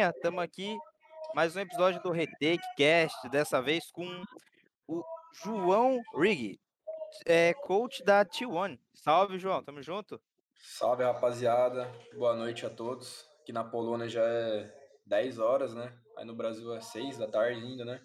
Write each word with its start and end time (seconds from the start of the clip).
resenha, 0.00 0.10
estamos 0.16 0.42
aqui, 0.42 0.78
mais 1.34 1.54
um 1.54 1.60
episódio 1.60 2.02
do 2.02 2.10
Retake 2.10 2.64
Cast, 2.74 3.28
dessa 3.28 3.60
vez 3.60 3.90
com 3.90 4.06
o 4.88 5.04
João 5.42 6.00
Rigg, 6.14 6.58
é, 7.26 7.52
coach 7.52 8.02
da 8.02 8.24
T1. 8.24 8.78
Salve, 8.94 9.38
João, 9.38 9.62
tamo 9.62 9.82
junto? 9.82 10.18
Salve, 10.56 11.04
rapaziada. 11.04 11.86
Boa 12.14 12.34
noite 12.34 12.64
a 12.64 12.70
todos. 12.70 13.28
Aqui 13.42 13.52
na 13.52 13.62
Polônia 13.62 14.08
já 14.08 14.22
é 14.22 14.74
10 15.04 15.38
horas, 15.38 15.74
né? 15.74 15.92
Aí 16.16 16.24
no 16.24 16.34
Brasil 16.34 16.74
é 16.74 16.80
6 16.80 17.18
da 17.18 17.26
tarde 17.26 17.60
ainda, 17.60 17.84
né? 17.84 18.00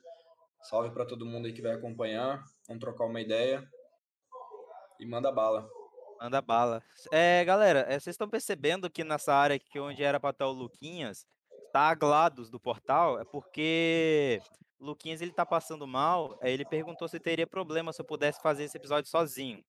Salve 0.64 0.92
para 0.92 1.06
todo 1.06 1.26
mundo 1.26 1.46
aí 1.46 1.54
que 1.54 1.62
vai 1.62 1.74
acompanhar. 1.74 2.44
Vamos 2.68 2.82
trocar 2.82 3.06
uma 3.06 3.22
ideia. 3.22 3.66
E 5.00 5.06
manda 5.06 5.32
bala. 5.32 5.70
Manda 6.22 6.42
bala. 6.42 6.84
É, 7.12 7.44
galera, 7.46 7.82
é, 7.88 8.00
vocês 8.00 8.16
estão 8.16 8.30
percebendo 8.30 8.90
que 8.90 9.04
nessa 9.04 9.34
área 9.34 9.56
aqui 9.56 9.80
onde 9.80 10.04
era 10.04 10.20
para 10.20 10.32
estar 10.32 10.48
o 10.48 10.52
Luquinhas, 10.52 11.26
tá 11.76 11.90
a 11.90 11.94
Glados 11.94 12.50
do 12.50 12.58
portal, 12.58 13.20
é 13.20 13.26
porque 13.26 14.42
Luquinhas 14.80 15.22
ele 15.22 15.34
tá 15.34 15.46
passando 15.46 15.86
mal, 15.86 16.40
ele 16.42 16.64
perguntou 16.64 17.06
se 17.06 17.20
teria 17.20 17.46
problema 17.46 17.92
se 17.92 18.00
eu 18.00 18.06
pudesse 18.06 18.42
fazer 18.42 18.64
esse 18.64 18.78
episódio 18.78 19.10
sozinho. 19.10 19.62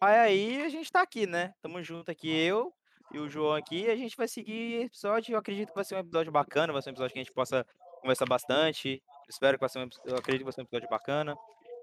Aí, 0.00 0.62
a 0.62 0.68
gente 0.68 0.90
tá 0.90 1.00
aqui, 1.00 1.28
né? 1.28 1.54
Tamo 1.62 1.80
junto 1.80 2.10
aqui, 2.10 2.28
eu 2.28 2.74
e 3.12 3.20
o 3.20 3.28
João 3.28 3.54
aqui, 3.54 3.88
a 3.88 3.94
gente 3.94 4.16
vai 4.16 4.26
seguir 4.26 4.86
episódio. 4.86 5.32
Eu 5.32 5.38
acredito 5.38 5.68
que 5.68 5.76
vai 5.76 5.84
ser 5.84 5.94
um 5.94 6.00
episódio 6.00 6.32
bacana, 6.32 6.72
vai 6.72 6.82
ser 6.82 6.90
um 6.90 6.94
episódio 6.94 7.12
que 7.12 7.20
a 7.20 7.22
gente 7.22 7.32
possa 7.32 7.64
conversar 8.00 8.26
bastante. 8.26 9.00
Espero 9.28 9.56
que 9.56 9.60
vai 9.60 9.68
ser 9.68 9.78
um, 9.78 9.88
eu 10.06 10.16
acredito 10.16 10.40
que 10.40 10.44
vai 10.44 10.52
ser 10.52 10.62
um 10.62 10.64
episódio 10.64 10.88
bacana. 10.88 11.36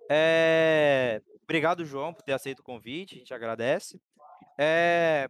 É... 0.10 1.22
Obrigado, 1.44 1.86
João, 1.86 2.14
por 2.14 2.24
ter 2.24 2.34
aceito 2.34 2.60
o 2.60 2.64
convite, 2.64 3.16
a 3.16 3.20
gente 3.20 3.34
agradece. 3.34 4.02
É... 4.58 5.30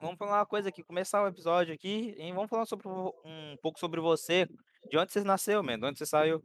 Vamos 0.00 0.18
falar 0.18 0.40
uma 0.40 0.46
coisa 0.46 0.68
aqui, 0.68 0.82
começar 0.82 1.22
o 1.22 1.28
episódio 1.28 1.74
aqui, 1.74 2.14
e 2.18 2.32
vamos 2.32 2.50
falar 2.50 2.66
sobre, 2.66 2.86
um 2.88 3.56
pouco 3.62 3.78
sobre 3.78 4.00
você. 4.00 4.46
De 4.90 4.98
onde 4.98 5.12
você 5.12 5.24
nasceu, 5.24 5.62
man? 5.62 5.78
De 5.78 5.86
onde 5.86 5.98
você 5.98 6.04
saiu? 6.04 6.42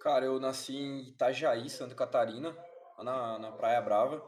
Cara, 0.00 0.26
eu 0.26 0.38
nasci 0.38 0.76
em 0.76 1.08
Itajaí, 1.08 1.70
Santa 1.70 1.94
Catarina, 1.94 2.54
na, 2.98 3.38
na 3.38 3.52
Praia 3.52 3.80
Brava. 3.80 4.22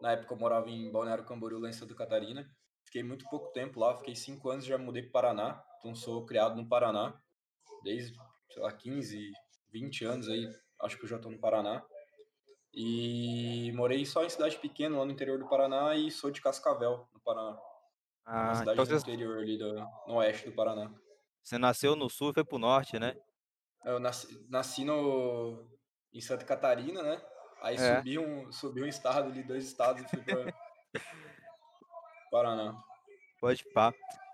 Na 0.00 0.12
época 0.12 0.34
eu 0.34 0.38
morava 0.38 0.68
em 0.68 0.90
Balneário 0.90 1.24
Camboriú, 1.24 1.60
lá 1.60 1.68
em 1.68 1.72
Santa 1.72 1.94
Catarina. 1.94 2.44
Fiquei 2.84 3.04
muito 3.04 3.24
pouco 3.30 3.52
tempo 3.52 3.78
lá, 3.78 3.96
fiquei 3.96 4.16
cinco 4.16 4.50
anos 4.50 4.64
já 4.64 4.76
mudei 4.76 5.02
para 5.02 5.28
Paraná. 5.28 5.62
Então 5.78 5.94
sou 5.94 6.26
criado 6.26 6.56
no 6.56 6.68
Paraná, 6.68 7.14
desde, 7.84 8.16
sei 8.50 8.62
lá, 8.62 8.72
15, 8.72 9.30
20 9.70 10.04
anos 10.04 10.28
aí, 10.28 10.48
acho 10.82 10.98
que 10.98 11.04
eu 11.04 11.08
já 11.08 11.16
estou 11.16 11.30
no 11.30 11.38
Paraná. 11.38 11.84
E 12.74 13.70
morei 13.74 14.06
só 14.06 14.24
em 14.24 14.30
cidade 14.30 14.58
pequena, 14.58 14.96
lá 14.98 15.04
no 15.04 15.12
interior 15.12 15.38
do 15.38 15.46
Paraná, 15.46 15.94
e 15.94 16.10
sou 16.10 16.30
de 16.30 16.40
Cascavel, 16.40 17.06
no 17.12 17.20
Paraná. 17.20 17.58
Ah, 18.24 18.44
uma 18.44 18.54
cidade 18.54 18.80
então 18.80 18.84
do 18.84 19.00
você... 19.00 19.10
interior 19.10 19.38
ali, 19.38 19.58
do, 19.58 19.74
no 20.06 20.14
oeste 20.14 20.46
do 20.48 20.54
Paraná. 20.54 20.90
Você 21.42 21.58
nasceu 21.58 21.94
no 21.94 22.08
sul 22.08 22.30
e 22.30 22.34
foi 22.34 22.44
pro 22.44 22.58
norte, 22.58 22.98
né? 22.98 23.16
Eu 23.84 23.98
nasci, 23.98 24.46
nasci 24.48 24.84
no, 24.84 25.66
em 26.12 26.20
Santa 26.20 26.44
Catarina, 26.44 27.02
né? 27.02 27.20
Aí 27.60 27.76
é. 27.76 27.96
subi, 27.96 28.18
um, 28.18 28.50
subi 28.50 28.82
um 28.82 28.86
estado 28.86 29.28
ali, 29.28 29.42
dois 29.42 29.66
estados 29.66 30.02
e 30.02 30.08
fui 30.08 30.22
pra 30.22 30.54
Paraná. 32.30 32.80
Pode 33.40 33.64
pá. 33.72 33.92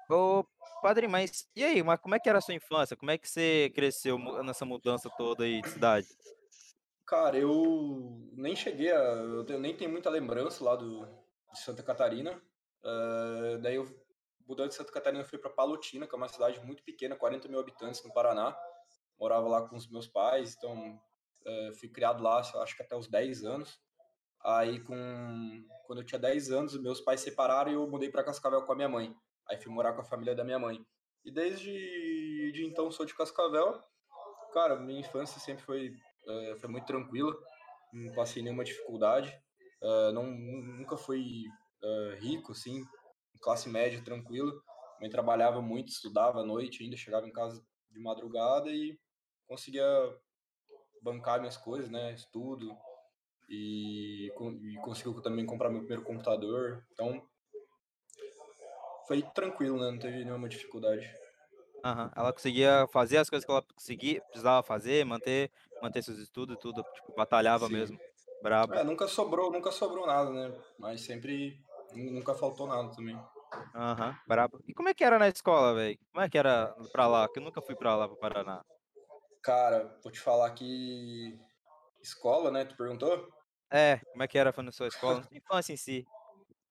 Ô, 0.08 0.45
padre, 0.80 1.08
mas 1.08 1.48
e 1.56 1.64
aí, 1.64 1.83
mas 1.83 1.98
como 2.00 2.14
é 2.14 2.20
que 2.20 2.28
era 2.28 2.39
a 2.39 2.41
sua 2.41 2.55
infância? 2.55 2.97
Como 2.97 3.11
é 3.11 3.19
que 3.19 3.28
você 3.28 3.70
cresceu 3.75 4.19
nessa 4.42 4.64
mudança 4.64 5.11
toda 5.11 5.45
aí 5.45 5.61
de 5.61 5.69
cidade? 5.70 6.06
Cara, 7.09 7.39
eu 7.39 8.28
nem 8.34 8.55
cheguei 8.55 8.92
a. 8.92 9.03
Eu 9.48 9.59
nem 9.59 9.75
tenho 9.75 9.91
muita 9.91 10.11
lembrança 10.11 10.62
lá 10.62 10.77
do, 10.77 11.06
de 11.51 11.59
Santa 11.59 11.83
Catarina. 11.83 12.33
Uh, 12.84 13.59
daí 13.62 13.77
eu, 13.77 13.87
mudando 14.47 14.69
de 14.69 14.75
Santa 14.75 14.92
Catarina, 14.92 15.25
fui 15.25 15.39
para 15.39 15.48
Palotina, 15.48 16.06
que 16.06 16.14
é 16.14 16.19
uma 16.19 16.29
cidade 16.29 16.61
muito 16.61 16.84
pequena, 16.84 17.17
40 17.17 17.48
mil 17.48 17.59
habitantes 17.59 18.05
no 18.05 18.12
Paraná. 18.12 18.55
Morava 19.19 19.48
lá 19.48 19.67
com 19.67 19.75
os 19.75 19.91
meus 19.91 20.06
pais, 20.06 20.55
então 20.55 21.01
uh, 21.47 21.75
fui 21.81 21.89
criado 21.89 22.23
lá, 22.23 22.41
acho 22.41 22.77
que 22.77 22.83
até 22.83 22.95
os 22.95 23.09
10 23.09 23.42
anos. 23.42 23.81
Aí, 24.45 24.79
com, 24.85 25.64
quando 25.86 26.01
eu 26.01 26.05
tinha 26.05 26.19
10 26.19 26.51
anos, 26.51 26.79
meus 26.79 27.01
pais 27.01 27.23
separaram 27.23 27.70
e 27.70 27.75
eu 27.75 27.89
mudei 27.89 28.11
para 28.11 28.23
Cascavel 28.23 28.67
com 28.67 28.73
a 28.73 28.77
minha 28.77 28.89
mãe. 28.89 29.17
Aí 29.48 29.57
fui 29.57 29.73
morar 29.73 29.95
com 29.95 30.02
a 30.02 30.05
família 30.05 30.35
da 30.35 30.45
minha 30.45 30.58
mãe. 30.58 30.85
E 31.25 31.33
desde 31.33 32.52
de 32.52 32.67
então 32.67 32.90
sou 32.90 33.07
de 33.07 33.14
Cascavel. 33.14 33.83
Cara, 34.52 34.77
minha 34.77 35.01
infância 35.01 35.40
sempre 35.40 35.64
foi 35.64 35.96
uh, 36.28 36.58
foi 36.61 36.68
muito 36.68 36.86
tranquila, 36.86 37.34
não 37.92 38.12
passei 38.14 38.42
nenhuma 38.42 38.64
dificuldade, 38.64 39.30
uh, 39.83 40.12
não, 40.12 40.24
nunca 40.24 40.96
fui 40.96 41.44
uh, 41.83 42.16
rico, 42.20 42.52
assim, 42.52 42.84
classe 43.40 43.68
média 43.68 44.02
tranquila, 44.02 44.52
também 44.94 45.11
trabalhava 45.11 45.62
muito, 45.62 45.89
estudava 45.89 46.40
à 46.40 46.44
noite 46.44 46.83
ainda, 46.83 46.96
chegava 46.96 47.27
em 47.27 47.33
casa 47.33 47.64
de 47.90 48.00
madrugada 48.00 48.70
e 48.70 48.98
conseguia 49.46 49.84
bancar 51.02 51.39
minhas 51.39 51.56
coisas, 51.56 51.90
né, 51.90 52.12
estudo, 52.12 52.77
e, 53.48 54.27
e 54.27 54.77
conseguiu 54.83 55.20
também 55.22 55.46
comprar 55.46 55.70
meu 55.70 55.80
primeiro 55.80 56.05
computador, 56.05 56.84
então 56.92 57.27
foi 59.06 59.22
tranquilo, 59.22 59.78
né, 59.78 59.90
não 59.90 59.98
teve 59.98 60.24
nenhuma 60.24 60.48
dificuldade. 60.48 61.08
Ela 61.83 62.33
conseguia 62.33 62.86
fazer 62.89 63.18
as 63.18 63.30
coisas 63.30 63.44
que 63.44 63.50
ela 63.50 63.62
conseguia, 63.62 64.20
precisava 64.22 64.62
fazer, 64.62 65.05
manter, 65.05 65.50
manter 65.80 66.02
seus 66.02 66.18
estudos 66.18 66.56
e 66.56 66.58
tudo, 66.58 66.84
tipo, 66.92 67.12
batalhava 67.14 67.66
Sim. 67.66 67.72
mesmo. 67.72 68.00
Brabo. 68.40 68.74
É, 68.74 68.84
nunca 68.84 69.08
sobrou, 69.08 69.50
nunca 69.50 69.70
sobrou 69.70 70.06
nada, 70.06 70.30
né? 70.30 70.55
Mas 70.78 71.00
sempre 71.02 71.61
nunca 71.92 72.34
faltou 72.34 72.66
nada 72.66 72.90
também. 72.94 73.18
Aham, 73.74 74.16
brabo. 74.27 74.61
E 74.66 74.74
como 74.74 74.89
é 74.89 74.94
que 74.94 75.05
era 75.05 75.18
na 75.18 75.28
escola, 75.28 75.74
velho? 75.74 75.98
Como 76.12 76.24
é 76.24 76.28
que 76.28 76.39
era 76.39 76.74
pra 76.92 77.06
lá? 77.06 77.28
Que 77.28 77.39
eu 77.39 77.42
nunca 77.42 77.62
fui 77.62 77.74
pra 77.74 77.96
lá, 77.96 78.08
pro 78.08 78.16
Paraná. 78.16 78.60
Cara, 79.42 79.98
vou 80.02 80.12
te 80.12 80.20
falar 80.20 80.50
que 80.50 81.39
escola, 82.02 82.50
né? 82.50 82.64
Tu 82.64 82.77
perguntou? 82.77 83.33
É, 83.70 83.98
como 84.12 84.22
é 84.22 84.28
que 84.28 84.39
era 84.39 84.52
na 84.62 84.72
sua 84.72 84.89
escola? 84.89 85.27
Infância 85.33 85.72
em 85.72 85.77
si. 85.77 86.06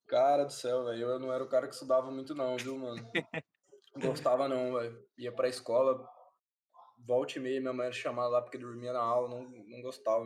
Cara 0.08 0.46
do 0.46 0.54
céu, 0.54 0.86
velho. 0.86 1.12
Eu 1.12 1.20
não 1.20 1.34
era 1.34 1.44
o 1.44 1.50
cara 1.50 1.68
que 1.68 1.74
estudava 1.74 2.12
muito, 2.12 2.34
não, 2.34 2.56
viu, 2.58 2.78
mano? 2.78 3.02
Gostava 4.02 4.48
não, 4.48 4.74
velho. 4.74 5.04
Ia 5.18 5.32
pra 5.32 5.48
escola, 5.48 6.08
volta 7.06 7.38
e 7.38 7.42
meia, 7.42 7.60
minha 7.60 7.74
mãe 7.74 7.86
era 7.86 7.96
chamada 7.96 8.30
lá 8.30 8.42
porque 8.42 8.58
dormia 8.58 8.94
na 8.94 9.02
aula, 9.02 9.30
não, 9.30 9.44
não 9.44 9.82
gostava, 9.82 10.24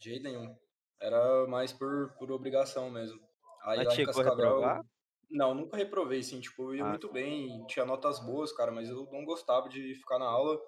de 0.00 0.10
jeito 0.10 0.22
nenhum. 0.22 0.56
Era 1.00 1.46
mais 1.46 1.72
por, 1.72 2.14
por 2.18 2.30
obrigação 2.30 2.90
mesmo. 2.90 3.20
Aí 3.64 3.78
Mas 3.78 3.86
lá 3.88 3.94
em 3.94 4.06
Cascavel. 4.06 4.84
Não, 5.30 5.54
nunca 5.54 5.78
reprovei, 5.78 6.20
assim, 6.20 6.40
tipo, 6.40 6.62
eu 6.64 6.74
ia 6.76 6.84
ah, 6.84 6.88
muito 6.90 7.10
bem, 7.10 7.64
tinha 7.66 7.86
notas 7.86 8.20
boas, 8.20 8.52
cara, 8.52 8.70
mas 8.70 8.90
eu 8.90 9.08
não 9.10 9.24
gostava 9.24 9.68
de 9.68 9.94
ficar 9.94 10.18
na 10.18 10.26
aula. 10.26 10.60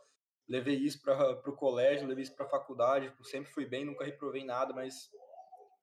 Levei 0.48 0.76
isso 0.76 1.02
para 1.02 1.36
pro 1.36 1.54
colégio, 1.54 2.08
levei 2.08 2.22
isso 2.24 2.34
pra 2.34 2.48
faculdade, 2.48 3.10
tipo, 3.10 3.24
sempre 3.24 3.52
fui 3.52 3.66
bem, 3.66 3.84
nunca 3.84 4.04
reprovei 4.04 4.42
nada, 4.42 4.72
mas 4.72 5.10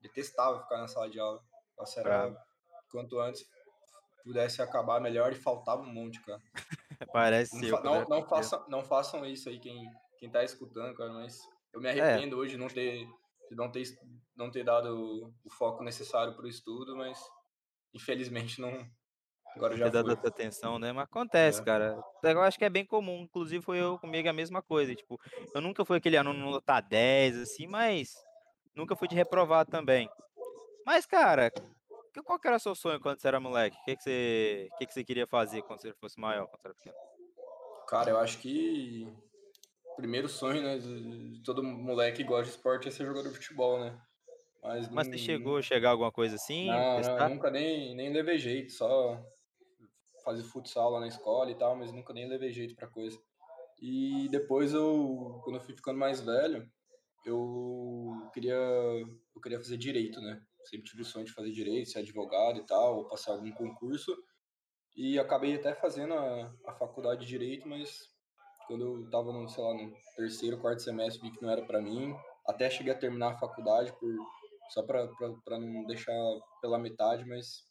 detestava 0.01 0.63
ficar 0.63 0.79
na 0.79 0.87
sala 0.87 1.09
de 1.09 1.19
aula. 1.19 1.39
Nossa, 1.77 1.99
era 1.99 2.27
ah. 2.27 2.43
quanto 2.89 3.19
antes 3.19 3.45
pudesse 4.23 4.61
acabar 4.61 4.99
melhor 5.01 5.31
e 5.31 5.35
faltava 5.35 5.81
um 5.81 5.93
monte, 5.93 6.21
cara. 6.21 6.41
Parece 7.13 7.55
não, 7.55 7.67
eu, 7.67 7.83
não, 7.83 7.99
né? 7.99 8.05
não, 8.09 8.23
façam, 8.27 8.65
não 8.67 8.83
façam 8.83 9.25
isso 9.25 9.49
aí, 9.49 9.59
quem, 9.59 9.89
quem 10.17 10.29
tá 10.29 10.43
escutando, 10.43 10.95
cara, 10.95 11.11
mas 11.11 11.39
eu 11.73 11.81
me 11.81 11.87
é. 11.87 11.91
arrependo 11.91 12.35
é. 12.35 12.39
hoje 12.39 12.51
de 12.51 12.57
não 12.57 12.67
ter, 12.67 13.05
de 13.49 13.55
não 13.55 13.71
ter, 13.71 13.83
não 14.35 14.51
ter 14.51 14.63
dado 14.63 15.33
o 15.43 15.49
foco 15.49 15.83
necessário 15.83 16.35
pro 16.35 16.47
estudo, 16.47 16.95
mas 16.95 17.19
infelizmente 17.93 18.61
não. 18.61 18.85
Agora 19.55 19.75
já 19.75 19.89
dado 19.89 20.11
atenção, 20.11 20.79
né? 20.79 20.93
Mas 20.93 21.03
acontece, 21.03 21.59
é. 21.61 21.63
cara. 21.63 22.01
Eu 22.23 22.41
acho 22.41 22.57
que 22.57 22.63
é 22.63 22.69
bem 22.69 22.85
comum. 22.85 23.23
Inclusive, 23.23 23.63
foi 23.63 23.79
eu 23.79 23.99
comigo 23.99 24.29
a 24.29 24.33
mesma 24.33 24.61
coisa. 24.61 24.95
Tipo, 24.95 25.19
eu 25.53 25.59
nunca 25.59 25.83
fui 25.83 25.97
aquele 25.97 26.15
aluno 26.15 26.51
notar 26.51 26.81
10, 26.81 27.37
assim, 27.37 27.67
mas 27.67 28.13
nunca 28.73 28.95
fui 28.95 29.09
de 29.09 29.15
reprovar 29.15 29.65
também. 29.65 30.09
Mas, 30.85 31.05
cara, 31.05 31.51
qual 32.19 32.39
que 32.39 32.47
era 32.47 32.57
o 32.57 32.59
seu 32.59 32.75
sonho 32.75 32.99
quando 32.99 33.19
você 33.19 33.27
era 33.27 33.39
moleque? 33.39 33.77
O 33.77 33.85
que, 33.85 33.95
que, 33.95 34.03
você, 34.03 34.69
que, 34.77 34.85
que 34.88 34.94
você 34.94 35.03
queria 35.03 35.25
fazer 35.25 35.61
quando 35.63 35.81
você 35.81 35.94
fosse 35.94 36.19
maior, 36.19 36.47
quando 36.47 36.61
você 36.61 36.67
era 36.67 36.75
pequeno? 36.75 36.95
Cara, 37.88 38.09
eu 38.09 38.17
acho 38.19 38.39
que 38.39 39.08
o 39.85 39.96
primeiro 39.96 40.28
sonho, 40.28 40.61
né, 40.61 40.78
de 40.78 41.41
todo 41.43 41.63
moleque 41.63 42.17
que 42.17 42.23
gosta 42.23 42.46
de 42.46 42.49
esporte 42.52 42.87
é 42.87 42.91
ser 42.91 43.05
jogador 43.05 43.29
de 43.29 43.35
futebol, 43.35 43.79
né? 43.79 43.97
Mas, 44.63 44.90
Mas 44.90 45.08
não... 45.08 45.13
você 45.13 45.19
chegou 45.19 45.58
a 45.58 45.61
chegar 45.61 45.90
alguma 45.91 46.11
coisa 46.11 46.35
assim? 46.35 46.67
Não, 46.67 47.02
não, 47.02 47.29
nunca 47.29 47.49
nem, 47.49 47.96
nem 47.96 48.11
levei 48.11 48.37
jeito, 48.37 48.72
só 48.73 49.19
fazer 50.23 50.43
futsal 50.43 50.91
lá 50.91 50.99
na 50.99 51.08
escola 51.08 51.49
e 51.49 51.55
tal, 51.55 51.75
mas 51.75 51.91
nunca 51.91 52.13
nem 52.13 52.28
levei 52.28 52.52
jeito 52.52 52.75
pra 52.75 52.87
coisa. 52.87 53.19
E 53.81 54.28
depois 54.29 54.73
eu, 54.73 55.41
quando 55.43 55.55
eu 55.55 55.61
fui 55.61 55.75
ficando 55.75 55.97
mais 55.97 56.22
velho, 56.22 56.69
eu 57.25 58.29
queria, 58.34 58.55
eu 58.55 59.41
queria 59.41 59.59
fazer 59.59 59.78
direito, 59.78 60.22
né? 60.22 60.41
Sempre 60.66 60.90
tive 60.90 61.02
o 61.02 61.05
sonho 61.05 61.25
de 61.25 61.34
fazer 61.34 61.52
direito, 61.52 61.90
ser 61.90 61.99
advogado 61.99 62.59
e 62.59 62.66
tal, 62.66 62.97
ou 62.97 63.08
passar 63.08 63.34
algum 63.34 63.52
concurso. 63.52 64.16
E 64.96 65.17
acabei 65.17 65.55
até 65.55 65.73
fazendo 65.73 66.13
a, 66.13 66.53
a 66.66 66.73
faculdade 66.73 67.22
de 67.22 67.28
direito, 67.28 67.67
mas 67.67 68.09
quando 68.67 68.85
eu 68.85 69.05
estava 69.05 69.31
no, 69.31 69.47
sei 69.49 69.63
lá, 69.63 69.73
no 69.73 69.93
terceiro, 70.16 70.59
quarto 70.59 70.81
semestre, 70.81 71.22
vi 71.22 71.35
que 71.35 71.41
não 71.41 71.52
era 71.52 71.66
para 71.66 71.81
mim. 71.81 72.16
Até 72.46 72.69
cheguei 72.69 72.93
a 72.93 72.97
terminar 72.97 73.34
a 73.34 73.37
faculdade 73.37 73.93
por 73.99 74.13
só 74.69 74.81
para 74.84 75.59
não 75.59 75.85
deixar 75.85 76.13
pela 76.61 76.79
metade, 76.79 77.25
mas 77.25 77.67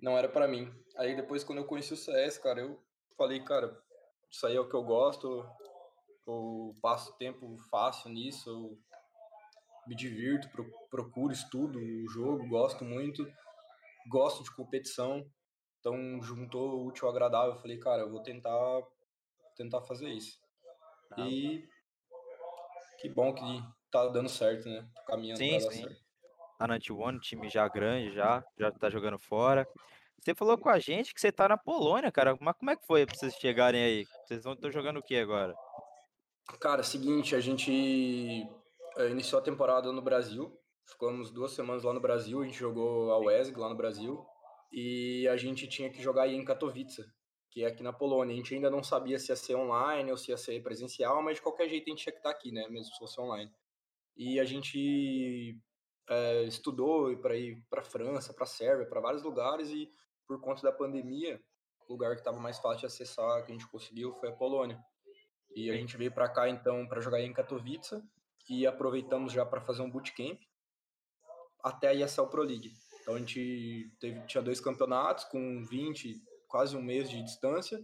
não 0.00 0.16
era 0.16 0.28
para 0.28 0.48
mim. 0.48 0.72
Aí 0.96 1.14
depois 1.14 1.44
quando 1.44 1.58
eu 1.58 1.66
conheci 1.66 1.92
o 1.92 1.96
CS, 1.96 2.38
cara, 2.38 2.60
eu 2.60 2.82
falei, 3.16 3.44
cara, 3.44 3.78
isso 4.30 4.46
aí 4.46 4.56
é 4.56 4.60
o 4.60 4.68
que 4.68 4.74
eu 4.74 4.82
gosto. 4.82 5.44
Eu 6.26 6.74
passo 6.80 7.16
tempo 7.18 7.56
fácil 7.70 8.10
nisso, 8.10 8.78
me 9.88 9.96
divirto, 9.96 10.48
procuro, 10.90 11.32
estudo 11.32 11.78
o 11.78 12.08
jogo, 12.08 12.46
gosto 12.46 12.84
muito, 12.84 13.26
gosto 14.08 14.44
de 14.44 14.54
competição. 14.54 15.26
Então 15.80 16.20
juntou 16.22 16.74
o 16.74 16.86
útil 16.86 17.06
ao 17.06 17.12
agradável. 17.12 17.54
Eu 17.54 17.60
falei, 17.60 17.78
cara, 17.78 18.02
eu 18.02 18.10
vou 18.10 18.22
tentar 18.22 18.82
tentar 19.56 19.80
fazer 19.82 20.08
isso. 20.10 20.38
Ah. 21.12 21.26
E 21.26 21.66
que 23.00 23.08
bom 23.08 23.34
que 23.34 23.42
tá 23.90 24.06
dando 24.08 24.28
certo, 24.28 24.68
né? 24.68 24.86
Tô 24.94 25.02
caminhando 25.04 25.38
sim, 25.38 25.58
sim. 25.58 25.82
certo. 25.82 26.08
A 26.60 26.66
Night 26.66 26.92
One, 26.92 27.20
time 27.20 27.48
já 27.48 27.66
grande, 27.68 28.12
já, 28.12 28.44
já 28.58 28.70
tá 28.70 28.90
jogando 28.90 29.18
fora. 29.18 29.66
Você 30.20 30.34
falou 30.34 30.58
com 30.58 30.68
a 30.68 30.78
gente 30.78 31.14
que 31.14 31.20
você 31.20 31.30
tá 31.30 31.48
na 31.48 31.56
Polônia, 31.56 32.10
cara. 32.10 32.36
Mas 32.40 32.56
como 32.56 32.70
é 32.70 32.76
que 32.76 32.86
foi 32.86 33.06
pra 33.06 33.14
vocês 33.14 33.34
chegarem 33.36 33.82
aí? 33.82 34.04
Vocês 34.26 34.44
estão 34.44 34.70
jogando 34.70 34.98
o 34.98 35.02
que 35.02 35.16
agora? 35.16 35.54
Cara, 36.60 36.82
seguinte, 36.82 37.36
a 37.36 37.40
gente 37.40 38.42
é, 38.42 38.57
iniciou 39.06 39.40
a 39.40 39.44
temporada 39.44 39.92
no 39.92 40.02
Brasil. 40.02 40.58
Ficamos 40.84 41.30
duas 41.30 41.52
semanas 41.52 41.84
lá 41.84 41.92
no 41.92 42.00
Brasil. 42.00 42.40
A 42.40 42.44
gente 42.44 42.58
jogou 42.58 43.12
a 43.12 43.18
WESG 43.18 43.58
lá 43.58 43.68
no 43.68 43.76
Brasil. 43.76 44.24
E 44.72 45.26
a 45.28 45.36
gente 45.36 45.68
tinha 45.68 45.90
que 45.90 46.02
jogar 46.02 46.28
em 46.28 46.44
Katowice, 46.44 47.04
que 47.50 47.62
é 47.62 47.66
aqui 47.68 47.82
na 47.82 47.92
Polônia. 47.92 48.34
A 48.34 48.36
gente 48.36 48.54
ainda 48.54 48.70
não 48.70 48.82
sabia 48.82 49.18
se 49.18 49.30
ia 49.30 49.36
ser 49.36 49.54
online 49.54 50.10
ou 50.10 50.16
se 50.16 50.30
ia 50.30 50.36
ser 50.36 50.62
presencial, 50.62 51.22
mas 51.22 51.36
de 51.36 51.42
qualquer 51.42 51.68
jeito 51.68 51.86
a 51.86 51.90
gente 51.90 52.02
tinha 52.02 52.12
que 52.12 52.18
estar 52.18 52.30
aqui, 52.30 52.50
né? 52.50 52.66
Mesmo 52.68 52.92
se 52.92 52.98
fosse 52.98 53.20
online. 53.20 53.50
E 54.16 54.40
a 54.40 54.44
gente 54.44 55.58
é, 56.08 56.42
estudou 56.44 57.16
para 57.18 57.36
ir 57.36 57.62
para 57.70 57.82
França, 57.82 58.34
para 58.34 58.46
Sérvia, 58.46 58.86
para 58.86 59.00
vários 59.00 59.22
lugares 59.22 59.70
e 59.70 59.90
por 60.26 60.40
conta 60.40 60.62
da 60.62 60.72
pandemia, 60.72 61.40
o 61.86 61.92
lugar 61.92 62.14
que 62.14 62.20
estava 62.20 62.38
mais 62.38 62.58
fácil 62.58 62.80
de 62.80 62.86
acessar, 62.86 63.44
que 63.44 63.52
a 63.52 63.54
gente 63.54 63.68
conseguiu, 63.68 64.12
foi 64.14 64.28
a 64.28 64.32
Polônia. 64.32 64.78
E 65.54 65.70
a 65.70 65.74
gente 65.74 65.96
veio 65.96 66.12
para 66.12 66.28
cá 66.28 66.48
então 66.48 66.86
para 66.86 67.00
jogar 67.00 67.22
em 67.22 67.32
Katowice 67.32 68.02
e 68.48 68.66
aproveitamos 68.66 69.32
já 69.32 69.44
para 69.44 69.60
fazer 69.60 69.82
um 69.82 69.90
bootcamp 69.90 70.40
até 71.62 71.88
a 71.88 71.94
ESL 71.94 72.26
Pro 72.26 72.42
League. 72.42 72.72
Então 73.02 73.14
a 73.14 73.18
gente 73.18 73.90
teve, 74.00 74.20
tinha 74.26 74.42
dois 74.42 74.60
campeonatos 74.60 75.24
com 75.24 75.64
20, 75.64 76.22
quase 76.46 76.76
um 76.76 76.82
mês 76.82 77.10
de 77.10 77.22
distância 77.22 77.82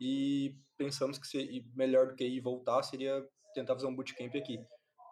e 0.00 0.54
pensamos 0.76 1.18
que 1.18 1.26
se, 1.26 1.64
melhor 1.74 2.08
do 2.08 2.14
que 2.14 2.24
ir 2.24 2.40
voltar 2.40 2.82
seria 2.82 3.24
tentar 3.54 3.74
fazer 3.74 3.86
um 3.86 3.94
bootcamp 3.94 4.34
aqui 4.34 4.58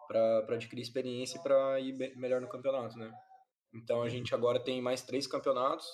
para 0.07 0.55
adquirir 0.55 0.81
experiência 0.81 1.37
e 1.37 1.41
para 1.41 1.79
ir 1.79 2.17
melhor 2.17 2.41
no 2.41 2.49
campeonato, 2.49 2.97
né? 2.97 3.11
Então 3.73 4.03
a 4.03 4.09
gente 4.09 4.35
agora 4.35 4.59
tem 4.59 4.81
mais 4.81 5.01
três 5.01 5.25
campeonatos 5.25 5.87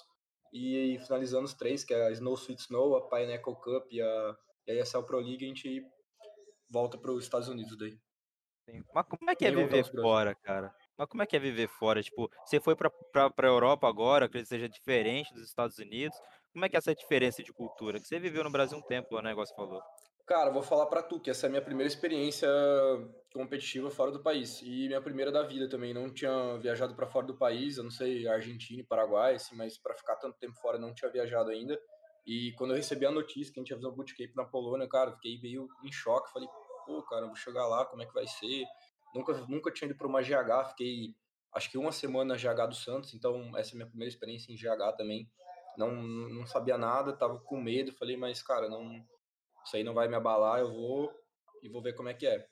e 0.52 1.00
finalizando 1.06 1.46
os 1.46 1.54
três, 1.54 1.84
que 1.84 1.94
é 1.94 2.08
a 2.08 2.12
Snow 2.12 2.34
Sweet 2.34 2.62
Snow, 2.62 2.96
a 2.96 3.08
Pineapple 3.08 3.56
Cup 3.56 3.86
e 3.92 4.02
a, 4.02 4.38
e 4.68 4.72
a 4.72 4.82
ESL 4.82 5.04
Pro 5.04 5.20
League, 5.20 5.46
a 5.46 5.48
gente 5.48 5.86
volta 6.70 6.98
para 6.98 7.12
os 7.12 7.24
Estados 7.24 7.48
Unidos 7.48 7.78
daí. 7.78 7.98
Sim. 8.72 8.84
Mas 8.94 9.06
como 9.08 9.30
é 9.30 9.36
que 9.36 9.46
é 9.46 9.52
viver 9.52 9.84
fora, 9.86 10.36
cara? 10.36 10.74
Mas 10.98 11.08
como 11.08 11.24
é 11.24 11.26
que 11.26 11.36
é 11.36 11.40
viver 11.40 11.68
fora? 11.68 12.04
Tipo, 12.04 12.30
você 12.46 12.60
foi 12.60 12.76
para 12.76 12.92
a 13.16 13.46
Europa 13.46 13.88
agora, 13.88 14.28
que 14.28 14.44
seja 14.46 14.68
diferente 14.68 15.34
dos 15.34 15.44
Estados 15.44 15.78
Unidos. 15.80 16.18
Como 16.52 16.66
é 16.66 16.70
que 16.70 16.76
é 16.76 16.80
essa 16.80 16.94
diferença 16.94 17.42
de 17.42 17.54
cultura? 17.54 18.00
Que 18.00 18.08
você 18.08 18.20
viveu 18.20 18.44
no 18.44 18.52
Brasil 18.52 18.78
um 18.78 18.82
tempo, 18.82 19.16
o 19.16 19.22
negócio 19.22 19.56
falou. 19.56 19.82
Cara, 20.26 20.52
vou 20.52 20.62
falar 20.62 20.86
para 20.86 21.02
tu 21.02 21.20
que 21.20 21.32
essa 21.32 21.46
é 21.46 21.48
a 21.48 21.50
minha 21.50 21.62
primeira 21.62 21.88
experiência 21.88 22.48
competitiva 23.34 23.90
fora 23.90 24.12
do 24.12 24.22
país 24.22 24.62
e 24.62 24.88
minha 24.88 25.02
primeira 25.02 25.32
da 25.32 25.42
vida 25.42 25.68
também. 25.68 25.94
Não 25.94 26.14
tinha 26.14 26.58
viajado 26.58 26.94
para 26.96 27.08
fora 27.08 27.26
do 27.26 27.38
país, 27.38 27.78
eu 27.78 27.84
não 27.84 27.92
sei, 27.92 28.28
Argentina 28.28 28.84
Paraguai, 28.88 29.36
assim, 29.36 29.56
mas 29.56 29.78
para 29.78 29.96
ficar 29.96 30.18
tanto 30.18 30.38
tempo 30.38 30.54
fora 30.60 30.78
não 30.78 30.94
tinha 30.94 31.10
viajado 31.10 31.50
ainda. 31.50 31.80
E 32.28 32.52
quando 32.58 32.72
eu 32.72 32.78
recebi 32.78 33.08
a 33.08 33.12
notícia 33.12 33.52
que 33.52 33.60
a 33.60 33.64
gente 33.64 33.72
ia 33.72 33.78
fazer 33.78 33.88
um 33.88 33.96
bootcamp 33.96 34.36
na 34.36 34.46
Polônia, 34.46 34.88
cara, 34.88 35.14
fiquei 35.14 35.40
meio 35.42 35.68
em 35.84 35.92
choque. 35.92 36.32
Falei, 36.32 36.48
pô, 36.90 37.04
cara, 37.04 37.28
vou 37.28 37.36
chegar 37.36 37.68
lá, 37.68 37.86
como 37.86 38.02
é 38.02 38.06
que 38.08 38.14
vai 38.14 38.26
ser? 38.26 38.66
Nunca, 39.14 39.34
nunca 39.48 39.72
tinha 39.72 39.88
ido 39.88 39.98
para 39.98 40.08
uma 40.08 40.22
GH, 40.22 40.70
fiquei 40.70 41.16
acho 41.54 41.70
que 41.70 41.78
uma 41.78 41.92
semana 41.92 42.34
na 42.34 42.40
GH 42.40 42.68
do 42.68 42.76
Santos, 42.76 43.14
então 43.14 43.56
essa 43.56 43.72
é 43.72 43.74
a 43.74 43.76
minha 43.76 43.88
primeira 43.88 44.12
experiência 44.12 44.52
em 44.52 44.56
GH 44.56 44.96
também. 44.98 45.30
Não, 45.78 45.92
não 45.92 46.46
sabia 46.46 46.78
nada, 46.78 47.16
tava 47.16 47.40
com 47.40 47.62
medo, 47.62 47.94
falei, 47.94 48.18
mas 48.18 48.42
cara, 48.42 48.68
não, 48.68 49.06
isso 49.64 49.76
aí 49.76 49.84
não 49.84 49.94
vai 49.94 50.08
me 50.08 50.16
abalar, 50.16 50.60
eu 50.60 50.72
vou 50.72 51.14
e 51.62 51.70
vou 51.70 51.82
ver 51.82 51.94
como 51.94 52.10
é 52.10 52.14
que 52.14 52.26
é. 52.26 52.48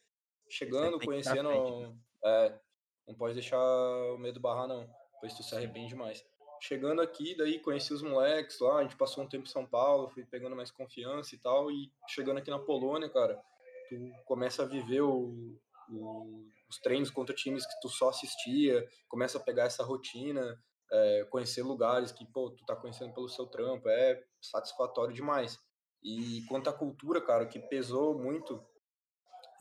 Chegando, 0.50 1.00
conhecendo, 1.00 1.50
frente, 1.50 1.82
né? 1.82 1.98
é, 2.24 2.60
não 3.08 3.16
pode 3.16 3.34
deixar 3.34 3.60
o 3.60 4.18
medo 4.18 4.40
barrar 4.40 4.68
não, 4.68 4.88
pois 5.20 5.34
tu 5.34 5.44
se 5.44 5.56
arrepende 5.56 5.96
mais. 5.96 6.24
Chegando 6.62 7.02
aqui, 7.02 7.36
daí 7.36 7.60
conheci 7.60 7.94
os 7.94 8.02
moleques 8.02 8.60
lá, 8.60 8.78
a 8.78 8.84
gente 8.84 8.96
passou 8.96 9.24
um 9.24 9.28
tempo 9.28 9.46
em 9.46 9.52
São 9.52 9.66
Paulo, 9.66 10.10
fui 10.10 10.26
pegando 10.26 10.56
mais 10.56 10.72
confiança 10.72 11.36
e 11.36 11.38
tal, 11.38 11.70
e 11.70 11.92
chegando 12.08 12.38
aqui 12.38 12.50
na 12.50 12.58
Polônia, 12.58 13.10
cara, 13.10 13.40
tu 13.90 13.96
começa 14.26 14.64
a 14.64 14.66
viver 14.66 15.02
o, 15.02 15.58
o, 15.90 16.46
os 16.70 16.80
treinos 16.80 17.10
contra 17.10 17.36
times 17.36 17.66
que 17.66 17.80
tu 17.82 17.90
só 17.90 18.10
assistia, 18.10 18.86
começa 19.08 19.38
a 19.38 19.42
pegar 19.42 19.66
essa 19.66 19.84
rotina, 19.84 20.58
é, 20.92 21.26
conhecer 21.30 21.64
lugares 21.64 22.12
que, 22.12 22.26
pô, 22.32 22.52
tu 22.52 22.66
tá 22.66 22.76
conhecendo 22.76 23.14
pelo 23.14 23.28
seu 23.28 23.46
trampo, 23.48 23.90
é 23.90 24.22
satisfatório 24.42 25.14
demais. 25.14 25.58
E 26.04 26.44
quanto 26.48 26.70
à 26.70 26.74
cultura, 26.74 27.22
cara, 27.22 27.46
que 27.46 27.60
pesou 27.60 28.18
muito, 28.18 28.64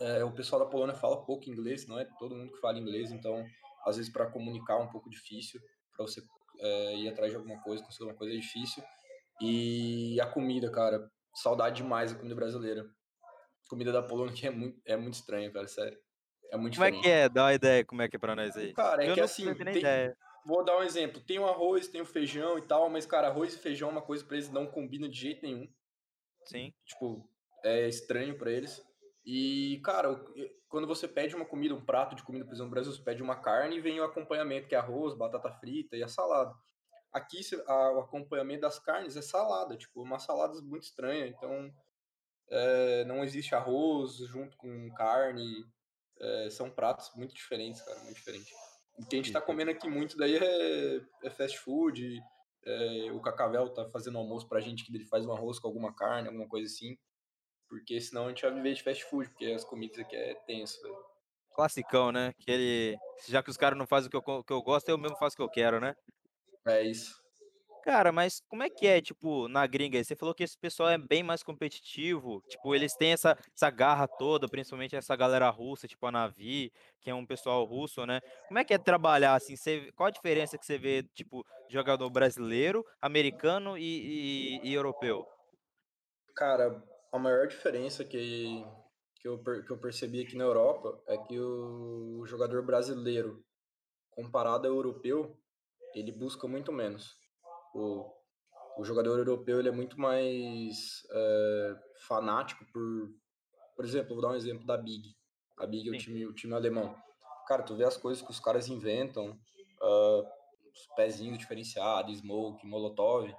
é, 0.00 0.24
o 0.24 0.32
pessoal 0.32 0.64
da 0.64 0.70
Polônia 0.70 0.94
fala 0.94 1.24
pouco 1.24 1.48
inglês, 1.48 1.86
não 1.86 1.98
é 1.98 2.04
todo 2.18 2.36
mundo 2.36 2.52
que 2.52 2.60
fala 2.60 2.78
inglês, 2.78 3.10
então 3.10 3.44
às 3.86 3.96
vezes 3.96 4.12
para 4.12 4.30
comunicar 4.30 4.74
é 4.74 4.82
um 4.82 4.90
pouco 4.90 5.08
difícil, 5.08 5.60
para 5.96 6.06
você 6.06 6.22
é, 6.60 6.96
ir 6.96 7.08
atrás 7.08 7.30
de 7.30 7.36
alguma 7.36 7.60
coisa, 7.62 7.82
conseguir 7.82 8.04
alguma 8.04 8.18
coisa 8.18 8.34
é 8.34 8.38
difícil. 8.38 8.82
E 9.40 10.20
a 10.20 10.26
comida, 10.26 10.70
cara, 10.70 11.10
saudade 11.34 11.82
demais 11.82 12.12
da 12.12 12.18
comida 12.18 12.34
brasileira. 12.34 12.84
A 13.66 13.68
comida 13.68 13.92
da 13.92 14.02
Polônia 14.02 14.32
que 14.32 14.46
é 14.46 14.50
muito, 14.50 14.80
é 14.84 14.96
muito 14.96 15.14
estranha, 15.14 15.50
cara, 15.52 15.66
sério. 15.66 15.98
É 16.50 16.56
muito 16.56 16.76
como 16.76 16.86
diferente. 16.90 16.94
Como 16.94 17.00
é 17.00 17.02
que 17.02 17.10
é? 17.10 17.28
Dá 17.28 17.44
uma 17.44 17.54
ideia 17.54 17.84
como 17.84 18.02
é 18.02 18.08
que 18.08 18.16
é 18.16 18.18
pra 18.18 18.36
nós 18.36 18.56
aí. 18.56 18.72
Cara, 18.72 19.04
é 19.04 19.10
Eu 19.10 19.14
que 19.14 19.20
assim, 19.20 19.52
tem, 19.54 19.82
vou 20.46 20.64
dar 20.64 20.78
um 20.78 20.82
exemplo. 20.82 21.20
Tem 21.20 21.38
o 21.38 21.46
arroz, 21.46 21.88
tem 21.88 22.00
o 22.00 22.06
feijão 22.06 22.56
e 22.56 22.62
tal, 22.62 22.88
mas, 22.88 23.04
cara, 23.04 23.26
arroz 23.26 23.54
e 23.54 23.58
feijão 23.58 23.88
é 23.88 23.92
uma 23.92 24.02
coisa 24.02 24.24
pra 24.24 24.36
eles 24.36 24.50
não 24.50 24.66
combina 24.66 25.08
de 25.08 25.18
jeito 25.18 25.42
nenhum. 25.42 25.68
Sim. 26.44 26.72
Tipo, 26.84 27.28
é 27.64 27.88
estranho 27.88 28.38
para 28.38 28.52
eles. 28.52 28.80
E, 29.24 29.80
cara, 29.84 30.24
quando 30.68 30.86
você 30.86 31.08
pede 31.08 31.34
uma 31.34 31.44
comida, 31.44 31.74
um 31.74 31.84
prato 31.84 32.14
de 32.14 32.22
comida, 32.22 32.44
por 32.44 32.52
exemplo, 32.52 32.68
no 32.68 32.70
Brasil, 32.70 32.92
você 32.92 33.02
pede 33.02 33.20
uma 33.20 33.34
carne 33.34 33.76
e 33.76 33.80
vem 33.80 33.98
o 33.98 34.04
acompanhamento, 34.04 34.68
que 34.68 34.76
é 34.76 34.78
arroz, 34.78 35.14
batata 35.14 35.50
frita 35.50 35.96
e 35.96 36.02
a 36.04 36.08
salada. 36.08 36.54
Aqui, 37.12 37.40
o 37.66 37.98
acompanhamento 37.98 38.60
das 38.60 38.78
carnes 38.78 39.16
é 39.16 39.22
salada, 39.22 39.76
tipo, 39.76 40.00
uma 40.00 40.20
salada 40.20 40.60
muito 40.62 40.84
estranha. 40.84 41.26
Então, 41.26 41.72
é, 42.50 43.04
não 43.04 43.24
existe 43.24 43.54
arroz 43.54 44.16
junto 44.16 44.56
com 44.56 44.90
carne. 44.94 45.64
É, 46.18 46.50
são 46.50 46.70
pratos 46.70 47.10
muito 47.14 47.34
diferentes, 47.34 47.82
cara, 47.82 47.98
muito 48.00 48.16
diferentes. 48.16 48.50
O 48.98 49.06
que 49.06 49.16
a 49.16 49.18
gente 49.18 49.32
tá 49.32 49.40
comendo 49.40 49.70
aqui 49.70 49.88
muito 49.88 50.16
daí 50.16 50.36
é, 50.36 51.00
é 51.24 51.30
fast 51.30 51.58
food, 51.58 52.18
é, 52.64 53.12
o 53.12 53.20
Cacavel 53.20 53.68
tá 53.68 53.86
fazendo 53.90 54.16
almoço 54.16 54.48
pra 54.48 54.60
gente, 54.60 54.84
que 54.84 54.94
ele 54.94 55.04
faz 55.04 55.26
um 55.26 55.32
arroz 55.32 55.58
com 55.58 55.68
alguma 55.68 55.94
carne, 55.94 56.28
alguma 56.28 56.48
coisa 56.48 56.66
assim. 56.66 56.96
Porque 57.68 58.00
senão 58.00 58.26
a 58.26 58.28
gente 58.28 58.42
vai 58.42 58.54
viver 58.54 58.74
de 58.74 58.82
fast 58.82 59.04
food, 59.04 59.28
porque 59.28 59.46
as 59.46 59.64
comidas 59.64 59.98
aqui 59.98 60.16
é 60.16 60.34
tenso, 60.46 60.80
velho. 60.82 60.96
Classicão, 61.54 62.12
né? 62.12 62.32
Que 62.38 62.50
ele. 62.50 62.98
Já 63.26 63.42
que 63.42 63.50
os 63.50 63.56
caras 63.56 63.78
não 63.78 63.86
fazem 63.86 64.08
o 64.08 64.10
que 64.10 64.16
eu, 64.16 64.44
que 64.44 64.52
eu 64.52 64.62
gosto, 64.62 64.88
eu 64.88 64.98
mesmo 64.98 65.16
faço 65.16 65.34
o 65.34 65.36
que 65.36 65.42
eu 65.42 65.48
quero, 65.48 65.80
né? 65.80 65.96
É 66.66 66.82
isso. 66.82 67.25
Cara, 67.86 68.10
mas 68.10 68.42
como 68.48 68.64
é 68.64 68.68
que 68.68 68.84
é, 68.84 69.00
tipo, 69.00 69.46
na 69.46 69.64
gringa? 69.64 70.02
Você 70.02 70.16
falou 70.16 70.34
que 70.34 70.42
esse 70.42 70.58
pessoal 70.58 70.88
é 70.88 70.98
bem 70.98 71.22
mais 71.22 71.44
competitivo. 71.44 72.42
Tipo, 72.48 72.74
eles 72.74 72.96
têm 72.96 73.12
essa, 73.12 73.38
essa 73.54 73.70
garra 73.70 74.08
toda, 74.08 74.48
principalmente 74.48 74.96
essa 74.96 75.14
galera 75.14 75.48
russa, 75.50 75.86
tipo 75.86 76.04
a 76.04 76.10
Navi, 76.10 76.72
que 77.00 77.08
é 77.08 77.14
um 77.14 77.24
pessoal 77.24 77.64
russo, 77.64 78.04
né? 78.04 78.20
Como 78.48 78.58
é 78.58 78.64
que 78.64 78.74
é 78.74 78.78
trabalhar, 78.78 79.36
assim? 79.36 79.54
Você, 79.54 79.92
qual 79.92 80.08
a 80.08 80.10
diferença 80.10 80.58
que 80.58 80.66
você 80.66 80.76
vê, 80.76 81.04
tipo, 81.14 81.46
jogador 81.68 82.10
brasileiro, 82.10 82.84
americano 83.00 83.78
e, 83.78 83.84
e, 84.64 84.68
e 84.68 84.74
europeu? 84.74 85.24
Cara, 86.34 86.82
a 87.12 87.18
maior 87.20 87.46
diferença 87.46 88.04
que, 88.04 88.64
que, 89.20 89.28
eu, 89.28 89.38
que 89.38 89.70
eu 89.70 89.78
percebi 89.78 90.22
aqui 90.22 90.36
na 90.36 90.42
Europa 90.42 91.00
é 91.06 91.16
que 91.18 91.38
o 91.38 92.26
jogador 92.26 92.66
brasileiro, 92.66 93.44
comparado 94.10 94.66
ao 94.66 94.74
europeu, 94.74 95.38
ele 95.94 96.10
busca 96.10 96.48
muito 96.48 96.72
menos 96.72 97.24
o, 97.76 98.12
o 98.78 98.84
jogador 98.84 99.18
europeu 99.18 99.58
ele 99.58 99.68
é 99.68 99.72
muito 99.72 100.00
mais 100.00 101.06
é, 101.10 101.76
fanático 102.06 102.64
por. 102.72 103.10
Por 103.74 103.84
exemplo, 103.84 104.14
vou 104.14 104.22
dar 104.22 104.30
um 104.30 104.36
exemplo 104.36 104.66
da 104.66 104.76
Big. 104.76 105.14
A 105.58 105.66
Big 105.66 105.86
é 105.88 105.92
o 105.92 105.98
time, 105.98 106.26
o 106.26 106.32
time 106.32 106.54
alemão. 106.54 106.96
Cara, 107.46 107.62
tu 107.62 107.76
vê 107.76 107.84
as 107.84 107.96
coisas 107.96 108.22
que 108.24 108.30
os 108.30 108.40
caras 108.40 108.68
inventam, 108.68 109.30
uh, 109.30 110.20
os 110.72 110.86
pezinhos 110.96 111.38
diferenciados, 111.38 112.18
smoke, 112.18 112.66
molotov. 112.66 113.30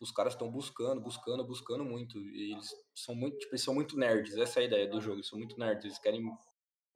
Os 0.00 0.10
caras 0.10 0.32
estão 0.32 0.50
buscando, 0.50 1.02
buscando, 1.02 1.44
buscando 1.44 1.84
muito. 1.84 2.18
E 2.18 2.52
eles 2.52 2.70
são 2.94 3.14
muito, 3.14 3.38
tipo, 3.38 3.52
eles 3.52 3.62
são 3.62 3.74
muito 3.74 3.96
nerds. 3.96 4.36
Essa 4.38 4.60
é 4.60 4.62
a 4.62 4.66
ideia 4.66 4.88
do 4.88 5.00
jogo. 5.02 5.16
Eles 5.16 5.28
são 5.28 5.38
muito 5.38 5.58
nerds. 5.58 5.84
Eles 5.84 5.98
querem 5.98 6.26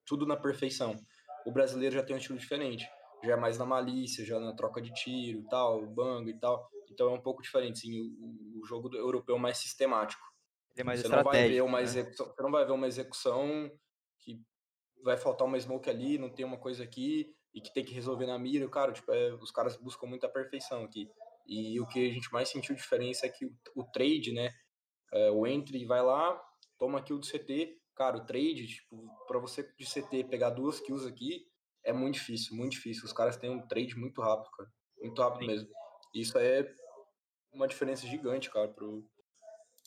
tudo 0.07 0.27
na 0.27 0.37
perfeição. 0.37 0.97
O 1.47 1.53
brasileiro 1.53 1.95
já 1.95 2.03
tem 2.03 2.17
um 2.17 2.19
estilo 2.19 2.39
diferente. 2.39 2.89
Já 3.23 3.35
é 3.35 3.37
mais 3.37 3.59
na 3.59 3.67
malícia, 3.67 4.25
já 4.25 4.41
na 4.41 4.55
troca 4.55 4.81
de 4.81 4.93
tiro 4.95 5.45
tal, 5.51 5.87
bango 5.87 6.31
e 6.31 6.39
tal. 6.39 6.71
Então 6.93 7.09
é 7.09 7.13
um 7.13 7.21
pouco 7.21 7.43
diferente, 7.43 7.81
sim, 7.81 8.01
o, 8.01 8.61
o 8.61 8.67
jogo 8.67 8.95
europeu 8.95 9.37
é 9.37 9.39
mais 9.39 9.59
sistemático. 9.59 10.23
Tem 10.75 10.85
mais 10.85 11.01
Você 11.01 11.09
não 11.09 11.25
vai 11.25 11.49
ver 11.49 11.63
uma 11.63 11.79
né? 11.79 11.85
execução, 11.85 12.27
você 12.27 12.43
não 12.43 12.51
vai 12.51 12.65
ver 12.65 12.73
uma 12.73 12.87
execução 12.87 13.71
que 14.19 14.41
vai 15.03 15.17
faltar 15.17 15.47
uma 15.47 15.59
smoke 15.59 15.91
ali, 15.91 16.19
não 16.19 16.31
tem 16.31 16.45
uma 16.45 16.59
coisa 16.59 16.85
aqui 16.85 17.35
e 17.55 17.61
que 17.61 17.73
tem 17.73 17.85
que 17.85 17.95
resolver 17.95 18.27
na 18.27 18.39
mira. 18.39 18.69
Cara, 18.69 18.93
tipo, 18.93 19.11
é, 19.13 19.35
os 19.35 19.51
caras 19.51 19.77
buscam 19.77 20.07
muita 20.07 20.29
perfeição 20.29 20.85
aqui. 20.85 21.11
E 21.47 21.81
o 21.81 21.87
que 21.87 22.11
a 22.11 22.13
gente 22.13 22.33
mais 22.33 22.49
sentiu 22.49 22.75
diferença 22.75 23.27
é 23.27 23.29
que 23.29 23.47
o, 23.47 23.57
o 23.75 23.85
trade, 23.85 24.33
né? 24.33 24.53
É, 25.13 25.31
o 25.31 25.47
entry 25.47 25.85
vai 25.85 26.03
lá, 26.03 26.41
toma 26.79 27.03
kill 27.03 27.19
do 27.19 27.27
CT. 27.27 27.79
Cara, 27.97 28.19
o 28.19 28.25
trade, 28.27 28.67
tipo, 28.67 29.11
pra 29.27 29.39
você 29.39 29.69
de 29.77 29.85
CT 29.85 30.25
pegar 30.25 30.51
duas 30.51 30.79
kills 30.79 31.09
aqui, 31.09 31.47
é 31.83 31.93
muito 31.93 32.15
difícil, 32.15 32.55
muito 32.55 32.73
difícil. 32.73 33.05
Os 33.05 33.13
caras 33.13 33.37
têm 33.37 33.51
um 33.51 33.67
trade 33.67 33.97
muito 33.97 34.21
rápido, 34.21 34.51
cara. 34.53 34.71
Muito 35.03 35.21
rápido 35.21 35.41
Sim. 35.41 35.47
mesmo. 35.47 35.69
Isso 36.15 36.39
é 36.39 36.75
uma 37.53 37.69
diferença 37.69 38.07
gigante, 38.07 38.51
cara, 38.51 38.69
pro, 38.69 39.05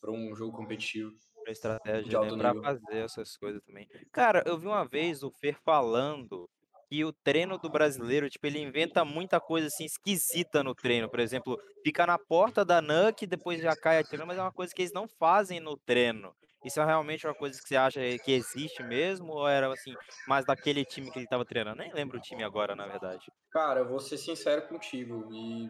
pra 0.01 0.11
um 0.11 0.35
jogo 0.35 0.57
competitivo. 0.57 1.13
Pra 1.43 1.51
estratégia, 1.51 2.19
De 2.19 2.19
né, 2.19 2.31
pra 2.37 2.53
fazer 2.55 2.97
essas 3.03 3.35
coisas 3.35 3.61
também. 3.63 3.87
Cara, 4.11 4.43
eu 4.45 4.57
vi 4.59 4.67
uma 4.67 4.85
vez 4.85 5.23
o 5.23 5.31
Fer 5.31 5.57
falando 5.63 6.47
que 6.89 7.03
o 7.03 7.11
treino 7.11 7.57
do 7.57 7.69
brasileiro, 7.69 8.29
tipo, 8.29 8.45
ele 8.45 8.59
inventa 8.59 9.03
muita 9.03 9.39
coisa, 9.39 9.67
assim, 9.67 9.85
esquisita 9.85 10.63
no 10.63 10.75
treino, 10.75 11.09
por 11.09 11.19
exemplo, 11.19 11.57
ficar 11.83 12.05
na 12.05 12.19
porta 12.19 12.63
da 12.65 12.81
Nuke 12.81 13.23
e 13.23 13.27
depois 13.27 13.61
já 13.61 13.75
cai 13.75 13.97
atirando, 13.97 14.27
mas 14.27 14.37
é 14.37 14.41
uma 14.41 14.51
coisa 14.51 14.73
que 14.73 14.81
eles 14.81 14.93
não 14.93 15.07
fazem 15.07 15.59
no 15.59 15.77
treino. 15.77 16.35
Isso 16.63 16.79
é 16.79 16.85
realmente 16.85 17.25
uma 17.25 17.33
coisa 17.33 17.59
que 17.59 17.67
você 17.67 17.75
acha 17.75 18.01
que 18.19 18.31
existe 18.31 18.83
mesmo 18.83 19.31
ou 19.33 19.47
era, 19.47 19.71
assim, 19.73 19.97
mais 20.25 20.45
daquele 20.45 20.85
time 20.85 21.09
que 21.09 21.17
ele 21.17 21.25
estava 21.25 21.45
treinando? 21.45 21.77
Nem 21.77 21.91
lembro 21.93 22.17
o 22.17 22.21
time 22.21 22.43
agora, 22.43 22.75
na 22.75 22.85
verdade. 22.85 23.31
Cara, 23.51 23.81
eu 23.81 23.87
vou 23.87 23.99
ser 23.99 24.17
sincero 24.17 24.67
contigo 24.67 25.27
e 25.31 25.69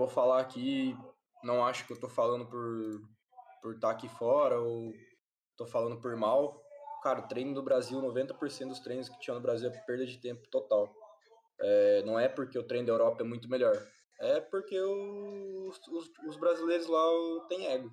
vou 0.00 0.08
falar 0.08 0.40
aqui, 0.40 0.96
não 1.44 1.64
acho 1.64 1.86
que 1.86 1.92
eu 1.92 2.00
tô 2.00 2.08
falando 2.08 2.46
por 2.46 3.00
por 3.60 3.74
estar 3.74 3.90
aqui 3.90 4.08
fora 4.08 4.58
ou 4.58 4.94
tô 5.56 5.66
falando 5.66 6.00
por 6.00 6.16
mal. 6.16 6.62
Cara, 7.02 7.22
treino 7.22 7.54
do 7.54 7.62
Brasil, 7.62 8.00
90% 8.00 8.68
dos 8.68 8.80
treinos 8.80 9.08
que 9.08 9.20
tinha 9.20 9.34
no 9.34 9.40
Brasil 9.40 9.68
é 9.68 9.78
perda 9.84 10.06
de 10.06 10.18
tempo 10.18 10.48
total. 10.48 10.90
É, 11.60 12.02
não 12.02 12.18
é 12.18 12.28
porque 12.28 12.58
o 12.58 12.66
treino 12.66 12.86
da 12.86 12.92
Europa 12.92 13.22
é 13.22 13.26
muito 13.26 13.48
melhor, 13.48 13.76
é 14.18 14.40
porque 14.40 14.80
os, 14.80 15.78
os, 15.88 16.10
os 16.26 16.36
brasileiros 16.38 16.86
lá 16.86 17.02
têm 17.48 17.66
ego. 17.66 17.90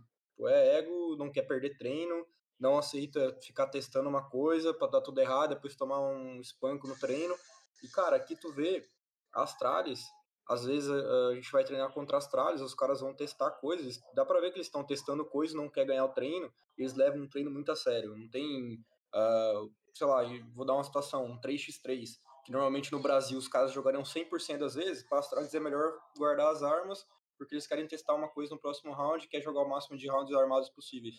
É 0.48 0.78
ego, 0.78 1.18
não 1.18 1.32
quer 1.32 1.42
perder 1.42 1.78
treino, 1.78 2.26
não 2.58 2.78
aceita 2.78 3.38
ficar 3.42 3.68
testando 3.68 4.08
uma 4.08 4.30
coisa 4.30 4.74
para 4.74 4.92
dar 4.92 5.02
tudo 5.02 5.20
errado, 5.20 5.50
depois 5.50 5.76
tomar 5.76 6.00
um 6.00 6.40
espanco 6.40 6.88
no 6.88 6.98
treino. 6.98 7.36
E, 7.84 7.88
cara, 7.90 8.16
aqui 8.16 8.36
tu 8.36 8.54
vê, 8.54 8.86
Astralis, 9.34 10.02
às 10.50 10.66
vezes 10.66 10.90
a, 10.90 11.28
a 11.30 11.36
gente 11.36 11.52
vai 11.52 11.64
treinar 11.64 11.92
contra 11.92 12.18
Astralis, 12.18 12.62
os 12.62 12.74
caras 12.74 13.02
vão 13.02 13.14
testar 13.14 13.52
coisas, 13.52 14.02
dá 14.14 14.26
para 14.26 14.40
ver 14.40 14.52
que 14.52 14.58
eles 14.58 14.68
estão 14.68 14.84
testando 14.84 15.26
coisas, 15.26 15.56
não 15.56 15.70
quer 15.70 15.86
ganhar 15.86 16.06
o 16.06 16.14
treino, 16.14 16.52
eles 16.78 16.94
levam 16.94 17.22
um 17.22 17.28
treino 17.28 17.52
muito 17.52 17.72
a 17.72 17.76
sério. 17.76 18.16
Não 18.16 18.30
tem, 18.30 18.76
uh, 19.14 19.72
sei 19.94 20.08
lá, 20.08 20.24
vou 20.54 20.66
dar 20.66 20.74
uma 20.74 20.84
situação, 20.84 21.26
um 21.26 21.40
3x3, 21.40 22.18
que 22.46 22.52
normalmente 22.52 22.92
no 22.92 23.00
Brasil 23.00 23.38
os 23.38 23.48
caras 23.48 23.72
jogariam 23.72 24.04
100% 24.04 24.58
das 24.60 24.76
vezes, 24.76 25.04
para 25.08 25.20
Astralis 25.20 25.54
é 25.54 25.60
melhor 25.60 25.94
guardar 26.18 26.52
as 26.52 26.64
armas, 26.64 27.06
porque 27.38 27.54
eles 27.54 27.68
querem 27.68 27.88
testar 27.88 28.16
uma 28.16 28.30
coisa 28.30 28.54
no 28.54 28.60
próximo 28.60 28.94
round, 28.94 29.28
quer 29.28 29.42
jogar 29.42 29.62
o 29.62 29.70
máximo 29.70 29.98
de 29.98 30.10
rounds 30.10 30.34
armados 30.34 30.70
possíveis. 30.70 31.16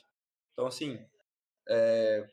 Então, 0.53 0.67
assim, 0.67 0.99
é, 1.69 2.27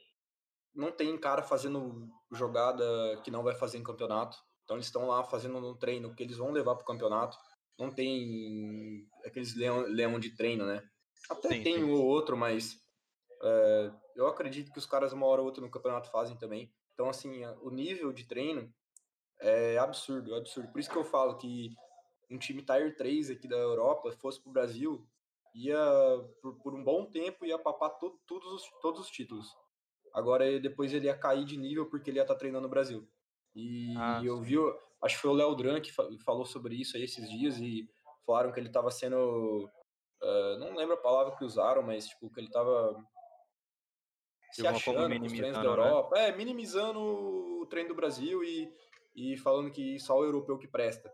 não 0.74 0.92
tem 0.92 1.18
cara 1.18 1.44
fazendo 1.44 2.10
jogada 2.32 2.84
que 3.24 3.30
não 3.32 3.44
vai 3.44 3.54
fazer 3.54 3.78
em 3.78 3.84
campeonato. 3.84 4.38
Então 4.66 4.76
eles 4.76 4.88
estão 4.88 5.08
lá 5.08 5.24
fazendo 5.24 5.58
um 5.58 5.78
treino 5.78 6.14
que 6.14 6.24
eles 6.24 6.38
vão 6.38 6.52
levar 6.52 6.76
para 6.76 6.84
o 6.84 6.88
campeonato. 6.88 7.38
Não 7.80 7.90
tem 7.90 9.08
aqueles 9.24 9.56
leão, 9.56 9.82
leão 9.82 10.20
de 10.20 10.36
treino, 10.36 10.66
né? 10.66 10.84
Até 11.30 11.50
Sim, 11.50 11.64
tem 11.64 11.76
sim. 11.76 11.84
um 11.84 11.94
ou 11.94 12.04
outro, 12.04 12.36
mas 12.36 12.76
é, 13.42 13.92
eu 14.16 14.28
acredito 14.28 14.72
que 14.72 14.80
os 14.80 14.86
caras 14.86 15.14
uma 15.14 15.26
hora 15.26 15.42
ou 15.42 15.48
outra 15.48 15.64
no 15.64 15.72
campeonato 15.72 16.10
fazem 16.10 16.36
também. 16.38 16.74
Então, 16.94 17.10
assim, 17.10 17.46
o 17.62 17.70
nível 17.70 18.12
de 18.12 18.26
treino 18.28 18.74
é 19.40 19.78
absurdo, 19.78 20.34
é 20.34 20.38
absurdo. 20.38 20.72
Por 20.72 20.80
isso 20.80 20.90
que 20.90 20.98
eu 20.98 21.04
falo 21.04 21.38
que 21.38 21.70
um 22.30 22.38
time 22.38 22.64
Tier 22.64 22.96
3 22.96 23.32
aqui 23.32 23.48
da 23.48 23.58
Europa 23.58 24.12
fosse 24.14 24.42
pro 24.42 24.52
Brasil, 24.52 25.08
ia, 25.54 25.78
por, 26.42 26.56
por 26.60 26.74
um 26.74 26.84
bom 26.84 27.06
tempo, 27.06 27.46
ia 27.46 27.60
papar 27.60 27.92
to, 28.00 28.20
todos, 28.26 28.52
os, 28.52 28.64
todos 28.82 29.02
os 29.02 29.10
títulos. 29.10 29.48
Agora, 30.14 30.60
depois 30.60 30.94
ele 30.94 31.08
ia 31.08 31.18
cair 31.18 31.46
de 31.46 31.58
nível 31.58 31.90
porque 31.90 32.10
ele 32.10 32.20
ia 32.20 32.24
estar 32.24 32.34
tá 32.34 32.40
treinando 32.40 32.64
no 32.64 32.70
Brasil. 32.70 33.08
E 33.56 33.96
Ah, 33.98 34.22
eu 34.24 34.42
vi, 34.42 34.56
acho 35.02 35.16
que 35.16 35.22
foi 35.22 35.32
o 35.32 35.34
Léo 35.34 35.56
Dran 35.56 35.80
que 35.80 35.92
falou 35.92 36.46
sobre 36.46 36.76
isso 36.76 36.98
aí 36.98 37.04
esses 37.04 37.30
dias 37.30 37.58
e 37.58 37.90
falaram 38.26 38.52
que 38.52 38.60
ele 38.60 38.68
estava 38.68 38.92
sendo. 38.92 39.70
Uh, 40.22 40.58
não 40.60 40.76
lembro 40.76 40.96
a 40.96 41.02
palavra 41.02 41.36
que 41.36 41.44
usaram, 41.46 41.82
mas 41.84 42.08
tipo, 42.08 42.30
que 42.32 42.40
ele 42.40 42.48
estava 42.48 42.96
se 44.52 44.66
achando 44.66 45.20
com 45.20 45.26
os 45.26 45.34
treinos 45.34 45.58
da 45.58 45.64
Europa. 45.64 46.16
Né? 46.16 46.30
É, 46.30 46.36
minimizando 46.36 47.00
o 47.00 47.66
treino 47.68 47.90
do 47.90 47.96
Brasil 47.96 48.44
e, 48.44 48.72
e 49.16 49.38
falando 49.38 49.72
que 49.72 50.00
só 50.00 50.18
o 50.18 50.24
europeu 50.24 50.58
que 50.58 50.68
presta. 50.68 51.14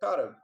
Cara, 0.00 0.36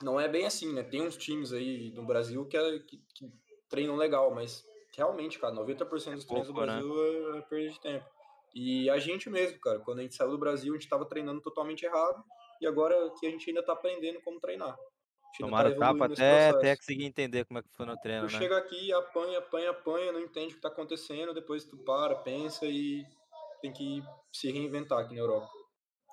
não 0.00 0.20
é 0.20 0.28
bem 0.28 0.46
assim, 0.46 0.72
né? 0.72 0.82
Tem 0.82 1.02
uns 1.02 1.16
times 1.16 1.52
aí 1.52 1.90
no 1.92 2.04
Brasil 2.04 2.46
que, 2.46 2.56
é, 2.56 2.78
que, 2.80 2.98
que 3.14 3.32
treinam 3.68 3.96
legal, 3.96 4.32
mas 4.32 4.64
realmente, 4.96 5.38
cara, 5.38 5.54
90% 5.54 5.88
dos 5.88 6.06
é 6.06 6.08
treinos 6.08 6.24
pouco, 6.26 6.46
do 6.46 6.54
Brasil 6.54 6.88
né? 6.88 7.36
é, 7.36 7.38
é 7.38 7.42
perda 7.42 7.70
de 7.70 7.80
tempo. 7.80 8.06
E 8.54 8.90
a 8.90 8.98
gente 8.98 9.30
mesmo, 9.30 9.58
cara, 9.60 9.80
quando 9.80 10.00
a 10.00 10.02
gente 10.02 10.14
saiu 10.14 10.30
do 10.30 10.38
Brasil, 10.38 10.72
a 10.72 10.76
gente 10.76 10.84
estava 10.84 11.06
treinando 11.06 11.40
totalmente 11.40 11.84
errado 11.84 12.22
e 12.60 12.66
agora 12.66 12.94
que 13.18 13.26
a 13.26 13.30
gente 13.30 13.48
ainda 13.48 13.60
está 13.60 13.72
aprendendo 13.72 14.20
como 14.22 14.40
treinar. 14.40 14.76
Tomaram 15.38 15.72
tá 15.72 15.78
tapa 15.78 16.04
até, 16.04 16.50
até 16.50 16.76
conseguir 16.76 17.06
entender 17.06 17.44
como 17.46 17.58
é 17.58 17.62
que 17.62 17.70
foi 17.72 17.86
no 17.86 17.96
treino, 17.96 18.26
tu 18.26 18.32
né? 18.32 18.38
chega 18.38 18.58
aqui, 18.58 18.92
apanha, 18.92 19.38
apanha, 19.38 19.70
apanha, 19.70 20.12
não 20.12 20.20
entende 20.20 20.48
o 20.48 20.50
que 20.50 20.56
está 20.56 20.68
acontecendo, 20.68 21.32
depois 21.32 21.64
tu 21.64 21.76
para, 21.78 22.16
pensa 22.16 22.66
e 22.66 23.02
tem 23.62 23.72
que 23.72 24.02
se 24.30 24.50
reinventar 24.50 24.98
aqui 24.98 25.14
na 25.14 25.20
Europa. 25.20 25.50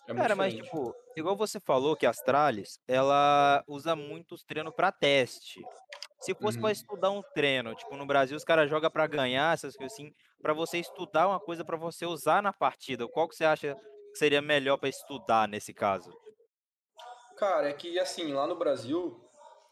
É 0.07 0.13
Cara, 0.13 0.35
mas 0.35 0.53
tipo, 0.53 0.95
igual 1.15 1.35
você 1.35 1.59
falou 1.59 1.95
que 1.95 2.05
a 2.05 2.09
Astralis, 2.09 2.79
ela 2.87 3.63
usa 3.67 3.95
muitos 3.95 4.43
treinos 4.43 4.73
para 4.73 4.91
teste. 4.91 5.61
Se 6.19 6.33
fosse 6.35 6.57
uhum. 6.57 6.63
para 6.63 6.71
estudar 6.71 7.11
um 7.11 7.21
treino, 7.33 7.73
tipo, 7.75 7.95
no 7.95 8.05
Brasil 8.05 8.35
os 8.35 8.43
caras 8.43 8.69
jogam 8.69 8.91
para 8.91 9.07
ganhar, 9.07 9.53
essas 9.53 9.75
coisas 9.75 9.93
assim, 9.93 10.13
para 10.41 10.53
você 10.53 10.77
estudar 10.77 11.27
uma 11.27 11.39
coisa 11.39 11.63
para 11.63 11.77
você 11.77 12.05
usar 12.05 12.43
na 12.43 12.51
partida, 12.51 13.07
qual 13.07 13.27
que 13.27 13.35
você 13.35 13.45
acha 13.45 13.75
que 14.11 14.17
seria 14.17 14.41
melhor 14.41 14.77
para 14.77 14.89
estudar 14.89 15.47
nesse 15.47 15.73
caso? 15.73 16.11
Cara, 17.37 17.69
é 17.69 17.73
que 17.73 17.97
assim, 17.97 18.33
lá 18.33 18.45
no 18.45 18.57
Brasil, 18.57 19.17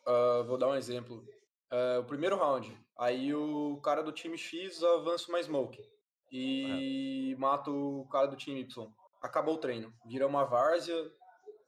uh, 0.08 0.44
vou 0.46 0.58
dar 0.58 0.70
um 0.70 0.75
exemplo. 0.75 1.18
Uh, 1.70 2.00
o 2.00 2.06
primeiro 2.06 2.38
round, 2.38 2.77
aí 2.98 3.36
o 3.36 3.82
cara 3.82 4.01
do 4.01 4.13
time 4.13 4.38
X 4.38 4.82
avança 4.82 5.27
uma 5.27 5.44
smoke 5.44 5.84
e 6.32 7.34
é. 7.34 7.38
mata 7.38 7.70
o 7.70 8.08
cara 8.10 8.27
do 8.27 8.38
time 8.38 8.62
Y. 8.62 8.88
Acabou 9.22 9.56
o 9.56 9.60
treino, 9.60 9.94
vira 10.06 10.25
uma 10.25 10.46
várzea, 10.46 10.96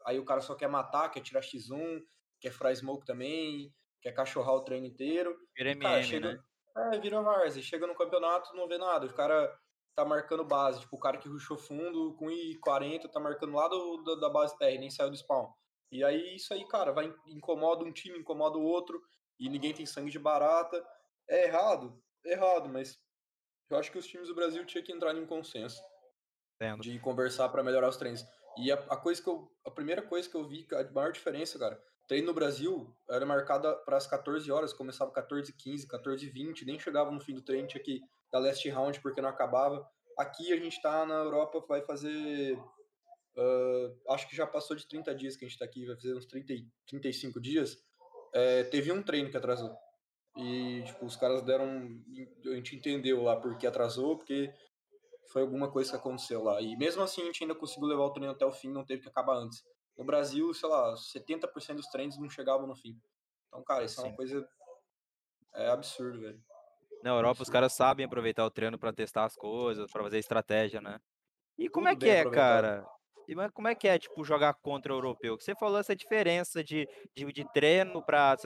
aí 0.05 0.17
o 0.17 0.23
cara 0.23 0.39
só 0.39 0.55
quer 0.55 0.69
matar, 0.69 1.09
quer 1.09 1.19
tirar 1.19 1.41
X1, 1.41 2.01
quer 2.39 2.51
furar 2.51 2.73
smoke 2.73 3.05
também, 3.05 3.73
quer 4.01 4.11
cachorrar 4.13 4.55
o 4.55 4.63
treino 4.63 4.85
inteiro. 4.85 5.35
Vira 5.55 5.71
e, 5.71 5.75
cara, 5.75 5.97
MM, 5.97 6.07
chega, 6.07 6.33
né? 6.33 6.43
É, 6.77 6.99
vira 6.99 7.21
várzea. 7.21 7.61
Chega 7.61 7.87
no 7.87 7.95
campeonato, 7.95 8.55
não 8.55 8.67
vê 8.67 8.77
nada. 8.77 9.05
O 9.05 9.13
cara 9.13 9.53
tá 9.95 10.05
marcando 10.05 10.45
base. 10.45 10.79
Tipo, 10.79 10.95
o 10.95 10.99
cara 10.99 11.17
que 11.17 11.27
rushou 11.27 11.57
fundo 11.57 12.15
com 12.15 12.27
I40 12.27 13.09
tá 13.11 13.19
marcando 13.19 13.53
lá 13.53 13.67
do, 13.67 13.97
do, 13.97 14.19
da 14.19 14.29
base 14.29 14.57
TR, 14.57 14.79
nem 14.79 14.89
saiu 14.89 15.09
do 15.09 15.17
spawn. 15.17 15.51
E 15.91 16.03
aí, 16.03 16.35
isso 16.35 16.53
aí, 16.53 16.65
cara, 16.67 16.91
vai 16.91 17.13
incomoda 17.27 17.83
um 17.83 17.91
time, 17.91 18.19
incomoda 18.19 18.57
o 18.57 18.63
outro, 18.63 19.01
e 19.39 19.49
ninguém 19.49 19.73
tem 19.73 19.85
sangue 19.85 20.11
de 20.11 20.19
barata. 20.19 20.83
É 21.27 21.45
errado, 21.45 22.01
errado, 22.23 22.69
mas 22.69 22.97
eu 23.69 23.77
acho 23.77 23.91
que 23.91 23.97
os 23.97 24.07
times 24.07 24.27
do 24.27 24.35
Brasil 24.35 24.65
tinham 24.65 24.83
que 24.83 24.91
entrar 24.91 25.15
em 25.15 25.21
um 25.21 25.27
consenso 25.27 25.81
Entendo. 26.55 26.81
de 26.81 26.99
conversar 26.99 27.49
para 27.49 27.63
melhorar 27.63 27.89
os 27.89 27.97
treinos. 27.97 28.23
E 28.57 28.71
a, 28.71 28.75
a, 28.75 28.97
coisa 28.97 29.21
que 29.21 29.29
eu, 29.29 29.51
a 29.65 29.71
primeira 29.71 30.01
coisa 30.01 30.29
que 30.29 30.35
eu 30.35 30.47
vi, 30.47 30.67
a 30.73 30.91
maior 30.91 31.11
diferença, 31.11 31.57
cara, 31.57 31.81
treino 32.09 32.27
no 32.27 32.33
Brasil 32.33 32.91
era 33.07 33.23
marcada 33.23 33.73
para 33.85 33.95
as 33.95 34.07
14 34.07 34.51
horas, 34.51 34.73
começava 34.73 35.11
14 35.11 35.53
15 35.53 35.87
14 35.87 36.27
20 36.27 36.65
nem 36.65 36.79
chegava 36.79 37.11
no 37.11 37.21
fim 37.21 37.35
do 37.35 37.43
treino, 37.43 37.67
tinha 37.67 37.81
que 37.81 38.01
dar 38.31 38.39
last 38.39 38.67
round 38.67 38.99
porque 38.99 39.21
não 39.21 39.29
acabava. 39.29 39.87
Aqui 40.17 40.51
a 40.51 40.57
gente 40.57 40.75
está 40.75 41.05
na 41.05 41.13
Europa, 41.13 41.63
vai 41.69 41.81
fazer. 41.83 42.57
Uh, 43.37 44.11
acho 44.11 44.27
que 44.27 44.35
já 44.35 44.45
passou 44.45 44.75
de 44.75 44.87
30 44.87 45.15
dias 45.15 45.37
que 45.37 45.45
a 45.45 45.47
gente 45.47 45.55
está 45.55 45.63
aqui, 45.63 45.85
vai 45.85 45.95
fazer 45.95 46.17
uns 46.17 46.25
30, 46.25 46.53
35 46.87 47.39
dias. 47.39 47.77
É, 48.33 48.63
teve 48.63 48.91
um 48.91 49.01
treino 49.01 49.29
que 49.29 49.37
atrasou. 49.37 49.73
E, 50.35 50.83
tipo, 50.85 51.05
os 51.05 51.15
caras 51.15 51.43
deram. 51.43 51.87
A 52.45 52.55
gente 52.55 52.75
entendeu 52.75 53.23
lá 53.23 53.39
porque 53.39 53.65
atrasou, 53.65 54.17
porque 54.17 54.51
foi 55.31 55.43
alguma 55.43 55.71
coisa 55.71 55.91
que 55.91 55.97
aconteceu 55.97 56.43
lá. 56.43 56.59
E 56.59 56.75
mesmo 56.75 57.03
assim 57.03 57.21
a 57.21 57.25
gente 57.25 57.43
ainda 57.43 57.55
conseguiu 57.55 57.87
levar 57.87 58.03
o 58.03 58.11
treino 58.11 58.33
até 58.33 58.45
o 58.45 58.51
fim, 58.51 58.71
não 58.71 58.85
teve 58.85 59.03
que 59.03 59.09
acabar 59.09 59.37
antes. 59.37 59.63
No 59.99 60.05
Brasil, 60.05 60.53
sei 60.53 60.69
lá, 60.69 60.95
70% 60.95 61.75
dos 61.75 61.87
treinos 61.87 62.17
não 62.17 62.29
chegavam 62.29 62.65
no 62.65 62.73
fim. 62.73 62.97
Então, 63.49 63.61
cara, 63.61 63.83
isso 63.83 63.95
Sim. 63.99 64.07
é 64.07 64.09
uma 64.09 64.15
coisa. 64.15 64.49
É 65.53 65.69
absurdo, 65.69 66.21
velho. 66.21 66.41
Na 67.03 67.09
Europa, 67.09 67.43
os 67.43 67.49
caras 67.49 67.73
sabem 67.73 68.05
aproveitar 68.05 68.45
o 68.45 68.49
treino 68.49 68.79
para 68.79 68.93
testar 68.93 69.25
as 69.25 69.35
coisas, 69.35 69.91
para 69.91 70.03
fazer 70.03 70.17
estratégia, 70.17 70.79
né? 70.79 71.01
E 71.57 71.67
como 71.67 71.89
Tudo 71.89 72.05
é 72.05 72.07
que 72.07 72.09
é, 72.09 72.31
cara? 72.31 72.87
E 73.27 73.35
como 73.51 73.67
é 73.67 73.75
que 73.75 73.89
é, 73.89 73.99
tipo, 73.99 74.23
jogar 74.23 74.53
contra 74.53 74.93
o 74.93 74.95
europeu? 74.95 75.37
Você 75.37 75.53
falou 75.53 75.77
essa 75.77 75.93
diferença 75.93 76.63
de, 76.63 76.87
de, 77.13 77.31
de 77.33 77.45
treino 77.51 78.01
para 78.01 78.37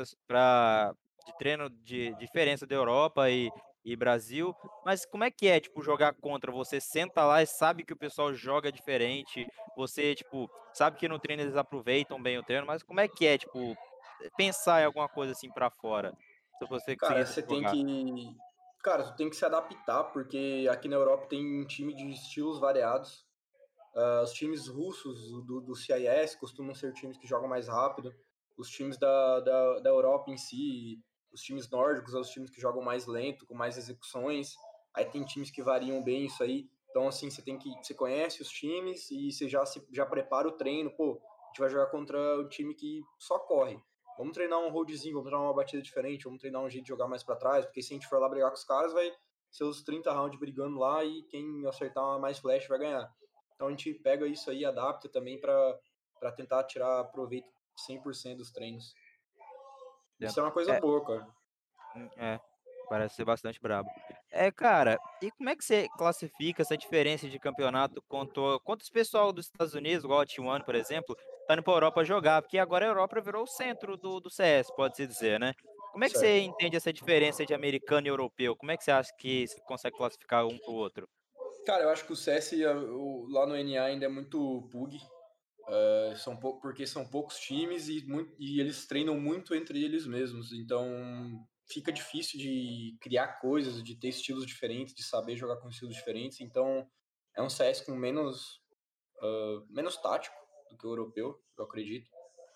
de 1.26 1.38
treino 1.38 1.70
de 1.70 2.16
diferença 2.16 2.66
da 2.66 2.76
Europa 2.76 3.30
e 3.30 3.50
e 3.86 3.96
Brasil, 3.96 4.56
mas 4.86 5.06
como 5.06 5.24
é 5.24 5.32
que 5.32 5.48
é, 5.48 5.60
tipo, 5.60 5.82
jogar 5.82 6.14
contra? 6.14 6.52
Você 6.52 6.80
senta 6.80 7.26
lá 7.26 7.42
e 7.42 7.46
sabe 7.46 7.84
que 7.84 7.94
o 7.94 7.98
pessoal 7.98 8.34
joga 8.34 8.72
diferente, 8.72 9.46
você, 9.76 10.16
tipo, 10.16 10.50
sabe 10.74 10.98
que 10.98 11.08
no 11.08 11.20
treino 11.20 11.44
eles 11.44 11.56
aproveitam 11.56 12.22
bem 12.22 12.38
o 12.38 12.44
treino, 12.44 12.66
mas 12.66 12.82
como 12.84 13.00
é 13.00 13.08
que 13.08 13.26
é, 13.26 13.38
tipo, 13.38 13.76
pensar 14.38 14.82
em 14.82 14.86
alguma 14.86 15.10
coisa 15.10 15.34
assim 15.34 15.52
pra 15.52 15.70
fora, 15.70 16.14
se 16.58 16.66
você 16.66 16.96
Cara, 16.96 17.26
você 17.26 17.42
tem 17.42 17.58
jogar? 17.58 17.72
que 17.72 18.38
cara, 18.84 19.04
tu 19.04 19.16
tem 19.16 19.30
que 19.30 19.36
se 19.36 19.46
adaptar, 19.46 20.04
porque 20.06 20.68
aqui 20.70 20.90
na 20.90 20.98
Europa 20.98 21.28
tem 21.28 21.62
um 21.62 21.66
time 21.66 21.94
de 21.96 22.12
estilos 22.12 22.60
variados. 22.60 23.26
Ah, 23.96 24.22
os 24.24 24.34
times 24.34 24.68
russos 24.68 25.32
do, 25.46 25.62
do 25.62 25.76
CIS 25.76 26.36
costumam 26.36 26.76
ser 26.76 26.94
times 26.94 27.18
que 27.18 27.28
jogam 27.28 27.48
mais 27.48 27.68
rápido. 27.68 28.14
Os 28.58 28.70
times 28.70 28.98
da, 28.98 29.40
da, 29.40 29.80
da 29.80 29.90
Europa 29.90 30.30
em 30.30 30.38
si, 30.38 31.00
os 31.34 31.42
times 31.42 31.70
nórdicos, 31.70 32.12
são 32.12 32.22
os 32.22 32.30
times 32.30 32.50
que 32.50 32.62
jogam 32.62 32.82
mais 32.82 33.06
lento, 33.08 33.46
com 33.46 33.56
mais 33.56 33.78
execuções. 33.78 34.56
Aí 34.94 35.06
tem 35.06 35.24
times 35.24 35.50
que 35.50 35.64
variam 35.64 36.02
bem 36.04 36.26
isso 36.26 36.44
aí. 36.44 36.70
Então, 36.90 37.08
assim, 37.08 37.30
você 37.30 37.42
tem 37.42 37.58
que. 37.58 37.70
Você 37.82 37.94
conhece 37.94 38.42
os 38.42 38.50
times 38.50 39.10
e 39.10 39.32
você 39.32 39.50
já, 39.50 39.66
se, 39.66 39.84
já 39.92 40.06
prepara 40.06 40.48
o 40.48 40.52
treino. 40.52 40.92
Pô, 40.92 41.20
a 41.24 41.48
gente 41.48 41.60
vai 41.60 41.70
jogar 41.70 41.88
contra 41.88 42.40
um 42.40 42.48
time 42.48 42.76
que 42.76 43.02
só 43.18 43.40
corre. 43.40 43.82
Vamos 44.18 44.34
treinar 44.34 44.60
um 44.60 44.70
holdzinho, 44.70 45.16
vamos 45.16 45.30
treinar 45.30 45.48
uma 45.48 45.56
batida 45.56 45.82
diferente, 45.82 46.26
vamos 46.26 46.40
treinar 46.40 46.62
um 46.62 46.70
jeito 46.70 46.84
de 46.84 46.90
jogar 46.90 47.08
mais 47.08 47.24
para 47.24 47.36
trás, 47.36 47.66
porque 47.66 47.82
se 47.82 47.94
a 47.94 47.96
gente 47.96 48.08
for 48.08 48.20
lá 48.20 48.30
brigar 48.30 48.50
com 48.50 48.56
os 48.56 48.64
caras, 48.64 48.94
vai 48.94 49.12
ser 49.52 49.64
os 49.64 49.82
30 49.82 50.12
rounds 50.12 50.40
brigando 50.40 50.78
lá 50.78 51.04
e 51.04 51.24
quem 51.24 51.66
acertar 51.66 52.20
mais 52.20 52.38
flash 52.38 52.68
vai 52.68 52.78
ganhar. 52.78 53.12
Então 53.56 53.68
a 53.68 53.70
gente 53.72 53.92
pega 53.96 54.28
isso 54.28 54.50
aí 54.52 54.64
adapta 54.64 55.10
também 55.10 55.40
para 55.40 56.32
tentar 56.36 56.64
tirar 56.66 57.04
proveito 57.06 57.48
100% 57.90 58.38
dos 58.38 58.52
treinos. 58.52 58.94
Entendo. 60.24 60.32
Isso 60.32 60.40
é 60.40 60.44
uma 60.44 60.52
coisa 60.52 60.74
É, 60.74 60.82
boa, 60.82 61.06
cara. 61.06 61.28
é, 62.18 62.40
parece 62.88 63.16
ser 63.16 63.26
bastante 63.26 63.60
brabo. 63.62 63.90
É, 64.32 64.52
cara, 64.52 65.00
e 65.22 65.32
como 65.32 65.50
é 65.50 65.56
que 65.56 65.64
você 65.64 65.90
classifica 65.98 66.62
essa 66.62 66.78
diferença 66.78 67.30
de 67.30 67.40
campeonato 67.40 68.02
quanto 68.08 68.60
quanto 68.62 68.82
esse 68.82 68.92
pessoal 68.92 69.32
dos 69.34 69.46
Estados 69.48 69.74
Unidos, 69.74 70.04
igual 70.04 70.22
a 70.22 70.26
T1, 70.26 70.64
por 70.64 70.76
exemplo, 70.76 71.16
tá 71.48 71.54
indo 71.54 71.64
pra 71.64 71.74
Europa 71.74 72.04
jogar? 72.04 72.42
Porque 72.42 72.58
agora 72.58 72.86
a 72.86 72.90
Europa 72.90 73.22
virou 73.22 73.44
o 73.44 73.48
centro 73.48 73.98
do 73.98 74.20
do 74.20 74.30
CS, 74.30 74.72
pode-se 74.76 75.06
dizer, 75.08 75.40
né. 75.40 75.54
Como 75.92 76.04
é 76.04 76.10
que 76.10 76.18
você 76.18 76.40
Certo. 76.40 76.42
entende 76.42 76.76
essa 76.76 76.92
diferença 76.92 77.46
de 77.46 77.54
americano 77.54 78.08
e 78.08 78.10
europeu? 78.10 78.56
Como 78.56 78.72
é 78.72 78.78
que 78.78 78.84
você 78.84 78.92
acha 78.92 79.12
que 79.18 79.48
você 79.48 79.62
consegue 79.62 79.96
classificar 79.96 80.46
um 80.48 80.58
para 80.60 80.72
o 80.72 80.76
outro? 80.76 81.08
Cara, 81.66 81.84
eu 81.84 81.90
acho 81.90 82.06
que 82.06 82.14
o 82.14 82.16
CS 82.16 82.56
lá 83.30 83.46
no 83.46 83.56
NA 83.56 83.86
ainda 83.86 84.06
é 84.06 84.10
muito 84.10 84.68
pug. 84.72 84.98
É, 85.68 86.16
são 86.18 86.36
porque 86.38 86.86
são 86.86 87.08
poucos 87.08 87.38
times 87.40 87.88
e, 87.90 88.06
mui- 88.06 88.34
e 88.40 88.60
eles 88.60 88.86
treinam 88.88 89.20
muito 89.20 89.56
entre 89.56 89.84
eles 89.84 90.06
mesmos. 90.06 90.52
Então 90.54 90.86
fica 91.72 91.92
difícil 91.92 92.40
de 92.40 92.98
criar 93.02 93.40
coisas, 93.40 93.82
de 93.84 93.96
ter 93.96 94.10
estilos 94.10 94.46
diferentes, 94.46 94.94
de 94.94 95.04
saber 95.04 95.36
jogar 95.36 95.58
com 95.58 95.70
estilos 95.70 95.96
diferentes. 95.96 96.42
Então 96.42 96.88
é 97.36 97.42
um 97.42 97.50
CS 97.50 97.86
com 97.86 97.96
menos 97.96 98.62
menos 99.70 99.98
tático 99.98 100.36
do 100.70 100.78
que 100.78 100.86
o 100.86 100.92
europeu, 100.92 101.40
eu 101.58 101.64
acredito. 101.66 102.10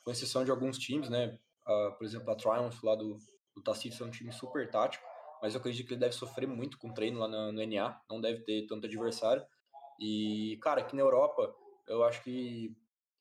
Com 0.04 0.12
exceção 0.12 0.44
de 0.44 0.52
alguns 0.52 0.78
times, 0.78 1.10
né? 1.10 1.38
Ah, 1.66 1.96
por 1.98 2.06
exemplo, 2.06 2.32
a 2.32 2.36
Triumph 2.36 2.82
lá 2.84 2.96
do, 2.96 3.18
do 3.56 3.62
Tacito 3.62 4.04
é 4.04 4.08
um 4.08 4.12
time 4.12 4.32
super 4.32 4.70
tático, 4.70 5.06
mas 5.42 5.54
eu 5.54 5.60
acredito 5.60 5.88
que 5.88 5.94
ele 5.94 6.00
deve 6.00 6.14
sofrer 6.14 6.48
muito 6.48 6.78
com 6.78 6.94
treino 6.94 7.20
lá 7.20 7.28
no 7.28 7.62
NA, 7.62 8.02
não 8.10 8.22
deve 8.22 8.42
ter 8.44 8.66
tanto 8.68 8.86
adversário. 8.86 9.46
E, 10.00 10.58
cara, 10.62 10.82
aqui 10.82 10.96
na 10.96 11.02
Europa, 11.02 11.54
eu 11.88 12.04
acho 12.04 12.24
que 12.24 12.76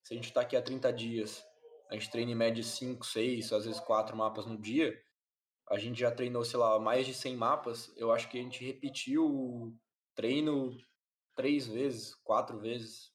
se 0.06 0.14
a 0.14 0.16
gente 0.16 0.32
tá 0.32 0.42
aqui 0.42 0.56
há 0.56 0.62
30 0.62 0.92
dias, 0.92 1.44
a 1.90 1.94
gente 1.94 2.08
treina 2.12 2.30
em 2.30 2.34
média 2.36 2.62
5, 2.62 3.04
6, 3.04 3.52
às 3.52 3.64
vezes 3.64 3.80
4 3.80 4.16
mapas 4.16 4.46
no 4.46 4.56
dia, 4.56 4.96
a 5.68 5.80
gente 5.80 5.98
já 5.98 6.12
treinou, 6.12 6.44
sei 6.44 6.60
lá, 6.60 6.78
mais 6.78 7.04
de 7.04 7.12
100 7.12 7.36
mapas, 7.36 7.92
eu 7.96 8.12
acho 8.12 8.28
que 8.28 8.38
a 8.38 8.40
gente 8.40 8.64
repetiu 8.64 9.26
o 9.26 9.76
treino 10.14 10.76
três 11.34 11.66
vezes, 11.66 12.14
quatro 12.22 12.56
vezes, 12.56 13.12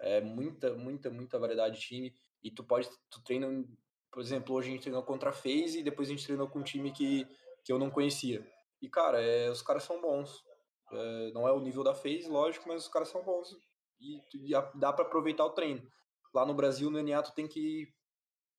é 0.00 0.22
muita, 0.22 0.72
muita, 0.72 1.10
muita 1.10 1.38
variedade 1.38 1.78
de 1.78 1.86
time. 1.86 2.14
E 2.42 2.50
tu 2.50 2.64
pode, 2.64 2.88
tu 3.10 3.22
treina, 3.22 3.46
por 4.10 4.22
exemplo, 4.22 4.54
hoje 4.54 4.68
a 4.68 4.72
gente 4.72 4.80
treinou 4.80 5.02
contra 5.02 5.28
a 5.28 5.34
FaZe 5.34 5.80
e 5.80 5.82
depois 5.82 6.08
a 6.08 6.12
gente 6.12 6.24
treinou 6.24 6.48
com 6.48 6.60
um 6.60 6.64
time 6.64 6.90
que, 6.90 7.28
que 7.62 7.70
eu 7.70 7.78
não 7.78 7.90
conhecia. 7.90 8.50
E, 8.80 8.88
cara, 8.88 9.20
é, 9.20 9.50
os 9.50 9.60
caras 9.60 9.82
são 9.82 10.00
bons. 10.00 10.42
É, 10.90 11.32
não 11.32 11.46
é 11.46 11.52
o 11.52 11.60
nível 11.60 11.84
da 11.84 11.92
FaZe, 11.92 12.30
lógico, 12.30 12.66
mas 12.66 12.84
os 12.84 12.88
caras 12.88 13.08
são 13.08 13.22
bons. 13.22 13.54
E, 14.00 14.22
e 14.32 14.52
dá 14.76 14.90
para 14.90 15.04
aproveitar 15.04 15.44
o 15.44 15.50
treino. 15.50 15.86
Lá 16.32 16.46
no 16.46 16.54
Brasil, 16.54 16.90
no 16.90 16.98
NA, 16.98 17.22
tu 17.22 17.32
tem 17.32 17.48
que, 17.48 17.92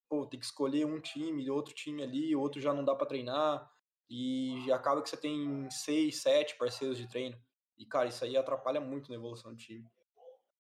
pô, 0.10 0.26
tem 0.26 0.40
que 0.40 0.46
escolher 0.46 0.86
um 0.86 1.00
time, 1.00 1.50
outro 1.50 1.74
time 1.74 2.04
ali, 2.04 2.36
outro 2.36 2.60
já 2.60 2.74
não 2.74 2.84
dá 2.84 2.96
para 2.96 3.08
treinar. 3.08 3.72
E 4.10 4.70
acaba 4.72 5.02
que 5.02 5.10
você 5.10 5.16
tem 5.16 5.70
seis, 5.70 6.22
sete 6.22 6.58
parceiros 6.58 6.98
de 6.98 7.08
treino. 7.08 7.42
E, 7.78 7.86
cara, 7.86 8.10
isso 8.10 8.24
aí 8.26 8.36
atrapalha 8.36 8.82
muito 8.82 9.10
na 9.10 9.16
evolução 9.16 9.52
do 9.52 9.58
time. 9.58 9.86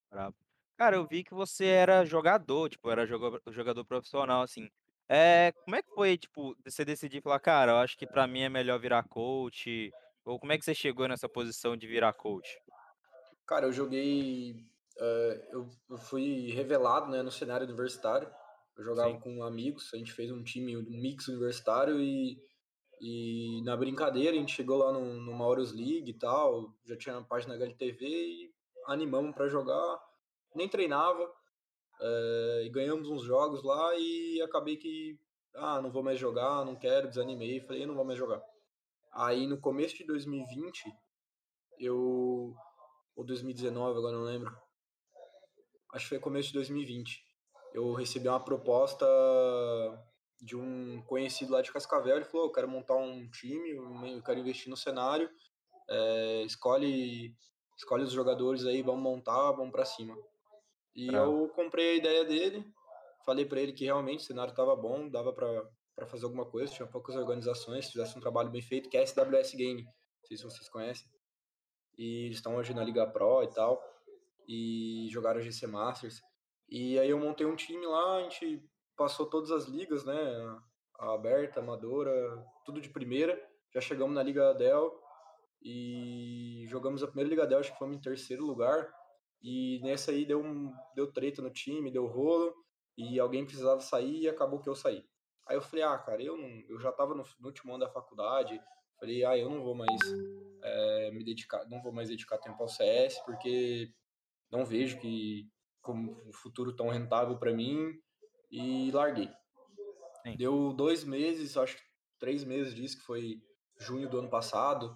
Brabo. 0.10 0.36
Cara, 0.78 0.95
eu 0.95 1.06
vi 1.06 1.24
que 1.24 1.34
você 1.34 1.65
era 1.65 2.06
jogador, 2.06 2.69
tipo, 2.69 2.89
era 2.89 3.06
joga 3.06 3.39
jogador 3.52 3.86
profissional, 3.86 4.41
assim. 4.41 4.69
Eh, 5.08 5.52
como 5.63 5.76
é 5.76 5.82
que 5.84 5.93
foi, 5.93 6.17
tipo, 6.17 6.56
você 6.65 6.84
decidir 6.84 7.21
falar: 7.21 7.39
"Cara, 7.39 7.74
eu 7.74 7.78
acho 7.78 7.97
que 7.97 8.08
pra 8.08 8.26
mim 8.26 8.41
é 8.41 8.50
melhor 8.50 8.80
virar 8.80 9.04
coach", 9.08 9.91
ou 10.26 10.39
como 10.39 10.54
é 10.54 10.58
que 10.58 10.65
você 10.65 10.74
chegou 10.74 11.08
nessa 11.08 11.30
posição 11.30 11.76
de 11.76 11.86
virar 11.86 12.13
coach? 12.13 12.50
Cara, 13.45 13.67
eu 13.67 13.74
joguei. 13.74 14.65
Eh, 15.02 15.50
eu, 15.52 15.68
eu 15.90 15.98
fui 15.98 16.52
revelado, 16.52 17.10
né, 17.10 17.24
no 17.24 17.32
cenário 17.32 17.66
universitário. 17.66 18.32
Eu 18.78 18.84
jogava 18.84 19.14
Sim, 19.14 19.20
com 19.20 19.44
amigos, 19.44 19.92
a 19.94 19.98
gente 19.98 20.14
fez 20.14 20.32
um 20.32 20.44
time, 20.44 20.78
um 20.78 21.02
mix 21.02 21.28
universitário 21.28 22.00
e, 22.00 22.40
e 23.02 23.62
na 23.64 23.76
brincadeira 23.76 24.32
a 24.32 24.40
gente 24.40 24.56
chegou 24.56 24.78
lá 24.78 24.94
no, 24.94 25.14
no 25.14 25.34
Maurus 25.34 25.74
League 25.74 26.10
e 26.10 26.18
tal, 26.18 26.74
já 26.86 26.96
tinha 26.96 27.18
uma 27.18 27.28
página 27.28 27.56
HLTV 27.56 28.06
e 28.06 28.54
animamos 28.88 29.36
pra 29.36 29.48
jogar. 29.48 30.00
Nem 30.56 30.70
treinava, 30.70 31.32
eh, 32.02 32.64
e 32.66 32.70
ganhamos 32.70 33.10
uns 33.10 33.24
jogos 33.24 33.64
lá 33.64 33.96
e 33.96 34.42
acabei 34.42 34.78
que, 34.78 35.20
ah, 35.56 35.82
não 35.82 35.92
vou 35.92 36.04
mais 36.04 36.20
jogar, 36.20 36.66
não 36.66 36.76
quero, 36.76 37.08
desanimei, 37.08 37.62
falei, 37.62 37.84
eu 37.84 37.88
não 37.88 37.96
vou 37.96 38.06
mais 38.06 38.18
jogar. 38.18 38.42
Aí 39.14 39.48
no 39.48 39.60
começo 39.60 39.98
de 39.98 40.06
2020, 40.06 40.84
eu, 41.80 42.54
ou 43.16 43.26
2019, 43.26 43.98
agora 43.98 44.16
não 44.16 44.24
lembro, 44.24 44.56
acho 45.94 46.06
que 46.06 46.10
foi 46.10 46.20
começo 46.20 46.50
de 46.50 46.56
2020. 46.56 47.24
Eu 47.74 47.94
recebi 47.94 48.28
uma 48.28 48.44
proposta 48.44 49.06
de 50.42 50.56
um 50.56 51.02
conhecido 51.04 51.54
lá 51.54 51.62
de 51.62 51.72
Cascavel. 51.72 52.16
Ele 52.16 52.26
falou: 52.26 52.48
Eu 52.48 52.52
quero 52.52 52.68
montar 52.68 52.96
um 52.96 53.30
time, 53.30 53.72
eu 53.72 54.24
quero 54.24 54.40
investir 54.40 54.70
no 54.70 54.78
cenário. 54.78 55.30
é, 55.90 56.44
escolhe, 56.44 57.36
escolhe 57.78 58.04
os 58.04 58.12
jogadores 58.12 58.66
aí, 58.66 58.82
vamos 58.82 59.02
montar, 59.02 59.52
vamos 59.52 59.72
pra 59.72 59.86
cima. 59.86 60.18
E 60.96 61.08
bravo. 61.08 61.44
eu 61.44 61.50
comprei 61.50 61.92
a 61.92 61.96
ideia 61.96 62.26
dele, 62.26 62.66
falei 63.26 63.46
para 63.46 63.62
ele 63.62 63.74
que 63.74 63.86
realmente 63.86 64.20
o 64.20 64.24
cenário 64.24 64.52
estava 64.52 64.76
bom, 64.76 65.10
dava 65.10 65.34
para 65.34 65.70
para 65.94 66.08
fazer 66.08 66.24
alguma 66.24 66.46
coisa, 66.46 66.74
tinha 66.74 66.88
poucas 66.88 67.16
organizações, 67.16 67.86
se 67.86 67.92
fizesse 67.92 68.18
um 68.18 68.22
trabalho 68.22 68.50
bem 68.50 68.62
feito, 68.62 68.90
que 68.90 68.98
é 68.98 69.02
a 69.02 69.06
SWS 69.06 69.54
Game, 69.54 69.84
não 69.84 70.26
sei 70.26 70.38
se 70.38 70.44
vocês 70.44 70.70
conhecem, 70.70 71.06
e 71.98 72.26
eles 72.26 72.38
estão 72.38 72.56
hoje 72.56 72.74
na 72.74 72.84
Liga 72.84 73.06
Pro 73.06 73.44
e 73.44 73.50
tal 73.54 73.80
e 74.52 75.08
jogaram 75.10 75.40
a 75.40 75.44
GC 75.44 75.66
Masters. 75.66 76.22
E 76.70 77.00
aí 77.00 77.10
eu 77.10 77.18
montei 77.18 77.46
um 77.46 77.56
time 77.56 77.86
lá, 77.86 78.18
a 78.18 78.24
gente 78.24 78.62
passou 78.98 79.26
todas 79.26 79.50
as 79.50 79.66
ligas, 79.66 80.04
né? 80.04 80.14
A 81.00 81.14
aberta, 81.14 81.62
a 81.62 81.64
amadora, 81.64 82.12
tudo 82.66 82.82
de 82.82 82.90
primeira. 82.90 83.42
Já 83.74 83.80
chegamos 83.80 84.14
na 84.14 84.22
Liga 84.22 84.54
Dell 84.54 84.94
e 85.64 86.66
jogamos 86.68 87.02
a 87.02 87.08
primeira 87.08 87.30
Liga 87.30 87.48
Dell, 87.48 87.60
acho 87.60 87.72
que 87.72 87.80
fomos 87.80 87.96
em 87.96 88.02
terceiro 88.02 88.46
lugar. 88.46 88.94
E 89.42 89.80
nessa 89.84 90.12
aí 90.12 90.26
deu, 90.26 90.42
um, 90.42 90.74
deu 90.94 91.12
treta 91.12 91.42
no 91.42 91.50
time, 91.50 91.90
deu 91.90 92.06
rolo, 92.06 92.54
e 92.98 93.20
alguém 93.20 93.46
precisava 93.46 93.80
sair 93.80 94.24
e 94.24 94.30
acabou 94.30 94.60
que 94.60 94.68
eu 94.68 94.76
saí. 94.76 95.04
Aí 95.48 95.56
eu 95.56 95.62
falei, 95.62 95.84
ah, 95.84 95.98
cara, 95.98 96.22
eu, 96.22 96.38
não, 96.38 96.50
eu 96.68 96.78
já 96.78 96.92
tava 96.92 97.16
no, 97.16 97.24
no 97.40 97.48
último 97.48 97.74
ano 97.74 97.86
da 97.86 97.90
faculdade, 97.90 98.62
falei, 99.00 99.24
ah, 99.24 99.38
eu 99.38 99.50
não 99.50 99.64
vou 99.64 99.74
mais 99.74 100.00
é, 100.62 101.12
me 101.12 101.24
dedicar, 101.24 101.68
não 101.70 101.82
vou 101.82 101.92
mais 101.92 102.10
dedicar 102.10 102.38
tempo 102.38 102.62
ao 102.62 102.70
CS, 102.70 103.18
porque 103.26 103.92
não 104.52 104.66
vejo 104.66 105.00
que 105.00 105.50
como 105.82 106.12
um 106.28 106.34
futuro 106.34 106.76
tão 106.76 106.90
rentável 106.90 107.38
para 107.38 107.54
mim 107.54 107.92
e 108.52 108.92
larguei. 108.92 109.30
Sim, 110.24 110.36
Deu 110.38 110.74
dois 110.74 111.04
meses, 111.04 111.58
acho 111.58 111.76
que 111.78 111.84
três 112.20 112.44
meses 112.44 112.76
disso, 112.76 112.98
que 112.98 113.04
foi 113.04 113.42
junho 113.80 114.08
do 114.08 114.20
ano 114.20 114.30
passado, 114.30 114.96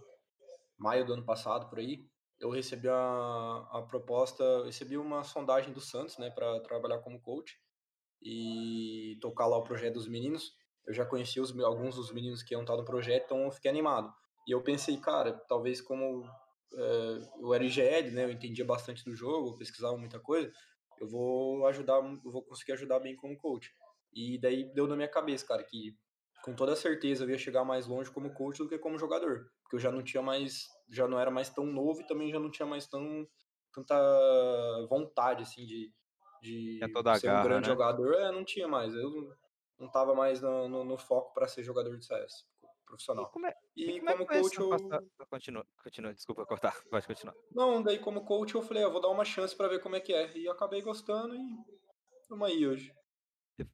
maio 0.77 1.05
do 1.05 1.13
ano 1.13 1.25
passado, 1.25 1.67
por 1.69 1.79
aí. 1.79 2.07
Eu 2.39 2.49
recebi 2.49 2.87
a, 2.87 3.67
a 3.71 3.81
proposta, 3.87 4.63
recebi 4.65 4.97
uma 4.97 5.23
sondagem 5.23 5.73
do 5.73 5.81
Santos, 5.81 6.17
né, 6.17 6.29
para 6.29 6.59
trabalhar 6.59 6.99
como 6.99 7.21
coach 7.21 7.57
e 8.21 9.17
tocar 9.21 9.47
lá 9.47 9.57
o 9.57 9.63
projeto 9.63 9.95
dos 9.95 10.07
meninos. 10.07 10.51
Eu 10.85 10.93
já 10.93 11.05
conheci 11.05 11.39
os, 11.39 11.57
alguns 11.59 11.95
dos 11.95 12.11
meninos 12.11 12.43
que 12.43 12.53
iam 12.53 12.61
estar 12.61 12.75
no 12.75 12.85
projeto, 12.85 13.25
então 13.25 13.45
eu 13.45 13.51
fiquei 13.51 13.71
animado. 13.71 14.13
E 14.47 14.51
eu 14.51 14.61
pensei, 14.61 14.97
cara, 14.97 15.33
talvez 15.47 15.81
como 15.81 16.23
é, 16.73 17.21
eu 17.39 17.53
era 17.53 17.63
IGL, 17.63 18.11
né, 18.11 18.25
eu 18.25 18.31
entendia 18.31 18.65
bastante 18.65 19.03
do 19.03 19.15
jogo, 19.15 19.57
pesquisava 19.57 19.97
muita 19.97 20.19
coisa, 20.19 20.51
eu 20.99 21.07
vou 21.07 21.65
ajudar, 21.67 21.95
eu 21.95 22.31
vou 22.31 22.43
conseguir 22.43 22.73
ajudar 22.73 22.99
bem 22.99 23.15
como 23.15 23.37
coach. 23.37 23.73
E 24.13 24.37
daí 24.39 24.63
deu 24.73 24.87
na 24.87 24.95
minha 24.95 25.09
cabeça, 25.09 25.45
cara, 25.45 25.63
que 25.63 25.95
com 26.43 26.53
toda 26.55 26.75
certeza 26.75 27.23
eu 27.23 27.29
ia 27.29 27.37
chegar 27.37 27.63
mais 27.65 27.87
longe 27.87 28.11
como 28.11 28.33
coach 28.33 28.59
do 28.59 28.69
que 28.69 28.77
como 28.77 28.97
jogador, 28.97 29.51
porque 29.63 29.75
eu 29.75 29.79
já 29.79 29.91
não 29.91 30.03
tinha 30.03 30.21
mais, 30.21 30.67
já 30.89 31.07
não 31.07 31.19
era 31.19 31.31
mais 31.31 31.49
tão 31.49 31.65
novo 31.65 32.01
e 32.01 32.07
também 32.07 32.31
já 32.31 32.39
não 32.39 32.51
tinha 32.51 32.65
mais 32.65 32.87
tão 32.87 33.27
tanta 33.73 33.95
vontade 34.89 35.43
assim 35.43 35.65
de, 35.65 35.91
É 36.79 36.87
de 36.87 36.93
toda 36.93 37.11
a 37.11 37.15
ser 37.15 37.27
um 37.27 37.31
garra, 37.31 37.43
grande 37.43 37.67
né? 37.67 37.73
jogador, 37.73 38.13
é, 38.13 38.31
não 38.31 38.45
tinha 38.45 38.67
mais. 38.67 38.93
Eu 38.93 39.09
não, 39.09 39.35
não 39.79 39.91
tava 39.91 40.15
mais 40.15 40.41
no, 40.41 40.69
no, 40.69 40.85
no 40.85 40.97
foco 40.97 41.33
para 41.33 41.47
ser 41.47 41.63
jogador 41.63 41.97
de 41.97 42.05
CS 42.05 42.45
E 42.95 43.05
profissional. 43.05 43.29
como 43.31 43.47
é, 43.47 43.53
e 43.75 43.99
como 43.99 44.09
é 44.09 44.13
como 44.13 44.27
coach 44.27 44.69
passa... 44.69 45.03
eu 45.19 45.27
Continua, 45.27 45.67
continua, 45.83 46.13
desculpa 46.13 46.45
cortar, 46.45 46.73
pode 46.89 47.07
continuar. 47.07 47.35
não, 47.51 47.81
daí 47.81 47.99
como 47.99 48.25
coach 48.25 48.55
eu 48.55 48.61
falei, 48.61 48.83
ah, 48.83 48.89
vou 48.89 49.01
dar 49.01 49.09
uma 49.09 49.25
chance 49.25 49.55
para 49.55 49.67
ver 49.67 49.81
como 49.81 49.95
é 49.95 49.99
que 49.99 50.13
é. 50.13 50.35
E 50.37 50.45
eu 50.45 50.51
acabei 50.51 50.81
gostando 50.81 51.35
e 51.35 51.41
estamos 52.21 52.47
aí 52.47 52.65
hoje. 52.65 52.93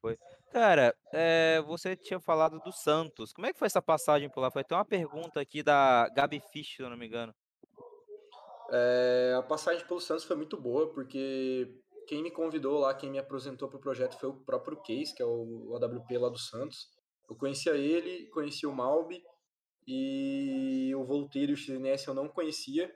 Foi. 0.00 0.16
Cara, 0.52 0.94
eh, 1.12 1.60
você 1.66 1.96
tinha 1.96 2.20
falado 2.20 2.60
do 2.60 2.70
Santos. 2.70 3.32
Como 3.32 3.46
é 3.46 3.52
que 3.52 3.58
foi 3.58 3.66
essa 3.66 3.82
passagem 3.82 4.28
por 4.28 4.40
lá? 4.40 4.50
Foi 4.50 4.62
até 4.62 4.74
uma 4.74 4.84
pergunta 4.84 5.40
aqui 5.40 5.62
da 5.62 6.08
Gabi 6.14 6.40
Fisch, 6.52 6.76
se 6.76 6.82
eu 6.82 6.90
não 6.90 6.96
me 6.96 7.06
engano. 7.06 7.34
É, 8.70 9.34
a 9.36 9.42
passagem 9.42 9.84
pelo 9.86 10.00
Santos 10.00 10.24
foi 10.24 10.36
muito 10.36 10.56
boa, 10.56 10.92
porque 10.92 11.68
quem 12.06 12.22
me 12.22 12.30
convidou 12.30 12.78
lá, 12.78 12.94
quem 12.94 13.10
me 13.10 13.18
apresentou 13.18 13.68
para 13.68 13.76
o 13.76 13.80
projeto 13.80 14.18
foi 14.18 14.28
o 14.28 14.44
próprio 14.44 14.80
Case, 14.82 15.14
que 15.14 15.22
é 15.22 15.26
o 15.26 15.74
AWP 15.74 16.16
lá 16.18 16.28
do 16.28 16.38
Santos. 16.38 16.88
Eu 17.32 17.36
conhecia 17.36 17.72
ele, 17.72 18.26
conhecia 18.26 18.68
o 18.68 18.74
Malbi, 18.74 19.22
e 19.86 20.92
o 20.94 21.02
Volteiro 21.02 21.52
e 21.52 21.54
o 21.54 21.56
XNS 21.56 22.06
eu 22.06 22.14
não 22.14 22.28
conhecia, 22.28 22.94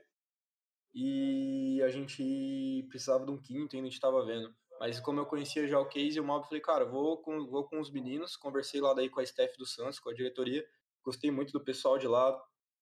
e 0.95 1.81
a 1.83 1.89
gente 1.89 2.87
precisava 2.91 3.25
de 3.25 3.31
um 3.31 3.41
quinto, 3.41 3.75
a 3.75 3.81
gente 3.81 3.93
estava 3.93 4.25
vendo. 4.27 4.55
Mas 4.79 5.01
como 5.01 5.21
eu 5.21 5.27
conhecia 5.27 5.67
já 5.67 5.81
o 5.81 5.89
Case 5.89 6.19
e 6.19 6.21
o 6.21 6.25
Malbi, 6.25 6.49
falei, 6.49 6.61
cara, 6.61 6.85
vou 6.85 7.17
com, 7.23 7.47
vou 7.47 7.67
com 7.67 7.81
os 7.81 7.91
meninos, 7.91 8.37
conversei 8.37 8.79
lá 8.79 8.93
daí 8.93 9.09
com 9.09 9.21
a 9.21 9.23
staff 9.23 9.57
do 9.57 9.65
Santos, 9.65 9.99
com 9.99 10.11
a 10.11 10.15
diretoria, 10.15 10.63
gostei 11.03 11.31
muito 11.31 11.51
do 11.51 11.65
pessoal 11.65 11.97
de 11.97 12.07
lá, 12.07 12.39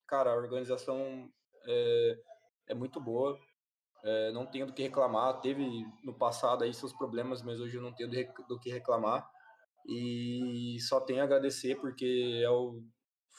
cara, 0.08 0.32
a 0.32 0.36
organização 0.36 1.30
é, 1.66 2.18
é 2.70 2.74
muito 2.74 3.00
boa, 3.00 3.38
é, 4.02 4.32
não 4.32 4.44
tenho 4.44 4.66
do 4.66 4.72
que 4.72 4.82
reclamar. 4.82 5.40
Teve 5.40 5.86
no 6.02 6.12
passado 6.12 6.64
aí 6.64 6.74
seus 6.74 6.92
problemas, 6.92 7.42
mas 7.42 7.60
hoje 7.60 7.76
eu 7.76 7.82
não 7.82 7.92
tenho 7.92 8.10
do 8.48 8.58
que 8.58 8.70
reclamar. 8.70 9.30
E 9.86 10.78
só 10.80 11.00
tenho 11.00 11.20
a 11.20 11.24
agradecer 11.24 11.76
porque 11.80 12.40
é 12.42 12.50
o, 12.50 12.82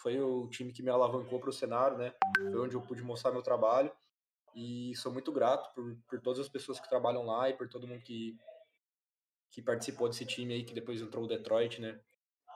foi 0.01 0.19
o 0.21 0.47
time 0.49 0.71
que 0.71 0.83
me 0.83 0.91
alavancou 0.91 1.39
para 1.39 1.49
o 1.49 1.53
cenário, 1.53 1.97
né? 1.97 2.13
Foi 2.37 2.59
onde 2.59 2.75
eu 2.75 2.81
pude 2.81 3.01
mostrar 3.01 3.31
meu 3.31 3.41
trabalho. 3.41 3.91
E 4.55 4.95
sou 4.95 5.11
muito 5.11 5.31
grato 5.31 5.73
por, 5.73 5.97
por 6.07 6.21
todas 6.21 6.39
as 6.39 6.49
pessoas 6.49 6.79
que 6.79 6.87
trabalham 6.87 7.25
lá 7.25 7.49
e 7.49 7.53
por 7.53 7.67
todo 7.67 7.87
mundo 7.87 8.01
que, 8.01 8.37
que 9.51 9.61
participou 9.61 10.07
desse 10.07 10.25
time 10.25 10.53
aí, 10.53 10.63
que 10.63 10.73
depois 10.73 11.01
entrou 11.01 11.25
o 11.25 11.27
Detroit, 11.27 11.81
né? 11.81 11.99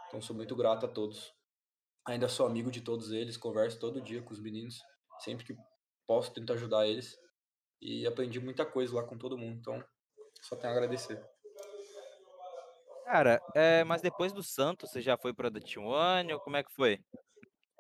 Então 0.08 0.21
sou 0.21 0.36
muito 0.36 0.56
grato 0.56 0.86
a 0.86 0.89
todos. 0.89 1.34
Ainda 2.08 2.30
sou 2.30 2.45
amigo 2.45 2.71
de 2.71 2.82
todos 2.82 3.12
eles, 3.12 3.38
converso 3.38 3.80
todo 3.80 4.02
dia 4.02 4.21
com 4.21 4.34
os 4.34 4.39
meninos. 4.39 4.82
Sempre 5.19 5.45
que 5.45 5.58
posso, 6.08 6.34
tento 6.34 6.54
ajudar 6.54 6.88
eles 6.88 7.19
e 7.82 8.06
aprendi 8.08 8.39
muita 8.39 8.65
coisa 8.65 8.95
lá 8.95 9.04
com 9.04 9.17
todo 9.17 9.38
mundo, 9.38 9.58
então 9.60 9.84
só 10.41 10.56
tenho 10.56 10.73
a 10.73 10.75
agradecer. 10.75 11.23
Cara, 13.10 13.41
é, 13.56 13.84
mas 13.84 14.04
depois 14.04 14.32
do 14.32 14.43
Santos, 14.43 14.91
você 14.91 15.02
já 15.02 15.17
foi 15.17 15.34
para 15.34 15.48
a 15.48 15.52
T1 15.52 16.32
ou 16.32 16.39
como 16.41 16.58
é 16.58 16.63
que 16.63 16.72
foi? 16.72 17.00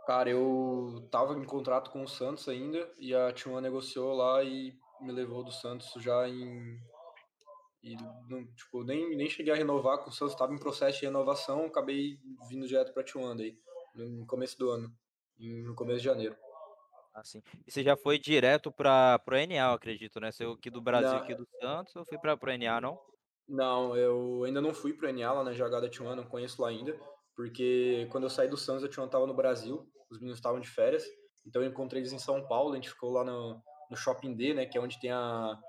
Cara, 0.07 0.27
eu 0.27 1.07
tava 1.11 1.35
em 1.35 1.45
contrato 1.45 1.91
com 1.91 2.01
o 2.01 2.07
Santos 2.07 2.49
ainda 2.49 2.91
e 2.97 3.13
a 3.13 3.31
T1 3.31 3.61
negociou 3.61 4.15
lá 4.15 4.43
e 4.43 4.73
me 4.99 5.11
levou 5.11 5.43
do 5.43 5.51
Santos 5.51 5.93
já 6.01 6.27
em 6.27 6.79
e 7.83 7.95
não, 8.27 8.43
tipo, 8.55 8.83
nem, 8.83 9.15
nem 9.15 9.29
cheguei 9.29 9.53
a 9.53 9.55
renovar 9.55 9.99
com 9.99 10.09
o 10.09 10.11
Santos, 10.11 10.33
tava 10.33 10.51
em 10.51 10.57
processo 10.57 10.99
de 10.99 11.05
renovação, 11.05 11.65
acabei 11.65 12.17
vindo 12.49 12.67
direto 12.67 12.91
pra 12.91 13.03
T1 13.03 13.37
daí, 13.37 13.55
no 13.93 14.25
começo 14.25 14.57
do 14.57 14.71
ano, 14.71 14.91
no 15.37 15.75
começo 15.75 15.99
de 15.99 16.05
janeiro. 16.05 16.35
Assim. 17.13 17.43
E 17.67 17.71
você 17.71 17.83
já 17.83 17.95
foi 17.95 18.17
direto 18.17 18.71
para 18.71 19.21
o 19.27 19.35
NA, 19.35 19.73
acredito, 19.73 20.19
né? 20.19 20.31
Você 20.31 20.43
aqui 20.43 20.71
do 20.71 20.81
Brasil, 20.81 21.11
Na, 21.11 21.17
aqui 21.19 21.35
do 21.35 21.47
Santos, 21.61 21.95
ou 21.95 22.03
foi 22.03 22.17
para 22.17 22.33
o 22.33 22.57
NA, 22.57 22.81
não? 22.81 22.99
Não, 23.49 23.97
eu 23.97 24.43
ainda 24.43 24.61
não 24.61 24.75
fui 24.75 24.93
pro 24.93 25.11
NA 25.11 25.33
lá 25.33 25.43
na 25.43 25.53
jogada 25.53 25.87
da 25.87 25.91
T1, 25.91 26.15
não 26.15 26.23
conheço 26.23 26.61
lá 26.61 26.69
ainda, 26.69 26.95
porque 27.35 28.07
quando 28.11 28.25
eu 28.25 28.29
saí 28.29 28.47
do 28.47 28.55
Santos, 28.55 28.83
a 28.83 28.87
T1 28.87 29.09
tava 29.09 29.25
no 29.25 29.33
Brasil, 29.33 29.91
os 30.11 30.19
meninos 30.19 30.37
estavam 30.37 30.59
de 30.59 30.69
férias, 30.69 31.03
então 31.47 31.63
eu 31.63 31.69
encontrei 31.69 31.99
eles 31.99 32.13
em 32.13 32.19
São 32.19 32.47
Paulo, 32.47 32.73
a 32.73 32.75
gente 32.75 32.89
ficou 32.89 33.09
lá 33.09 33.23
no, 33.23 33.59
no 33.89 33.97
Shopping 33.97 34.35
D, 34.35 34.53
né, 34.53 34.67
que 34.67 34.77
é 34.77 34.81
onde 34.81 34.99
tem 34.99 35.11
a, 35.11 35.59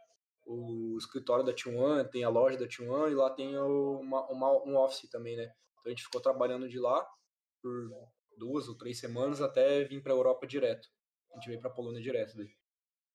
o 0.47 0.99
escritório 0.99 1.43
da 1.43 1.55
T1, 1.55 2.11
tem 2.11 2.23
a 2.23 2.29
loja 2.29 2.59
da 2.59 2.67
T1 2.67 3.13
e 3.13 3.15
lá 3.15 3.31
tem 3.31 3.57
uma, 3.57 4.27
uma, 4.29 4.63
um 4.67 4.77
office 4.77 5.09
também, 5.09 5.35
né. 5.35 5.45
Então 5.45 5.87
a 5.87 5.89
gente 5.89 6.05
ficou 6.05 6.21
trabalhando 6.21 6.69
de 6.69 6.79
lá 6.79 7.03
por 7.63 7.73
duas 8.37 8.69
ou 8.69 8.77
três 8.77 9.01
semanas 9.01 9.41
até 9.41 9.85
vir 9.85 10.03
para 10.03 10.13
a 10.13 10.17
Europa 10.17 10.47
direto. 10.47 10.87
A 11.33 11.37
gente 11.37 11.49
veio 11.49 11.61
para 11.61 11.71
Polônia 11.71 12.03
direto 12.03 12.37
daí. 12.37 12.51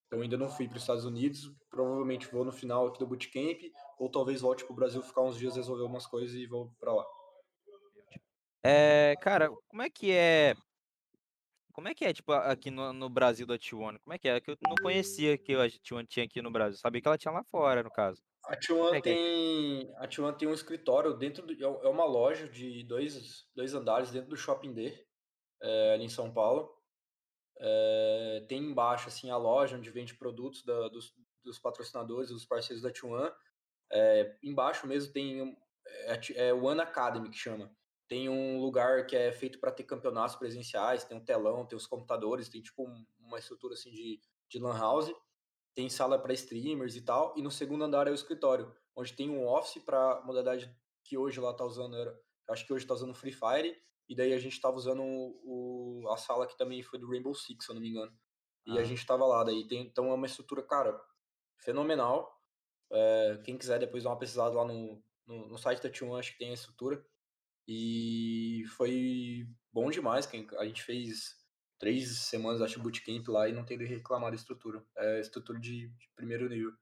Então 0.07 0.21
ainda 0.21 0.37
não 0.37 0.49
fui 0.49 0.67
para 0.67 0.77
os 0.77 0.83
Estados 0.83 1.05
Unidos, 1.05 1.51
provavelmente 1.69 2.27
vou 2.31 2.45
no 2.45 2.51
final 2.51 2.87
aqui 2.87 2.99
do 2.99 3.07
bootcamp, 3.07 3.59
ou 3.99 4.09
talvez 4.09 4.41
volte 4.41 4.63
para 4.63 4.73
o 4.73 4.75
Brasil 4.75 5.01
ficar 5.01 5.21
uns 5.21 5.37
dias 5.37 5.55
resolver 5.55 5.83
umas 5.83 6.05
coisas 6.05 6.35
e 6.35 6.45
vou 6.45 6.71
para 6.79 6.93
lá. 6.93 7.05
É, 8.63 9.15
cara, 9.21 9.49
como 9.69 9.81
é 9.81 9.89
que 9.89 10.11
é 10.11 10.55
como 11.75 11.89
é 11.89 11.93
que 11.93 12.05
é, 12.05 12.13
tipo, 12.13 12.31
aqui 12.31 12.71
no, 12.71 12.93
no 12.93 13.09
Brasil 13.09 13.45
da 13.45 13.59
T1? 13.59 13.99
Como 13.99 14.13
é 14.13 14.17
que 14.17 14.29
é? 14.29 14.39
Que 14.39 14.51
eu 14.51 14.57
não 14.65 14.77
conhecia 14.81 15.37
que 15.37 15.53
a 15.53 15.65
T1 15.65 16.07
tinha 16.07 16.25
aqui 16.25 16.41
no 16.41 16.49
Brasil. 16.49 16.79
Sabia 16.79 17.01
que 17.01 17.07
ela 17.07 17.17
tinha 17.17 17.33
lá 17.33 17.43
fora, 17.43 17.83
no 17.83 17.91
caso. 17.91 18.23
A 18.45 18.55
Como 18.55 18.85
T1 18.85 18.93
é 18.93 18.97
é 18.97 19.01
tem, 19.01 19.93
a 19.97 20.07
T1 20.07 20.37
tem 20.37 20.47
um 20.47 20.53
escritório 20.53 21.13
dentro 21.13 21.45
do, 21.45 21.53
é 21.53 21.89
uma 21.89 22.05
loja 22.05 22.47
de 22.47 22.81
dois, 22.85 23.45
dois 23.53 23.73
andares 23.73 24.09
dentro 24.09 24.29
do 24.29 24.37
Shopping 24.37 24.73
D, 24.73 25.05
é, 25.61 25.93
ali 25.95 26.05
em 26.05 26.09
São 26.09 26.33
Paulo. 26.33 26.73
É, 27.57 28.45
tem 28.47 28.63
embaixo 28.63 29.09
assim 29.09 29.29
a 29.29 29.35
loja 29.35 29.75
onde 29.75 29.89
vende 29.89 30.15
produtos 30.15 30.63
da, 30.63 30.87
dos, 30.87 31.13
dos, 31.43 31.59
patrocinadores, 31.59 32.29
dos 32.29 32.45
parceiros 32.45 32.83
da 32.83 32.89
T1. 32.89 33.33
É, 33.91 34.37
embaixo 34.43 34.87
mesmo 34.87 35.13
tem 35.13 35.57
é, 35.87 36.47
é 36.47 36.53
o 36.53 36.63
One 36.63 36.81
Academy 36.81 37.29
que 37.29 37.37
chama. 37.37 37.71
Tem 38.07 38.29
um 38.29 38.59
lugar 38.59 39.05
que 39.07 39.15
é 39.15 39.31
feito 39.31 39.59
para 39.59 39.71
ter 39.71 39.83
campeonatos 39.83 40.35
presenciais, 40.35 41.03
tem 41.03 41.17
um 41.17 41.23
telão, 41.25 41.65
tem 41.65 41.75
os 41.75 41.87
computadores, 41.87 42.49
tem 42.49 42.61
tipo 42.61 42.85
uma 43.19 43.39
estrutura 43.39 43.73
assim 43.73 43.91
de, 43.91 44.19
de 44.49 44.59
lan 44.59 44.77
house, 44.77 45.11
tem 45.73 45.89
sala 45.89 46.19
para 46.19 46.33
streamers 46.33 46.95
e 46.95 47.01
tal, 47.01 47.33
e 47.35 47.41
no 47.41 47.49
segundo 47.49 47.83
andar 47.83 48.07
é 48.07 48.11
o 48.11 48.15
escritório, 48.15 48.71
onde 48.95 49.13
tem 49.13 49.29
um 49.29 49.47
office 49.47 49.83
para 49.83 50.21
modalidade 50.23 50.73
que 51.03 51.17
hoje 51.17 51.39
lá 51.39 51.53
tá 51.53 51.65
usando, 51.65 51.95
era, 51.95 52.15
acho 52.49 52.65
que 52.65 52.73
hoje 52.73 52.85
tá 52.85 52.93
usando 52.93 53.13
Free 53.13 53.33
Fire, 53.33 53.75
e 54.07 54.15
daí 54.15 54.33
a 54.33 54.37
gente 54.37 54.61
tava 54.61 54.77
usando 54.77 55.01
o, 55.01 56.03
o, 56.03 56.09
a 56.11 56.17
sala 56.17 56.45
que 56.45 56.57
também 56.57 56.83
foi 56.83 56.99
do 56.99 57.09
Rainbow 57.09 57.33
Six, 57.33 57.65
se 57.65 57.71
eu 57.71 57.75
não 57.75 57.81
me 57.81 57.89
engano. 57.89 58.15
E 58.67 58.77
ah. 58.77 58.81
a 58.81 58.83
gente 58.83 59.05
tava 59.05 59.25
lá, 59.25 59.43
daí 59.43 59.67
tem, 59.67 59.81
então 59.81 60.09
é 60.11 60.13
uma 60.13 60.27
estrutura, 60.27 60.61
cara, 60.61 60.99
fenomenal. 61.57 62.31
É, 62.91 63.39
quem 63.43 63.57
quiser 63.57 63.79
depois 63.79 64.03
dar 64.03 64.11
uma 64.11 64.19
pesquisada 64.19 64.55
lá 64.55 64.65
no, 64.65 65.01
no, 65.25 65.47
no 65.47 65.57
site 65.57 65.81
da 65.81 65.89
T1, 65.89 66.19
acho 66.19 66.31
que 66.33 66.39
tem 66.39 66.51
a 66.51 66.53
estrutura. 66.53 67.03
E 67.67 68.63
foi 68.75 69.47
bom 69.71 69.89
demais. 69.89 70.29
A 70.57 70.65
gente 70.65 70.83
fez 70.83 71.35
três 71.79 72.17
semanas, 72.19 72.61
acho, 72.61 72.79
bootcamp 72.79 73.27
lá 73.27 73.49
e 73.49 73.53
não 73.53 73.65
tem 73.65 73.77
de 73.77 73.85
reclamar 73.85 74.31
da 74.31 74.35
estrutura. 74.35 74.83
É 74.95 75.19
estrutura 75.19 75.59
de, 75.59 75.89
de 75.89 76.09
primeiro 76.15 76.47
nível. 76.47 76.73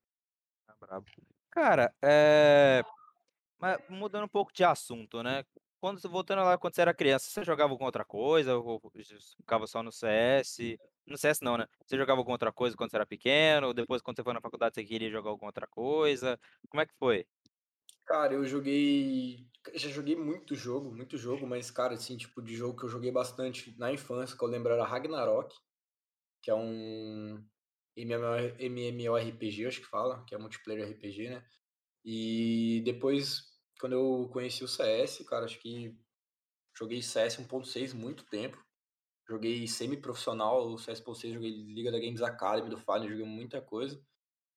Ah, 0.67 0.75
brabo. 0.79 1.05
Cara, 1.49 1.93
é... 2.01 2.83
Mas 3.59 3.79
mudando 3.87 4.25
um 4.25 4.29
pouco 4.29 4.51
de 4.51 4.63
assunto, 4.63 5.23
né? 5.23 5.45
Quando 5.83 5.99
voltando 6.09 6.41
lá 6.45 6.57
quando 6.57 6.73
você 6.73 6.81
era 6.81 6.93
criança, 6.93 7.29
você 7.29 7.43
jogava 7.43 7.77
com 7.77 7.83
outra 7.83 8.05
coisa 8.05 8.55
ou 8.55 8.81
ficava 9.35 9.67
só 9.67 9.83
no 9.83 9.91
CS? 9.91 10.79
No 11.05 11.17
CS 11.17 11.43
não, 11.43 11.57
né? 11.57 11.67
Você 11.85 11.97
jogava 11.97 12.23
com 12.23 12.31
outra 12.31 12.53
coisa 12.53 12.73
quando 12.73 12.89
você 12.89 12.95
era 12.95 13.05
pequeno, 13.05 13.67
ou 13.67 13.73
depois 13.73 14.01
quando 14.01 14.15
você 14.15 14.23
foi 14.23 14.33
na 14.33 14.39
faculdade 14.39 14.75
você 14.75 14.85
queria 14.85 15.09
jogar 15.09 15.31
alguma 15.31 15.49
outra 15.49 15.67
coisa? 15.67 16.39
Como 16.69 16.79
é 16.79 16.85
que 16.85 16.93
foi? 16.97 17.27
Cara, 18.05 18.33
eu 18.33 18.45
joguei. 18.45 19.45
Já 19.73 19.89
joguei 19.89 20.15
muito 20.15 20.55
jogo, 20.55 20.89
muito 20.89 21.17
jogo, 21.17 21.45
mas, 21.45 21.69
cara, 21.69 21.95
assim, 21.95 22.15
tipo, 22.15 22.41
de 22.41 22.55
jogo 22.55 22.79
que 22.79 22.85
eu 22.85 22.89
joguei 22.89 23.11
bastante 23.11 23.77
na 23.77 23.91
infância, 23.91 24.37
que 24.37 24.43
eu 24.45 24.47
lembro 24.47 24.71
era 24.71 24.85
Ragnarok, 24.85 25.53
que 26.41 26.49
é 26.49 26.55
um 26.55 27.43
MMORPG, 27.97 29.65
acho 29.67 29.81
que 29.81 29.87
fala, 29.87 30.23
que 30.23 30.33
é 30.33 30.37
multiplayer 30.37 30.91
RPG, 30.91 31.29
né? 31.29 31.45
E 32.05 32.81
depois, 32.85 33.52
quando 33.79 33.93
eu 33.93 34.29
conheci 34.31 34.63
o 34.63 34.67
CS, 34.67 35.23
cara, 35.27 35.45
acho 35.45 35.59
que 35.59 35.95
joguei 36.77 37.01
CS 37.01 37.37
1.6 37.37 37.93
muito 37.93 38.25
tempo. 38.25 38.63
Joguei 39.27 39.65
semi-profissional, 39.67 40.67
o 40.67 40.77
CS 40.77 41.01
1.6, 41.01 41.33
joguei 41.33 41.51
Liga 41.51 41.91
da 41.91 41.99
Games 41.99 42.21
Academy 42.21 42.69
do 42.69 42.77
Fallen, 42.77 43.09
joguei 43.09 43.25
muita 43.25 43.61
coisa. 43.61 44.01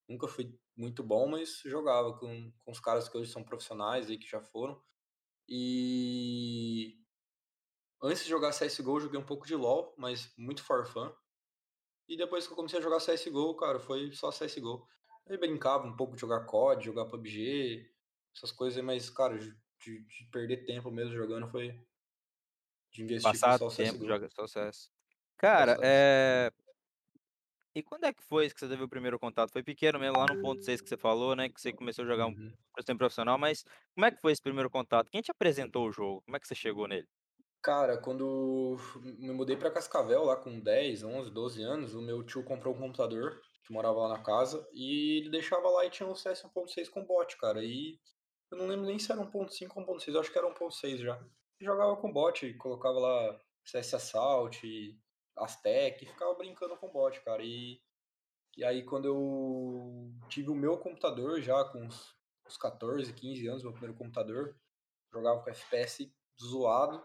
Nunca 0.09 0.27
fui 0.27 0.57
muito 0.75 1.03
bom, 1.03 1.27
mas 1.27 1.61
jogava 1.65 2.17
com, 2.17 2.51
com 2.63 2.71
os 2.71 2.79
caras 2.79 3.07
que 3.07 3.17
hoje 3.17 3.31
são 3.31 3.43
profissionais 3.43 4.09
e 4.09 4.17
que 4.17 4.27
já 4.27 4.41
foram. 4.41 4.81
E 5.47 6.97
antes 8.01 8.23
de 8.23 8.29
jogar 8.29 8.51
CSGO, 8.51 8.99
joguei 8.99 9.19
um 9.19 9.25
pouco 9.25 9.47
de 9.47 9.55
LoL, 9.55 9.93
mas 9.97 10.33
muito 10.37 10.63
for 10.63 10.85
fun. 10.85 11.11
E 12.07 12.15
depois 12.15 12.45
que 12.45 12.53
eu 12.53 12.55
comecei 12.55 12.79
a 12.79 12.81
jogar 12.81 12.99
CSGO, 12.99 13.55
cara, 13.55 13.79
foi 13.79 14.11
só 14.11 14.29
CSGO. 14.29 14.85
Aí 15.29 15.37
brincava 15.37 15.85
um 15.85 15.95
pouco 15.95 16.15
de 16.15 16.21
jogar 16.21 16.45
COD, 16.45 16.85
jogar 16.85 17.05
PUBG, 17.05 17.89
essas 18.37 18.51
coisas, 18.51 18.83
mas, 18.83 19.09
cara, 19.09 19.37
de, 19.37 19.53
de 20.05 20.29
perder 20.31 20.65
tempo 20.65 20.91
mesmo 20.91 21.15
jogando 21.15 21.49
foi, 21.49 21.85
de 22.91 23.01
investir 23.01 23.39
Passar 23.39 23.57
só 23.57 23.67
o 23.67 23.71
tempo 23.71 24.03
joga 24.05 24.29
só 24.29 24.47
CS. 24.47 24.89
Cara, 25.37 25.77
eh 25.81 26.51
e 27.75 27.83
quando 27.83 28.05
é 28.05 28.13
que 28.13 28.23
foi 28.23 28.49
que 28.49 28.59
você 28.59 28.67
teve 28.67 28.83
o 28.83 28.89
primeiro 28.89 29.19
contato? 29.19 29.51
Foi 29.51 29.63
pequeno 29.63 29.99
mesmo, 29.99 30.17
lá 30.17 30.27
no 30.27 30.37
1.6 30.37 30.81
que 30.81 30.89
você 30.89 30.97
falou, 30.97 31.35
né, 31.35 31.49
que 31.49 31.61
você 31.61 31.71
começou 31.73 32.03
a 32.05 32.07
jogar 32.07 32.27
um 32.27 32.35
Uhum. 32.35 32.57
tempo 32.85 32.99
profissional, 32.99 33.37
mas 33.39 33.63
como 33.95 34.05
é 34.05 34.11
que 34.11 34.21
foi 34.21 34.31
esse 34.31 34.41
primeiro 34.41 34.69
contato? 34.69 35.09
Quem 35.11 35.21
te 35.21 35.31
apresentou 35.31 35.87
o 35.87 35.91
jogo? 35.91 36.21
Como 36.23 36.37
é 36.37 36.39
que 36.39 36.47
você 36.47 36.55
chegou 36.55 36.87
nele? 36.87 37.07
Cara, 37.61 37.97
quando 37.97 38.77
me 39.19 39.31
mudei 39.31 39.57
pra 39.57 39.71
Cascavel, 39.71 40.23
lá 40.23 40.37
com 40.37 40.59
10, 40.59 41.03
11, 41.03 41.29
12 41.29 41.61
anos, 41.61 41.93
o 41.93 42.01
meu 42.01 42.23
tio 42.23 42.43
comprou 42.43 42.73
um 42.73 42.79
computador, 42.79 43.41
que 43.65 43.73
morava 43.73 43.99
lá 43.99 44.09
na 44.17 44.23
casa, 44.23 44.65
e 44.73 45.17
ele 45.19 45.29
deixava 45.29 45.69
lá 45.69 45.85
e 45.85 45.89
tinha 45.89 46.07
um 46.07 46.15
CS 46.15 46.45
1.6 46.45 46.87
com 46.87 47.03
bot, 47.05 47.35
cara. 47.37 47.63
E 47.63 47.99
eu 48.51 48.57
não 48.57 48.67
lembro 48.67 48.85
nem 48.85 48.97
se 48.97 49.11
era 49.11 49.21
1.5 49.21 49.71
ou 49.75 49.97
1.6, 49.97 50.13
eu 50.13 50.19
acho 50.19 50.31
que 50.31 50.37
era 50.37 50.47
1.6 50.47 50.97
já. 50.97 51.19
E 51.59 51.65
jogava 51.65 51.95
com 51.97 52.11
bot, 52.11 52.53
colocava 52.55 52.99
lá 52.99 53.39
CS 53.65 53.93
Assault, 53.93 54.99
Aztec, 55.35 56.05
ficava 56.05 56.33
brincando 56.35 56.77
com 56.77 56.91
bot, 56.91 57.19
cara. 57.21 57.43
E, 57.43 57.81
e 58.55 58.63
aí 58.63 58.83
quando 58.83 59.05
eu 59.05 60.11
tive 60.29 60.49
o 60.49 60.55
meu 60.55 60.77
computador 60.77 61.41
já, 61.41 61.63
com 61.65 61.83
uns, 61.83 62.15
uns 62.47 62.57
14, 62.57 63.11
15 63.13 63.47
anos, 63.47 63.63
meu 63.63 63.71
primeiro 63.71 63.97
computador, 63.97 64.55
jogava 65.11 65.41
com 65.41 65.49
FPS 65.49 66.11
zoado. 66.41 67.03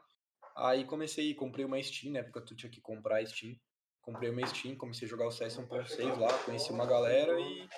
Aí 0.54 0.84
comecei, 0.84 1.34
comprei 1.34 1.64
uma 1.64 1.82
Steam, 1.82 2.12
na 2.12 2.20
época 2.20 2.42
tu 2.42 2.54
tinha 2.54 2.70
que 2.70 2.80
comprar 2.80 3.18
a 3.18 3.26
Steam. 3.26 3.56
Comprei 4.02 4.30
uma 4.30 4.46
Steam, 4.46 4.76
comecei 4.76 5.06
a 5.06 5.10
jogar 5.10 5.26
o 5.26 5.30
CS 5.30 5.56
1.6 5.58 6.18
lá, 6.18 6.38
conheci 6.44 6.72
uma 6.72 6.86
galera 6.86 7.40
e 7.40 7.68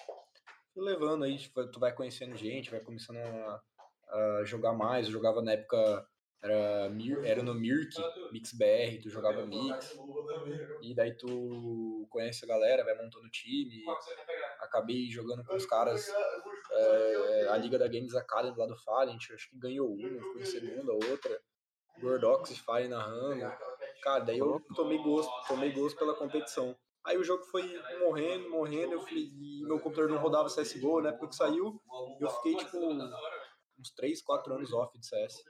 levando 0.76 1.24
aí, 1.24 1.36
tipo, 1.36 1.66
tu 1.68 1.78
vai 1.78 1.92
conhecendo 1.92 2.36
gente, 2.36 2.70
vai 2.70 2.80
começando 2.80 3.18
a, 3.18 3.62
a 4.08 4.44
jogar 4.44 4.72
mais. 4.72 5.06
Eu 5.06 5.12
jogava 5.12 5.42
na 5.42 5.52
época, 5.52 6.06
era, 6.42 6.90
era 7.24 7.42
no 7.42 7.54
Mirk, 7.54 7.94
MixBR, 8.32 9.00
tu 9.02 9.10
jogava 9.10 9.46
Mix. 9.46 9.96
E 10.82 10.94
daí 10.94 11.16
tu 11.16 12.06
conhece 12.10 12.44
a 12.44 12.48
galera, 12.48 12.84
vai 12.84 12.94
montando 12.94 13.28
time. 13.30 13.82
Acabei 14.60 15.10
jogando 15.10 15.44
com 15.44 15.54
os 15.54 15.66
caras 15.66 16.12
é, 16.72 17.48
a 17.50 17.56
Liga 17.56 17.78
da 17.78 17.88
Games 17.88 18.14
Academy 18.14 18.56
lá 18.56 18.66
do 18.66 18.76
Fallen, 18.76 19.16
acho 19.16 19.50
que 19.50 19.58
ganhou 19.58 19.92
uma, 19.92 20.08
ficou 20.08 20.40
em 20.40 20.44
segunda, 20.44 20.92
outra. 20.92 21.40
Gordox 22.00 22.50
e 22.50 22.56
Fire 22.56 22.88
narrando. 22.88 23.52
Cara, 24.02 24.24
daí 24.24 24.38
eu 24.38 24.60
tomei 24.74 24.98
gosto, 24.98 25.30
tomei 25.46 25.72
gosto 25.72 25.96
pela 25.96 26.14
competição. 26.14 26.76
Aí 27.04 27.18
o 27.18 27.24
jogo 27.24 27.44
foi 27.44 27.62
morrendo, 28.00 28.48
morrendo, 28.50 28.92
eu 28.94 29.00
fui, 29.00 29.30
e 29.34 29.62
meu 29.64 29.78
computador 29.78 30.10
não 30.10 30.18
rodava 30.18 30.48
CSGO, 30.48 31.02
né? 31.02 31.12
Porque 31.12 31.36
saiu, 31.36 31.80
eu 32.18 32.28
fiquei 32.30 32.56
tipo 32.56 32.78
uns 33.78 33.90
3, 33.90 34.22
4 34.22 34.54
anos 34.54 34.72
off 34.72 34.98
de 34.98 35.06
CS. 35.06 35.44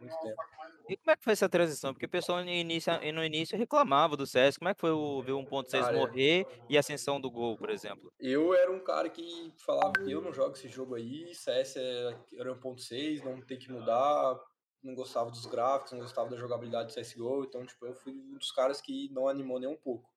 Muito 0.00 0.20
tempo. 0.20 0.42
E 0.88 0.96
como 0.96 1.10
é 1.10 1.16
que 1.16 1.24
foi 1.24 1.32
essa 1.32 1.48
transição? 1.48 1.92
Porque 1.94 2.06
o 2.06 2.10
pessoal 2.10 2.42
no 2.42 2.50
início 2.50 2.92
no 3.12 3.24
início 3.24 3.56
reclamava 3.56 4.16
do 4.16 4.26
CS, 4.26 4.58
como 4.58 4.68
é 4.68 4.74
que 4.74 4.80
foi 4.80 4.90
o 4.90 5.22
ver 5.22 5.32
o 5.32 5.42
1.6 5.42 5.80
Cara, 5.80 5.96
morrer 5.96 6.46
e 6.68 6.76
a 6.76 6.80
ascensão 6.80 7.20
do 7.20 7.30
Gol, 7.30 7.56
por 7.56 7.70
exemplo? 7.70 8.12
eu 8.18 8.54
era 8.54 8.70
um 8.70 8.80
cara 8.80 9.08
que 9.08 9.52
falava 9.58 9.92
que 9.92 10.10
eu 10.10 10.20
não 10.20 10.32
jogo 10.32 10.56
esse 10.56 10.68
jogo 10.68 10.94
aí, 10.94 11.34
CS 11.34 11.76
é, 11.76 12.16
era 12.38 12.54
1.6, 12.54 13.22
não 13.22 13.40
tem 13.40 13.58
que 13.58 13.70
mudar, 13.70 14.38
não 14.82 14.94
gostava 14.94 15.30
dos 15.30 15.46
gráficos, 15.46 15.92
não 15.92 16.00
gostava 16.00 16.28
da 16.28 16.36
jogabilidade 16.36 16.88
do 16.88 17.00
CSGO, 17.00 17.44
então, 17.44 17.64
tipo, 17.64 17.86
eu 17.86 17.94
fui 17.94 18.12
um 18.12 18.36
dos 18.36 18.52
caras 18.52 18.80
que 18.80 19.08
não 19.12 19.28
animou 19.28 19.58
nem 19.58 19.68
um 19.68 19.76
pouco. 19.76 20.13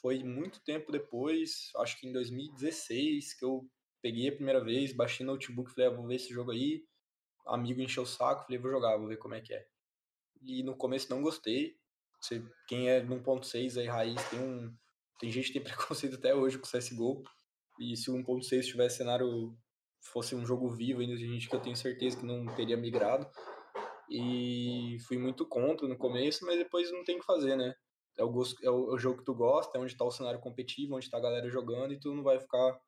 Foi 0.00 0.22
muito 0.22 0.60
tempo 0.60 0.92
depois, 0.92 1.70
acho 1.76 1.98
que 1.98 2.06
em 2.06 2.12
2016, 2.12 3.34
que 3.34 3.44
eu 3.44 3.68
peguei 4.00 4.28
a 4.28 4.34
primeira 4.34 4.62
vez, 4.62 4.92
baixei 4.92 5.26
no 5.26 5.32
notebook, 5.32 5.72
falei, 5.72 5.90
ah, 5.90 5.94
vou 5.94 6.06
ver 6.06 6.16
esse 6.16 6.32
jogo 6.32 6.52
aí, 6.52 6.84
amigo 7.46 7.80
encheu 7.80 8.04
o 8.04 8.06
saco, 8.06 8.44
falei, 8.44 8.58
vou 8.58 8.70
jogar, 8.70 8.96
vou 8.96 9.08
ver 9.08 9.16
como 9.16 9.34
é 9.34 9.40
que 9.40 9.52
é. 9.52 9.66
E 10.40 10.62
no 10.62 10.76
começo 10.76 11.10
não 11.10 11.20
gostei, 11.20 11.76
Você, 12.20 12.42
quem 12.68 12.88
é 12.88 13.00
1.6 13.00 13.80
aí, 13.80 13.86
raiz, 13.86 14.22
tem 14.30 14.40
um... 14.40 14.74
Tem 15.18 15.32
gente 15.32 15.52
que 15.52 15.58
tem 15.58 15.62
preconceito 15.74 16.14
até 16.14 16.34
hoje 16.34 16.58
com 16.58 16.66
CSGO, 16.66 17.22
e 17.80 17.96
se 17.96 18.10
o 18.10 18.14
1.6 18.14 18.66
tivesse 18.66 18.98
cenário, 18.98 19.56
fosse 20.00 20.34
um 20.34 20.46
jogo 20.46 20.70
vivo, 20.70 21.00
ainda 21.00 21.16
tem 21.16 21.28
gente 21.28 21.48
que 21.48 21.56
eu 21.56 21.60
tenho 21.60 21.76
certeza 21.76 22.16
que 22.16 22.26
não 22.26 22.46
teria 22.54 22.76
migrado, 22.76 23.28
e 24.08 24.96
fui 25.06 25.18
muito 25.18 25.46
contra 25.46 25.86
no 25.88 25.98
começo, 25.98 26.46
mas 26.46 26.56
depois 26.56 26.90
não 26.92 27.04
tem 27.04 27.16
o 27.16 27.20
que 27.20 27.26
fazer, 27.26 27.56
né? 27.56 27.74
É 28.18 28.24
o, 28.24 28.30
gosto, 28.30 28.56
é 28.64 28.70
o, 28.70 28.90
é 28.90 28.94
o 28.94 28.98
jogo 28.98 29.18
que 29.18 29.24
tu 29.24 29.34
gosta, 29.34 29.78
é 29.78 29.80
onde 29.80 29.96
tá 29.96 30.04
o 30.04 30.10
cenário 30.10 30.40
competitivo, 30.40 30.96
onde 30.96 31.08
tá 31.08 31.18
a 31.18 31.20
galera 31.20 31.48
jogando 31.48 31.92
e 31.92 32.00
tu 32.00 32.14
não 32.14 32.22
vai 32.22 32.38
ficar 32.38 32.78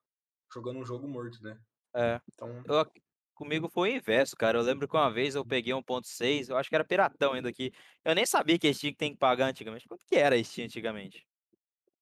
jogando 0.52 0.80
um 0.80 0.84
jogo 0.84 1.06
morto, 1.06 1.42
né? 1.42 1.58
É. 1.94 2.20
Então, 2.32 2.62
Eu 2.66 2.86
comigo 3.34 3.68
foi 3.68 3.92
o 3.92 3.96
inverso, 3.96 4.36
cara. 4.36 4.58
Eu 4.58 4.62
lembro 4.62 4.86
que 4.86 4.96
uma 4.96 5.10
vez 5.10 5.34
eu 5.34 5.44
peguei 5.46 5.72
1.6, 5.72 6.50
eu 6.50 6.56
acho 6.56 6.68
que 6.68 6.74
era 6.74 6.84
piratão 6.84 7.32
ainda 7.32 7.48
aqui. 7.48 7.72
Eu 8.04 8.14
nem 8.14 8.26
sabia 8.26 8.58
que 8.58 8.68
a 8.68 8.74
Steam 8.74 8.92
tem 8.92 9.12
que 9.12 9.18
pagar 9.18 9.46
antigamente. 9.46 9.88
Quanto 9.88 10.04
que 10.04 10.16
era 10.16 10.36
a 10.36 10.44
Steam 10.44 10.66
antigamente? 10.66 11.26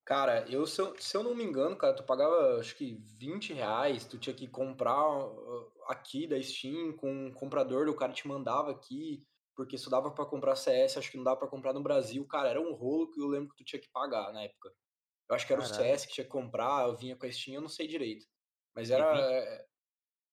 cara, 0.08 0.46
eu 0.48 0.66
se, 0.66 0.80
eu 0.80 0.96
se 0.98 1.14
eu 1.14 1.22
não 1.22 1.34
me 1.34 1.44
engano, 1.44 1.76
cara, 1.76 1.92
tu 1.92 2.02
pagava 2.02 2.58
acho 2.58 2.74
que 2.74 2.94
20 3.18 3.52
reais, 3.52 4.06
tu 4.06 4.18
tinha 4.18 4.34
que 4.34 4.48
comprar 4.48 5.06
uh, 5.06 5.70
aqui 5.86 6.26
da 6.26 6.40
Steam 6.42 6.94
com 6.94 7.26
um 7.26 7.30
comprador, 7.30 7.86
o 7.88 7.94
cara 7.94 8.10
te 8.14 8.26
mandava 8.26 8.70
aqui, 8.70 9.22
porque 9.58 9.74
isso 9.76 9.90
dava 9.90 10.12
pra 10.12 10.24
comprar 10.24 10.54
CS, 10.54 10.98
acho 11.00 11.10
que 11.10 11.16
não 11.16 11.24
dava 11.24 11.36
pra 11.38 11.48
comprar 11.48 11.72
no 11.72 11.82
Brasil. 11.82 12.24
Cara, 12.28 12.48
era 12.48 12.60
um 12.60 12.72
rolo 12.74 13.10
que 13.10 13.20
eu 13.20 13.26
lembro 13.26 13.50
que 13.50 13.56
tu 13.56 13.64
tinha 13.64 13.80
que 13.82 13.90
pagar 13.90 14.32
na 14.32 14.42
época. 14.44 14.72
Eu 15.28 15.36
acho 15.36 15.46
que 15.46 15.52
era 15.52 15.62
o 15.62 15.64
Caralho. 15.64 15.66
CS 15.66 16.06
que 16.06 16.14
tinha 16.14 16.24
que 16.24 16.30
comprar, 16.30 16.88
eu 16.88 16.96
vinha 16.96 17.16
com 17.16 17.26
a 17.26 17.32
Steam, 17.32 17.56
eu 17.56 17.60
não 17.62 17.68
sei 17.68 17.88
direito. 17.88 18.26
Mas 18.74 18.90
era, 18.90 19.04
20 19.12 19.30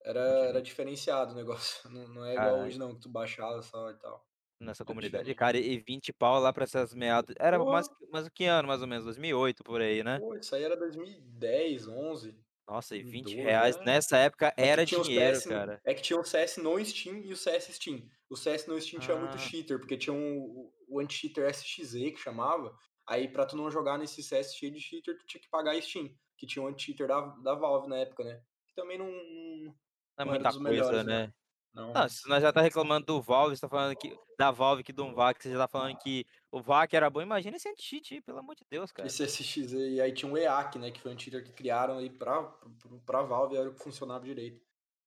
era, 0.03 0.21
era 0.49 0.61
continua. 0.61 0.61
diferenciado 0.61 1.33
o 1.33 1.35
negócio. 1.35 1.81
Não, 1.91 2.07
não 2.07 2.25
é 2.25 2.35
igual 2.37 2.57
Caralho. 2.57 2.61
hoje 2.61 2.77
não, 2.79 2.93
que 2.95 3.01
tu 3.01 3.09
baixava 3.09 3.61
só 3.61 3.89
e 3.91 3.97
tal. 3.99 4.25
Nessa 4.59 4.83
Era 4.83 4.85
comunidade. 4.85 5.33
Cara, 5.35 5.57
e 5.57 5.77
20 5.79 6.13
pau 6.13 6.39
lá 6.39 6.53
pra 6.53 6.63
essas 6.63 6.93
meados 6.93 7.35
era 7.39 7.59
mais 7.59 7.87
mas 8.11 8.29
que 8.29 8.45
ano 8.45 8.67
mais 8.67 8.81
ou 8.81 8.87
menos? 8.87 9.03
2008 9.05 9.63
por 9.63 9.81
aí, 9.81 10.03
né? 10.03 10.19
pô, 10.19 10.35
isso 10.35 10.55
aí 10.55 10.63
era 10.63 10.75
2010, 10.77 11.87
11, 11.87 12.37
Nossa, 12.67 12.95
e 12.95 13.03
20 13.03 13.35
12, 13.35 13.35
reais 13.35 13.75
é. 13.77 13.83
nessa 13.83 14.17
época 14.17 14.53
É 14.57 14.67
era 14.67 14.85
dinheiro, 14.85 15.35
CS, 15.35 15.45
cara. 15.45 15.79
é 15.85 15.93
que 15.93 16.01
tinha 16.01 16.19
o 16.19 16.23
CS 16.23 16.57
no 16.57 16.83
Steam 16.83 17.17
e 17.17 17.31
o 17.31 17.37
CS 17.37 17.65
Steam. 17.75 18.01
O 18.29 18.35
CS 18.35 18.65
no 18.67 18.79
Steam 18.81 18.99
tinha 18.99 19.15
muito 19.17 19.35
Ah, 19.35 19.37
cheater, 19.37 19.79
porque 19.79 19.97
tinha 19.97 20.13
um, 20.13 20.71
o, 20.87 20.99
anti-cheater 20.99 21.47
SXE 21.53 22.11
que 22.11 22.17
chamava. 22.19 22.75
Aí 23.07 23.27
pra 23.27 23.45
tu 23.45 23.55
não 23.55 23.69
jogar 23.69 23.99
nesse 23.99 24.23
CS 24.23 24.55
cheio 24.55 24.71
de 24.71 24.79
cheater, 24.79 25.15
tu 25.17 25.25
tinha 25.27 25.41
que 25.41 25.49
pagar 25.49 25.79
Steam, 25.81 26.09
que 26.37 26.47
tinha 26.47 26.63
um 26.63 26.67
anti-cheater 26.67 27.07
da, 27.07 27.21
da 27.21 27.53
Valve 27.55 27.87
na 27.87 27.97
época, 27.97 28.23
né? 28.23 28.41
Que 28.67 28.73
também 28.75 28.97
não, 28.97 29.11
não, 29.11 29.57
não 29.65 29.75
é 30.17 30.25
não 30.25 30.33
era 30.33 30.51
muita 30.51 30.51
coisa, 30.51 30.59
melhores, 30.59 31.05
né? 31.05 31.27
né? 31.27 31.33
Não. 31.73 31.93
Não, 31.93 32.07
se 32.09 32.27
nós 32.29 32.41
já 32.41 32.53
tá 32.53 32.61
reclamando 32.61 33.05
do 33.05 33.21
Valve, 33.21 33.55
você 33.55 33.61
tá 33.61 33.69
falando 33.69 33.95
que 33.97 34.15
da 34.39 34.49
Valve 34.49 34.83
que 34.83 34.93
do 34.93 35.13
VAC, 35.13 35.43
você 35.43 35.51
já 35.51 35.57
tá 35.59 35.67
falando 35.67 35.97
que 35.97 36.25
o 36.57 36.61
VAC 36.61 36.95
era 36.95 37.09
bom, 37.09 37.21
imagina 37.21 37.57
esse 37.57 37.67
anti-cheat 37.69 38.13
aí, 38.15 38.21
pelo 38.21 38.39
amor 38.39 38.55
de 38.55 38.63
Deus, 38.69 38.91
cara. 38.91 39.07
Esse 39.07 39.23
SXE, 39.23 39.75
e 39.95 40.01
aí 40.01 40.13
tinha 40.13 40.31
um 40.31 40.37
EAC, 40.37 40.77
né? 40.79 40.91
Que 40.91 41.01
foi 41.01 41.13
um 41.13 41.19
cheater 41.19 41.43
que 41.43 41.51
criaram 41.51 41.97
aí 41.97 42.09
pra, 42.09 42.43
pra, 42.43 42.97
pra 43.05 43.21
Valve, 43.23 43.57
era 43.57 43.69
o 43.69 43.73
que 43.75 43.83
funcionava 43.83 44.23
direito. 44.25 44.61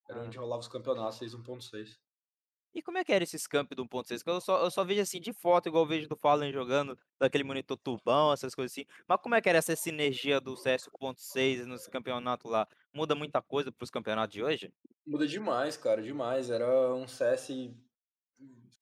Era 0.08 0.20
Ah. 0.20 0.24
onde 0.24 0.38
rolava 0.38 0.60
os 0.60 0.68
campeonatos 0.68 1.18
6.6. 1.18 1.98
E 2.74 2.82
como 2.82 2.98
é 2.98 3.04
que 3.04 3.12
era 3.12 3.24
esses 3.24 3.46
camp 3.46 3.72
do 3.72 3.84
1.6? 3.86 4.22
Que 4.22 4.30
eu 4.30 4.40
só 4.40 4.62
eu 4.62 4.70
só 4.70 4.84
vejo, 4.84 5.00
assim, 5.00 5.20
de 5.20 5.32
foto, 5.32 5.68
igual 5.68 5.84
eu 5.84 5.88
vejo 5.88 6.08
do 6.08 6.16
Fallen 6.16 6.52
jogando, 6.52 6.98
daquele 7.18 7.42
monitor 7.44 7.76
tubão, 7.78 8.32
essas 8.32 8.54
coisas 8.54 8.72
assim. 8.72 8.84
Mas 9.08 9.20
como 9.22 9.34
é 9.34 9.40
que 9.40 9.48
era 9.48 9.58
essa 9.58 9.74
sinergia 9.74 10.40
do 10.40 10.54
CS 10.56 10.88
1.6 10.90 11.66
nesse 11.66 11.90
campeonato 11.90 12.46
lá? 12.48 12.68
Muda 12.92 13.14
muita 13.14 13.40
coisa 13.42 13.72
para 13.72 13.84
os 13.84 13.90
campeonatos 13.90 14.34
de 14.34 14.42
hoje? 14.42 14.72
Muda 15.06 15.26
demais, 15.26 15.76
cara, 15.76 16.02
demais. 16.02 16.50
Era 16.50 16.94
um 16.94 17.08
CS, 17.08 17.50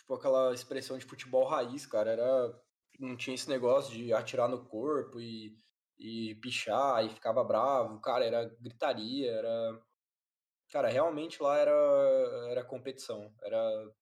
tipo 0.07 0.14
aquela 0.14 0.55
expressão 0.55 0.97
de 0.97 1.05
futebol 1.05 1.45
raiz, 1.45 1.85
cara. 1.85 2.12
Era, 2.12 2.62
não 3.01 3.16
tinha 3.16 3.35
esse 3.35 3.49
negócio 3.49 3.92
de 3.92 4.12
atirar 4.12 4.49
no 4.49 4.64
corpo 4.64 5.21
e, 5.21 5.59
e 5.99 6.37
pichar 6.37 7.05
e 7.05 7.11
ficava 7.11 7.42
bravo. 7.42 8.01
Cara, 8.01 8.25
era 8.25 8.45
gritaria, 8.61 9.33
era. 9.33 9.83
Cara, 10.71 10.88
realmente 10.88 11.42
lá 11.42 11.59
era, 11.59 11.73
era 12.51 12.64
competição. 12.64 13.33
Era, 13.42 13.92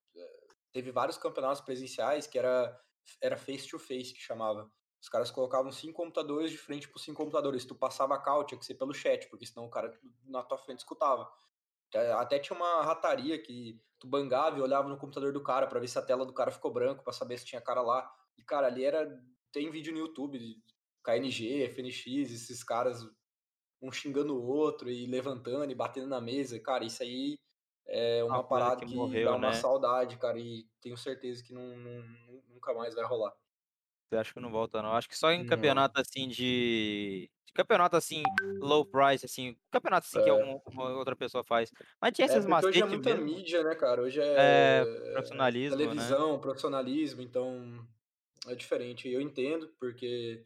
teve 0.72 0.90
vários 0.92 1.16
campeonatos 1.16 1.62
presenciais 1.62 2.26
que 2.26 2.38
era, 2.38 2.78
era 3.20 3.36
face 3.36 3.68
to 3.68 3.78
face 3.78 4.12
que 4.12 4.20
chamava. 4.20 4.70
Os 5.00 5.08
caras 5.08 5.30
colocavam 5.30 5.70
cinco 5.70 5.94
computadores 5.94 6.50
de 6.50 6.56
frente 6.58 6.88
por 6.88 6.98
cinco 6.98 7.18
computadores. 7.18 7.64
Tu 7.64 7.74
passava 7.74 8.14
a 8.14 8.18
cal, 8.18 8.44
tinha 8.44 8.58
que 8.58 8.64
ser 8.64 8.74
pelo 8.74 8.94
chat, 8.94 9.28
porque 9.28 9.46
senão 9.46 9.66
o 9.66 9.70
cara 9.70 9.98
na 10.24 10.42
tua 10.42 10.58
frente 10.58 10.78
escutava. 10.78 11.30
Até 11.96 12.38
tinha 12.38 12.56
uma 12.56 12.82
rataria 12.82 13.40
que 13.40 13.80
tu 13.98 14.06
bangava 14.06 14.58
e 14.58 14.62
olhava 14.62 14.88
no 14.88 14.98
computador 14.98 15.32
do 15.32 15.42
cara 15.42 15.66
para 15.66 15.80
ver 15.80 15.88
se 15.88 15.98
a 15.98 16.02
tela 16.02 16.26
do 16.26 16.32
cara 16.34 16.50
ficou 16.50 16.72
branco, 16.72 17.02
para 17.04 17.12
saber 17.12 17.38
se 17.38 17.46
tinha 17.46 17.60
cara 17.60 17.80
lá. 17.82 18.10
E, 18.36 18.42
cara, 18.42 18.66
ali 18.66 18.84
era. 18.84 19.08
Tem 19.52 19.70
vídeo 19.70 19.92
no 19.92 20.00
YouTube, 20.00 20.38
KNG, 21.04 21.62
FNX, 21.68 22.32
esses 22.32 22.64
caras 22.64 23.04
um 23.80 23.92
xingando 23.92 24.34
o 24.36 24.46
outro 24.46 24.90
e 24.90 25.06
levantando 25.06 25.70
e 25.70 25.74
batendo 25.74 26.08
na 26.08 26.20
mesa. 26.20 26.58
Cara, 26.58 26.84
isso 26.84 27.02
aí 27.02 27.36
é 27.86 28.24
Uma 28.24 28.42
parada 28.42 28.76
que 28.80 28.86
que 28.86 28.94
dá 28.94 28.96
morreu, 28.96 29.32
uma 29.32 29.52
né? 29.52 29.52
saudade, 29.52 30.16
cara, 30.16 30.38
e 30.38 30.66
tenho 30.80 30.96
certeza 30.96 31.44
que 31.44 31.52
não, 31.52 31.76
não- 31.76 32.42
nunca 32.48 32.72
mais 32.74 32.94
vai 32.94 33.04
rolar. 33.04 33.32
Você 34.10 34.16
acha 34.16 34.32
que 34.34 34.40
não 34.40 34.50
volta 34.50 34.82
não? 34.82 34.92
Acho 34.92 35.08
que 35.08 35.16
só 35.16 35.30
em 35.32 35.44
Não. 35.44 35.44
campeonato, 35.44 36.00
assim, 36.00 36.28
de 36.28 37.30
de 37.46 37.52
campeonato, 37.52 37.96
assim, 37.96 38.32
low 38.60 38.84
price, 38.84 39.24
assim, 39.24 39.56
campeonato, 39.70 40.06
assim, 40.08 40.20
que 40.20 40.28
É. 40.28 40.30
algum 40.30 40.58
uma 40.66 40.90
outra 40.90 41.14
pessoa 41.14 41.44
faz. 41.44 41.70
Mas 42.00 42.12
tinha 42.12 42.26
É, 42.26 42.40
esses 42.40 42.40
porque 42.40 42.64
hoje 42.64 42.82
é 42.82 42.86
muita 42.86 43.14
mesmo 43.14 43.14
mídia, 43.14 43.62
né, 43.62 43.74
cara, 43.74 44.00
hoje 44.02 44.18
É, 44.36 44.86
é 44.88 44.88
profissionalismo, 45.12 45.94
né. 45.94 46.16
televisão, 46.16 46.40
profissionalismo, 46.40 47.20
então 47.20 47.86
é 48.48 48.54
diferente. 48.54 49.08
Eu 49.08 49.20
entendo, 49.20 49.74
porque 49.78 50.44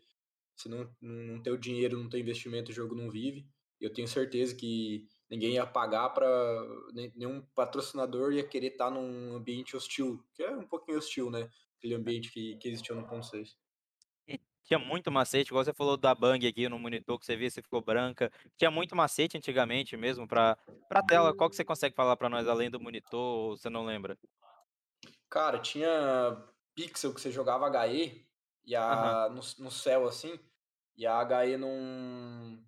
se 0.57 0.69
não 0.69 0.95
não 1.01 1.43
tem 1.43 1.53
o 1.53 1.59
dinheiro, 1.59 1.99
não 1.99 2.09
tem 2.11 2.21
investimento, 2.23 2.71
o 2.73 2.75
jogo 2.75 2.95
não 2.97 3.11
vive. 3.11 3.49
Eu 3.81 3.93
tenho 3.93 4.09
certeza 4.09 4.55
que 4.57 5.07
ninguém 5.31 5.55
ia 5.55 5.67
pagar 5.67 6.11
pra 6.11 6.29
nem 6.95 7.13
nenhum 7.17 7.43
patrocinador 7.55 8.33
ia 8.33 8.47
querer 8.49 8.69
estar 8.69 8.91
num 8.91 9.35
ambiente 9.37 9.77
hostil, 9.77 10.25
que 10.35 10.43
é 10.45 10.51
um 10.57 10.67
pouquinho 10.69 10.99
hostil, 10.99 11.31
né, 11.31 11.51
aquele 11.79 11.95
ambiente 11.95 12.31
que 12.31 12.57
que 12.57 12.69
existiu 12.69 12.95
no 12.97 13.07
1.6. 13.07 13.57
E 14.27 14.41
tinha 14.63 14.79
muito 14.79 15.11
macete, 15.11 15.51
igual 15.51 15.65
você 15.65 15.73
falou 15.73 15.97
da 15.97 16.15
Bang 16.15 16.47
aqui 16.47 16.69
no 16.69 16.79
monitor 16.79 17.19
que 17.19 17.25
você 17.25 17.37
via 17.37 17.51
se 17.51 17.63
ficou 17.63 17.81
branca. 17.81 18.31
Tinha 18.57 18.71
muito 18.71 18.95
macete 18.95 19.37
antigamente 19.39 19.97
mesmo 19.97 20.29
pra 20.29 20.57
pra 20.89 21.03
tela. 21.03 21.35
Qual 21.35 21.49
que 21.49 21.57
você 21.57 21.65
consegue 21.65 21.95
falar 21.95 22.17
pra 22.17 22.29
nós 22.29 22.47
além 22.47 22.71
do 22.71 22.81
monitor 22.81 23.57
você 23.57 23.71
não 23.71 23.85
lembra? 23.85 24.19
Cara, 25.31 25.59
tinha 25.59 26.45
pixel 26.75 27.15
que 27.15 27.21
você 27.21 27.31
jogava 27.31 27.69
HE, 27.87 28.27
e 28.65 28.75
a 28.77 29.29
no 29.31 29.41
no 29.65 29.71
céu, 29.71 30.07
assim, 30.07 30.39
e 30.97 31.07
a 31.07 31.23
HE 31.23 31.57
não 31.57 32.63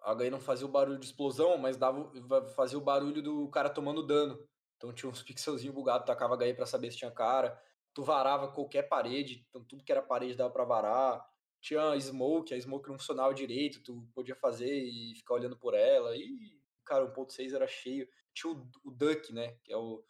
a 0.00 0.12
HE 0.14 0.30
não 0.30 0.40
fazia 0.40 0.66
o 0.66 0.70
barulho 0.70 0.98
de 0.98 1.06
explosão, 1.06 1.56
mas 1.58 1.76
dava 1.76 2.10
fazia 2.56 2.78
o 2.78 2.80
barulho 2.80 3.22
do 3.22 3.48
cara 3.50 3.70
tomando 3.70 4.06
dano. 4.06 4.44
Então 4.76 4.92
tinha 4.92 5.08
uns 5.10 5.22
pixelzinho 5.22 5.72
bugado, 5.72 6.04
tacava 6.04 6.36
HE 6.44 6.54
pra 6.54 6.66
saber 6.66 6.90
se 6.90 6.98
tinha 6.98 7.10
cara. 7.10 7.60
Tu 7.94 8.02
varava 8.02 8.50
qualquer 8.52 8.84
parede, 8.88 9.44
então 9.48 9.64
tudo 9.64 9.84
que 9.84 9.92
era 9.92 10.02
parede 10.02 10.36
dava 10.36 10.50
pra 10.52 10.64
varar. 10.64 11.24
Tinha 11.60 11.98
smoke, 12.00 12.54
a 12.54 12.60
smoke 12.60 12.88
não 12.88 12.98
funcionava 12.98 13.34
direito, 13.34 13.82
tu 13.82 14.08
podia 14.14 14.34
fazer 14.36 14.70
e 14.84 15.14
ficar 15.16 15.34
olhando 15.34 15.56
por 15.58 15.74
ela. 15.74 16.16
E, 16.16 16.60
cara, 16.84 17.04
o 17.04 17.12
1.6 17.12 17.52
era 17.52 17.66
cheio. 17.68 18.08
Tinha 18.34 18.52
o 18.52 18.70
o 18.84 18.90
duck, 18.90 19.32
né, 19.32 19.58
que 19.64 19.72
é 19.72 19.76
o 19.76 20.04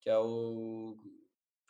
que 0.00 0.10
é 0.10 0.18
o 0.18 0.96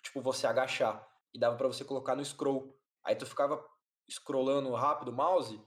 tipo, 0.03 0.21
você 0.23 0.47
agachar, 0.47 1.07
e 1.35 1.39
dava 1.39 1.57
pra 1.57 1.69
você 1.69 1.85
colocar 1.85 2.17
no 2.17 2.25
scroll. 2.25 2.79
Aí 3.05 3.17
tu 3.17 3.27
ficava 3.27 3.65
scrollando 4.11 4.73
rápido 4.75 5.11
o 5.11 5.13
mouse, 5.15 5.61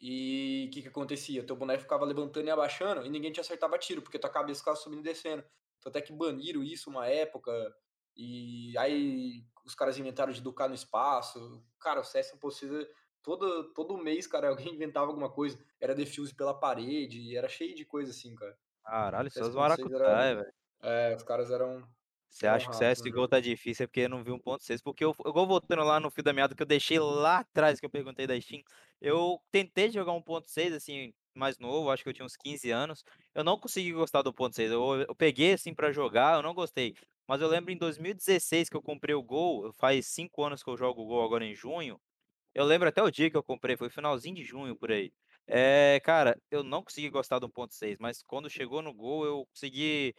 e 0.00 0.70
que 0.72 0.82
que 0.82 0.88
acontecia? 0.88 1.44
Teu 1.46 1.56
boneco 1.56 1.82
ficava 1.82 2.04
levantando 2.04 2.46
e 2.46 2.50
abaixando 2.50 3.04
e 3.06 3.10
ninguém 3.10 3.32
te 3.32 3.40
acertava 3.40 3.78
tiro, 3.78 4.02
porque 4.02 4.18
tua 4.18 4.30
cabeça 4.30 4.60
ficava 4.60 4.76
subindo 4.76 5.00
e 5.00 5.04
descendo. 5.04 5.44
Tanto 5.80 5.96
é 5.98 6.02
que 6.02 6.12
baniram 6.12 6.62
isso 6.62 6.90
uma 6.90 7.06
época, 7.08 7.52
e 8.16 8.76
aí 8.78 9.44
os 9.64 9.74
caras 9.74 9.98
inventaram 9.98 10.32
de 10.32 10.40
educar 10.40 10.68
no 10.68 10.74
espaço. 10.74 11.64
Cara, 11.80 12.00
o 12.00 12.04
CS 12.04 12.34
1.6 12.36 12.86
todo 13.22 13.72
todo 13.74 13.98
mês, 13.98 14.26
cara, 14.26 14.48
alguém 14.50 14.74
inventava 14.74 15.06
alguma 15.08 15.30
coisa. 15.32 15.58
Era 15.80 15.94
defuse 15.94 16.34
pela 16.34 16.58
parede, 16.58 17.36
era 17.36 17.48
cheio 17.48 17.74
de 17.74 17.84
coisa 17.84 18.10
assim, 18.12 18.34
cara. 18.34 18.58
Caralho, 18.84 19.30
só 19.30 19.46
os 19.46 19.54
1.6 19.54 19.90
era 19.92 20.10
maracutaia, 20.10 20.34
velho. 20.36 20.52
é, 20.82 21.16
os 21.16 21.22
caras 21.24 21.50
eram 21.50 21.88
Você 22.28 22.46
acha 22.46 22.68
que 22.68 22.74
o 22.74 22.76
CSGO 22.76 23.26
jogo. 23.26 23.28
tá 23.28 23.40
difícil 23.40 23.84
é 23.84 23.86
porque 23.86 24.08
não 24.08 24.22
viu 24.22 24.34
1.6, 24.34 24.82
porque 24.82 25.04
eu 25.04 25.14
igual 25.26 25.46
voltando 25.46 25.82
lá 25.84 25.98
no 26.00 26.10
fio 26.10 26.22
da 26.24 26.32
meada 26.32 26.54
que 26.54 26.62
eu 26.62 26.66
deixei 26.66 26.98
lá 26.98 27.38
atrás, 27.38 27.80
que 27.80 27.86
eu 27.86 27.90
perguntei 27.90 28.26
da 28.26 28.38
Steam, 28.40 28.62
eu 29.00 29.38
tentei 29.50 29.90
jogar 29.90 30.12
1.6, 30.12 30.72
assim, 30.74 31.14
mais 31.34 31.58
novo, 31.58 31.90
acho 31.90 32.02
que 32.02 32.08
eu 32.08 32.12
tinha 32.14 32.26
uns 32.26 32.36
15 32.36 32.70
anos, 32.70 33.04
eu 33.34 33.42
não 33.44 33.58
consegui 33.58 33.92
gostar 33.92 34.22
do 34.22 34.32
1.6, 34.32 34.70
eu 34.70 35.00
eu 35.08 35.14
peguei, 35.14 35.52
assim, 35.54 35.74
pra 35.74 35.92
jogar, 35.92 36.36
eu 36.36 36.42
não 36.42 36.52
gostei. 36.54 36.94
Mas 37.28 37.40
eu 37.40 37.48
lembro 37.48 37.72
em 37.72 37.76
2016 37.78 38.68
que 38.68 38.76
eu 38.76 38.82
comprei 38.82 39.14
o 39.14 39.22
Gol, 39.22 39.72
faz 39.78 40.06
5 40.08 40.44
anos 40.44 40.62
que 40.62 40.70
eu 40.70 40.76
jogo 40.76 41.02
o 41.02 41.06
Gol 41.06 41.24
agora 41.24 41.44
em 41.44 41.54
junho, 41.54 42.00
eu 42.54 42.64
lembro 42.64 42.88
até 42.88 43.02
o 43.02 43.10
dia 43.10 43.30
que 43.30 43.36
eu 43.36 43.42
comprei, 43.44 43.76
foi 43.76 43.90
finalzinho 43.90 44.34
de 44.36 44.44
junho, 44.44 44.76
por 44.76 44.90
aí. 44.92 45.12
Eh, 45.48 46.00
cara, 46.04 46.36
eu 46.50 46.62
não 46.64 46.82
consegui 46.82 47.10
gostar 47.10 47.38
do 47.38 47.48
1.6, 47.50 47.96
mas 48.00 48.22
quando 48.22 48.50
chegou 48.50 48.82
no 48.82 48.94
Gol 48.94 49.24
eu 49.26 49.46
consegui 49.46 50.14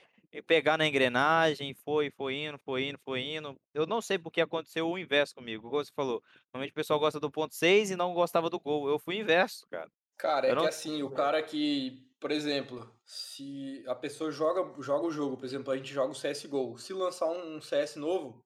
pegar 0.48 0.78
na 0.78 0.88
engrenagem, 0.88 1.74
foi 1.76 2.12
foi 2.12 2.36
indo, 2.36 2.60
foi 2.60 2.86
indo, 2.89 3.00
foi 3.04 3.22
indo. 3.22 3.56
Eu 3.74 3.86
não 3.88 4.02
sei 4.02 4.17
porque 4.20 4.41
aconteceu 4.41 4.89
o 4.89 4.98
inverso 4.98 5.36
comigo, 5.36 5.67
igual 5.67 5.84
você 5.86 5.91
falou, 5.96 6.22
normalmente 6.54 6.72
o 6.72 6.76
pessoal 6.76 7.00
gosta 7.00 7.20
do 7.20 7.32
1.6 7.32 7.91
e 7.91 7.96
não 7.96 8.13
gostava 8.13 8.50
do 8.50 8.60
Gol, 8.60 8.89
eu 8.89 9.00
fui 9.00 9.17
inverso, 9.17 9.65
cara. 9.72 9.89
Cara, 10.17 10.48
é 10.48 10.52
Eu 10.52 10.56
que 10.56 10.65
não 10.65 10.67
assim, 10.67 11.04
o 11.04 11.12
cara 11.12 11.43
que, 11.43 12.07
por 12.20 12.32
exemplo, 12.32 12.92
se 13.06 13.84
a 13.88 13.96
pessoa 13.96 14.32
joga 14.32 14.82
joga 14.82 15.08
o 15.08 15.12
jogo, 15.12 15.38
por 15.38 15.46
exemplo, 15.46 15.72
a 15.72 15.78
gente 15.78 15.94
joga 15.94 16.12
o 16.12 16.16
CSGO, 16.16 16.78
se 16.78 16.94
lançar 16.94 17.28
um 17.28 17.62
CS 17.62 17.98
novo, 17.98 18.46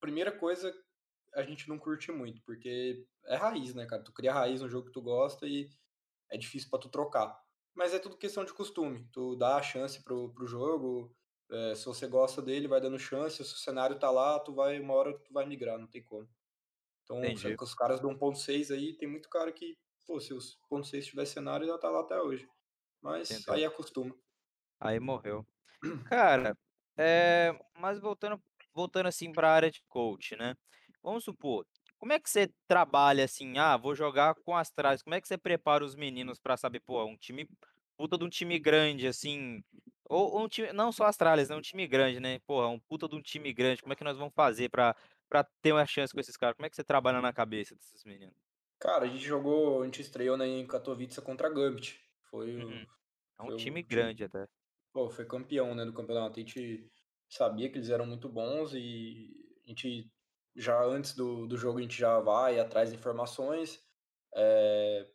primeira 0.00 0.32
coisa, 0.32 0.74
a 1.34 1.42
gente 1.42 1.68
não 1.68 1.78
curte 1.78 2.12
muito, 2.12 2.42
porque 2.44 3.06
é 3.26 3.36
raiz, 3.36 3.74
né, 3.74 3.86
cara, 3.86 4.02
tu 4.02 4.12
cria 4.12 4.32
raiz 4.32 4.60
no 4.62 4.68
jogo 4.68 4.86
que 4.88 4.92
tu 4.92 5.02
gosta 5.02 5.46
e 5.46 5.70
é 6.30 6.38
difícil 6.38 6.70
pra 6.70 6.78
tu 6.80 6.88
trocar. 6.90 7.40
Mas 7.74 7.94
é 7.94 7.98
tudo 7.98 8.18
questão 8.18 8.44
de 8.44 8.52
costume, 8.54 9.08
tu 9.12 9.36
dá 9.36 9.56
a 9.56 9.62
chance 9.62 10.02
para 10.02 10.14
o 10.14 10.32
para 10.32 10.44
o 10.44 10.46
jogo, 10.48 11.16
eh, 11.50 11.74
se 11.74 11.86
você 11.86 12.06
gosta 12.08 12.42
dele, 12.42 12.68
vai 12.68 12.80
dando 12.80 12.98
chance, 12.98 13.36
se 13.44 13.54
o 13.54 13.58
cenário 13.58 13.98
tá 13.98 14.10
lá, 14.10 14.38
tu 14.40 14.54
vai 14.54 14.80
uma 14.80 14.94
hora 14.94 15.18
tu 15.20 15.32
vai 15.32 15.46
migrar, 15.46 15.78
não 15.78 15.86
tem 15.88 16.02
como. 16.04 16.28
Então, 17.04 17.38
os 17.60 17.74
caras 17.74 18.00
do 18.00 18.08
1.6 18.08 18.70
aí, 18.70 18.94
tem 18.96 19.08
muito 19.08 19.28
cara 19.30 19.52
que, 19.52 19.78
pô, 20.06 20.20
se 20.20 20.34
os 20.34 20.58
1.6 20.70 21.06
tivesse 21.06 21.34
cenário, 21.34 21.66
ia 21.66 21.74
estar 21.74 21.90
lá 21.90 22.00
até 22.00 22.20
hoje. 22.20 22.48
Mas 23.02 23.44
Entendeu. 23.46 23.48
aí 23.48 23.64
acostuma. 23.64 24.14
Aí 24.80 25.00
morreu. 25.00 25.46
Cara, 26.04 26.56
eh, 26.98 27.52
mas 27.78 28.00
voltando 28.00 28.42
voltando, 28.74 29.08
assim, 29.08 29.32
pra 29.34 29.50
área 29.52 29.70
de 29.70 29.82
coach, 29.88 30.36
né, 30.36 30.56
vamos 31.02 31.24
supor, 31.24 31.66
como 31.98 32.12
é 32.12 32.20
que 32.20 32.30
você 32.30 32.52
trabalha, 32.68 33.24
assim: 33.24 33.58
"Ah, 33.58 33.76
vou 33.76 33.94
jogar 33.96 34.34
com 34.44 34.56
Astralis", 34.56 35.02
como 35.02 35.14
é 35.16 35.20
que 35.22 35.28
você 35.28 35.38
prepara 35.38 35.84
os 35.84 35.96
meninos 35.96 36.38
pra 36.40 36.56
saber, 36.56 36.80
pô, 36.80 37.04
um 37.04 37.16
time 37.16 37.48
puta 37.98 38.18
de 38.18 38.24
um 38.24 38.30
time 38.30 38.58
grande, 38.58 39.06
assim, 39.08 39.62
ou 40.08 40.32
ou 40.34 40.44
um 40.44 40.48
time 40.48 40.72
não 40.72 40.92
só 40.92 41.06
Astralis, 41.06 41.48
né, 41.50 41.56
um 41.56 41.62
time 41.62 41.86
grande, 41.88 42.20
né, 42.20 42.40
porra, 42.46 42.68
um 42.68 42.80
puta 42.80 43.08
de 43.08 43.16
um 43.16 43.22
time 43.22 43.52
grande, 43.52 43.82
como 43.82 43.92
é 43.94 43.96
que 43.96 44.04
nós 44.04 44.18
vamos 44.18 44.34
fazer 44.34 44.70
pra 44.70 44.96
pra 45.28 45.44
ter 45.62 45.72
uma 45.72 45.86
chance 45.86 46.14
com 46.14 46.20
esses 46.20 46.36
caras? 46.38 46.56
Como 46.56 46.66
é 46.66 46.70
que 46.70 46.76
você 46.76 46.84
trabalha 46.84 47.20
na 47.22 47.32
cabeça 47.34 47.74
desses 47.76 48.04
meninos? 48.04 48.36
Cara, 48.80 49.04
a 49.06 49.08
gente 49.08 49.24
jogou 49.24 49.82
a 49.82 49.84
gente 49.84 50.00
estreou, 50.02 50.36
né, 50.36 50.46
em 50.46 50.64
Katowice 50.66 51.20
contra 51.20 51.48
a 51.48 51.50
Gambit. 51.50 52.07
Foi 52.30 52.54
Uhum. 52.54 52.86
É 53.38 53.42
um 53.42 53.46
foi 53.46 53.56
time 53.56 53.82
grande 53.82 54.24
até. 54.24 54.46
pô, 54.92 55.08
foi 55.10 55.24
campeão, 55.26 55.74
né, 55.74 55.84
do 55.84 55.92
campeonato. 55.92 56.38
A 56.38 56.42
gente 56.42 56.90
sabia 57.28 57.70
que 57.70 57.78
eles 57.78 57.90
eram 57.90 58.06
muito 58.06 58.28
bons 58.28 58.72
e 58.74 59.34
a 59.64 59.68
gente 59.68 60.12
já 60.56 60.82
antes 60.84 61.14
do 61.14 61.46
do 61.46 61.56
jogo, 61.56 61.78
a 61.78 61.82
gente 61.82 61.96
já 61.98 62.18
vai 62.20 62.58
atrás 62.58 62.90
de 62.90 62.96
informações, 62.96 63.80
eh, 64.34 65.08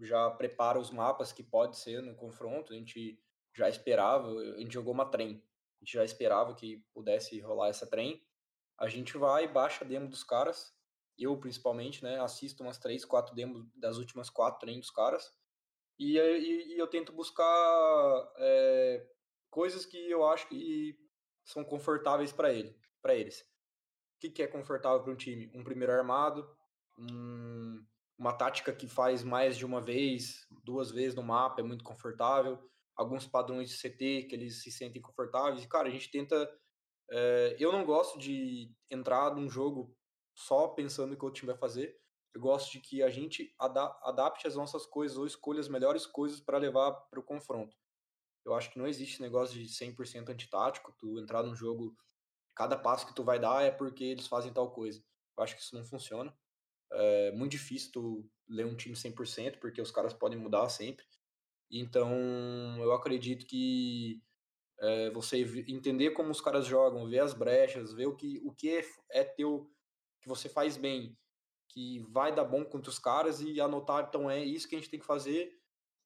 já 0.00 0.30
prepara 0.30 0.78
os 0.78 0.90
mapas 0.90 1.32
que 1.32 1.42
pode 1.42 1.76
ser 1.78 2.02
no 2.02 2.14
confronto, 2.16 2.72
a 2.72 2.76
gente 2.76 3.20
já 3.54 3.68
esperava, 3.68 4.28
a 4.30 4.58
gente 4.60 4.72
jogou 4.74 4.92
uma 4.94 5.06
Trem, 5.10 5.42
a 5.80 5.84
gente 5.84 5.92
já 5.94 6.04
esperava 6.04 6.54
que 6.54 6.84
pudesse 6.94 7.40
rolar 7.40 7.68
essa 7.68 7.86
Trem. 7.86 8.22
A 8.78 8.88
gente 8.88 9.16
vai 9.18 9.44
e 9.44 9.48
baixa 9.48 9.84
a 9.84 9.88
demo 9.88 10.08
dos 10.08 10.24
caras, 10.24 10.72
eu 11.18 11.36
principalmente, 11.38 12.02
né, 12.04 12.20
assisto 12.20 12.62
umas 12.62 12.78
3, 12.78 13.04
4 13.04 13.34
demos 13.34 13.66
das 13.76 13.98
últimas 13.98 14.30
4 14.30 14.60
Trem 14.60 14.78
dos 14.80 14.90
caras, 14.90 15.32
e 15.98 16.18
aí 16.20 16.74
e 16.74 16.78
eu 16.78 16.86
tento 16.88 17.12
buscar, 17.12 17.44
eh, 18.38 19.06
coisas 19.50 19.86
que 19.86 19.98
eu 20.10 20.26
acho 20.26 20.48
que 20.48 20.96
são 21.44 21.64
confortáveis 21.64 22.32
pra 22.32 22.52
ele 22.52 22.76
pra 23.02 23.14
eles. 23.16 23.44
Que 24.20 24.30
que 24.30 24.42
é 24.42 24.48
confortável 24.48 25.02
pra 25.02 25.12
um 25.12 25.16
time? 25.16 25.50
Um 25.54 25.64
primeiro 25.64 25.92
armado, 25.94 26.48
um 26.98 27.84
uma 28.18 28.32
tática 28.34 28.72
que 28.74 28.88
faz 28.88 29.24
mais 29.24 29.56
de 29.58 29.66
1 29.66 29.80
vez, 29.80 30.46
2 30.64 30.90
vezes 30.90 31.14
no 31.16 31.22
mapa, 31.22 31.60
é 31.60 31.64
muito 31.64 31.84
confortável, 31.84 32.58
alguns 32.96 33.26
padrões 33.26 33.70
de 33.70 33.76
CT 33.78 34.24
que 34.28 34.34
eles 34.36 34.62
se 34.62 34.70
sentem 34.72 35.02
confortáveis 35.02 35.64
e, 35.64 35.68
cara, 35.68 35.88
a 35.88 35.90
gente 35.92 36.10
tenta 36.10 36.50
eh, 37.10 37.56
eu 37.60 37.72
não 37.72 37.84
gosto 37.84 38.18
de 38.18 38.72
entrar 38.90 39.34
num 39.36 39.48
jogo 39.50 39.96
só 40.34 40.68
pensando 40.68 41.10
no 41.12 41.18
que 41.18 41.24
o 41.26 41.30
time 41.32 41.48
vai 41.52 41.58
fazer, 41.58 41.98
eu 42.34 42.40
gosto 42.40 42.72
de 42.72 42.80
que 42.80 43.02
a 43.02 43.10
gente 43.10 43.54
ada 43.58 43.84
adapte 44.02 44.46
as 44.46 44.54
nossas 44.54 44.86
coisas 44.86 45.16
ou 45.16 45.26
escolha 45.26 45.60
as 45.60 45.68
melhores 45.68 46.06
coisas 46.06 46.40
pra 46.40 46.58
levar 46.58 46.92
para 46.92 47.20
o 47.20 47.22
confronto. 47.22 47.76
Eu 48.44 48.54
acho 48.54 48.70
que 48.70 48.78
não 48.78 48.86
existe 48.86 49.14
esse 49.14 49.22
negócio 49.22 49.54
de 49.60 49.68
100% 49.68 50.30
antitático, 50.30 50.94
tu 50.98 51.18
entrar 51.18 51.42
num 51.42 51.54
jogo, 51.54 51.96
cada 52.54 52.76
passo 52.78 53.06
que 53.06 53.14
tu 53.14 53.24
vai 53.24 53.38
dar 53.38 53.62
é 53.62 53.70
porque 53.70 54.04
eles 54.04 54.26
fazem 54.26 54.52
tal 54.52 54.70
coisa. 54.72 55.02
Eu 55.36 55.44
acho 55.44 55.56
que 55.56 55.62
isso 55.62 55.74
não 55.76 55.84
funciona. 55.84 56.34
É 56.92 57.32
muito 57.32 57.52
difícil 57.52 57.92
tu 57.92 58.30
ler 58.48 58.66
um 58.66 58.76
time 58.76 58.96
100%, 58.96 59.58
porque 59.60 59.80
os 59.80 59.90
caras 59.90 60.14
podem 60.14 60.38
mudar 60.38 60.68
sempre. 60.70 61.04
Então, 61.70 62.10
eu 62.80 62.92
acredito 62.92 63.46
que, 63.46 64.22
eh, 64.80 65.10
você 65.10 65.38
entender 65.68 66.12
como 66.12 66.30
os 66.30 66.40
caras 66.40 66.66
jogam, 66.66 67.08
ver 67.08 67.20
as 67.20 67.34
brechas, 67.34 67.92
ver 67.92 68.06
o 68.06 68.16
que 68.16 68.40
o 68.44 68.52
que 68.54 68.70
é 68.78 68.82
é 69.10 69.24
teu, 69.24 69.70
que 70.22 70.28
você 70.28 70.48
faz 70.48 70.76
bem, 70.76 71.16
que 71.68 72.00
vai 72.10 72.34
dar 72.34 72.44
bom 72.44 72.64
contra 72.64 72.90
os 72.90 72.98
caras 72.98 73.40
e 73.40 73.60
anotar: 73.60 74.06
"Então 74.08 74.30
é 74.30 74.42
isso 74.44 74.68
que 74.68 74.74
a 74.76 74.78
gente 74.78 74.90
tem 74.90 75.00
que 75.00 75.06
fazer, 75.06 75.52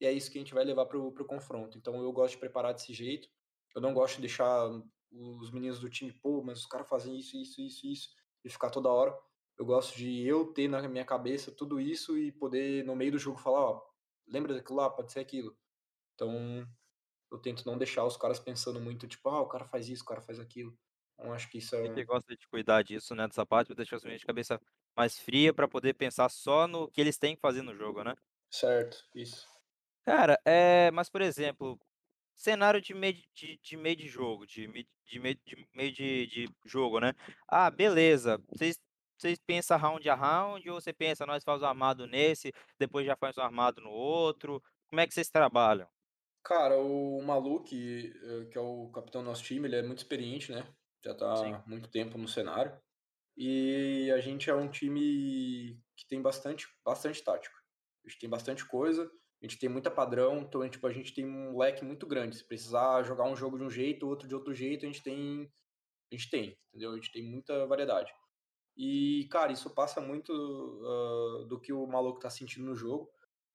e 0.01 0.07
é 0.07 0.13
isso 0.13 0.31
que 0.31 0.39
a 0.39 0.41
gente 0.41 0.55
vai 0.55 0.65
levar 0.65 0.87
para 0.87 0.99
o 0.99 1.13
confronto". 1.27 1.79
Então 1.79 2.01
eu 2.03 2.13
gosto 2.13 2.35
de 2.35 2.41
preparar 2.41 2.75
desse 2.75 2.93
jeito, 2.95 3.29
eu 3.75 3.81
não 3.81 3.95
gosto 3.95 4.17
de 4.17 4.23
deixar 4.23 4.69
os 5.11 5.51
meninos 5.51 5.79
do 5.81 5.89
time: 5.91 6.13
"Pô, 6.13 6.43
mas 6.43 6.61
os 6.61 6.67
cara 6.67 6.85
fazem 6.85 7.19
isso, 7.19 7.37
isso, 7.37 7.61
isso, 7.61 7.87
isso", 7.87 8.09
e 8.45 8.51
ficar 8.51 8.71
toda 8.71 8.89
hora. 8.91 9.15
eu 9.59 9.67
gosto 9.67 9.97
de 9.97 10.27
eu 10.27 10.53
ter 10.53 10.67
na 10.69 10.87
minha 10.89 11.05
cabeça 11.05 11.53
tudo 11.53 11.79
isso 11.81 12.19
e 12.19 12.33
poder, 12.33 12.85
no 12.85 12.97
meio 12.97 13.13
do 13.13 13.19
jogo, 13.19 13.39
falar: 13.39 13.61
"Ó, 13.61 13.83
lembra 14.27 14.55
daquilo 14.55 14.79
lá? 14.79 14.91
Pode 14.91 15.13
ser 15.13 15.21
aquilo". 15.21 15.57
Então, 16.15 16.67
eu 17.33 17.39
tento 17.41 17.67
não 17.67 17.79
deixar 17.79 18.05
os 18.07 18.17
caras 18.17 18.39
pensando 18.41 18.81
muito, 18.81 19.09
tipo: 19.09 19.29
"Ah, 19.31 19.41
o 19.43 19.49
cara 19.49 19.65
faz 19.67 19.89
isso, 19.89 20.03
o 20.05 20.07
cara 20.07 20.23
faz 20.23 20.41
aquilo". 20.41 20.79
Então 21.15 21.33
acho 21.35 21.51
que 21.51 21.59
isso 21.59 21.77
é 21.77 22.05
gosta 22.05 22.37
de 22.37 22.47
cuidar 22.49 22.83
disso, 22.83 23.15
né, 23.15 23.27
dessa 23.27 23.45
parte, 23.47 23.75
deixar 23.75 23.99
sua 23.99 24.11
mente 24.11 24.21
de 24.21 24.27
cabeça 24.27 24.61
mais 24.97 25.19
fria 25.19 25.53
pra 25.55 25.69
poder 25.69 25.95
pensar 25.95 26.29
só 26.29 26.67
no 26.69 26.91
que 26.91 27.01
eles 27.01 27.19
têm 27.19 27.35
que 27.35 27.41
fazer 27.41 27.63
no 27.63 27.75
jogo, 27.77 28.03
né? 28.05 28.15
Certo, 28.51 28.99
isso. 29.17 29.49
Cara, 30.05 30.37
eh, 30.45 30.91
mas, 30.93 31.09
por 31.09 31.21
exemplo, 31.23 31.79
cenário 32.35 32.81
de 32.81 32.95
meio 32.95 33.23
de 33.35 33.59
de 33.63 33.77
meio 33.77 33.97
de 33.97 34.09
jogo, 34.09 34.47
de 34.47 34.67
de 35.07 35.19
meio 35.21 35.37
de 35.47 35.69
meio 35.75 35.93
de 35.93 36.27
de 36.29 36.47
jogo, 36.65 37.01
né. 37.01 37.15
Ah, 37.49 37.71
beleza, 37.71 38.39
vocês 38.49 38.81
vocês 39.19 39.39
pensa 39.47 39.77
round 39.77 40.09
a 40.11 40.15
round 40.17 40.69
ou 40.71 40.81
você 40.81 40.93
pensa: 40.93 41.27
"Nós 41.27 41.45
faz 41.45 41.63
o 41.63 41.67
armado 41.67 42.07
nesse, 42.07 42.53
depois 42.79 43.07
já 43.07 43.17
faz 43.17 43.37
o 43.39 43.43
armado 43.43 43.81
no 43.83 43.91
outro", 43.91 44.63
como 44.89 45.01
é 45.01 45.07
que 45.09 45.15
vocês 45.15 45.31
trabalham? 45.31 45.89
Cara, 46.45 46.77
o 46.81 47.23
Maluk, 47.23 47.73
eh, 47.73 48.47
que 48.51 48.59
é 48.59 48.61
o 48.61 48.91
capitão 48.91 49.23
do 49.23 49.27
nosso 49.29 49.45
time, 49.45 49.69
ele 49.69 49.77
é 49.77 49.83
muito 49.83 49.99
experiente, 49.99 50.51
né, 50.51 50.67
já 51.05 51.15
Sim. 51.35 51.55
tá 51.55 51.63
há 51.65 51.69
muito 51.69 51.89
tempo 51.89 52.19
no 52.19 52.27
cenário, 52.29 52.81
e 53.37 54.11
a 54.15 54.21
gente 54.21 54.51
é 54.51 54.55
um 54.55 54.69
time 54.71 55.81
que 55.97 56.07
tem 56.09 56.21
bastante 56.21 56.67
bastante 56.85 57.23
tática. 57.23 57.57
A 58.05 58.09
gente 58.09 58.21
tem 58.21 58.29
bastante 58.31 58.67
coisa, 58.67 59.05
a 59.05 59.47
gente 59.47 59.59
tem 59.59 59.69
muita 59.69 59.91
padrão, 59.91 60.41
então, 60.41 60.69
tipo, 60.69 60.87
a 60.87 60.93
gente 60.93 61.15
tem 61.15 61.25
um 61.25 61.57
leque 61.57 61.85
muito 61.85 62.07
grande, 62.07 62.37
se 62.37 62.47
precisar 62.47 63.03
jogar 63.05 63.25
um 63.25 63.37
jogo 63.37 63.59
de 63.59 63.65
um 63.65 63.71
jeito, 63.71 64.09
outro 64.09 64.29
de 64.29 64.35
outro 64.35 64.55
jeito, 64.55 64.85
a 64.85 64.89
gente 64.89 65.03
tem 65.03 65.51
a 66.13 66.15
gente 66.15 66.31
tem, 66.31 66.59
entendeu? 66.69 66.93
A 66.93 66.95
gente 66.97 67.11
tem 67.11 67.23
muita 67.25 67.67
variedade. 67.67 68.13
E, 68.77 69.27
cara, 69.31 69.53
isso 69.53 69.71
passa 69.75 70.01
muito, 70.01 70.33
hã, 70.33 71.47
do 71.47 71.59
que 71.59 71.73
o 71.73 71.87
maluco 71.87 72.21
tá 72.21 72.31
sentindo 72.31 72.67
no 72.67 72.77
jogo. 72.77 73.11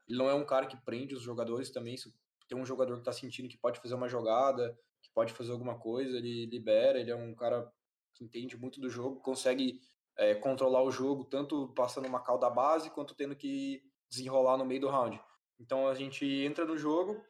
Ele 0.07 0.17
não 0.17 0.29
é 0.29 0.33
um 0.33 0.45
cara 0.45 0.65
que 0.65 0.77
prende 0.77 1.13
os 1.15 1.21
jogadores 1.21 1.69
também, 1.71 1.97
se 1.97 2.11
tem 2.47 2.57
um 2.57 2.65
jogador 2.65 2.97
que 2.97 3.03
tá 3.03 3.11
sentindo 3.11 3.49
que 3.49 3.57
pode 3.57 3.79
fazer 3.79 3.93
uma 3.93 4.07
jogada, 4.07 4.77
que 5.01 5.09
pode 5.13 5.33
fazer 5.33 5.51
alguma 5.51 5.77
coisa, 5.77 6.17
ele 6.17 6.45
libera, 6.45 6.99
ele 6.99 7.11
é 7.11 7.15
um 7.15 7.35
cara 7.35 7.71
que 8.17 8.23
entende 8.23 8.57
muito 8.57 8.79
do 8.81 8.89
jogo, 8.89 9.21
consegue, 9.21 9.81
eh, 10.17 10.35
controlar 10.35 10.83
o 10.83 10.91
jogo, 10.91 11.25
tanto 11.25 11.69
passando 11.73 12.07
uma 12.07 12.19
call 12.21 12.39
da 12.39 12.49
base, 12.49 12.89
quanto 12.91 13.15
tendo 13.15 13.35
que 13.35 13.81
desenrolar 14.09 14.57
no 14.57 14.65
meio 14.65 14.81
do 14.81 14.89
round. 14.89 15.21
Então 15.59 15.87
a 15.87 15.95
gente 15.95 16.25
entra 16.25 16.65
no 16.65 16.77
jogo, 16.77 17.23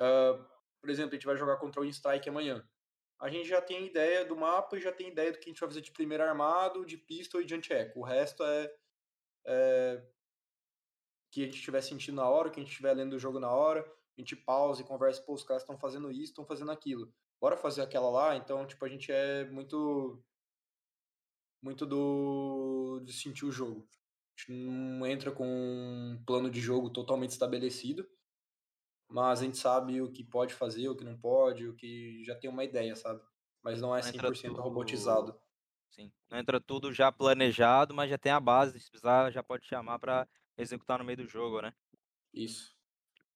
hã, 0.00 0.46
por 0.80 0.90
exemplo, 0.90 1.12
a 1.12 1.14
gente 1.14 1.26
vai 1.26 1.36
jogar 1.36 1.56
contra 1.58 1.80
o 1.82 1.84
Instrike 1.84 2.28
amanhã. 2.28 2.68
A 3.20 3.28
gente 3.30 3.48
já 3.48 3.60
tem 3.60 3.86
ideia 3.86 4.24
do 4.24 4.36
mapa 4.36 4.76
e 4.76 4.80
já 4.80 4.92
tem 4.92 5.08
ideia 5.08 5.32
do 5.32 5.38
que 5.38 5.46
a 5.48 5.52
gente 5.52 5.60
vai 5.60 5.68
fazer 5.68 5.80
de 5.82 5.92
primeiro 5.92 6.22
armado, 6.24 6.86
de 6.86 6.96
pistol 6.96 7.40
e 7.40 7.44
de 7.46 7.54
anti-eco. 7.54 8.00
O 8.00 8.04
resto 8.04 8.44
é 8.44 8.72
é 9.46 10.02
que 11.30 11.42
a 11.42 11.44
gente 11.46 11.56
estiver 11.56 11.80
sentindo 11.82 12.16
na 12.16 12.28
hora, 12.28 12.50
que 12.50 12.60
a 12.60 12.62
gente 12.62 12.70
estiver 12.70 12.92
lendo 12.94 13.14
o 13.14 13.18
jogo 13.18 13.38
na 13.38 13.50
hora, 13.50 13.80
a 13.80 14.20
gente 14.20 14.36
pausa 14.36 14.82
e 14.82 14.84
conversa: 14.84 15.22
"Pô, 15.22 15.34
os 15.34 15.44
caras 15.44 15.62
estão 15.62 15.78
fazendo 15.78 16.10
isso, 16.10 16.32
estão 16.32 16.44
fazendo 16.44 16.70
aquilo. 16.70 17.12
Bora 17.40 17.56
fazer 17.56 17.82
aquela 17.82 18.10
lá?". 18.10 18.36
Então, 18.36 18.66
tipo, 18.66 18.84
a 18.84 18.88
gente 18.88 19.10
é 19.12 19.44
muito 19.50 20.24
muito 21.62 21.86
do 21.86 23.00
de 23.04 23.12
sentir 23.12 23.44
o 23.44 23.50
jogo. 23.52 23.88
A 24.36 24.40
gente 24.40 24.52
não 24.66 25.06
entra 25.06 25.32
com 25.32 25.44
um 25.46 26.22
plano 26.26 26.50
de 26.50 26.60
jogo 26.60 26.90
totalmente 26.90 27.30
estabelecido, 27.30 28.08
mas 29.08 29.40
a 29.40 29.44
gente 29.44 29.58
sabe 29.58 30.00
o 30.02 30.10
que 30.12 30.24
pode 30.24 30.54
fazer, 30.54 30.88
o 30.88 30.96
que 30.96 31.04
não 31.04 31.18
pode, 31.18 31.66
o 31.68 31.74
que 31.74 32.22
já 32.24 32.34
tem 32.36 32.50
uma 32.50 32.64
ideia, 32.64 32.94
sabe. 32.96 33.22
Mas 33.62 33.80
não 33.80 33.94
é 33.96 34.00
Não 34.00 34.08
cem 34.08 34.20
entra 34.20 34.24
por 34.24 34.36
cento 34.36 34.60
tudo 34.62 34.62
robotizado. 34.62 35.40
sim, 35.90 36.12
não 36.30 36.38
entra 36.38 36.60
tudo 36.60 36.92
já 36.92 37.12
planejado, 37.12 37.94
mas 37.94 38.10
já 38.10 38.18
tem 38.18 38.32
a 38.32 38.40
base, 38.40 38.80
se 38.80 38.90
precisar 38.90 39.30
já 39.32 39.42
pode 39.42 39.66
chamar 39.66 39.98
pra 39.98 40.28
executar 40.56 40.98
no 40.98 41.04
meio 41.04 41.18
do 41.18 41.28
jogo, 41.28 41.62
né? 41.62 41.74
Isso. 42.32 42.74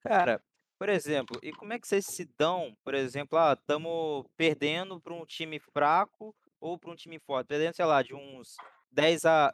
Cara, 0.00 0.42
por 0.82 0.88
exemplo, 0.88 1.38
e 1.44 1.52
como 1.52 1.72
é 1.72 1.78
que 1.78 1.86
vocês 1.86 2.04
se 2.04 2.24
dão, 2.36 2.76
por 2.82 2.92
exemplo, 2.92 3.38
ah, 3.38 3.52
estamos 3.52 4.26
perdendo 4.36 5.00
para 5.00 5.14
um 5.14 5.24
time 5.24 5.60
fraco 5.60 6.34
ou 6.60 6.76
para 6.76 6.90
um 6.90 6.96
time 6.96 7.20
forte, 7.20 7.46
perdendo, 7.46 7.76
sei 7.76 7.84
lá, 7.84 8.02
de 8.02 8.12
uns 8.12 8.56
10 8.90 9.24
a 9.24 9.52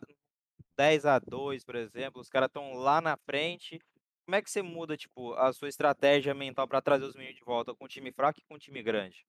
10 0.75 1.05
a 1.05 1.19
2, 1.19 1.67
por 1.67 1.75
exemplo, 1.77 2.19
os 2.23 2.31
cara 2.31 2.47
estão 2.47 2.73
lá 2.73 3.03
na 3.03 3.15
frente, 3.15 3.79
como 4.25 4.37
é 4.37 4.41
que 4.41 4.51
você 4.51 4.63
muda, 4.63 4.97
tipo, 4.97 5.35
a 5.35 5.53
sua 5.53 5.69
estratégia 5.69 6.33
mental 6.33 6.67
pra 6.67 6.81
trazer 6.81 7.05
os 7.05 7.15
meninos 7.15 7.39
de 7.39 7.45
volta 7.45 7.75
com 7.75 7.85
um 7.85 7.89
time 7.89 8.11
fraco 8.11 8.41
e 8.41 8.45
com 8.49 8.55
um 8.55 8.59
time 8.59 8.83
grande? 8.83 9.27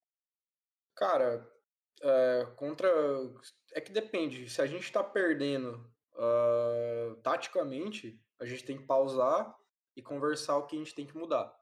Cara, 0.96 1.52
eh, 2.02 2.48
contra 2.56 2.88
é 3.74 3.82
que 3.82 3.92
depende, 3.92 4.50
se 4.50 4.62
a 4.62 4.66
gente 4.66 4.90
tá 4.90 5.04
perdendo, 5.04 5.86
hã, 6.16 7.16
taticamente, 7.22 8.18
a 8.40 8.46
gente 8.46 8.64
tem 8.64 8.78
que 8.78 8.88
pausar 8.88 9.54
e 9.98 10.02
conversar 10.02 10.56
o 10.60 10.66
que 10.66 10.78
a 10.78 10.80
gente 10.80 10.96
tem 10.96 11.06
que 11.06 11.18
mudar. 11.18 11.59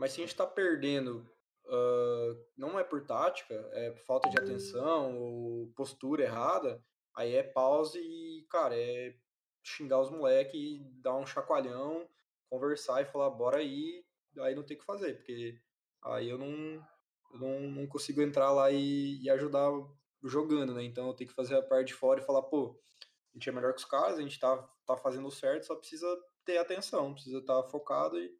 Mas 0.00 0.12
se 0.12 0.22
a 0.22 0.24
gente 0.24 0.34
tá 0.34 0.46
perdendo, 0.46 1.30
hã, 1.66 2.34
não 2.56 2.78
é 2.80 2.82
por 2.82 3.04
tática, 3.06 3.54
é 3.74 3.90
por 3.90 4.00
falta 4.00 4.30
de 4.30 4.38
atenção 4.38 5.18
ou 5.18 5.70
postura 5.76 6.22
errada, 6.24 6.82
aí 7.14 7.34
é 7.34 7.42
pause 7.42 7.98
e, 8.00 8.46
cara, 8.48 8.74
é 8.74 9.14
xingar 9.62 10.00
os 10.00 10.10
moleque 10.10 10.56
e 10.56 10.84
dar 11.02 11.16
um 11.16 11.26
chacoalhão, 11.26 12.08
conversar 12.48 13.02
e 13.02 13.04
falar: 13.04 13.28
"Bora 13.28 13.58
aí", 13.58 14.02
aí 14.38 14.54
não 14.54 14.62
tem 14.62 14.74
o 14.74 14.80
que 14.80 14.86
fazer, 14.86 15.16
porque 15.16 15.60
aí 16.02 16.30
eu 16.30 16.38
não 16.38 16.82
eu 17.34 17.38
não 17.38 17.60
não 17.70 17.86
consigo 17.86 18.22
entrar 18.22 18.50
lá 18.52 18.70
e 18.70 19.20
e 19.22 19.28
ajudar 19.28 19.70
jogando, 20.24 20.72
né, 20.74 20.82
então 20.82 21.08
eu 21.08 21.14
tenho 21.14 21.28
que 21.28 21.36
fazer 21.36 21.56
a 21.56 21.62
parte 21.62 21.88
de 21.88 21.94
fora 21.94 22.20
e 22.20 22.24
falar: 22.24 22.40
"Pô, 22.44 22.80
a 23.34 23.36
gente 23.38 23.50
é 23.50 23.52
melhor 23.52 23.74
que 23.74 23.80
os 23.80 23.84
caras, 23.84 24.18
a 24.18 24.22
gente 24.22 24.40
tá 24.40 24.56
tá 24.86 24.96
fazendo 24.96 25.30
certo, 25.30 25.66
só 25.66 25.76
precisa 25.76 26.08
ter 26.44 26.56
atenção, 26.56 27.12
precisa 27.12 27.38
estar 27.38 27.62
focado 27.64 28.18
e 28.18 28.34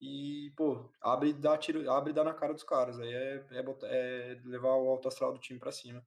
e, 0.00 0.52
pô, 0.56 0.90
abre 1.02 1.30
e 1.30 1.32
dá 1.34 1.56
tiro 1.58 1.90
abre 1.90 2.10
e 2.12 2.14
dá 2.14 2.24
na 2.24 2.34
cara 2.34 2.52
dos 2.54 2.64
caras", 2.64 2.98
aí 3.00 3.12
é 3.12 3.46
é 3.52 3.62
bota 3.62 3.86
é 3.88 4.40
levar 4.44 4.70
o 4.76 4.88
alto 4.90 5.08
astral 5.08 5.32
do 5.32 5.40
time 5.40 5.58
pra 5.60 5.72
cima. 5.72 6.04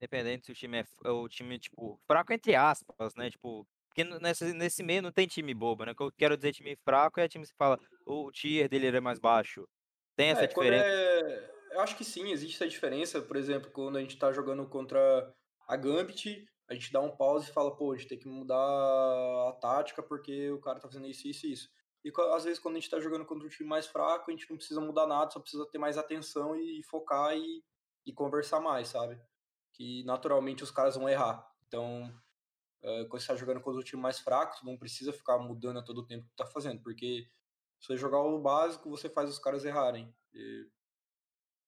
Independente 0.00 0.46
se 0.46 0.52
o 0.52 0.54
time 0.54 0.78
é 0.78 0.80
f 0.80 0.94
o 1.04 1.28
time, 1.28 1.58
tipo, 1.58 2.00
"fraco" 2.06 2.32
entre 2.32 2.54
aspas, 2.56 3.14
né, 3.14 3.30
tipo, 3.30 3.66
porque 3.88 4.02
no 4.04 4.18
nessa 4.18 4.52
nesse 4.52 4.82
meio 4.82 5.00
não 5.02 5.12
tem 5.12 5.26
time 5.28 5.54
bobo, 5.54 5.84
né, 5.84 5.92
o 5.92 5.94
que 5.96 6.02
eu 6.02 6.12
quero 6.12 6.36
dizer 6.36 6.52
time 6.52 6.76
fraco 6.84 7.20
é 7.20 7.28
time 7.28 7.46
que 7.46 7.54
fala: 7.56 7.78
"O 8.04 8.30
tier 8.32 8.68
dele 8.68 8.86
ele 8.88 8.96
é 8.96 9.00
mais 9.00 9.18
baixo", 9.20 9.68
tem 10.16 10.30
essa 10.30 10.46
É, 10.48 10.48
diferença? 10.48 10.90
é 10.90 11.52
eu 11.72 11.80
acho 11.80 11.96
que 11.96 12.04
sim, 12.04 12.30
existe 12.30 12.56
essa 12.56 12.68
diferença, 12.68 13.22
por 13.22 13.36
exemplo, 13.36 13.70
quando 13.70 13.96
a 13.96 14.00
gente 14.00 14.18
tá 14.18 14.30
jogando 14.32 14.68
contra 14.68 15.34
a 15.66 15.76
Gambit, 15.76 16.44
a 16.68 16.74
gente 16.74 16.92
dá 16.92 17.00
um 17.00 17.16
pause 17.16 17.50
e 17.50 17.52
fala: 17.52 17.74
"Pô, 17.76 17.92
a 17.92 17.96
gente 17.96 18.08
tem 18.08 18.18
que 18.18 18.28
mudar 18.28 18.56
a 18.56 19.52
tática, 19.60 20.02
porque 20.02 20.50
o 20.50 20.60
cara 20.60 20.78
tá 20.80 20.88
fazendo 20.88 21.06
isso, 21.08 21.26
isso 21.28 21.46
e 21.46 21.52
isso". 21.52 21.70
E 22.04 22.12
às 22.34 22.44
vezes 22.44 22.58
quando 22.58 22.76
a 22.76 22.80
gente 22.80 22.90
tá 22.90 23.00
jogando 23.00 23.24
contra 23.24 23.46
um 23.46 23.50
time 23.50 23.68
mais 23.68 23.86
fraco, 23.86 24.30
a 24.30 24.34
gente 24.34 24.48
não 24.50 24.56
precisa 24.56 24.80
mudar 24.80 25.06
nada, 25.06 25.30
só 25.30 25.40
precisa 25.40 25.66
ter 25.70 25.78
mais 25.78 25.96
atenção 25.98 26.56
e 26.56 26.82
focar 26.84 27.36
e 27.36 27.64
e 28.04 28.12
conversar 28.12 28.60
mais, 28.60 28.88
sabe. 28.88 29.20
Que 29.72 30.02
naturalmente 30.04 30.64
os 30.64 30.72
caras 30.72 30.96
vão 30.96 31.08
errar. 31.08 31.48
Então, 31.68 32.12
hã, 32.84 33.06
quando 33.08 33.20
você 33.22 33.28
tá 33.28 33.36
jogando 33.36 33.60
contra 33.60 33.80
um 33.80 33.84
time 33.84 34.02
mais 34.02 34.18
fraco, 34.18 34.58
tu 34.58 34.66
não 34.66 34.76
precisa 34.78 35.12
ficar 35.12 35.38
mudando 35.38 35.78
a 35.78 35.84
todo 35.84 36.06
tempo 36.06 36.26
o 36.26 36.28
que 36.30 36.36
tá 36.36 36.46
fazendo, 36.46 36.82
porque 36.82 37.28
se 37.80 37.86
você 37.88 37.96
jogar 37.96 38.20
o 38.20 38.40
básico, 38.40 38.90
você 38.90 39.08
faz 39.10 39.30
os 39.30 39.38
caras 39.38 39.64
errarem. 39.64 40.14
E 40.34 40.68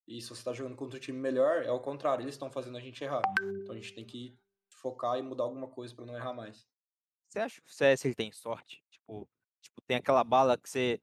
e 0.07 0.21
se 0.21 0.29
você 0.29 0.45
tá 0.45 0.53
jogando 0.53 0.77
contra 0.77 0.99
um 0.99 1.01
time 1.01 1.19
melhor, 1.19 1.63
é 1.63 1.71
o 1.71 1.81
contrário, 1.81 2.23
eles 2.23 2.35
estão 2.35 2.51
fazendo 2.51 2.77
a 2.77 2.81
gente 2.81 3.03
errar. 3.03 3.23
Então 3.63 3.75
a 3.75 3.79
gente 3.79 3.95
tem 3.95 4.05
que 4.05 4.39
focar 4.69 5.19
e 5.19 5.23
mudar 5.23 5.45
alguma 5.45 5.69
coisa 5.69 5.95
pra 5.95 6.05
não 6.05 6.15
errar 6.17 6.35
mais. 6.35 6.69
Você 7.29 7.39
acha 7.39 7.61
que 7.61 7.71
o 7.71 7.73
CS 7.73 8.05
ele 8.05 8.15
tem 8.15 8.31
sorte? 8.31 8.85
Tipo 8.91 9.29
tipo, 9.65 9.81
tem 9.83 9.97
aquela 9.99 10.25
bala 10.25 10.57
que 10.59 10.69
você, 10.69 11.01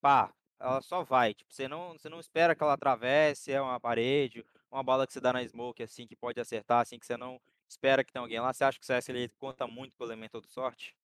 pá, 0.00 0.32
ela 0.60 0.80
só 0.82 1.04
vai, 1.04 1.34
tipo, 1.34 1.52
você 1.52 1.68
não 1.68 1.92
você 1.92 2.08
não 2.08 2.20
espera 2.20 2.54
que 2.54 2.62
ela 2.62 2.74
atravesse, 2.74 3.52
é 3.52 3.60
uma 3.60 3.80
parede, 3.80 4.44
uma 4.70 4.82
bala 4.82 5.06
que 5.06 5.12
você 5.12 5.20
dá 5.20 5.32
na 5.32 5.46
smoke, 5.46 5.82
assim, 5.82 6.06
que 6.06 6.16
pode 6.16 6.40
acertar, 6.40 6.80
assim, 6.80 6.98
que 6.98 7.06
você 7.06 7.16
não 7.16 7.40
espera 7.68 8.04
que 8.04 8.12
tem 8.12 8.20
alguém 8.20 8.40
lá, 8.40 8.52
você 8.52 8.64
acha 8.64 8.78
que 8.78 8.84
o 8.84 8.86
CS 8.86 9.08
ele 9.10 9.28
conta 9.38 9.66
muito 9.66 9.96
com 9.96 10.04
o 10.04 10.06
elemento 10.06 10.40
de 10.40 10.48
sorte? 10.50 10.96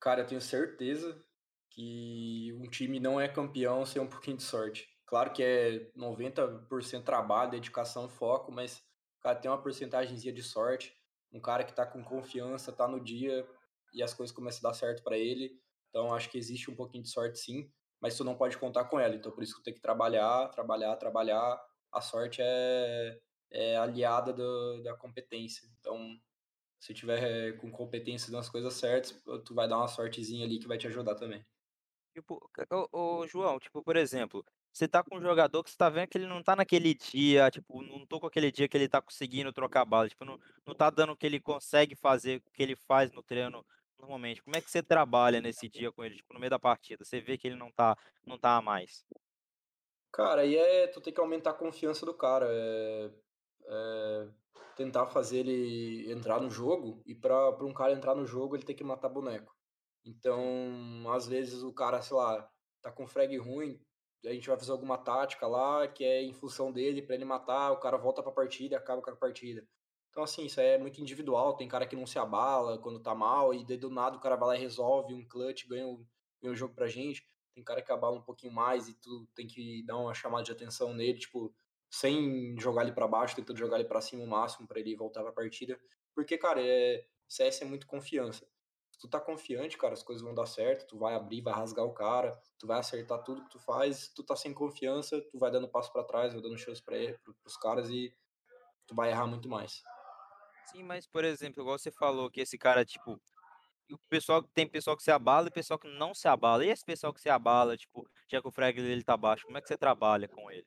Cara, 0.00 0.22
eu 0.22 0.26
tenho 0.26 0.40
certeza 0.40 1.22
que 1.70 2.52
um 2.58 2.68
time 2.68 2.98
não 2.98 3.20
é 3.20 3.28
campeão 3.28 3.84
sem 3.86 4.00
um 4.00 4.08
pouquinho 4.08 4.36
de 4.36 4.42
sorte. 4.42 4.88
Claro 5.06 5.32
que 5.32 5.42
é 5.42 5.90
90% 5.94 7.04
trabalho, 7.04 7.50
dedicação, 7.50 8.08
foco, 8.08 8.52
mas, 8.52 8.82
cara, 9.20 9.38
tem 9.38 9.50
uma 9.50 9.60
porcentagenzinha 9.60 10.32
de 10.32 10.42
sorte, 10.42 10.96
um 11.32 11.40
cara 11.40 11.64
que 11.64 11.72
tá 11.72 11.84
com 11.84 12.02
confiança, 12.02 12.72
tá 12.72 12.86
no 12.86 13.00
dia 13.02 13.46
e 13.92 14.02
as 14.02 14.14
coisas 14.14 14.34
começam 14.34 14.68
a 14.68 14.72
dar 14.72 14.78
certo 14.78 15.02
pra 15.02 15.18
ele, 15.18 15.60
então 15.90 16.14
acho 16.14 16.30
que 16.30 16.38
existe 16.38 16.70
um 16.70 16.76
pouquinho 16.76 17.04
de 17.04 17.10
sorte 17.10 17.38
sim, 17.38 17.70
mas 18.00 18.16
tu 18.16 18.24
não 18.24 18.36
pode 18.36 18.56
contar 18.58 18.84
com 18.86 18.98
ela, 18.98 19.14
então 19.14 19.32
por 19.32 19.42
isso 19.42 19.56
que 19.56 19.62
tem 19.64 19.74
que 19.74 19.80
trabalhar, 19.80 20.48
trabalhar, 20.48 20.96
trabalhar, 20.96 21.62
a 21.92 22.00
sorte 22.00 22.40
é 22.42 23.20
é 23.52 23.76
aliada 23.76 24.32
do 24.32 24.80
da 24.82 24.94
competência. 24.96 25.68
Então, 25.80 26.16
se 26.80 26.94
tiver 26.94 27.56
com 27.58 27.70
competência 27.70 28.32
nas 28.32 28.48
coisas 28.48 28.74
certas, 28.74 29.22
tu 29.44 29.54
vai 29.54 29.68
dar 29.68 29.78
uma 29.78 29.88
sortezinha 29.88 30.44
ali 30.46 30.58
que 30.58 30.68
vai 30.68 30.78
te 30.78 30.86
ajudar 30.88 31.14
também. 31.16 31.44
Tipo, 32.14 32.40
ô 32.92 33.20
ô 33.20 33.26
João, 33.26 33.58
tipo, 33.58 33.82
por 33.82 33.96
exemplo 33.96 34.44
você 34.72 34.86
tá 34.86 35.02
com 35.02 35.16
um 35.18 35.20
jogador 35.20 35.64
que 35.64 35.70
você 35.70 35.76
tá 35.76 35.88
vendo 35.90 36.06
que 36.08 36.16
ele 36.16 36.28
não 36.28 36.42
tá 36.44 36.54
naquele 36.54 36.94
dia, 36.94 37.50
tipo, 37.50 37.82
não 37.82 38.06
tô 38.06 38.20
com 38.20 38.26
aquele 38.28 38.52
dia 38.52 38.68
que 38.68 38.76
ele 38.76 38.88
tá 38.88 39.02
conseguindo 39.02 39.52
trocar 39.52 39.84
bala, 39.84 40.08
tipo, 40.08 40.24
não 40.24 40.38
não 40.64 40.74
tá 40.76 40.90
dando 40.90 41.12
o 41.12 41.16
que 41.16 41.26
ele 41.26 41.40
consegue 41.40 41.96
fazer, 41.96 42.38
o 42.46 42.50
que 42.52 42.62
ele 42.62 42.76
faz 42.76 43.10
no 43.12 43.20
treino 43.22 43.66
normalmente. 44.00 44.42
Como 44.42 44.56
é 44.56 44.60
que 44.60 44.70
você 44.70 44.82
trabalha 44.82 45.40
nesse 45.40 45.68
dia 45.68 45.92
com 45.92 46.04
ele, 46.04 46.16
tipo, 46.16 46.32
no 46.34 46.40
meio 46.40 46.50
da 46.50 46.58
partida? 46.58 47.04
Você 47.04 47.20
vê 47.20 47.38
que 47.38 47.46
ele 47.48 47.56
não 47.56 47.70
tá 47.70 47.96
não 48.26 48.38
tá 48.38 48.56
a 48.56 48.62
mais. 48.62 49.04
Cara, 50.12 50.42
aí 50.42 50.56
é 50.56 50.88
tu 50.88 51.00
tem 51.00 51.12
que 51.12 51.20
aumentar 51.20 51.50
a 51.50 51.54
confiança 51.54 52.04
do 52.04 52.12
cara, 52.14 52.46
eh 52.50 53.10
eh, 53.68 54.28
tentar 54.76 55.06
fazer 55.06 55.40
ele 55.40 56.10
entrar 56.12 56.40
no 56.40 56.50
jogo, 56.50 57.02
e 57.06 57.14
pra 57.14 57.52
pra 57.52 57.66
um 57.66 57.74
cara 57.74 57.92
entrar 57.92 58.14
no 58.16 58.26
jogo 58.26 58.56
ele 58.56 58.64
tem 58.64 58.74
que 58.76 58.82
matar 58.84 59.08
boneco. 59.08 59.54
Então, 60.04 60.42
às 61.12 61.26
vezes 61.28 61.62
o 61.62 61.72
cara, 61.72 62.02
sei 62.02 62.16
lá, 62.16 62.50
tá 62.82 62.90
com 62.92 63.06
frag 63.06 63.36
ruim, 63.38 63.80
a 64.26 64.32
gente 64.32 64.48
vai 64.48 64.58
fazer 64.58 64.72
alguma 64.72 64.98
tática 64.98 65.46
lá 65.46 65.86
que 65.88 66.04
é 66.04 66.22
em 66.22 66.32
função 66.32 66.72
dele, 66.72 67.02
pra 67.02 67.14
ele 67.14 67.24
matar, 67.24 67.72
o 67.72 67.78
cara 67.80 67.96
volta 67.98 68.22
pra 68.22 68.32
partida 68.32 68.74
e 68.74 68.78
acaba 68.78 69.02
com 69.02 69.10
a 69.10 69.16
partida. 69.16 69.66
Então 70.10 70.24
assim, 70.24 70.46
isso 70.46 70.60
é 70.60 70.76
muito 70.78 71.00
individual, 71.00 71.56
tem 71.56 71.68
cara 71.68 71.86
que 71.86 71.96
não 71.96 72.06
se 72.06 72.18
abala 72.18 72.78
quando 72.78 73.00
tá 73.00 73.14
mal, 73.14 73.54
e 73.54 73.64
daí 73.64 73.76
do 73.76 73.90
nada 73.90 74.16
o 74.16 74.20
cara 74.20 74.36
vai 74.36 74.48
lá 74.48 74.56
e 74.56 74.60
resolve 74.60 75.14
um 75.14 75.26
clutch, 75.26 75.66
ganha 75.68 75.86
o 75.86 76.04
ganha 76.42 76.54
jogo 76.54 76.74
pra 76.74 76.88
gente. 76.88 77.28
Tem 77.54 77.62
cara 77.62 77.82
que 77.82 77.92
abala 77.92 78.16
um 78.16 78.22
pouquinho 78.22 78.52
mais 78.52 78.88
e 78.88 78.94
tu 78.94 79.26
tem 79.34 79.46
que 79.46 79.84
dar 79.84 79.96
uma 79.96 80.14
chamada 80.14 80.44
de 80.44 80.52
atenção 80.52 80.94
nele, 80.94 81.18
tipo, 81.18 81.54
sem 81.90 82.56
jogar 82.58 82.82
ele 82.82 82.92
pra 82.92 83.08
baixo, 83.08 83.36
tentando 83.36 83.58
jogar 83.58 83.78
ele 83.78 83.88
pra 83.88 84.00
cima 84.00 84.24
o 84.24 84.26
máximo 84.26 84.66
pra 84.66 84.80
ele 84.80 84.96
voltar 84.96 85.22
pra 85.22 85.32
partida. 85.32 85.78
Porque, 86.14 86.38
cara, 86.38 86.60
eh, 86.62 87.04
CS 87.28 87.62
é 87.64 87.66
muito 87.66 87.86
confiança. 87.86 88.46
Se 88.90 88.98
tu 89.00 89.08
tá 89.08 89.20
confiante, 89.20 89.76
cara, 89.78 89.94
as 89.94 90.02
coisas 90.02 90.22
vão 90.22 90.34
dar 90.34 90.46
certo, 90.46 90.86
tu 90.86 90.98
vai 90.98 91.14
abrir, 91.14 91.42
vai 91.42 91.54
rasgar 91.54 91.84
o 91.84 91.92
cara, 91.92 92.38
tu 92.58 92.66
vai 92.66 92.78
acertar 92.78 93.22
tudo 93.22 93.42
que 93.44 93.50
tu 93.50 93.58
faz, 93.58 93.96
se 93.96 94.14
tu 94.14 94.22
tá 94.22 94.36
sem 94.36 94.52
confiança, 94.52 95.20
tu 95.30 95.38
vai 95.38 95.50
dando 95.50 95.68
passo 95.68 95.92
pra 95.92 96.04
trás, 96.04 96.32
vai 96.32 96.42
dando 96.42 96.58
chance 96.58 96.82
para 96.82 96.96
os 97.44 97.56
caras 97.56 97.88
e 97.90 98.14
tu 98.86 98.94
vai 98.94 99.10
errar 99.10 99.26
muito 99.26 99.48
mais. 99.48 99.82
Sim, 100.70 100.82
mas, 100.84 101.06
por 101.06 101.24
exemplo, 101.24 101.62
igual 101.62 101.78
você 101.78 101.90
falou 101.90 102.30
que 102.30 102.40
esse 102.40 102.56
cara, 102.56 102.84
tipo, 102.84 103.20
o 103.90 103.98
pessoal 104.08 104.42
tem 104.42 104.68
pessoal 104.68 104.96
que 104.96 105.02
se 105.02 105.10
abala 105.10 105.48
e 105.48 105.52
pessoal 105.52 105.78
que 105.78 105.88
não 105.88 106.14
se 106.14 106.28
abala. 106.28 106.64
E 106.64 106.68
esse 106.68 106.84
pessoal 106.84 107.12
que 107.12 107.20
se 107.20 107.28
abala, 107.28 107.76
tipo, 107.76 108.08
já 108.28 108.40
que 108.40 108.48
o 108.48 108.52
frag 108.52 108.80
dele 108.80 109.02
tá 109.02 109.16
baixo, 109.16 109.46
como 109.46 109.58
é 109.58 109.60
que 109.60 109.68
você 109.68 109.76
trabalha 109.76 110.28
com 110.28 110.50
ele? 110.50 110.66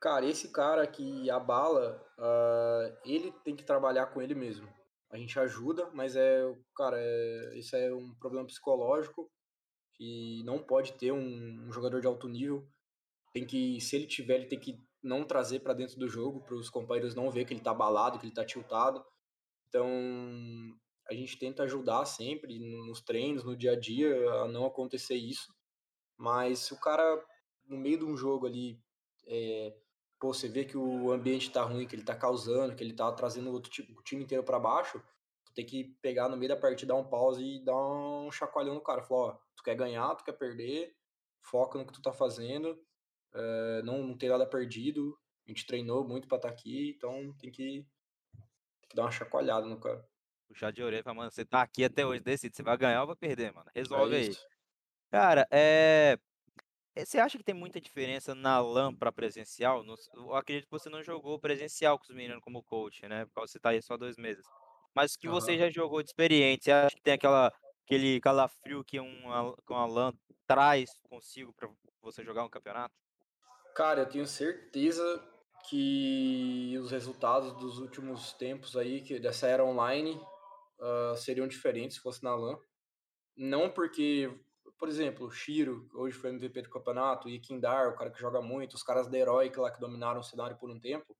Cara, 0.00 0.26
esse 0.26 0.52
cara 0.52 0.86
que 0.86 1.30
abala, 1.30 2.00
hã, 2.18 2.96
ele 3.04 3.32
tem 3.44 3.56
que 3.56 3.64
trabalhar 3.64 4.06
com 4.06 4.20
ele 4.20 4.34
mesmo. 4.34 4.68
A 5.10 5.16
gente 5.16 5.38
ajuda, 5.38 5.90
mas 5.92 6.14
é 6.16 6.42
cara, 6.76 6.96
eh, 7.00 7.52
isso 7.56 7.74
é 7.76 7.92
um 7.94 8.14
problema 8.16 8.46
psicológico, 8.46 9.30
que 9.96 10.42
não 10.44 10.58
pode 10.62 10.94
ter 10.94 11.12
um 11.12 11.66
um 11.68 11.72
jogador 11.72 12.00
de 12.00 12.06
alto 12.06 12.28
nível. 12.28 12.66
Tem 13.32 13.46
que 13.46 13.80
se 13.80 13.96
ele 13.96 14.06
tiver, 14.06 14.36
ele 14.36 14.48
tem 14.48 14.60
que 14.60 14.78
não 15.02 15.24
trazer 15.24 15.60
pra 15.60 15.74
dentro 15.74 15.98
do 15.98 16.08
jogo, 16.08 16.42
para 16.44 16.56
os 16.56 16.70
companheiros 16.70 17.14
não 17.14 17.30
ver 17.30 17.44
que 17.44 17.54
ele 17.54 17.62
tá 17.62 17.72
abalado, 17.72 18.18
que 18.18 18.26
ele 18.26 18.34
tá 18.34 18.44
tiltado. 18.44 19.04
Então, 19.74 19.88
a 21.10 21.14
gente 21.14 21.36
tenta 21.36 21.64
ajudar 21.64 22.04
sempre 22.04 22.60
no 22.60 22.86
nos 22.86 23.00
treinos, 23.00 23.42
no 23.42 23.56
dia 23.56 23.72
a 23.72 23.80
dia, 23.80 24.14
a 24.42 24.46
não 24.48 24.64
acontecer 24.66 25.16
isso. 25.16 25.52
Mas 26.16 26.60
se 26.60 26.74
o 26.74 26.80
cara, 26.80 27.24
no 27.66 27.76
meio 27.78 27.98
de 27.98 28.04
um 28.04 28.16
jogo 28.16 28.46
ali, 28.46 28.80
eh, 29.26 29.76
pô, 30.20 30.32
você 30.34 30.48
vê 30.48 30.64
que 30.64 30.76
o 30.78 31.12
ambiente 31.12 31.50
tá 31.52 31.62
ruim, 31.64 31.86
que 31.88 31.96
ele 31.96 32.04
tá 32.04 32.16
causando, 32.16 32.76
que 32.76 32.84
ele 32.84 32.94
tá 32.94 33.12
trazendo 33.12 33.50
o 33.50 33.52
outro 33.54 33.70
ti 33.70 33.82
o 33.98 34.02
time 34.02 34.24
inteiro 34.24 34.44
pra 34.44 34.60
baixo, 34.60 35.02
tu 35.44 35.52
tem 35.54 35.66
que 35.66 35.84
pegar 36.02 36.28
no 36.28 36.36
meio 36.36 36.50
da 36.50 36.56
partida, 36.56 36.94
dar 36.94 37.00
um 37.00 37.08
pause 37.08 37.42
e 37.44 37.64
dar 37.64 37.76
um 37.76 38.30
chacoalhão 38.32 38.74
no 38.74 38.82
cara, 38.82 39.02
falar: 39.02 39.34
"Ó, 39.34 39.38
tu 39.56 39.62
quer 39.64 39.76
ganhar, 39.76 40.14
tu 40.16 40.24
quer 40.24 40.34
perder, 40.34 40.94
foca 41.42 41.78
no 41.78 41.86
que 41.86 41.92
tu 41.92 42.02
tá 42.02 42.12
fazendo, 42.12 42.78
eh, 43.34 43.82
não 43.84 44.02
não 44.04 44.16
tem 44.18 44.28
nada 44.30 44.46
perdido, 44.46 45.18
a 45.46 45.50
gente 45.50 45.66
treinou 45.66 46.06
muito 46.08 46.28
pra 46.28 46.36
estar 46.38 46.48
aqui, 46.50 46.90
então 46.96 47.32
tem 47.38 47.50
que 47.50 47.86
que 48.94 48.96
dar 48.96 49.04
uma 49.04 49.10
chacoalhada 49.12 49.66
no 49.66 49.78
cara". 49.80 50.08
Puxar 50.48 50.72
de 50.72 50.82
orelha 50.82 51.02
"Mano, 51.14 51.30
você 51.30 51.44
tá 51.44 51.62
aqui 51.62 51.84
até 51.84 52.04
hoje, 52.06 52.22
decide, 52.22 52.56
você 52.56 52.62
vai 52.62 52.76
ganhar 52.76 53.00
ou 53.02 53.06
vai 53.08 53.16
perder, 53.16 53.52
mano, 53.52 53.70
É 53.92 54.04
resolve 54.04 54.16
aí". 54.16 54.36
isso. 54.36 54.46
Cara, 55.10 55.46
eh, 55.52 56.18
você 56.96 57.18
acha 57.20 57.38
que 57.38 57.44
tem 57.44 57.54
muita 57.54 57.80
diferença 57.80 58.34
na 58.34 58.60
LAN 58.60 58.94
pra 58.94 59.12
presencial? 59.12 59.84
Eu 60.14 60.34
acredito 60.36 60.66
que 60.66 60.72
você 60.72 60.90
não 60.90 61.02
jogou 61.04 61.40
presencial 61.40 61.98
com 61.98 62.04
os 62.04 62.14
meninos 62.16 62.42
como 62.42 62.62
coach, 62.64 63.06
né, 63.08 63.26
por 63.26 63.34
causa 63.34 63.52
você 63.52 63.60
tá 63.60 63.70
aí 63.70 63.82
só 63.82 63.96
2 63.96 64.16
meses. 64.18 64.46
Mas 64.94 65.14
o 65.14 65.18
que 65.18 65.28
você 65.28 65.56
Aham. 65.56 65.58
já 65.58 65.70
jogou 65.70 66.02
de 66.02 66.10
experiente, 66.10 66.64
você 66.66 66.72
acha 66.72 66.96
que 66.96 67.02
tem 67.02 67.14
aquela 67.14 67.52
aquele 67.86 68.20
calafrio 68.20 68.84
que 68.84 69.00
uma 69.00 69.56
que 69.66 69.72
uma 69.72 69.86
LAN 69.86 70.12
traz 70.46 70.90
consigo 71.10 71.52
pra 71.54 71.68
você 72.02 72.24
jogar 72.24 72.44
um 72.44 72.50
campeonato? 72.50 72.94
Cara, 73.74 74.00
eu 74.02 74.08
tenho 74.08 74.26
certeza 74.26 75.22
que 75.68 76.76
os 76.80 76.90
resultados 76.90 77.52
dos 77.54 77.78
últimos 77.78 78.32
tempos 78.32 78.76
aí, 78.76 79.00
que 79.00 79.18
dessa 79.18 79.46
era 79.46 79.64
online, 79.64 80.20
hã, 80.80 81.16
seriam 81.16 81.46
diferentes 81.46 81.96
se 81.96 82.02
fosse 82.02 82.22
na 82.22 82.34
LAN. 82.34 82.58
Não 83.36 83.70
porque 83.70 84.30
por 84.78 84.88
exemplo, 84.88 85.26
o 85.26 85.30
Shiro, 85.30 85.88
hoje 85.94 86.16
foi 86.16 86.30
MVP 86.30 86.62
do 86.62 86.70
campeonato, 86.70 87.28
o 87.28 87.30
Ikindar, 87.30 87.88
o 87.88 87.96
cara 87.96 88.10
que 88.10 88.20
joga 88.20 88.42
muito, 88.42 88.74
os 88.74 88.82
caras 88.82 89.08
da 89.08 89.16
Heroic 89.16 89.58
lá 89.58 89.70
que 89.70 89.80
dominaram 89.80 90.20
o 90.20 90.24
cenário 90.24 90.56
por 90.56 90.70
um 90.70 90.80
tempo, 90.80 91.16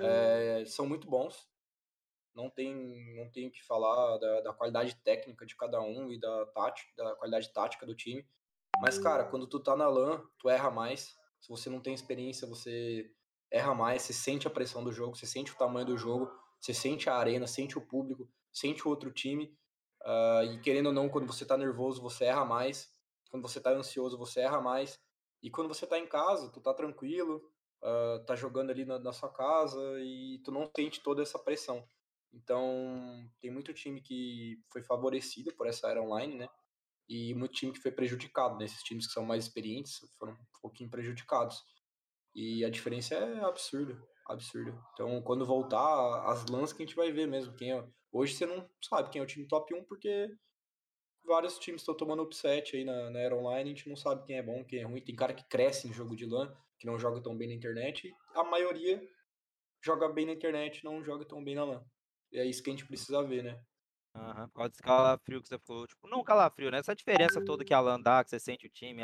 eh, 0.00 0.64
são 0.66 0.86
muito 0.86 1.08
bons. 1.08 1.48
Não 2.34 2.50
tem 2.50 3.14
não 3.16 3.30
tem 3.30 3.50
que 3.50 3.62
falar 3.64 4.18
da 4.18 4.40
da 4.42 4.52
qualidade 4.52 4.96
técnica 5.02 5.46
de 5.46 5.56
cada 5.56 5.80
um 5.80 6.10
e 6.12 6.18
da 6.18 6.46
táti 6.46 6.84
da 6.96 7.14
qualidade 7.16 7.52
tática 7.52 7.86
do 7.86 7.94
time. 7.94 8.26
Mas, 8.80 8.98
cara, 8.98 9.24
quando 9.24 9.46
tu 9.46 9.60
tá 9.60 9.76
na 9.76 9.88
LAN, 9.88 10.22
tu 10.38 10.48
erra 10.48 10.70
mais. 10.70 11.16
Se 11.40 11.48
você 11.48 11.70
não 11.70 11.80
tem 11.80 11.94
experiência, 11.94 12.48
você 12.48 13.10
erra 13.54 13.74
mais, 13.74 14.02
você 14.02 14.12
sente 14.12 14.46
a 14.46 14.50
pressão 14.50 14.82
do 14.84 14.92
jogo, 14.92 15.16
você 15.16 15.26
sente 15.26 15.52
o 15.52 15.56
tamanho 15.56 15.86
do 15.86 15.96
jogo, 15.98 16.30
você 16.60 16.74
sente 16.74 17.08
a 17.10 17.16
arena, 17.16 17.46
sente 17.46 17.78
o 17.78 17.86
público, 17.86 18.28
sente 18.52 18.86
o 18.86 18.90
outro 18.90 19.12
time. 19.12 19.56
Hã, 20.04 20.44
e 20.44 20.60
querendo 20.60 20.86
ou 20.86 20.92
não, 20.92 21.08
quando 21.08 21.26
você 21.26 21.44
tá 21.46 21.56
nervoso, 21.56 22.02
você 22.02 22.24
erra 22.26 22.44
mais. 22.44 22.92
Quando 23.30 23.42
você 23.42 23.60
tá 23.60 23.70
ansioso, 23.70 24.18
você 24.18 24.40
erra 24.40 24.60
mais. 24.60 25.00
E 25.42 25.50
quando 25.50 25.68
você 25.68 25.86
tá 25.86 25.98
em 25.98 26.06
casa, 26.08 26.50
tu 26.52 26.60
tá 26.60 26.72
tranquilo, 26.74 27.42
hã, 27.82 28.24
tá 28.26 28.34
jogando 28.36 28.70
ali 28.70 28.84
na 28.84 28.98
na 28.98 29.12
sua 29.12 29.30
casa 29.32 29.80
e 30.00 30.40
tu 30.44 30.50
não 30.52 30.70
sente 30.76 31.02
toda 31.02 31.22
essa 31.22 31.38
pressão. 31.38 31.86
Então, 32.32 33.28
tem 33.40 33.50
muito 33.50 33.72
time 33.74 34.00
que 34.02 34.58
foi 34.72 34.82
favorecido 34.82 35.54
por 35.54 35.66
essa 35.68 35.88
era 35.88 36.02
online, 36.02 36.34
né, 36.36 36.48
e 37.08 37.34
muito 37.34 37.54
time 37.54 37.72
que 37.72 37.80
foi 37.80 37.92
prejudicado, 37.92 38.58
né, 38.58 38.64
esses 38.66 38.82
times 38.82 39.06
que 39.06 39.12
são 39.14 39.24
mais 39.24 39.44
experientes 39.46 39.98
foram 40.18 40.32
um 40.34 40.60
pouquinho 40.62 40.90
prejudicados. 40.90 41.62
E 42.34 42.64
a 42.64 42.70
diferença 42.70 43.14
é 43.14 43.44
absurda, 43.44 44.00
absurda. 44.26 44.76
Então, 44.92 45.22
quando 45.22 45.46
voltar 45.46 46.30
as 46.30 46.46
LANs 46.46 46.72
que 46.72 46.82
a 46.82 46.86
gente 46.86 46.96
vai 46.96 47.12
ver 47.12 47.26
mesmo 47.26 47.54
quem 47.54 47.72
é 47.72 47.84
hoje 48.12 48.34
você 48.34 48.46
não 48.46 48.68
sabe 48.82 49.10
quem 49.10 49.20
é 49.20 49.24
o 49.24 49.26
time 49.26 49.46
top 49.46 49.74
1, 49.74 49.84
porque 49.84 50.28
vários 51.24 51.58
times 51.58 51.82
estão 51.82 51.96
tomando 51.96 52.22
upset 52.22 52.76
aí 52.76 52.84
na 52.84 53.10
na 53.10 53.18
era 53.18 53.36
online, 53.36 53.70
a 53.70 53.74
gente 53.74 53.88
não 53.88 53.96
sabe 53.96 54.24
quem 54.24 54.36
é 54.36 54.42
bom, 54.42 54.64
quem 54.64 54.80
é 54.80 54.84
ruim. 54.84 55.00
Tem 55.00 55.14
cara 55.16 55.34
que 55.34 55.48
cresce 55.48 55.88
em 55.88 55.92
jogo 55.92 56.16
de 56.16 56.26
LAN, 56.26 56.54
que 56.78 56.86
não 56.86 56.98
joga 56.98 57.22
tão 57.22 57.36
bem 57.36 57.48
na 57.48 57.54
internet, 57.54 58.08
e 58.08 58.14
a 58.34 58.44
maioria 58.44 59.02
joga 59.82 60.08
bem 60.08 60.26
na 60.26 60.32
internet, 60.32 60.84
não 60.84 61.02
joga 61.04 61.24
tão 61.24 61.42
bem 61.42 61.54
na 61.54 61.64
LAN. 61.64 61.84
E 62.32 62.38
é 62.38 62.44
isso 62.44 62.62
que 62.62 62.70
a 62.70 62.72
gente 62.72 62.86
precisa 62.86 63.22
ver, 63.22 63.42
né. 63.44 63.60
Aham, 64.14 64.48
por 64.48 64.54
causa 64.54 64.70
desse 64.70 64.82
calafrio 64.82 65.42
que 65.42 65.48
você 65.48 65.58
falou, 65.58 65.86
tipo 65.86 66.06
não 66.06 66.22
calafrio, 66.22 66.70
né, 66.70 66.78
essa 66.78 66.94
diferença 66.94 67.40
toda 67.44 67.64
que 67.64 67.74
a 67.74 67.80
LAN 67.80 68.00
dá, 68.00 68.22
que 68.22 68.30
você 68.30 68.38
sente 68.38 68.66
o 68.66 68.70
time, 68.70 69.02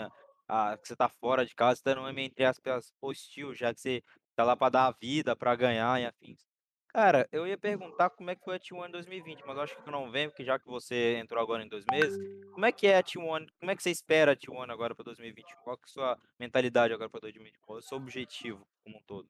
a 0.50 0.76
que 0.76 0.88
você 0.88 0.96
tá 0.96 1.08
fora 1.08 1.46
de 1.46 1.54
casa, 1.54 1.80
tá 1.82 1.94
num 1.94 2.04
ambiente, 2.04 2.32
entre 2.32 2.44
aspas, 2.44 2.92
hostil, 3.00 3.54
já 3.54 3.72
que 3.72 3.80
você 3.80 4.02
tá 4.34 4.44
lá 4.44 4.56
pra 4.56 4.68
dar 4.68 4.86
a 4.86 4.92
vida, 4.92 5.36
pra 5.36 5.54
ganhar 5.54 6.00
e 6.00 6.06
afins. 6.06 6.50
Cara, 6.88 7.28
eu 7.30 7.46
ia 7.46 7.56
perguntar 7.56 8.10
como 8.10 8.30
é 8.30 8.34
que 8.34 8.42
foi 8.42 8.56
a 8.56 8.58
T1 8.58 8.88
em 8.88 8.90
2020, 8.90 9.44
mas 9.46 9.56
eu 9.56 9.62
acho 9.62 9.76
que 9.76 9.84
tu 9.84 9.92
não 9.92 10.10
vem, 10.10 10.28
porque 10.28 10.44
já 10.44 10.58
que 10.58 10.66
você 10.66 11.14
entrou 11.18 11.40
agora 11.40 11.62
em 11.62 11.68
2 11.68 11.84
meses, 11.88 12.18
como 12.52 12.66
é 12.66 12.72
que 12.72 12.88
é 12.88 12.98
a 12.98 13.02
T1 13.02 13.46
como 13.60 13.70
é 13.70 13.76
que 13.76 13.82
você 13.82 13.90
espera 13.90 14.32
a 14.32 14.36
T1 14.36 14.72
agora 14.72 14.92
pra 14.92 15.04
2021? 15.04 15.56
Qual 15.62 15.76
é 15.76 15.78
a 15.80 15.88
sua 15.88 16.18
mentalidade 16.38 16.92
agora 16.92 17.08
pra 17.08 17.20
2020? 17.20 17.60
Qual 17.60 17.78
é 17.78 17.80
o 17.80 17.82
seu 17.82 17.96
objetivo 17.96 18.66
como 18.82 18.98
um 18.98 19.02
todo? 19.06 19.28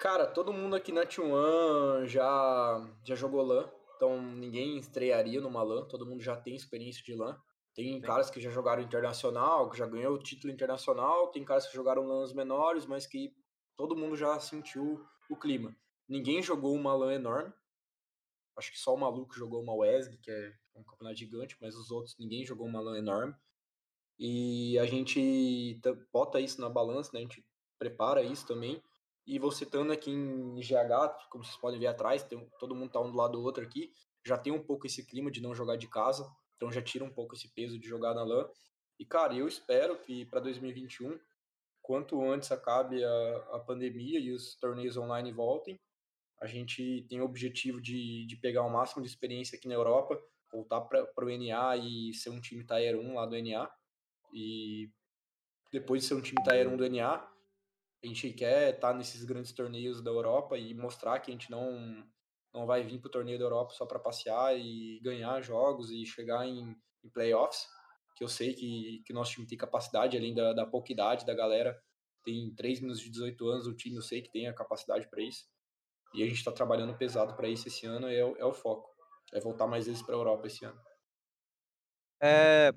Cara, 0.00 0.26
todo 0.26 0.52
mundo 0.52 0.74
aqui 0.74 0.90
na 0.90 1.06
T1 1.06 2.04
já 2.06 2.84
já 3.04 3.14
jogou 3.14 3.42
LAN, 3.42 3.70
então 3.94 4.20
ninguém 4.20 4.76
estrearia 4.76 5.40
numa 5.40 5.62
LAN, 5.62 5.84
todo 5.86 6.04
mundo 6.04 6.20
já 6.20 6.34
tem 6.36 6.56
experiência 6.56 7.04
de 7.04 7.14
LAN. 7.14 7.38
Tem 7.74 7.94
Sim. 7.94 8.00
caras 8.00 8.30
que 8.30 8.40
já 8.40 8.50
jogaram 8.50 8.82
internacional, 8.82 9.70
que 9.70 9.78
já 9.78 9.86
ganhou 9.86 10.14
o 10.14 10.18
título 10.18 10.52
internacional, 10.52 11.30
tem 11.30 11.44
caras 11.44 11.66
que 11.66 11.74
jogaram 11.74 12.06
LANs 12.06 12.32
menores, 12.32 12.84
mas 12.84 13.06
que 13.06 13.34
todo 13.76 13.96
mundo 13.96 14.16
já 14.16 14.38
sentiu 14.38 15.04
o 15.30 15.36
clima. 15.36 15.74
Ninguém 16.08 16.42
jogou 16.42 16.74
uma 16.74 16.94
LAN 16.94 17.14
enorme. 17.14 17.52
Acho 18.56 18.70
que 18.70 18.78
só 18.78 18.94
o 18.94 18.98
Maluco 18.98 19.34
jogou 19.34 19.62
uma 19.62 19.74
WESG, 19.74 20.18
que 20.18 20.30
é 20.30 20.52
um 20.74 20.84
campeonato 20.84 21.18
gigante, 21.18 21.56
mas 21.60 21.74
os 21.74 21.90
outros 21.90 22.16
ninguém 22.18 22.44
jogou 22.44 22.66
uma 22.66 22.80
LAN 22.80 22.98
enorme. 22.98 23.34
E 24.18 24.78
a 24.78 24.84
gente 24.84 25.80
ta 25.82 25.94
bota 26.12 26.38
isso 26.38 26.60
na 26.60 26.68
balança, 26.68 27.10
né, 27.14 27.20
a 27.20 27.22
gente 27.22 27.44
prepara 27.78 28.22
isso 28.22 28.46
também. 28.46 28.82
E 29.26 29.38
você 29.38 29.64
estando 29.64 29.92
aqui 29.92 30.10
em 30.10 30.60
GH, 30.60 31.28
como 31.30 31.44
vocês 31.44 31.56
podem 31.56 31.80
ver 31.80 31.86
atrás, 31.86 32.22
tem 32.22 32.46
todo 32.58 32.74
mundo 32.74 32.90
tá 32.90 33.00
um 33.00 33.10
do 33.10 33.16
lado 33.16 33.32
do 33.32 33.42
outro 33.42 33.64
aqui, 33.64 33.92
já 34.24 34.36
tem 34.36 34.52
um 34.52 34.62
pouco 34.62 34.86
esse 34.86 35.06
clima 35.06 35.30
de 35.30 35.40
não 35.40 35.54
jogar 35.54 35.76
de 35.76 35.88
casa, 35.88 36.28
então 36.62 36.70
já 36.70 36.80
tira 36.80 37.04
um 37.04 37.10
pouco 37.10 37.34
esse 37.34 37.52
peso 37.52 37.76
de 37.76 37.88
jogar 37.88 38.14
na 38.14 38.22
LAN. 38.22 38.48
E 38.96 39.04
cara, 39.04 39.34
eu 39.34 39.48
espero 39.48 39.98
que 39.98 40.24
pra 40.26 40.38
2021 40.38 41.18
quanto 41.82 42.22
antes 42.22 42.52
acabe 42.52 43.02
a, 43.02 43.36
a 43.54 43.58
pandemia 43.58 44.20
e 44.20 44.30
os 44.30 44.54
torneios 44.54 44.96
online 44.96 45.32
voltem. 45.32 45.76
A 46.40 46.46
gente 46.46 47.04
tem 47.08 47.20
o 47.20 47.24
objetivo 47.24 47.80
de, 47.80 48.24
de 48.26 48.36
pegar 48.36 48.62
o 48.62 48.70
máximo 48.70 49.02
de 49.02 49.08
experiência 49.08 49.56
aqui 49.58 49.66
na 49.66 49.74
Europa, 49.74 50.16
voltar 50.52 50.82
para 50.82 51.24
o 51.24 51.36
NA 51.36 51.76
e 51.78 52.14
ser 52.14 52.30
um 52.30 52.40
time 52.40 52.64
Tier 52.64 52.96
1 52.96 53.14
lá 53.14 53.26
do 53.26 53.36
NA. 53.42 53.68
E 54.32 54.88
depois 55.72 56.02
de 56.02 56.08
ser 56.08 56.14
um 56.14 56.20
time 56.20 56.40
Tier 56.44 56.68
1 56.68 56.76
do 56.76 56.88
NA, 56.88 57.28
a 58.04 58.06
gente 58.06 58.32
quer 58.32 58.74
estar 58.74 58.92
tá 58.92 58.94
nesses 58.94 59.24
grandes 59.24 59.50
torneios 59.50 60.00
da 60.00 60.12
Europa 60.12 60.56
e 60.56 60.72
mostrar 60.74 61.18
que 61.18 61.32
a 61.32 61.34
gente 61.34 61.50
não, 61.50 62.06
não 62.52 62.66
vai 62.66 62.82
vir 62.82 62.98
para 62.98 63.08
o 63.08 63.10
torneio 63.10 63.38
da 63.38 63.44
Europa 63.44 63.72
só 63.72 63.86
para 63.86 63.98
passear 63.98 64.58
e 64.58 65.00
ganhar 65.00 65.40
jogos 65.42 65.90
e 65.90 66.04
chegar 66.04 66.46
em, 66.46 66.76
em 67.02 67.08
playoffs, 67.10 67.66
que 68.14 68.22
eu 68.22 68.28
sei 68.28 68.54
que, 68.54 69.02
que 69.04 69.12
o 69.12 69.14
nosso 69.14 69.32
time 69.32 69.46
tem 69.46 69.56
capacidade, 69.56 70.16
além 70.16 70.34
da, 70.34 70.52
da 70.52 70.66
pouca 70.66 70.92
idade 70.92 71.24
da 71.24 71.34
galera, 71.34 71.80
tem 72.22 72.54
3 72.54 72.80
menos 72.80 73.00
de 73.00 73.10
18 73.10 73.48
anos, 73.48 73.66
o 73.66 73.74
time 73.74 73.96
eu 73.96 74.02
sei 74.02 74.22
que 74.22 74.30
tem 74.30 74.46
a 74.46 74.54
capacidade 74.54 75.08
para 75.08 75.22
isso. 75.22 75.46
E 76.14 76.22
a 76.22 76.26
gente 76.26 76.38
está 76.38 76.52
trabalhando 76.52 76.96
pesado 76.96 77.34
para 77.34 77.48
isso 77.48 77.68
esse 77.68 77.86
ano, 77.86 78.06
é, 78.08 78.24
o, 78.24 78.36
é 78.36 78.44
o 78.44 78.52
foco. 78.52 78.90
É 79.32 79.40
voltar 79.40 79.66
mais 79.66 79.86
vezes 79.86 80.02
para 80.02 80.14
a 80.14 80.18
Europa 80.18 80.46
esse 80.46 80.64
ano. 80.64 80.78
É, 82.20 82.70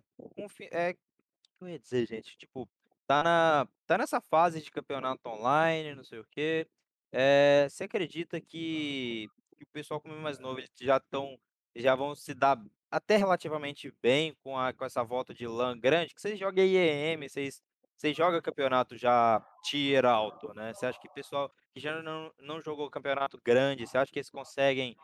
é, 0.72 0.92
o 0.92 0.96
que 0.96 1.64
eu 1.64 1.68
ia 1.68 1.80
dizer, 1.80 2.08
gente? 2.08 2.38
Tipo, 2.38 2.68
tá, 3.06 3.22
na, 3.22 3.68
tá 3.86 3.98
nessa 3.98 4.22
fase 4.22 4.62
de 4.62 4.72
campeonato 4.72 5.28
online, 5.28 5.94
não 5.94 6.04
sei 6.04 6.20
o 6.20 6.26
quê. 6.32 6.68
É, 7.12 7.68
você 7.70 7.84
acredita 7.84 8.42
que, 8.42 9.30
que 9.56 9.64
o 9.64 9.68
pessoal 9.68 10.02
como 10.02 10.14
é 10.16 10.20
mais 10.20 10.40
novo, 10.40 10.60
eles 10.60 10.72
já 10.80 10.98
estão, 10.98 11.40
já 11.76 11.96
vão 11.96 12.16
se 12.16 12.34
dar 12.34 12.60
até 12.90 13.18
relativamente 13.18 13.94
bem 14.02 14.34
com, 14.44 14.58
a, 14.58 14.74
com 14.74 14.86
essa 14.86 15.04
volta 15.04 15.34
de 15.34 15.48
LAN 15.48 15.78
grande? 15.80 16.14
Que 16.14 16.22
vocês 16.22 16.40
jogam 16.40 16.64
IEM, 16.64 17.28
vocês, 17.28 17.62
vocês 17.98 18.16
jogam 18.16 18.42
campeonato 18.42 18.98
já 18.98 19.46
tier 19.64 20.06
alto, 20.06 20.54
né? 20.54 20.74
Você 20.74 20.86
acha 20.86 21.00
que 21.00 21.10
pessoal 21.10 21.52
que 21.74 21.80
já 21.80 22.02
não, 22.02 22.32
não 22.40 22.62
jogou 22.62 22.90
campeonato 22.90 23.40
grande, 23.44 23.86
você 23.86 23.98
acha 23.98 24.12
que 24.12 24.20
eles 24.20 24.30
conseguem 24.30 24.96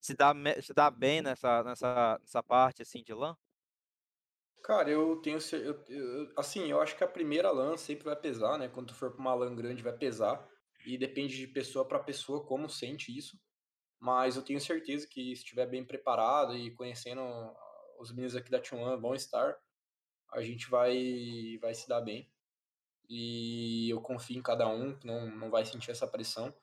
se 0.00 0.14
dar, 0.14 0.34
se 0.62 0.72
dar 0.72 0.90
bem 0.90 1.22
nessa, 1.22 1.62
nessa, 1.62 2.18
nessa 2.20 2.42
parte 2.42 2.82
assim 2.82 3.02
de 3.02 3.12
LAN? 3.12 3.36
Cara, 4.62 4.90
eu 4.90 5.16
tenho. 5.22 5.38
Eu, 5.52 5.84
eu, 5.88 6.32
assim, 6.36 6.68
eu 6.68 6.80
acho 6.80 6.96
que 6.96 7.04
a 7.04 7.08
primeira 7.08 7.52
LAN 7.52 7.76
sempre 7.76 8.04
vai 8.04 8.16
pesar, 8.16 8.58
né? 8.58 8.68
Quando 8.68 8.88
tu 8.88 8.94
for 8.94 9.12
pra 9.12 9.20
uma 9.20 9.32
LAN 9.32 9.54
grande, 9.54 9.82
vai 9.82 9.96
pesar. 9.96 10.44
E 10.84 10.98
depende 10.98 11.36
de 11.36 11.46
pessoa 11.46 11.86
para 11.86 12.00
pessoa 12.00 12.44
como 12.44 12.68
sente 12.68 13.16
isso. 13.16 13.38
Mas 13.98 14.36
eu 14.36 14.42
tenho 14.42 14.60
certeza 14.60 15.06
que 15.06 15.34
se 15.34 15.42
estiver 15.42 15.66
bem 15.66 15.84
preparado 15.84 16.56
e 16.56 16.70
conhecendo 16.72 17.22
os 17.98 18.10
meninos 18.10 18.36
aqui 18.36 18.50
da 18.50 18.60
T1 18.60 19.00
vão 19.00 19.14
estar, 19.14 19.58
a 20.32 20.40
gente 20.42 20.68
vai, 20.68 21.58
vai 21.60 21.74
se 21.74 21.88
dar 21.88 22.00
bem. 22.00 22.30
E 23.08 23.88
eu 23.90 24.00
confio 24.00 24.38
em 24.38 24.42
cada 24.42 24.68
um, 24.68 24.96
que 24.98 25.06
não, 25.06 25.30
não 25.30 25.50
vai 25.50 25.64
sentir 25.64 25.90
essa 25.90 26.06
pressão. 26.06 26.54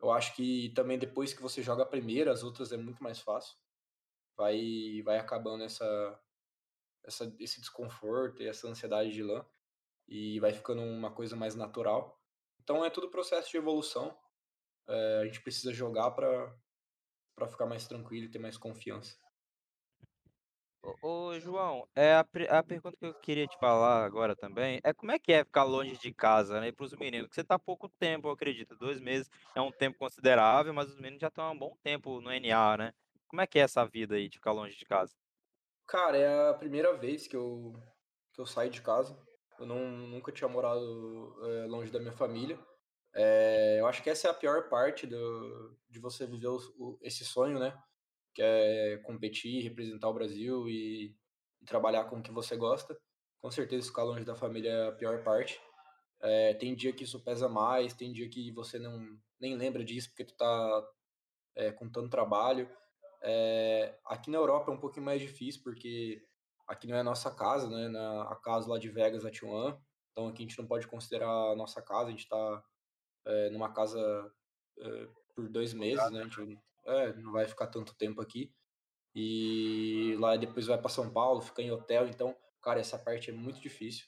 Eu 0.00 0.10
acho 0.10 0.34
que 0.34 0.70
também 0.70 0.98
depois 0.98 1.32
que 1.32 1.42
você 1.42 1.62
joga 1.62 1.82
a 1.82 1.86
primeira, 1.86 2.32
as 2.32 2.42
outras 2.42 2.72
é 2.72 2.76
muito 2.76 3.02
mais 3.02 3.20
fácil. 3.20 3.56
Vai, 4.36 5.02
vai 5.04 5.18
acabando 5.18 5.64
essa, 5.64 6.20
essa, 7.04 7.34
esse 7.38 7.60
desconforto 7.60 8.42
e 8.42 8.48
essa 8.48 8.68
ansiedade 8.68 9.12
de 9.12 9.22
lã 9.22 9.44
e 10.08 10.40
vai 10.40 10.52
ficando 10.52 10.82
uma 10.82 11.10
coisa 11.10 11.36
mais 11.36 11.54
natural. 11.54 12.20
Então 12.62 12.84
é 12.84 12.90
tudo 12.90 13.10
processo 13.10 13.50
de 13.50 13.56
evolução. 13.56 14.16
É, 14.88 15.20
a 15.22 15.24
gente 15.26 15.40
precisa 15.40 15.72
jogar 15.72 16.10
para 16.10 17.48
ficar 17.48 17.66
mais 17.66 17.86
tranquilo 17.86 18.26
e 18.26 18.30
ter 18.30 18.38
mais 18.38 18.56
confiança. 18.56 19.16
Ô, 20.82 20.96
ô, 21.28 21.38
João, 21.38 21.86
é 21.94 22.14
a, 22.14 22.26
a 22.50 22.62
pergunta 22.62 22.96
que 22.96 23.06
eu 23.06 23.14
queria 23.14 23.46
te 23.46 23.56
falar 23.58 24.04
agora 24.04 24.34
também 24.34 24.80
é 24.82 24.92
como 24.92 25.12
é 25.12 25.18
que 25.18 25.32
é 25.32 25.44
ficar 25.44 25.62
longe 25.62 25.96
de 25.96 26.12
casa, 26.12 26.60
né, 26.60 26.72
para 26.72 26.84
os 26.84 26.92
meninos? 26.94 27.28
Porque 27.28 27.40
você 27.40 27.44
tá 27.44 27.56
pouco 27.56 27.88
tempo, 27.88 28.26
eu 28.26 28.32
acredito, 28.32 28.76
dois 28.76 29.00
meses 29.00 29.30
é 29.54 29.60
um 29.60 29.70
tempo 29.70 29.98
considerável, 29.98 30.74
mas 30.74 30.90
os 30.90 30.96
meninos 30.96 31.20
já 31.20 31.28
estão 31.28 31.44
há 31.44 31.50
um 31.52 31.58
bom 31.58 31.76
tempo 31.84 32.20
no 32.20 32.30
NA, 32.32 32.76
né? 32.76 32.94
Como 33.28 33.40
é 33.40 33.46
que 33.46 33.58
é 33.58 33.62
essa 33.62 33.84
vida 33.86 34.16
aí 34.16 34.28
de 34.28 34.38
ficar 34.38 34.52
longe 34.52 34.76
de 34.76 34.84
casa? 34.84 35.14
Cara, 35.86 36.16
é 36.16 36.50
a 36.50 36.54
primeira 36.54 36.94
vez 36.96 37.26
que 37.26 37.36
eu, 37.36 37.74
que 38.32 38.40
eu 38.40 38.46
saio 38.46 38.70
de 38.70 38.82
casa. 38.82 39.16
Eu 39.58 39.66
não, 39.66 39.88
nunca 39.88 40.32
tinha 40.32 40.48
morado 40.48 41.36
é, 41.46 41.66
longe 41.66 41.90
da 41.90 42.00
minha 42.00 42.12
família. 42.12 42.58
É, 43.14 43.78
eu 43.80 43.86
acho 43.86 44.02
que 44.02 44.10
essa 44.10 44.28
é 44.28 44.30
a 44.30 44.34
pior 44.34 44.68
parte 44.68 45.06
do, 45.06 45.76
de 45.88 45.98
você 45.98 46.26
viver 46.26 46.48
o, 46.48 46.58
o, 46.78 46.98
esse 47.02 47.24
sonho, 47.24 47.58
né? 47.58 47.76
Que 48.34 48.42
é 48.42 48.96
competir, 49.04 49.62
representar 49.62 50.08
o 50.08 50.14
Brasil 50.14 50.68
e, 50.68 51.14
e, 51.60 51.64
trabalhar 51.66 52.04
com 52.04 52.18
o 52.18 52.22
que 52.22 52.32
você 52.32 52.56
gosta. 52.56 52.96
Com 53.40 53.50
certeza 53.50 53.88
ficar 53.88 54.04
longe 54.04 54.24
da 54.24 54.34
família 54.34 54.70
é 54.70 54.88
a 54.88 54.92
pior 54.92 55.22
parte. 55.22 55.60
É, 56.22 56.54
tem 56.54 56.74
dia 56.74 56.92
que 56.92 57.04
isso 57.04 57.22
pesa 57.22 57.48
mais, 57.48 57.94
tem 57.94 58.12
dia 58.12 58.28
que 58.28 58.52
você 58.52 58.78
não 58.78 59.18
nem 59.40 59.56
lembra 59.56 59.84
disso 59.84 60.08
porque 60.08 60.24
tu 60.24 60.36
tá 60.36 60.88
é, 61.56 61.72
com 61.72 61.90
tanto 61.90 62.08
trabalho. 62.08 62.70
É, 63.22 63.98
aqui 64.06 64.30
na 64.30 64.38
Europa 64.38 64.70
é 64.70 64.74
um 64.74 64.80
pouquinho 64.80 65.04
mais 65.04 65.20
difícil, 65.20 65.62
porque 65.62 66.24
aqui 66.66 66.86
não 66.86 66.96
é 66.96 67.00
a 67.00 67.04
nossa 67.04 67.30
casa, 67.34 67.68
né? 67.68 67.88
Na, 67.88 68.22
a 68.22 68.36
casa 68.36 68.70
lá 68.70 68.78
de 68.78 68.88
Vegas, 68.88 69.26
a 69.26 69.30
T1. 69.30 69.78
Então 70.12 70.28
aqui 70.28 70.42
a 70.44 70.46
gente 70.46 70.58
não 70.58 70.66
pode 70.66 70.86
considerar 70.86 71.28
a 71.28 71.56
nossa 71.56 71.82
casa, 71.82 72.08
a 72.08 72.10
gente 72.10 72.24
está 72.24 72.64
é, 73.26 73.50
numa 73.50 73.72
casa 73.72 74.00
é, 74.78 75.08
por 75.34 75.48
dois 75.48 75.72
meses, 75.72 76.10
né? 76.10 76.24
Gente 76.24 76.58
é, 76.86 77.12
não 77.14 77.32
vai 77.32 77.46
ficar 77.46 77.66
tanto 77.66 77.94
tempo 77.94 78.20
aqui. 78.20 78.52
E 79.14 80.16
lá 80.18 80.36
depois 80.36 80.66
vai 80.66 80.78
para 80.78 80.88
São 80.88 81.12
Paulo, 81.12 81.40
fica 81.40 81.62
em 81.62 81.70
hotel. 81.70 82.06
Então, 82.08 82.36
cara, 82.62 82.80
essa 82.80 82.98
parte 82.98 83.30
é 83.30 83.32
muito 83.32 83.60
difícil. 83.60 84.06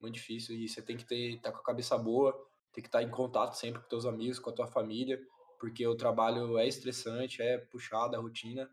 Muito 0.00 0.14
difícil. 0.14 0.56
E 0.56 0.68
você 0.68 0.82
tem 0.82 0.96
que 0.96 1.04
ter, 1.04 1.34
estar 1.34 1.50
tá 1.50 1.52
com 1.52 1.62
a 1.62 1.64
cabeça 1.64 1.96
boa, 1.96 2.32
tem 2.72 2.82
que 2.82 2.88
estar 2.88 2.98
tá 2.98 3.04
em 3.04 3.10
contato 3.10 3.54
sempre 3.54 3.80
com 3.80 3.88
teus 3.88 4.06
amigos, 4.06 4.38
com 4.38 4.50
a 4.50 4.54
tua 4.54 4.66
família 4.66 5.20
porque 5.60 5.86
o 5.86 5.94
trabalho 5.94 6.58
é 6.58 6.66
estressante, 6.66 7.42
é 7.42 7.58
puxado 7.58 8.16
a 8.16 8.18
rotina 8.18 8.68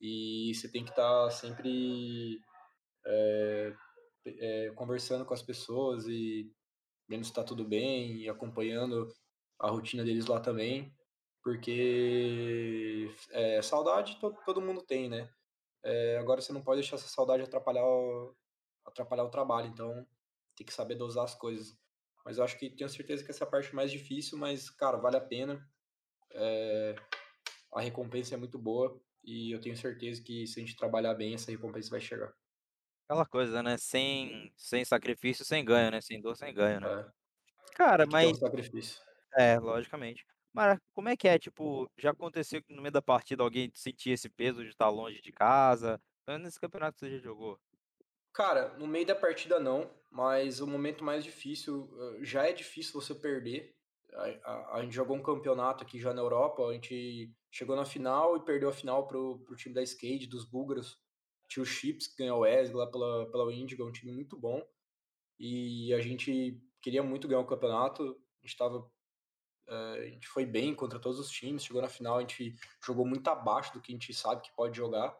e 0.00 0.52
você 0.54 0.68
tem 0.68 0.82
que 0.82 0.90
estar 0.90 1.24
tá 1.24 1.30
sempre 1.30 2.40
é, 3.04 3.74
é, 4.26 4.70
conversando 4.74 5.26
com 5.26 5.34
as 5.34 5.42
pessoas 5.42 6.06
e 6.08 6.50
vendo 7.06 7.24
se 7.24 7.30
está 7.30 7.44
tudo 7.44 7.62
bem 7.62 8.16
e 8.22 8.28
acompanhando 8.28 9.06
a 9.60 9.68
rotina 9.68 10.02
deles 10.02 10.26
lá 10.26 10.40
também, 10.40 10.92
porque 11.42 13.14
é, 13.30 13.62
saudade 13.62 14.18
todo, 14.18 14.36
todo 14.44 14.60
mundo 14.60 14.82
tem, 14.82 15.08
né? 15.08 15.30
É, 15.82 16.18
agora 16.18 16.40
você 16.40 16.52
não 16.52 16.62
pode 16.62 16.80
deixar 16.80 16.96
essa 16.96 17.08
saudade 17.08 17.42
atrapalhar 17.42 17.84
o, 17.84 18.34
atrapalhar 18.84 19.24
o 19.24 19.30
trabalho, 19.30 19.68
então 19.68 20.06
tem 20.56 20.66
que 20.66 20.72
saber 20.72 20.94
dosar 20.96 21.24
as 21.24 21.34
coisas. 21.34 21.78
Mas 22.24 22.38
eu 22.38 22.44
acho 22.44 22.58
que 22.58 22.68
tenho 22.68 22.90
certeza 22.90 23.24
que 23.24 23.30
essa 23.30 23.44
é 23.44 23.46
a 23.46 23.50
parte 23.50 23.74
mais 23.74 23.90
difícil, 23.90 24.36
mas, 24.36 24.68
cara, 24.68 24.98
vale 24.98 25.16
a 25.16 25.20
pena 25.20 25.64
é, 26.32 26.94
a 27.72 27.80
recompensa 27.80 28.34
é 28.34 28.38
muito 28.38 28.58
boa 28.58 29.00
e 29.22 29.52
eu 29.52 29.60
tenho 29.60 29.76
certeza 29.76 30.22
que 30.22 30.46
se 30.46 30.60
a 30.60 30.62
gente 30.62 30.76
trabalhar 30.76 31.14
bem, 31.14 31.34
essa 31.34 31.50
recompensa 31.50 31.90
vai 31.90 32.00
chegar. 32.00 32.32
Aquela 33.04 33.26
coisa, 33.26 33.62
né? 33.62 33.76
Sem, 33.76 34.52
sem 34.56 34.84
sacrifício, 34.84 35.44
sem 35.44 35.64
ganho, 35.64 35.90
né? 35.90 36.00
Sem 36.00 36.20
dor, 36.20 36.36
sem 36.36 36.54
ganho, 36.54 36.80
né? 36.80 36.88
É. 36.88 37.74
Cara, 37.74 38.06
mas. 38.06 38.30
um 38.30 38.34
sacrifício. 38.34 39.00
É, 39.36 39.58
logicamente. 39.58 40.24
Mas 40.52 40.78
como 40.92 41.08
é 41.08 41.16
que 41.16 41.28
é? 41.28 41.38
Tipo, 41.38 41.88
já 41.96 42.10
aconteceu 42.10 42.62
que 42.62 42.74
no 42.74 42.82
meio 42.82 42.92
da 42.92 43.02
partida 43.02 43.42
alguém 43.42 43.70
sentir 43.74 44.10
esse 44.10 44.28
peso 44.28 44.62
de 44.62 44.70
estar 44.70 44.88
longe 44.88 45.20
de 45.20 45.32
casa? 45.32 46.00
Nesse 46.40 46.60
campeonato 46.60 46.94
que 46.94 47.00
você 47.00 47.10
já 47.16 47.18
jogou? 47.18 47.58
Cara, 48.32 48.76
no 48.78 48.86
meio 48.86 49.06
da 49.06 49.14
partida 49.14 49.58
não, 49.58 49.90
mas 50.10 50.60
o 50.60 50.66
momento 50.66 51.02
mais 51.02 51.24
difícil, 51.24 51.90
já 52.20 52.46
é 52.46 52.52
difícil 52.52 52.92
você 52.92 53.14
perder, 53.14 53.74
a, 54.14 54.22
a, 54.22 54.76
a, 54.76 54.82
gente 54.82 54.94
jogou 54.94 55.16
um 55.16 55.22
campeonato 55.22 55.84
aqui 55.84 55.98
já 55.98 56.12
na 56.12 56.20
Europa, 56.20 56.62
a 56.66 56.72
gente 56.72 57.32
chegou 57.50 57.76
na 57.76 57.84
final 57.84 58.36
e 58.36 58.44
perdeu 58.44 58.68
a 58.68 58.72
final 58.72 59.06
pro, 59.06 59.38
pro 59.40 59.56
time 59.56 59.74
da 59.74 59.82
Skate, 59.82 60.26
dos 60.26 60.44
búlgaros. 60.44 60.98
Tinha 61.48 61.62
o 61.62 61.66
Chips, 61.66 62.06
que 62.06 62.18
ganhou 62.18 62.38
o 62.38 62.40
Wesley 62.42 62.76
lá 62.76 62.86
pela, 62.86 63.30
pela 63.30 63.52
Indigo, 63.52 63.86
um 63.86 63.92
time 63.92 64.12
muito 64.12 64.36
bom. 64.36 64.62
E 65.38 65.92
a 65.94 66.00
gente 66.00 66.60
queria 66.80 67.02
muito 67.02 67.26
ganhar 67.26 67.40
o 67.40 67.46
campeonato, 67.46 68.02
a 68.42 68.46
gente 68.46 68.56
tava 68.56 68.78
é, 68.78 68.84
a 69.74 70.04
gente 70.04 70.26
foi 70.26 70.44
bem 70.44 70.74
contra 70.74 70.98
todos 70.98 71.18
os 71.18 71.30
times, 71.30 71.64
chegou 71.64 71.80
na 71.80 71.88
final, 71.88 72.18
a 72.18 72.20
gente 72.20 72.54
jogou 72.84 73.06
muito 73.06 73.28
abaixo 73.28 73.72
do 73.72 73.80
que 73.80 73.92
a 73.92 73.94
gente 73.94 74.12
sabe 74.12 74.42
que 74.42 74.54
pode 74.54 74.76
jogar. 74.76 75.16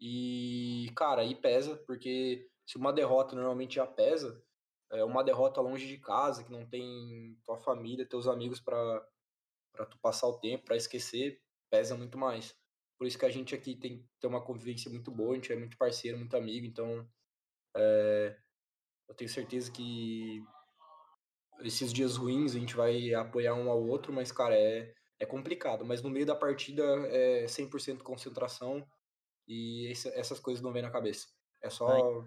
E, 0.00 0.90
cara, 0.96 1.22
aí 1.22 1.34
pesa, 1.34 1.76
porque 1.86 2.50
se 2.66 2.76
uma 2.76 2.92
derrota 2.92 3.36
normalmente 3.36 3.76
já 3.76 3.86
pesa, 3.86 4.42
é 4.90 5.04
uma 5.04 5.22
derrota 5.22 5.60
longe 5.60 5.86
de 5.86 5.98
casa, 5.98 6.42
que 6.42 6.50
não 6.50 6.66
tem 6.66 7.38
tua 7.44 7.56
família, 7.58 8.04
teus 8.04 8.26
amigos 8.26 8.60
para 8.60 9.06
para 9.72 9.86
tu 9.86 9.98
passar 10.00 10.26
o 10.28 10.38
tempo, 10.38 10.66
para 10.66 10.76
esquecer, 10.76 11.40
pesa 11.70 11.96
muito 11.96 12.18
mais. 12.18 12.54
Por 12.98 13.06
isso 13.06 13.18
que 13.18 13.24
a 13.24 13.30
gente 13.30 13.54
aqui 13.54 13.74
tem, 13.74 14.06
tem 14.20 14.28
uma 14.28 14.44
convivência 14.44 14.90
muito 14.90 15.10
boa, 15.10 15.32
a 15.32 15.34
gente 15.36 15.50
é 15.50 15.56
muito 15.56 15.78
parceiro, 15.78 16.18
muito 16.18 16.36
amigo, 16.36 16.66
então 16.66 17.08
é, 17.74 18.36
eu 19.08 19.14
tenho 19.14 19.30
certeza 19.30 19.72
que 19.72 20.44
esses 21.64 21.92
dias 21.92 22.16
ruins 22.16 22.54
a 22.54 22.58
gente 22.58 22.76
vai 22.76 23.12
apoiar 23.14 23.54
um 23.54 23.70
ao 23.70 23.82
outro, 23.82 24.12
mas, 24.12 24.32
cara, 24.32 24.54
é, 24.54 24.92
é 25.18 25.26
complicado. 25.26 25.84
Mas 25.84 26.02
no 26.02 26.10
meio 26.10 26.26
da 26.26 26.34
partida 26.34 26.82
é 27.08 27.46
100% 27.46 28.02
concentração 28.02 28.86
e 29.46 29.86
esse, 29.90 30.08
essas 30.10 30.40
coisas 30.40 30.62
não 30.62 30.72
vêm 30.72 30.82
na 30.82 30.90
cabeça. 30.90 31.28
É 31.62 31.70
só 31.70 32.24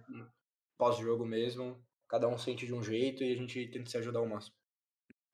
pós-jogo 0.78 1.26
mesmo, 1.26 1.84
cada 2.08 2.28
um 2.28 2.38
sente 2.38 2.66
de 2.66 2.74
um 2.74 2.84
jeito 2.84 3.24
e 3.24 3.32
a 3.32 3.36
gente 3.36 3.68
tenta 3.68 3.90
se 3.90 3.98
ajudar 3.98 4.20
ao 4.20 4.28
máximo. 4.28 4.56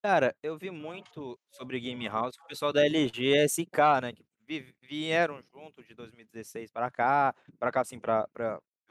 Cara, 0.03 0.35
eu 0.41 0.57
vi 0.57 0.71
muito 0.71 1.39
sobre 1.51 1.79
game 1.79 2.07
house, 2.07 2.35
o 2.43 2.47
pessoal 2.47 2.73
da 2.73 2.83
LG 2.83 3.47
SK, 3.47 4.01
né, 4.01 4.13
que 4.13 4.25
vi 4.47 4.75
vieram 4.81 5.39
junto 5.53 5.83
de 5.83 5.93
2016 5.93 6.71
para 6.71 6.89
cá, 6.89 7.35
para 7.59 7.71
cá 7.71 7.81
assim, 7.81 7.99
para 7.99 8.27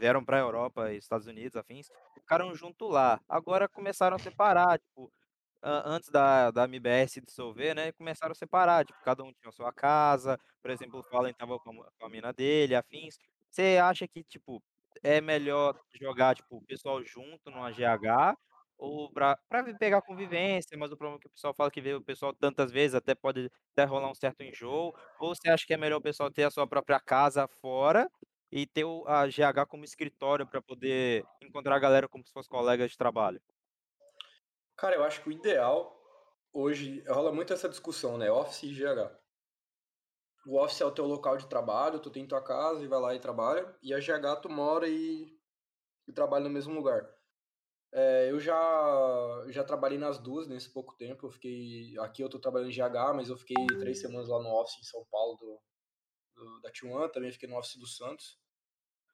vieram 0.01 0.25
pra 0.25 0.39
Europa 0.41 0.93
e 0.93 0.99
Estados 0.99 1.29
Unidos, 1.29 1.57
afins, 1.57 1.89
ficaram 2.15 2.55
junto 2.57 2.89
lá. 2.89 3.21
Agora 3.29 3.69
começaram 3.69 4.17
a 4.17 4.21
separar, 4.21 4.79
tipo, 4.81 5.13
an 5.63 5.83
antes 5.87 6.11
da 6.11 6.51
da 6.51 6.65
MBS 6.65 7.21
dissolver, 7.21 7.75
né, 7.77 7.93
começaram 7.93 8.33
a 8.33 8.35
separar, 8.35 8.85
tipo, 8.87 8.99
cada 9.03 9.23
um 9.25 9.33
tinha 9.33 9.51
a 9.51 9.53
sua 9.53 9.73
casa, 9.73 10.39
por 10.63 10.71
exemplo, 10.71 11.01
o 11.01 11.05
Fallen 11.05 11.33
estava 11.33 11.59
com 11.61 11.71
a 11.83 11.91
com 11.99 12.07
a 12.07 12.11
mina 12.11 12.33
dele, 12.33 12.75
afins. 12.75 13.17
Você 13.51 13.79
acha 13.83 14.09
que, 14.09 14.25
tipo, 14.25 14.63
é 15.03 15.21
melhor 15.21 15.75
jogar, 16.01 16.35
tipo, 16.37 16.57
o 16.59 16.65
pessoal 16.65 17.05
junto 17.05 17.51
numa 17.51 17.71
GH 17.73 18.37
ou 18.79 19.11
vi 19.67 19.77
pegar 19.79 20.01
convivência, 20.03 20.77
mas 20.79 20.91
o 20.93 20.97
problema 20.97 21.19
é 21.19 21.21
que 21.21 21.27
o 21.29 21.31
pessoal 21.31 21.55
fala 21.55 21.71
que 21.71 21.81
vê 21.83 21.95
o 21.95 22.03
pessoal 22.03 22.33
tantas 22.35 22.73
vezes, 22.73 22.95
até 22.95 23.15
pode 23.15 23.51
até 23.73 23.85
rolar 23.85 24.11
um 24.11 24.15
certo 24.15 24.43
enjoo, 24.43 24.93
ou 25.19 25.35
você 25.35 25.51
acha 25.51 25.67
que 25.67 25.75
é 25.75 25.77
melhor 25.77 25.99
o 25.99 26.03
pessoal 26.03 26.31
ter 26.31 26.45
a 26.45 26.51
sua 26.51 26.67
própria 26.67 26.99
casa 27.01 27.47
fora 27.61 28.09
e 28.53 28.67
ter 28.67 28.85
a 29.07 29.27
GH 29.29 29.67
como 29.67 29.85
escritório 29.85 30.47
pra 30.47 30.63
poder 30.63 31.25
encontrar 31.43 31.77
a 31.77 31.79
galera 31.79 32.09
como 32.09 32.25
fosse 32.33 32.49
colegas 32.49 32.91
de 32.93 32.99
trabalho? 32.99 33.41
Cara, 34.77 34.97
eu 34.97 35.05
acho 35.05 35.23
que 35.23 35.29
o 35.29 35.33
ideal 35.33 35.97
hoje 36.53 37.05
rola 37.09 37.33
muito 37.33 37.53
essa 37.53 37.69
discussão, 37.69 38.19
né, 38.19 38.31
office 38.31 38.65
e 38.65 38.75
GH. 38.75 39.21
O 40.47 40.59
office 40.59 40.81
é 40.81 40.85
o 40.87 40.91
teu 40.91 41.07
local 41.07 41.37
de 41.37 41.49
trabalho, 41.49 42.01
tu 42.01 42.11
tem 42.11 42.27
tua 42.27 42.43
casa 42.43 42.83
e 42.85 42.89
vai 42.89 42.99
lá 43.01 43.15
e 43.15 43.21
trabalha, 43.21 43.77
e 43.83 43.93
a 43.93 44.01
GH 44.01 44.41
tu 44.43 44.49
mora 44.49 44.89
e 44.89 45.39
e 46.09 46.13
trabalha 46.13 46.45
no 46.45 46.51
mesmo 46.51 46.75
lugar. 46.75 47.09
Eh, 47.93 48.29
eu 48.31 48.41
já 48.41 48.57
já 49.49 49.65
trabalhei 49.65 49.99
nas 49.99 50.19
2 50.19 50.49
nesse 50.49 50.71
pouco 50.73 50.97
tempo, 50.97 51.27
eu 51.27 51.31
fiquei 51.31 51.99
aqui 52.01 52.23
eu 52.23 52.29
tô 52.31 52.39
trabalhando 52.41 52.71
em 52.71 52.75
GH, 52.75 53.15
mas 53.15 53.29
eu 53.31 53.37
fiquei 53.39 53.73
3 53.79 54.01
semanas 54.01 54.29
lá 54.29 54.41
no 54.43 54.51
office 54.61 54.81
em 54.81 54.85
São 54.85 55.05
Paulo 55.11 55.37
do 55.39 55.61
do 56.41 56.61
da 56.61 56.71
T1, 56.73 57.09
também 57.11 57.33
fiquei 57.33 57.49
no 57.49 57.59
office 57.59 57.77
do 57.77 57.87
Santos. 57.87 58.39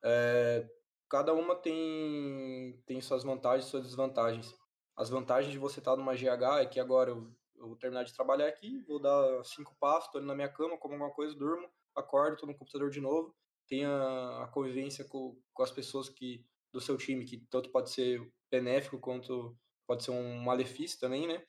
Eh, 0.05 0.69
cada 1.11 1.33
uma 1.35 1.57
tem 1.57 2.83
tem 2.87 3.01
suas 3.01 3.25
vantagens 3.25 3.67
suas 3.71 3.85
desvantagens. 3.85 4.55
As 4.97 5.11
vantagens 5.11 5.53
de 5.53 5.59
você 5.59 5.81
estar 5.81 5.97
numa 5.97 6.15
GH 6.17 6.63
é 6.63 6.67
que 6.67 6.81
agora 6.81 7.11
eu 7.11 7.33
eu 7.59 7.69
vou 7.69 7.77
terminar 7.77 8.05
de 8.05 8.13
trabalhar 8.15 8.49
aqui, 8.49 8.85
vou 8.87 9.01
dar 9.01 9.43
5 9.45 9.75
passos, 9.81 10.11
tô 10.13 10.19
ali 10.19 10.27
na 10.27 10.35
minha 10.35 10.49
cama, 10.49 10.77
como 10.79 10.95
alguma 10.95 11.11
coisa, 11.13 11.35
durmo, 11.35 11.67
acordo, 11.95 12.37
tô 12.37 12.47
no 12.47 12.55
computador 12.55 12.91
de 12.91 13.01
novo, 13.01 13.35
tenho 13.69 13.89
a 13.91 14.45
a 14.45 14.49
convivência 14.49 15.05
com 15.07 15.41
com 15.55 15.63
as 15.63 15.71
pessoas 15.73 16.09
que 16.11 16.45
do 16.73 16.81
seu 16.81 16.97
time, 16.99 17.25
que 17.25 17.39
tanto 17.51 17.71
pode 17.73 17.91
ser 17.91 18.21
benéfico 18.51 18.99
quanto 19.01 19.57
pode 19.87 20.05
ser 20.05 20.11
um 20.13 20.39
malefício 20.43 20.99
também, 21.01 21.27
né, 21.27 21.43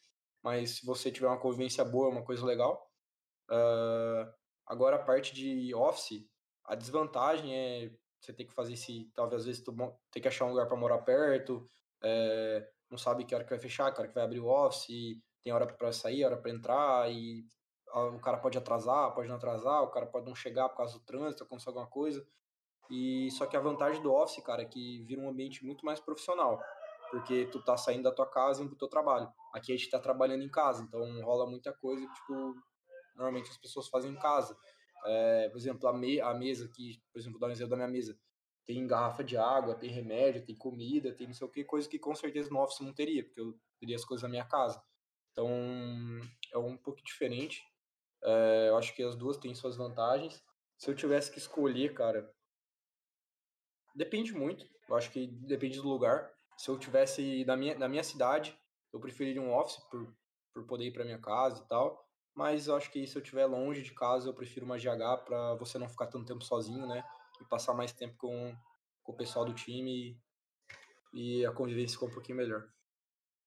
mas 0.43 0.71
se 0.78 0.86
você 0.86 1.11
tiver 1.11 1.28
uma 1.28 1.39
convivência 1.39 1.84
boa, 1.86 2.07
é 2.09 2.11
uma 2.11 2.23
coisa 2.25 2.45
legal. 2.45 2.89
Hã, 3.49 4.34
agora 4.68 4.97
a 4.97 5.03
parte 5.03 5.34
de 5.34 5.74
office, 5.74 6.26
a 6.65 6.76
desvantagem 6.76 7.55
é 7.55 7.91
você 8.20 8.34
ter 8.34 8.45
que 8.45 8.53
fazer 8.53 8.74
esse 8.74 9.09
talvez 9.15 9.41
às 9.41 9.45
vezes 9.45 9.63
tu 9.63 9.74
ter 10.11 10.20
que 10.20 10.28
achar 10.28 10.45
um 10.45 10.49
lugar 10.49 10.68
pra 10.68 10.76
morar 10.76 10.99
perto, 10.99 11.65
eh, 12.03 12.68
não 12.89 12.97
sabe 12.97 13.26
que 13.26 13.34
hora 13.34 13.43
que 13.43 13.49
vai 13.49 13.59
fechar, 13.59 13.91
que 13.91 13.99
hora 13.99 14.07
que 14.07 14.15
vai 14.15 14.24
abrir 14.24 14.39
o 14.39 14.47
office, 14.47 15.22
tem 15.43 15.53
hora 15.53 15.65
pra 15.65 15.91
sair, 15.91 16.26
hora 16.26 16.38
pra 16.38 16.51
entrar 16.51 17.11
e 17.11 17.45
o 17.93 18.20
cara 18.20 18.38
pode 18.38 18.57
atrasar, 18.57 19.13
pode 19.13 19.30
não 19.30 19.36
atrasar, 19.38 19.82
o 19.84 19.89
cara 19.89 20.05
pode 20.05 20.26
não 20.26 20.36
chegar 20.36 20.70
por 20.70 20.78
causa 20.78 20.93
do 20.93 21.05
trânsito, 21.05 21.43
acontecer 21.43 21.70
alguma 21.70 21.88
coisa. 21.88 22.26
E 22.89 23.30
só 23.32 23.45
que 23.45 23.57
a 23.57 23.59
vantagem 23.59 24.01
do 24.01 24.13
office, 24.13 24.43
cara, 24.43 24.61
é 24.61 24.65
que 24.65 25.03
vira 25.03 25.22
um 25.22 25.30
ambiente 25.30 25.65
muito 25.65 25.86
mais 25.86 25.99
profissional, 25.99 26.61
porque 27.11 27.45
tu 27.51 27.63
tá 27.63 27.78
saindo 27.78 28.03
da 28.03 28.11
tua 28.11 28.30
casa 28.30 28.61
indo 28.61 28.70
para 28.70 28.76
o 28.76 28.80
teu 28.80 28.88
trabalho. 28.88 29.32
Aqui 29.53 29.74
a 29.74 29.78
gente 29.78 29.89
tá 29.89 29.99
trabalhando 29.99 30.43
em 30.43 30.49
casa, 30.49 30.84
então 30.84 30.99
rola 31.22 31.49
muita 31.49 31.74
coisa 31.74 32.05
tipo, 32.05 32.55
normalmente 33.18 33.49
as 33.49 33.57
pessoas 33.57 33.88
fazem 33.89 34.11
em 34.11 34.20
casa. 34.20 34.57
Eh, 35.05 35.49
por 35.49 35.57
exemplo, 35.57 35.88
a 35.88 35.93
me 35.93 36.22
a 36.22 36.34
mesa 36.34 36.65
aqui, 36.65 37.01
por 37.11 37.20
exemplo, 37.20 37.39
dar 37.39 37.47
um 37.47 37.51
exemplo 37.51 37.72
da 37.72 37.78
minha 37.78 37.88
mesa, 37.88 38.18
tem 38.65 38.86
garrafa 38.88 39.24
de 39.24 39.38
água, 39.38 39.76
tem 39.76 39.89
remédio, 39.89 40.45
tem 40.45 40.55
comida, 40.55 41.13
tem 41.13 41.28
não 41.28 41.34
sei 41.34 41.47
o 41.47 41.49
quê, 41.49 41.63
coisa 41.63 41.88
que 41.89 41.99
com 41.99 42.13
certeza 42.15 42.49
no 42.49 42.59
office 42.61 42.82
não 42.82 42.93
teria, 42.93 43.24
porque 43.24 43.39
eu 43.41 43.59
teria 43.80 43.95
as 43.95 44.05
coisas 44.05 44.24
na 44.24 44.30
minha 44.30 44.45
casa. 44.45 44.82
Então, 45.32 45.49
é 46.51 46.57
um 46.57 46.78
pouco 46.78 47.01
diferente. 47.03 47.63
Eh, 48.24 48.68
eu 48.70 48.78
acho 48.78 48.93
que 48.95 49.03
as 49.03 49.15
2 49.15 49.38
têm 49.38 49.53
suas 49.55 49.78
vantagens. 49.78 50.43
Se 50.78 50.89
eu 50.89 50.95
tivesse 50.95 51.32
que 51.32 51.39
escolher, 51.39 51.93
cara 51.93 52.32
depende 53.97 54.32
muito, 54.34 54.65
eu 54.88 54.95
acho 54.95 55.11
que 55.11 55.28
depende 55.28 55.82
do 55.82 55.89
lugar. 55.89 56.32
Se 56.55 56.70
eu 56.70 56.78
tivesse 56.78 57.43
na 57.45 57.57
minha 57.57 57.78
na 57.78 57.89
minha 57.89 58.03
cidade, 58.03 58.57
eu 58.93 58.99
preferiria 58.99 59.41
um 59.41 59.53
office 59.53 59.78
por 59.89 60.15
por 60.53 60.65
poder 60.65 60.86
ir 60.86 60.91
pra 60.91 61.05
minha 61.05 61.20
casa 61.20 61.61
e 61.63 61.68
tal, 61.68 62.06
mas 62.38 62.67
eu 62.67 62.75
acho 62.77 62.91
que 62.91 63.07
se 63.07 63.17
eu 63.17 63.21
estiver 63.23 63.45
longe 63.47 63.81
de 63.83 63.93
casa, 63.93 64.29
eu 64.29 64.33
prefiro 64.35 64.65
uma 64.65 64.77
GH 64.77 65.17
pra 65.25 65.55
você 65.55 65.77
não 65.79 65.89
ficar 65.89 66.07
tanto 66.07 66.25
tempo 66.27 66.43
sozinho, 66.43 66.88
né, 66.88 67.03
e 67.41 67.45
passar 67.45 67.73
mais 67.73 67.91
tempo 67.93 68.15
com 68.17 68.55
com 69.03 69.13
o 69.13 69.15
pessoal 69.17 69.45
do 69.45 69.53
time 69.53 70.21
e 71.13 71.45
a 71.45 71.51
convivência 71.51 71.95
ficar 71.95 72.07
um 72.07 72.13
pouquinho 72.13 72.38
melhor. 72.38 72.69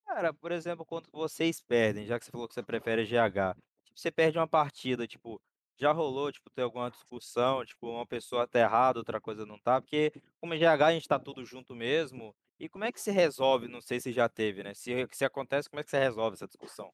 Cara, 0.05 0.33
por 0.33 0.51
exemplo, 0.51 0.85
quando 0.85 1.09
vocês 1.11 1.61
perdem, 1.61 2.05
já 2.05 2.19
que 2.19 2.25
você 2.25 2.31
falou 2.31 2.47
que 2.47 2.53
você 2.53 2.63
prefere 2.63 3.05
GH, 3.05 3.55
tipo, 3.85 3.99
você 3.99 4.11
perde 4.11 4.37
uma 4.37 4.47
partida, 4.47 5.07
tipo, 5.07 5.41
já 5.79 5.91
rolou, 5.91 6.31
tipo, 6.31 6.49
ter 6.49 6.63
alguma 6.63 6.91
discussão, 6.91 7.63
tipo, 7.65 7.87
uma 7.89 8.05
pessoa 8.05 8.47
tá 8.47 8.59
errada, 8.59 8.99
outra 8.99 9.21
coisa 9.21 9.45
não 9.45 9.57
tá? 9.59 9.81
Porque 9.81 10.11
como 10.39 10.55
GH 10.57 10.87
a 10.87 10.93
gente 10.93 11.07
tá 11.07 11.17
tudo 11.19 11.45
junto 11.45 11.73
mesmo, 11.75 12.35
e 12.59 12.67
como 12.69 12.83
é 12.85 12.91
que 12.91 12.99
se 13.01 13.11
resolve? 13.11 13.67
Não 13.67 13.81
sei 13.81 13.99
se 13.99 14.11
já 14.11 14.27
teve, 14.29 14.63
né, 14.63 14.73
se 14.73 15.07
se 15.11 15.23
acontece, 15.25 15.69
como 15.69 15.79
é 15.79 15.83
que 15.83 15.89
você 15.89 15.99
resolve 15.99 16.35
essa 16.35 16.47
discussão? 16.47 16.91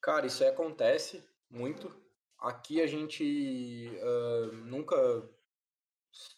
Cara, 0.00 0.26
isso 0.26 0.42
aí 0.42 0.50
acontece 0.50 1.24
muito. 1.50 1.94
Aqui 2.38 2.80
a 2.80 2.86
gente, 2.86 3.90
hã, 4.00 4.52
nunca 4.64 5.28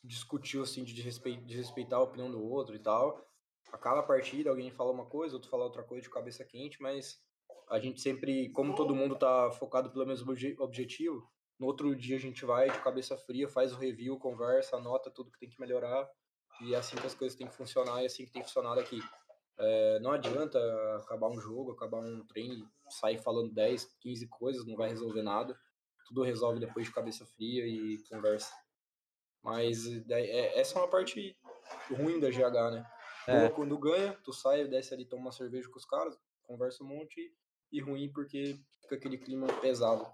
discutiu, 0.03 0.63
assim, 0.63 0.83
de 0.83 0.93
desrespe 0.95 1.37
desrespeitar 1.37 1.99
a 1.99 2.03
opinião 2.03 2.31
do 2.31 2.43
outro 2.43 2.75
e 2.75 2.79
tal. 2.79 3.27
A 3.73 4.03
partida, 4.03 4.51
alguém 4.51 4.71
fala 4.71 4.91
uma 4.91 5.07
coisa, 5.07 5.37
outro 5.37 5.51
fala 5.51 5.65
outra 5.65 5.83
coisa 5.83 6.03
de 6.03 6.11
cabeça 6.11 6.45
quente, 6.45 6.83
mas 6.83 7.23
a 7.69 7.79
gente 7.79 8.01
sempre 8.01 8.51
como 8.51 8.75
todo 8.75 8.95
mundo 8.95 9.17
tá 9.17 9.51
focado 9.53 9.91
pelo 9.91 10.07
mesmo 10.07 10.33
obje 10.33 10.57
objetivo, 10.59 11.31
no 11.59 11.67
outro 11.67 11.95
dia 11.95 12.17
a 12.17 12.21
gente 12.21 12.45
vai 12.45 12.69
de 12.71 12.79
cabeça 12.81 13.17
fria, 13.17 13.49
faz 13.49 13.73
o 13.73 13.77
review, 13.77 14.19
conversa, 14.19 14.77
anota 14.77 15.11
tudo 15.11 15.31
que 15.31 15.39
tem 15.39 15.49
que 15.49 15.61
melhorar, 15.61 16.11
e 16.63 16.75
é 16.75 16.79
assim 16.79 16.97
que 16.97 17.07
as 17.07 17.15
coisas 17.15 17.39
têm 17.39 17.47
que 17.47 17.55
funcionar 17.55 18.01
e 18.01 18.05
é 18.05 18.07
assim 18.07 18.25
que 18.25 18.33
tem 18.33 18.43
funcionado 18.43 18.81
aqui. 18.81 18.99
Eh, 19.61 19.99
não 20.01 20.13
adianta 20.13 20.59
acabar 20.97 21.29
um 21.29 21.41
jogo, 21.41 21.73
acabar 21.73 21.99
um 22.01 22.25
treino 22.27 22.71
sair 22.89 23.19
falando 23.19 23.53
10, 23.53 23.85
15 24.01 24.27
coisas, 24.29 24.67
não 24.67 24.77
vai 24.77 24.89
resolver 24.89 25.23
nada. 25.23 25.59
Tudo 26.07 26.23
resolve 26.23 26.59
depois 26.61 26.87
de 26.87 26.93
cabeça 26.95 27.27
fria 27.27 27.67
e 27.67 27.99
conversa. 28.09 28.53
Mas 29.43 29.87
é 30.11 30.59
essa 30.61 30.79
é 30.79 30.83
uma 30.83 30.89
parte 30.91 31.37
ruim 31.91 32.21
da 32.21 32.31
GH, 32.31 32.71
né. 32.73 32.87
Boa 33.29 33.51
É. 33.51 33.55
quando 33.55 33.79
ganha, 33.79 34.15
tu 34.25 34.33
sai, 34.33 34.67
desce 34.69 34.95
ali, 34.95 35.07
toma 35.07 35.23
uma 35.25 35.33
cerveja 35.33 35.69
com 35.71 35.79
os 35.79 35.87
caras, 35.87 36.19
conversa 36.43 36.83
um 36.85 36.89
monte, 36.89 37.33
e 37.73 37.81
ruim 37.81 38.11
porque 38.13 38.59
fica 38.83 38.97
aquele 38.97 39.19
clima 39.19 39.47
pesado. 39.61 40.07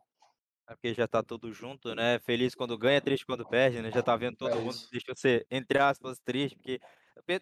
É 0.69 0.75
porque 0.75 0.93
já 0.95 1.07
tá 1.07 1.23
tudo 1.23 1.53
junto, 1.53 1.95
né, 1.95 2.19
feliz 2.19 2.55
quando 2.55 2.77
ganha, 2.77 3.01
triste 3.01 3.25
quando 3.25 3.47
perde, 3.47 3.81
né, 3.81 3.91
já 3.93 4.03
tá 4.03 4.17
vendo 4.17 4.37
todo 4.37 4.51
É 4.53 4.61
mundo, 4.61 4.69
isso. 4.71 4.91
deixa 4.91 5.15
você, 5.15 5.47
entre 5.49 5.79
aspas, 5.79 6.19
triste, 6.19 6.57
porque 6.57 6.81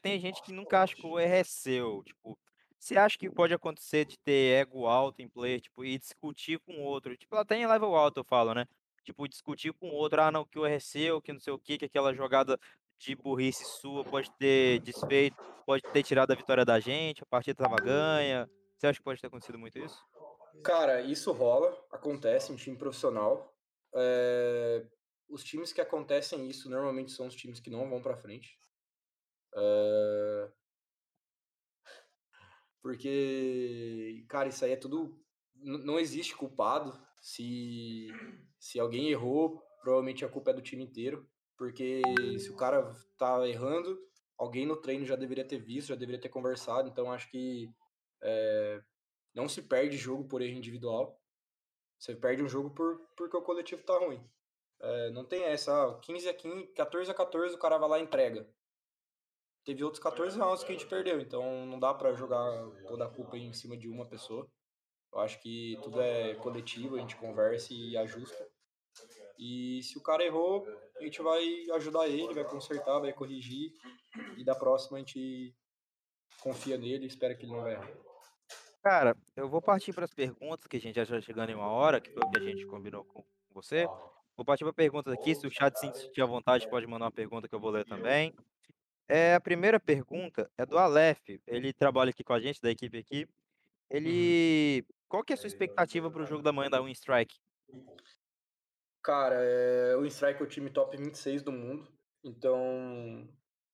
tem 0.02 0.18
gente 0.20 0.42
que 0.42 0.52
nunca 0.52 0.82
acha 0.82 0.94
que 0.96 1.06
o 1.06 1.18
erro 1.18 1.34
é 1.34 1.44
seu, 1.44 2.02
tipo, 2.04 2.38
você 2.78 2.96
acha 2.96 3.16
que 3.18 3.30
pode 3.30 3.54
acontecer 3.54 4.04
de 4.04 4.18
ter 4.18 4.60
ego 4.60 4.86
alto 4.86 5.20
em 5.22 5.28
player, 5.28 5.60
tipo, 5.60 5.84
e 5.84 5.98
discutir 5.98 6.58
com 6.60 6.74
o 6.74 6.82
outro, 6.82 7.16
tipo, 7.16 7.34
até 7.36 7.56
em 7.56 7.66
level 7.66 7.94
alto 7.96 8.20
eu 8.20 8.24
falo, 8.24 8.54
né, 8.54 8.66
tipo, 9.04 9.26
discutir 9.28 9.72
com 9.74 9.88
o 9.88 9.92
outro: 9.94 10.20
"Ah 10.22 10.30
não, 10.32 10.44
que 10.44 10.58
o 10.58 10.66
erro 10.66 10.74
é 10.76 10.80
seu, 10.80 11.20
que 11.22 11.32
não 11.32 11.40
sei 11.40 11.52
o 11.52 11.58
quê, 11.58 11.78
que 11.78 11.84
aquela 11.86 12.14
jogada 12.14 12.58
de 12.98 13.14
burrice 13.16 13.64
sua 13.66 14.04
pode 14.04 14.30
ter 14.32 14.80
desfeito 14.80 15.36
pode 15.66 15.82
ter 15.90 16.02
tirado 16.02 16.30
a 16.30 16.34
vitória 16.36 16.62
da 16.64 16.78
gente, 16.78 17.22
a 17.22 17.26
partida 17.26 17.52
estava 17.64 17.80
ganha". 17.80 18.48
Você 18.78 18.86
acha 18.86 18.98
que 18.98 19.04
pode 19.04 19.20
ter 19.20 19.26
acontecido 19.28 19.58
muito 19.58 19.78
isso? 19.78 20.04
Cara, 20.62 21.02
isso 21.02 21.30
rola, 21.32 21.76
acontece 21.90 22.52
em 22.52 22.56
time 22.56 22.76
profissional. 22.76 23.54
Eh, 23.94 24.86
os 25.28 25.44
times 25.44 25.72
que 25.72 25.80
acontecem 25.80 26.48
isso 26.48 26.70
normalmente 26.70 27.12
são 27.12 27.26
os 27.26 27.34
times 27.34 27.60
que 27.60 27.70
não 27.70 27.88
vão 27.88 28.00
pra 28.00 28.16
frente. 28.16 28.58
Porque, 32.82 34.24
cara, 34.28 34.48
isso 34.48 34.64
aí 34.64 34.72
é 34.72 34.76
tudo 34.76 35.20
não 35.56 35.98
existe 35.98 36.36
culpado, 36.36 36.92
se 37.22 38.08
se 38.58 38.78
alguém 38.80 39.08
errou, 39.10 39.62
provavelmente 39.80 40.24
a 40.24 40.28
culpa 40.28 40.50
é 40.50 40.54
do 40.54 40.60
time 40.62 40.84
inteiro, 40.84 41.28
porque 41.56 42.02
se 42.38 42.50
o 42.52 42.56
cara 42.56 42.92
tá 43.18 43.46
errando, 43.48 43.98
alguém 44.36 44.66
no 44.66 44.76
treino 44.76 45.06
já 45.06 45.16
deveria 45.16 45.44
ter 45.46 45.58
visto, 45.58 45.88
já 45.88 45.94
deveria 45.94 46.20
ter 46.20 46.28
conversado, 46.28 46.88
então 46.88 47.10
acho 47.12 47.30
que, 47.30 47.70
eh, 48.22 48.82
não 49.34 49.48
se 49.48 49.62
perde 49.62 49.96
jogo 49.96 50.26
por 50.28 50.42
erro 50.42 50.56
individual, 50.58 51.22
você 51.98 52.14
perde 52.16 52.42
um 52.42 52.48
jogo 52.48 52.70
por 52.70 53.00
porque 53.16 53.36
o 53.36 53.42
coletivo 53.42 53.82
tá 53.84 53.98
ruim. 53.98 54.28
Eh, 54.80 55.10
não 55.10 55.24
tem 55.24 55.44
essa: 55.44 55.72
"Ah, 55.90 55.98
15 56.00 56.28
a 56.28 56.34
quin 56.34 56.66
14 56.74 57.10
a 57.10 57.14
14", 57.14 57.54
o 57.54 57.58
cara 57.58 57.78
vai 57.78 57.88
lá 57.90 57.98
e 58.00 58.02
entrega. 58.02 58.48
Teve 59.64 59.82
outros 59.82 60.02
14 60.02 60.38
rounds 60.38 60.62
que 60.62 60.72
a 60.72 60.74
gente 60.76 60.86
perdeu, 60.86 61.20
então 61.20 61.66
não 61.66 61.78
dá 61.78 61.92
para 61.94 62.12
jogar 62.12 62.50
toda 62.86 63.04
a 63.04 63.10
culpa 63.10 63.36
em 63.36 63.52
cima 63.52 63.76
de 63.76 63.88
uma 63.88 64.06
pessoa. 64.06 64.46
Eu 65.12 65.20
acho 65.20 65.40
que 65.40 65.78
tudo 65.82 66.00
é 66.00 66.34
coletivo, 66.34 66.96
a 66.96 67.00
gente 67.00 67.16
conversa 67.16 67.72
e 67.72 67.96
ajusta. 67.96 68.48
E 69.38 69.82
se 69.82 69.98
o 69.98 70.02
cara 70.02 70.24
errou, 70.24 70.66
a 70.96 71.02
gente 71.02 71.20
vai 71.22 71.42
ajudar 71.74 72.08
ele, 72.08 72.34
vai 72.34 72.44
consertar, 72.44 73.00
vai 73.00 73.12
corrigir. 73.12 73.72
E 74.36 74.44
da 74.44 74.54
próxima 74.54 74.96
a 74.96 75.00
gente 75.00 75.54
confia 76.40 76.76
nele 76.76 77.04
e 77.04 77.08
espera 77.08 77.34
que 77.34 77.44
ele 77.44 77.52
não 77.52 77.62
vai 77.62 77.72
errar. 77.72 77.90
Cara, 78.82 79.16
eu 79.34 79.48
vou 79.48 79.62
partir 79.62 79.94
para 79.94 80.04
as 80.04 80.12
perguntas, 80.12 80.66
que 80.66 80.76
a 80.76 80.80
gente 80.80 80.96
já 80.96 81.04
está 81.04 81.20
chegando 81.20 81.50
em 81.50 81.54
uma 81.54 81.68
hora, 81.68 82.00
que 82.00 82.10
foi 82.10 82.22
o 82.22 82.30
que 82.30 82.38
a 82.38 82.42
gente 82.42 82.66
combinou 82.66 83.02
com 83.04 83.24
você. 83.50 83.86
Vou 84.36 84.44
partir 84.44 84.64
para 84.64 84.72
perguntas 84.72 85.12
aqui. 85.12 85.34
Se 85.34 85.46
o 85.46 85.50
chat 85.50 85.74
se 85.78 85.92
sentir 85.92 86.20
à 86.20 86.26
vontade, 86.26 86.68
pode 86.68 86.86
mandar 86.86 87.06
uma 87.06 87.12
pergunta 87.12 87.48
que 87.48 87.54
eu 87.54 87.60
vou 87.60 87.70
ler 87.70 87.84
também. 87.86 88.34
É, 89.08 89.34
a 89.34 89.40
primeira 89.40 89.78
pergunta 89.78 90.50
é 90.56 90.64
do 90.64 90.78
Aleph. 90.78 91.28
Ele 91.46 91.72
trabalha 91.72 92.10
aqui 92.10 92.24
com 92.24 92.32
a 92.32 92.40
gente, 92.40 92.60
da 92.60 92.70
equipe 92.70 92.98
aqui. 92.98 93.28
Ele. 93.90 94.84
Qual 95.08 95.22
que 95.22 95.32
é 95.32 95.34
a 95.34 95.36
sua 95.36 95.46
expectativa 95.46 96.10
para 96.10 96.22
o 96.22 96.26
jogo 96.26 96.42
da 96.42 96.52
manhã 96.52 96.70
da 96.70 96.80
Win 96.80 96.92
Strike? 96.92 97.36
Cara, 99.02 99.36
é... 99.36 99.96
o 99.96 100.04
Strike 100.06 100.40
é 100.40 100.44
o 100.44 100.48
time 100.48 100.70
top 100.70 100.96
26 100.96 101.42
do 101.42 101.52
mundo. 101.52 101.86
Então, 102.24 103.28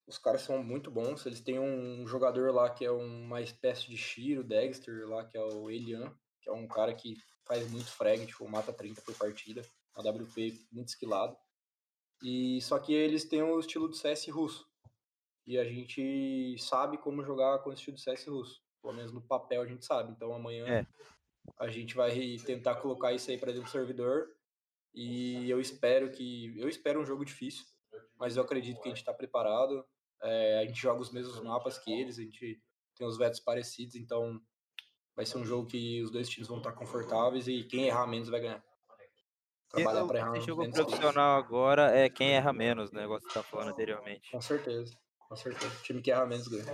os 0.07 0.19
caras 0.19 0.43
são 0.43 0.63
muito 0.63 0.91
bons. 0.91 1.25
Eles 1.25 1.41
têm 1.41 1.61
um 1.61 2.07
jogador 2.07 2.53
lá 2.53 2.69
que 2.69 2.85
é 2.85 2.91
uma 2.91 3.41
espécie 3.41 3.89
de 3.89 3.97
Shiro, 3.97 4.43
Dexter, 4.43 5.09
lá, 5.09 5.25
que 5.25 5.39
é 5.39 5.41
o 5.41 5.71
Elian, 5.71 6.13
que 6.43 6.51
é 6.51 6.53
um 6.53 6.67
cara 6.67 6.93
que 6.93 7.17
faz 7.47 7.71
muito 7.71 7.91
frag, 7.91 8.27
tipo, 8.27 8.49
mata 8.49 8.73
30 8.73 9.01
por 9.03 9.15
partida. 9.17 9.63
Uma 9.97 10.11
WP 10.11 10.67
muito 10.73 10.89
esquilado. 10.89 11.37
E 12.23 12.61
só 12.61 12.79
que 12.79 12.93
eles 12.93 13.25
têm 13.25 13.43
o 13.43 13.59
estilo 13.59 13.89
do 13.89 13.95
CS 13.95 14.29
russo. 14.29 14.70
E 15.51 15.59
a 15.59 15.65
gente 15.65 16.57
sabe 16.59 16.97
como 16.97 17.25
jogar 17.25 17.59
com 17.59 17.71
o 17.71 17.73
estilo 17.73 17.97
do 17.97 18.01
CS 18.01 18.25
russo. 18.29 18.63
Pelo 18.81 18.95
menos 18.95 19.13
no 19.13 19.21
papel 19.21 19.63
a 19.63 19.67
gente 19.67 19.85
sabe. 19.85 20.13
Então 20.13 20.33
amanhã 20.33 20.65
é. 20.65 20.87
a 21.59 21.69
gente 21.69 21.97
vai 21.97 22.13
tentar 22.47 22.77
colocar 22.77 23.13
isso 23.13 23.33
aí 23.33 23.37
para 23.37 23.51
dentro 23.51 23.65
do 23.65 23.73
servidor. 23.73 24.29
E 24.95 25.51
eu 25.51 25.61
espero 25.61 26.09
que. 26.13 26.57
Eu 26.57 26.69
espero 26.69 27.01
um 27.01 27.05
jogo 27.05 27.25
difícil, 27.25 27.65
mas 28.17 28.37
eu 28.37 28.45
acredito 28.45 28.81
que 28.81 28.87
a 28.87 28.91
gente 28.93 29.01
está 29.01 29.13
preparado. 29.13 29.85
É, 30.23 30.61
a 30.61 30.67
gente 30.67 30.81
joga 30.81 31.01
os 31.01 31.11
mesmos 31.11 31.43
mapas 31.43 31.81
que 31.81 31.93
eles, 31.93 32.21
a 32.21 32.23
gente 32.23 32.63
tem 32.95 33.05
os 33.05 33.19
vetos 33.19 33.41
parecidos, 33.41 33.97
então 33.97 34.41
vai 35.17 35.27
ser 35.27 35.39
um 35.39 35.45
jogo 35.45 35.67
que 35.67 36.01
os 36.01 36.13
dois 36.13 36.29
times 36.29 36.47
vão 36.47 36.59
estar 36.59 36.75
confortáveis 36.75 37.49
e 37.49 37.65
quem 37.65 37.89
errar 37.89 38.07
menos 38.07 38.29
vai 38.29 38.39
ganhar. 38.39 38.65
Trabalhar 39.69 40.07
para 40.07 40.19
errar 40.19 40.31
menos. 40.31 40.47
jogo 40.47 40.71
profissional 40.71 41.37
agora 41.37 41.91
é 41.91 42.09
quem 42.09 42.37
erra 42.37 42.53
menos, 42.53 42.93
né? 42.93 43.01
Negócio 43.01 43.27
que 43.27 43.33
você 43.33 43.41
tá 43.41 43.45
falando 43.45 43.71
anteriormente. 43.71 44.31
Com 44.31 44.41
certeza, 44.41 44.97
com 45.31 45.37
certeza. 45.37 45.73
O 45.73 45.83
time 45.83 46.03
que 46.03 46.11
erra 46.11 46.27
menos 46.27 46.49
ganha. 46.49 46.65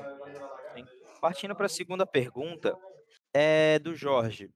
Sim. 0.74 0.84
Partindo 1.20 1.54
para 1.54 1.66
a 1.66 1.68
segunda 1.68 2.06
pergunta, 2.06 2.74
é 3.34 3.78
do 3.78 3.94
Jorge. 3.94 4.48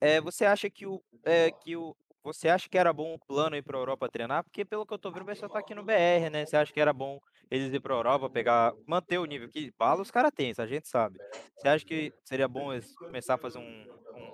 É, 0.00 0.20
você 0.20 0.44
acha 0.44 0.68
que 0.68 0.86
o, 0.86 1.02
é, 1.24 1.50
que 1.50 1.74
o 1.74 1.96
você 2.22 2.48
acha 2.48 2.68
que 2.68 2.76
era 2.76 2.92
bom 2.92 3.14
o 3.14 3.18
plano 3.18 3.56
ir 3.56 3.62
para 3.62 3.78
a 3.78 3.80
Europa 3.80 4.08
treinar? 4.10 4.44
Porque 4.44 4.62
pelo 4.62 4.84
que 4.84 4.92
eu 4.92 4.98
tô 4.98 5.10
vendo, 5.10 5.22
o 5.22 5.26
pessoal 5.26 5.48
tá 5.48 5.60
aqui 5.60 5.74
no 5.74 5.82
BR, 5.82 6.28
né? 6.30 6.44
Você 6.44 6.58
acha 6.58 6.70
que 6.70 6.80
era 6.80 6.92
bom 6.92 7.18
eles 7.50 7.72
ir 7.72 7.80
para 7.80 7.94
a 7.94 7.96
Europa, 7.96 8.28
pegar, 8.28 8.74
manter 8.86 9.16
o 9.16 9.24
nível 9.24 9.48
que 9.48 9.72
bala 9.78 10.02
os 10.02 10.10
caras 10.10 10.30
têm, 10.34 10.50
isso 10.50 10.60
a 10.60 10.66
gente 10.66 10.86
sabe. 10.88 11.18
Você 11.56 11.68
acha 11.68 11.86
que 11.86 12.12
seria 12.24 12.46
bom 12.46 12.70
eles 12.70 12.94
começar 12.96 13.34
a 13.34 13.38
fazer 13.38 13.58
um, 13.58 13.86
um 14.14 14.32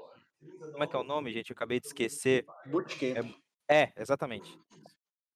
como 0.73 0.83
é 0.83 0.87
que 0.89 0.97
é 0.97 0.99
o 0.99 1.05
nome, 1.05 1.33
gente? 1.33 1.51
Eu 1.51 1.55
acabei 1.55 1.79
de 1.79 1.87
esquecer. 1.87 2.45
Bootcamp. 2.67 3.33
É, 3.69 3.83
é, 3.83 3.93
exatamente. 3.97 4.59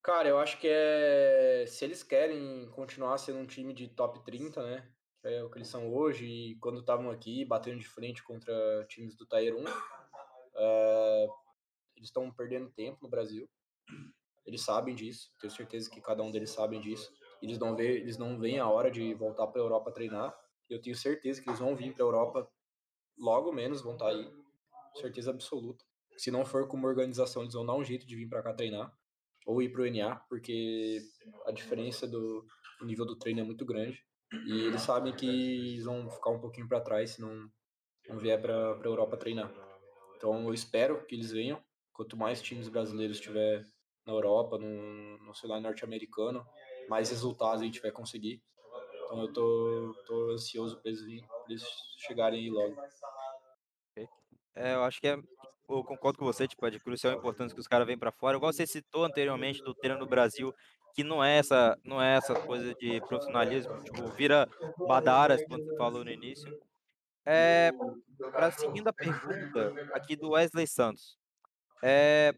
Cara, 0.08 0.26
eu 0.26 0.38
acho 0.38 0.58
que 0.58 0.66
é 0.66 1.66
se 1.68 1.84
eles 1.84 2.02
querem 2.02 2.66
continuar 2.70 3.18
sendo 3.18 3.40
um 3.40 3.46
time 3.46 3.74
de 3.74 3.88
top 3.88 4.24
30, 4.24 4.62
né? 4.62 4.90
É 5.22 5.44
o 5.44 5.50
que 5.50 5.58
eles 5.58 5.68
são 5.68 5.92
hoje 5.92 6.24
e 6.24 6.56
quando 6.60 6.80
estavam 6.80 7.10
aqui 7.10 7.44
batendo 7.44 7.78
de 7.78 7.86
frente 7.86 8.22
contra 8.22 8.86
times 8.88 9.14
do 9.14 9.26
Tier 9.26 9.54
1, 9.54 9.64
é, 10.56 11.26
eles 11.94 12.08
estão 12.08 12.30
perdendo 12.30 12.70
tempo 12.70 13.00
no 13.02 13.08
Brasil. 13.10 13.46
Eles 14.46 14.62
sabem 14.62 14.94
disso, 14.94 15.30
tenho 15.38 15.50
certeza 15.50 15.90
que 15.90 16.00
cada 16.00 16.22
um 16.22 16.30
deles 16.30 16.48
sabem 16.48 16.80
disso. 16.80 17.12
Eles 17.42 17.58
não 17.58 17.76
vê, 17.76 17.98
eles 17.98 18.16
não 18.16 18.38
veem 18.38 18.58
a 18.58 18.66
hora 18.66 18.90
de 18.90 19.12
voltar 19.12 19.46
para 19.48 19.60
a 19.60 19.64
Europa 19.64 19.92
treinar. 19.92 20.34
Eu 20.70 20.80
tenho 20.80 20.96
certeza 20.96 21.42
que 21.42 21.50
eles 21.50 21.60
vão 21.60 21.76
vir 21.76 21.92
para 21.92 22.02
a 22.02 22.06
Europa 22.06 22.50
logo 23.18 23.52
menos 23.52 23.82
vão 23.82 23.92
estar 23.92 24.06
tá 24.06 24.12
aí, 24.12 24.32
certeza 24.94 25.32
absoluta. 25.32 25.84
Se 26.16 26.30
não 26.30 26.46
for 26.46 26.66
com 26.66 26.78
uma 26.78 26.88
organização, 26.88 27.42
eles 27.42 27.52
vão 27.52 27.66
dar 27.66 27.74
um 27.74 27.84
jeito 27.84 28.06
de 28.06 28.16
vir 28.16 28.26
para 28.26 28.42
cá 28.42 28.54
treinar 28.54 28.90
ou 29.48 29.62
ir 29.62 29.72
para 29.72 29.80
o 29.80 29.86
NA, 29.86 30.14
porque 30.28 31.00
a 31.46 31.50
diferença 31.50 32.06
do 32.06 32.46
nível 32.82 33.06
do 33.06 33.16
treino 33.16 33.40
é 33.40 33.42
muito 33.42 33.64
grande. 33.64 34.04
E 34.44 34.66
eles 34.66 34.82
sabem 34.82 35.10
que 35.16 35.26
eles 35.26 35.84
vão 35.84 36.10
ficar 36.10 36.28
um 36.28 36.38
pouquinho 36.38 36.68
para 36.68 36.82
trás 36.82 37.12
se 37.12 37.22
não, 37.22 37.50
não 38.06 38.18
vier 38.18 38.38
para 38.42 38.52
a 38.74 38.84
Europa 38.84 39.16
treinar. 39.16 39.50
Então 40.14 40.44
eu 40.44 40.52
espero 40.52 41.02
que 41.06 41.14
eles 41.14 41.32
venham 41.32 41.64
quanto 41.94 42.14
mais 42.14 42.42
times 42.42 42.68
brasileiros 42.68 43.20
tiver 43.20 43.64
na 44.06 44.12
Europa, 44.12 44.58
no, 44.58 45.16
no 45.24 45.34
celular 45.34 45.62
norte-americano, 45.62 46.46
mais 46.86 47.08
resultados 47.08 47.62
a 47.62 47.64
gente 47.64 47.80
vai 47.80 47.90
conseguir. 47.90 48.42
Então 49.06 49.22
eu 49.22 49.32
tô, 49.32 49.94
tô 50.06 50.30
ansioso 50.32 50.78
para 50.82 50.90
eles, 50.90 51.00
eles 51.48 51.64
chegarem 52.06 52.40
aí 52.40 52.50
logo. 52.50 52.76
É, 54.54 54.74
eu 54.74 54.82
acho 54.82 55.00
que 55.00 55.08
é, 55.08 55.16
eu 55.68 55.84
concordo 55.84 56.18
com 56.18 56.24
você, 56.24 56.48
tipo, 56.48 56.66
é 56.66 56.70
de 56.70 56.80
crucial 56.80 57.12
importância 57.12 57.54
que 57.54 57.60
os 57.60 57.68
caras 57.68 57.86
venham 57.86 57.98
para 57.98 58.12
fora. 58.12 58.36
Igual 58.36 58.52
você 58.52 58.66
citou 58.66 59.04
anteriormente 59.04 59.62
do 59.62 59.74
treino 59.74 59.98
no 59.98 60.06
Brasil, 60.06 60.54
que 60.94 61.04
não 61.04 61.22
é 61.22 61.38
essa, 61.38 61.78
não 61.84 62.02
é 62.02 62.16
essa 62.16 62.34
coisa 62.34 62.74
de 62.74 63.00
profissionalismo, 63.02 63.82
tipo, 63.84 64.06
vira 64.08 64.48
badaras, 64.86 65.44
quando 65.46 65.64
você 65.64 65.76
falou 65.76 66.04
no 66.04 66.10
início. 66.10 66.50
É, 67.24 67.70
para 68.32 68.50
seguindo 68.50 68.88
a 68.88 68.92
pergunta 68.92 69.74
aqui 69.92 70.16
do 70.16 70.30
Wesley 70.30 70.66
Santos. 70.66 71.18
É, 71.82 72.34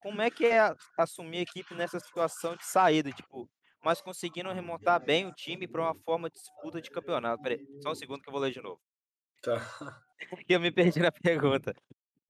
como 0.00 0.20
é 0.20 0.30
que 0.30 0.46
é 0.46 0.74
assumir 0.98 1.38
a 1.38 1.42
equipe 1.42 1.74
nessa 1.74 1.98
situação 2.00 2.56
de 2.56 2.66
saída, 2.66 3.10
tipo, 3.12 3.48
mas 3.82 4.00
conseguindo 4.00 4.52
remontar 4.52 5.00
bem 5.00 5.26
o 5.26 5.32
time 5.32 5.66
para 5.66 5.82
uma 5.82 5.94
forma 5.94 6.28
de 6.28 6.34
disputa 6.34 6.82
de 6.82 6.90
campeonato? 6.90 7.42
Peraí, 7.42 7.64
só 7.82 7.92
um 7.92 7.94
segundo 7.94 8.20
que 8.20 8.28
eu 8.28 8.32
vou 8.32 8.40
ler 8.40 8.52
de 8.52 8.60
novo. 8.60 8.80
Tá. 9.42 9.54
eu 10.48 10.60
me 10.60 10.72
perdi 10.72 11.00
na 11.00 11.12
pergunta. 11.12 11.74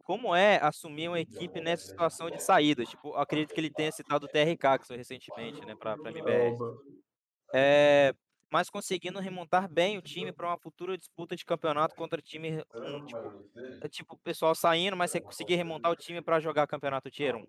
Como 0.07 0.37
é 0.37 0.61
assumir 0.63 1.09
uma 1.09 1.19
equipe 1.19 1.61
nessa 1.61 1.85
situação 1.89 2.31
de 2.31 2.41
saída? 2.41 2.85
Tipo, 2.85 3.15
acredito 3.17 3.53
que 3.53 3.59
ele 3.59 3.71
tenha 3.71 3.91
citado 3.91 4.27
o 4.27 4.29
TRK, 4.29 4.79
que 4.79 4.87
foi 4.87 4.97
recentemente, 4.97 5.61
né, 5.67 5.75
para 5.75 5.95
a 5.95 6.09
MBR. 6.09 6.57
É, 7.53 8.15
mas 8.53 8.71
conseguindo 8.71 9.19
remontar 9.19 9.69
bem 9.69 9.99
o 9.99 10.03
time 10.03 10.31
para 10.31 10.47
uma 10.47 10.59
futura 10.59 10.97
disputa 10.97 11.35
de 11.35 11.45
campeonato 11.45 11.97
contra 11.97 12.23
time 12.23 12.65
um, 12.77 13.05
tipo, 13.05 13.45
é 13.83 13.89
tipo 13.89 14.15
o 14.15 14.19
pessoal 14.19 14.55
saindo, 14.55 14.97
mas 14.97 15.11
você 15.11 15.21
conseguir 15.21 15.57
remontar 15.57 15.91
o 15.91 15.97
time 15.97 16.23
para 16.23 16.39
jogar 16.39 16.69
campeonato 16.69 17.11
Tier 17.11 17.35
1. 17.35 17.45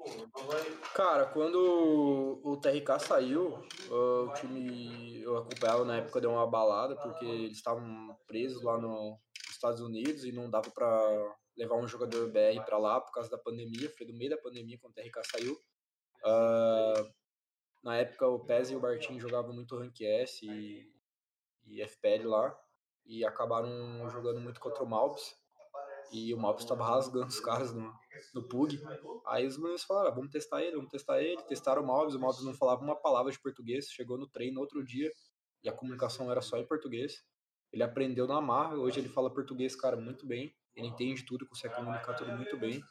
Cara, 0.95 1.27
quando 1.27 2.41
o 2.43 2.57
TRK 2.57 2.99
saiu, 2.99 3.61
o 3.91 4.33
time 4.33 5.21
eu 5.21 5.37
acompanhava 5.37 5.85
na 5.85 5.97
época 5.97 6.19
deu 6.19 6.31
uma 6.31 6.47
balada 6.47 6.95
porque 6.95 7.23
eles 7.23 7.57
estavam 7.57 8.17
presos 8.25 8.63
lá 8.63 8.79
nos 8.79 9.19
Estados 9.51 9.79
Unidos 9.79 10.25
e 10.25 10.31
não 10.31 10.49
dava 10.49 10.71
para 10.71 11.35
levar 11.57 11.75
um 11.75 11.87
jogador 11.87 12.29
BR 12.29 12.63
para 12.65 12.77
lá 12.77 13.01
por 13.01 13.11
causa 13.11 13.29
da 13.29 13.37
pandemia, 13.37 13.89
foi 13.89 14.05
do 14.05 14.13
meio 14.13 14.29
da 14.29 14.37
pandemia 14.37 14.77
quando 14.79 14.91
o 14.91 14.95
TRK 14.95 15.21
saiu. 15.23 15.53
Uh, 16.23 17.11
na 17.83 17.97
época 17.97 18.27
o 18.27 18.39
Pez 18.45 18.69
e 18.69 18.75
o 18.75 18.79
Bartim 18.79 19.19
jogavam 19.19 19.53
muito 19.53 19.77
Rank 19.77 20.01
S 20.01 20.45
e, 20.45 20.91
e 21.65 21.81
FPL 21.87 22.27
lá 22.27 22.57
e 23.05 23.25
acabaram 23.25 24.09
jogando 24.09 24.39
muito 24.39 24.59
contra 24.59 24.83
o 24.83 24.87
Malps 24.87 25.35
e 26.11 26.33
o 26.33 26.37
Malps 26.37 26.63
estava 26.63 26.85
rasgando 26.85 27.27
os 27.27 27.39
caras 27.39 27.73
no, 27.73 27.93
no 28.33 28.47
Pug. 28.47 28.79
Aí 29.25 29.45
os 29.45 29.57
meninos 29.57 29.83
falaram, 29.83 30.09
ah, 30.09 30.15
vamos 30.15 30.31
testar 30.31 30.61
ele, 30.61 30.75
vamos 30.75 30.91
testar 30.91 31.21
ele. 31.21 31.41
Testaram 31.43 31.81
o 31.81 31.87
Malps, 31.87 32.15
o 32.15 32.19
Malps 32.19 32.43
não 32.43 32.53
falava 32.53 32.83
uma 32.83 32.95
palavra 32.95 33.31
de 33.31 33.39
português, 33.39 33.89
chegou 33.89 34.17
no 34.17 34.27
treino 34.27 34.59
outro 34.59 34.83
dia 34.83 35.11
e 35.63 35.69
a 35.69 35.73
comunicação 35.73 36.31
era 36.31 36.41
só 36.41 36.57
em 36.57 36.65
português. 36.65 37.23
Ele 37.71 37.83
aprendeu 37.83 38.27
na 38.27 38.39
marra, 38.39 38.75
hoje 38.75 38.99
ele 38.99 39.09
fala 39.09 39.33
português, 39.33 39.75
cara, 39.75 39.97
muito 39.97 40.25
bem. 40.25 40.53
Ele 40.77 40.87
entende 40.87 41.25
tudo, 41.25 41.47
consegue 41.47 41.73
comunicar 41.73 42.13
tudo 42.13 42.31
muito 42.33 42.55
bem. 42.55 42.83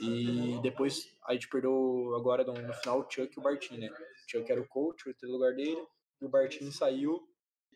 E 0.00 0.60
depois 0.62 1.12
a 1.26 1.32
gente 1.32 1.48
perdeu 1.48 2.14
agora 2.16 2.44
no, 2.44 2.72
final 2.74 3.00
o 3.00 3.10
Chuck 3.10 3.36
e 3.36 3.40
o 3.40 3.42
Bartin, 3.42 3.78
né? 3.78 3.88
O 3.88 4.30
Chuck 4.30 4.50
era 4.50 4.60
o 4.60 4.68
coach, 4.68 5.04
o 5.08 5.26
lugar 5.26 5.52
dele, 5.52 5.84
e 6.20 6.24
o 6.24 6.28
Bartin 6.28 6.70
saiu 6.70 7.28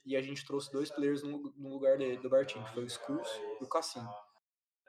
e 0.07 0.17
a 0.17 0.23
gente 0.23 0.47
trouxe 0.47 0.71
dois 0.71 0.91
players 0.91 1.25
no, 1.25 1.53
no 1.57 1.69
lugar 1.69 1.99
dele, 1.99 2.17
do 2.19 2.31
Bartin, 2.31 2.63
que 2.63 2.73
foi 2.73 2.85
o 2.85 2.87
Skulls 2.87 3.29
e 3.61 3.65
o 3.65 3.69
Cassim. 3.69 4.07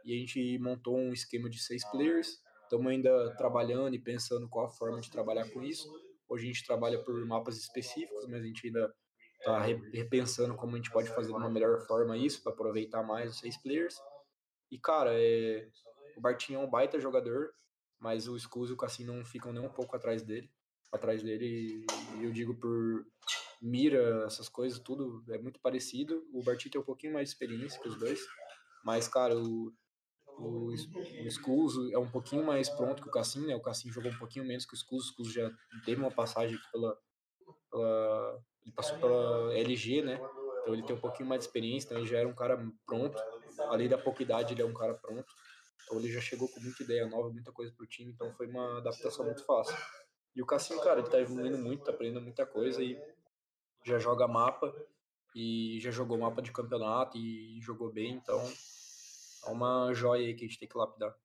E 0.06 0.14
a 0.14 0.18
gente 0.18 0.60
montou 0.60 0.96
um 0.96 1.12
esquema 1.12 1.50
de 1.50 1.60
seis 1.60 1.84
players. 1.90 2.40
Estamos 2.64 2.88
ainda 2.88 3.36
trabalhando 3.36 3.96
e 3.96 4.00
pensando 4.00 4.48
qual 4.48 4.68
a 4.68 4.70
forma 4.70 5.02
de 5.02 5.10
trabalhar 5.10 5.50
com 5.50 5.62
isso. 5.64 5.92
Hoje 6.30 6.46
a 6.46 6.48
gente 6.54 6.66
trabalha 6.66 7.04
por 7.04 7.14
mapas 7.26 7.58
específicos, 7.58 8.28
mas 8.28 8.42
a 8.42 8.46
gente 8.46 8.68
ainda 8.68 8.94
está 9.38 9.60
repensando 9.60 10.56
como 10.56 10.76
a 10.76 10.78
gente 10.78 10.92
pode 10.92 11.10
fazer 11.10 11.32
de 11.32 11.38
uma 11.38 11.50
melhor 11.50 11.82
forma 11.88 12.16
isso 12.16 12.42
para 12.44 12.54
aproveitar 12.54 13.04
mais 13.04 13.32
os 13.32 13.40
seis 13.40 13.58
players. 13.58 14.00
E, 14.72 14.80
cara, 14.80 15.12
é... 15.14 15.70
o 16.16 16.22
Bartinho 16.22 16.62
é 16.62 16.64
um 16.64 16.70
baita 16.70 17.00
jogador, 17.00 17.54
mas 18.00 18.28
o 18.28 18.40
Scus 18.40 18.70
e 18.70 18.74
o 18.74 18.78
Cassim 18.78 19.04
não 19.04 19.24
ficam 19.26 19.52
nem 19.52 19.64
um 19.64 19.70
pouco 19.70 19.96
atrás 19.96 20.24
dele. 20.24 20.50
Atrás 20.92 21.22
dele, 21.22 21.86
e 22.18 22.24
eu 22.24 22.32
digo 22.32 22.56
por 22.56 23.06
mira, 23.62 24.26
essas 24.26 24.50
coisas, 24.50 24.80
tudo 24.80 25.24
é 25.30 25.38
muito 25.38 25.60
parecido. 25.62 26.28
O 26.34 26.44
Barty 26.44 26.70
tem 26.70 26.82
um 26.82 26.84
pouquinho 26.84 27.14
mais 27.14 27.30
de 27.30 27.36
experiência 27.36 27.80
que 27.80 27.88
os 27.88 27.96
dois, 27.96 28.20
mas, 28.84 29.08
cara, 29.08 29.38
o, 29.38 29.72
o, 30.28 30.70
o 30.70 31.28
Skulls 31.28 31.92
é 31.94 31.98
um 31.98 32.10
pouquinho 32.10 32.44
mais 32.44 32.70
pronto 32.70 33.04
que 33.04 33.08
o 33.08 33.12
Cassim, 33.12 33.46
né? 33.46 33.56
O 33.56 33.62
Cassim 33.62 33.92
jogou 33.92 34.12
um 34.12 34.18
pouquinho 34.18 34.46
menos 34.46 34.66
que 34.66 34.74
o 34.74 34.76
Skulls, 34.76 35.06
o 35.06 35.12
Skulls 35.12 35.34
já 35.34 35.52
teve 35.86 36.02
uma 36.02 36.12
passagem 36.12 36.58
pela, 36.72 36.98
pela, 37.70 38.44
ele 38.64 38.74
passou 38.74 38.98
pela 38.98 39.54
LG, 39.54 40.02
né? 40.02 40.20
Então 40.62 40.74
ele 40.74 40.84
tem 40.84 40.96
um 40.96 41.00
pouquinho 41.00 41.30
mais 41.30 41.42
de 41.42 41.48
experiência, 41.48 41.86
então 41.88 41.98
ele 42.00 42.08
já 42.08 42.18
era 42.18 42.28
um 42.28 42.36
cara 42.36 42.58
pronto. 42.86 43.22
Além 43.72 43.88
da 43.88 43.98
pouca 43.98 44.22
idade, 44.22 44.54
ele 44.54 44.62
é 44.62 44.66
um 44.66 44.74
cara 44.74 44.94
pronto. 44.94 45.26
Então 45.84 45.98
ele 45.98 46.12
já 46.12 46.20
chegou 46.20 46.48
com 46.50 46.60
muita 46.60 46.84
ideia 46.84 47.08
nova, 47.08 47.30
muita 47.30 47.52
coisa 47.54 47.74
pro 47.74 47.88
time, 47.88 48.12
então 48.12 48.34
foi 48.34 48.48
uma 48.48 48.80
adaptação 48.80 49.26
muito 49.26 49.46
fácil. 49.46 49.76
E 50.36 50.42
o 50.42 50.46
Cassim, 50.46 50.78
cara, 50.80 51.00
ele 51.00 51.10
tá 51.10 51.20
evoluindo 51.20 51.58
muito, 51.58 51.84
tá 51.86 51.92
aprendendo 51.92 52.22
muita 52.22 52.46
coisa 52.46 52.84
e 52.84 53.02
já 53.84 53.98
joga 53.98 54.28
mapa 54.28 54.74
e 55.34 55.80
já 55.80 55.90
jogou 55.90 56.18
mapa 56.18 56.42
de 56.42 56.52
campeonato 56.52 57.18
e 57.18 57.60
jogou 57.62 57.90
bem, 57.92 58.12
então 58.16 58.40
é 59.46 59.50
uma 59.50 59.94
joia 59.94 60.28
aí 60.28 60.34
que 60.36 60.44
a 60.44 60.48
gente 60.48 60.60
tem 60.60 60.68
que 60.68 60.78
lapidar. 60.78 61.16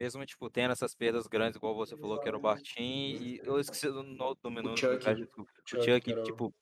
Mesmo, 0.00 0.24
tipo, 0.26 0.50
tendo 0.50 0.72
essas 0.72 0.94
perdas 0.94 1.26
grandes, 1.26 1.56
igual 1.56 1.74
você 1.74 1.96
falou, 1.96 2.18
que 2.18 2.26
era 2.26 2.36
o 2.36 2.40
Bartim, 2.40 2.82
e 2.82 3.40
eu 3.44 3.60
esqueci 3.60 3.88
do, 3.88 4.02
do, 4.02 4.34
do 4.34 4.50
menu, 4.50 4.72
O 4.72 4.76
Chuck, 4.76 4.96
o 4.96 5.00
Chuck, 5.64 5.84
Chuck, 5.84 6.10
era 6.10 6.20
o- 6.20 6.24
tipo, 6.24 6.54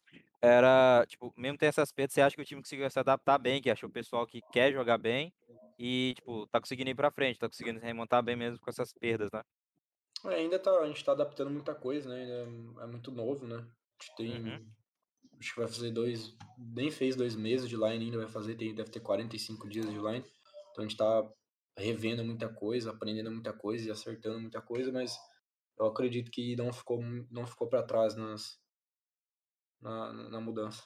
era, 0.42 1.06
tipo, 1.06 1.32
mesmo 1.36 1.56
ter 1.56 1.66
essas 1.66 1.92
perdas, 1.92 2.14
você 2.14 2.20
acha 2.20 2.34
que 2.34 2.42
o 2.42 2.44
time 2.44 2.60
conseguiu 2.60 2.90
se 2.90 2.98
adaptar 2.98 3.38
bem, 3.38 3.62
que 3.62 3.70
achou 3.70 3.88
o 3.88 3.92
pessoal 3.92 4.26
que 4.26 4.42
quer 4.52 4.72
jogar 4.72 4.98
bem, 4.98 5.32
e, 5.78 6.14
tipo, 6.16 6.46
tá 6.48 6.60
conseguindo 6.60 6.90
ir 6.90 6.96
pra 6.96 7.12
frente, 7.12 7.38
tá 7.38 7.48
conseguindo 7.48 7.78
remontar 7.78 8.22
bem 8.22 8.34
mesmo 8.34 8.58
com 8.58 8.68
essas 8.68 8.92
perdas, 8.92 9.30
né? 9.32 9.42
É, 10.24 10.34
ainda 10.34 10.58
tá, 10.58 10.70
a 10.72 10.86
gente 10.86 11.04
tá 11.04 11.12
adaptando 11.12 11.50
muita 11.50 11.74
coisa, 11.74 12.08
né? 12.08 12.22
Ainda 12.22 12.82
é 12.82 12.86
muito 12.86 13.10
novo, 13.12 13.46
né? 13.46 13.56
A 13.56 14.02
gente 14.02 14.16
tem. 14.16 14.44
Uhum. 14.44 14.66
Acho 15.38 15.54
que 15.54 15.60
vai 15.60 15.68
fazer 15.68 15.90
dois. 15.90 16.36
Nem 16.58 16.90
fez 16.90 17.16
dois 17.16 17.34
meses 17.34 17.68
de 17.68 17.76
line 17.76 18.04
ainda, 18.04 18.18
vai 18.18 18.28
fazer, 18.28 18.54
tem, 18.54 18.74
deve 18.74 18.90
ter 18.90 19.00
45 19.00 19.68
dias 19.68 19.86
de 19.86 19.98
line. 19.98 20.24
Então 20.70 20.84
a 20.84 20.88
gente 20.88 20.96
tá 20.96 21.28
revendo 21.76 22.24
muita 22.24 22.48
coisa, 22.48 22.90
aprendendo 22.90 23.30
muita 23.30 23.52
coisa 23.52 23.88
e 23.88 23.90
acertando 23.90 24.38
muita 24.38 24.60
coisa, 24.60 24.92
mas 24.92 25.16
eu 25.78 25.86
acredito 25.86 26.30
que 26.30 26.54
não 26.54 26.72
ficou, 26.72 27.00
não 27.30 27.46
ficou 27.46 27.68
para 27.68 27.82
trás 27.82 28.14
nas, 28.14 28.61
na, 29.82 30.12
na 30.12 30.40
mudança. 30.40 30.82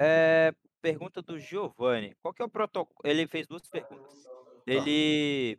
É, 0.00 0.52
pergunta 0.80 1.22
do 1.22 1.38
Giovanni, 1.38 2.14
qual 2.20 2.34
que 2.34 2.42
é 2.42 2.44
o 2.44 2.50
protocolo, 2.50 2.98
ele 3.04 3.26
fez 3.26 3.46
duas 3.46 3.62
perguntas, 3.68 4.24
ele... 4.66 5.56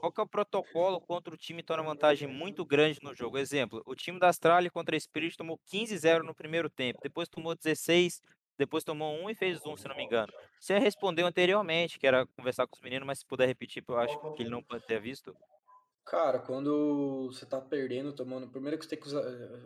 Qual 0.00 0.10
que 0.10 0.20
é 0.20 0.24
o 0.24 0.26
protocolo 0.26 1.00
contra 1.00 1.32
o 1.32 1.36
time 1.36 1.62
toma 1.62 1.84
vantagem 1.84 2.26
muito 2.26 2.66
grande 2.66 2.98
no 3.04 3.14
jogo? 3.14 3.38
Exemplo, 3.38 3.80
o 3.86 3.94
time 3.94 4.18
da 4.18 4.26
Austrália 4.26 4.68
contra 4.68 4.96
a 4.96 5.00
Spirit 5.00 5.36
tomou 5.36 5.60
15-0 5.72 6.24
no 6.24 6.34
primeiro 6.34 6.68
tempo, 6.68 6.98
depois 7.00 7.28
tomou 7.28 7.54
16, 7.54 8.20
depois 8.58 8.82
tomou 8.82 9.14
1 9.24 9.30
e 9.30 9.34
fez 9.36 9.64
1, 9.64 9.76
se 9.76 9.86
não 9.86 9.94
me 9.94 10.02
engano. 10.02 10.32
Você 10.58 10.76
respondeu 10.76 11.24
anteriormente, 11.24 12.00
que 12.00 12.06
era 12.06 12.26
conversar 12.26 12.66
com 12.66 12.74
os 12.74 12.82
meninos, 12.82 13.06
mas 13.06 13.20
se 13.20 13.26
puder 13.26 13.46
repetir, 13.46 13.84
eu 13.86 13.96
acho 13.96 14.18
que 14.34 14.42
ele 14.42 14.50
não 14.50 14.62
pode 14.62 14.84
ter 14.86 15.00
visto. 15.00 15.36
Cara, 16.04 16.38
quando 16.40 17.28
você 17.32 17.46
tá 17.46 17.60
perdendo, 17.60 18.12
tomando. 18.12 18.48
Primeiro 18.50 18.76
que 18.78 18.84
você 18.84 18.90
tem 18.90 19.00
que 19.00 19.06
usar. 19.06 19.22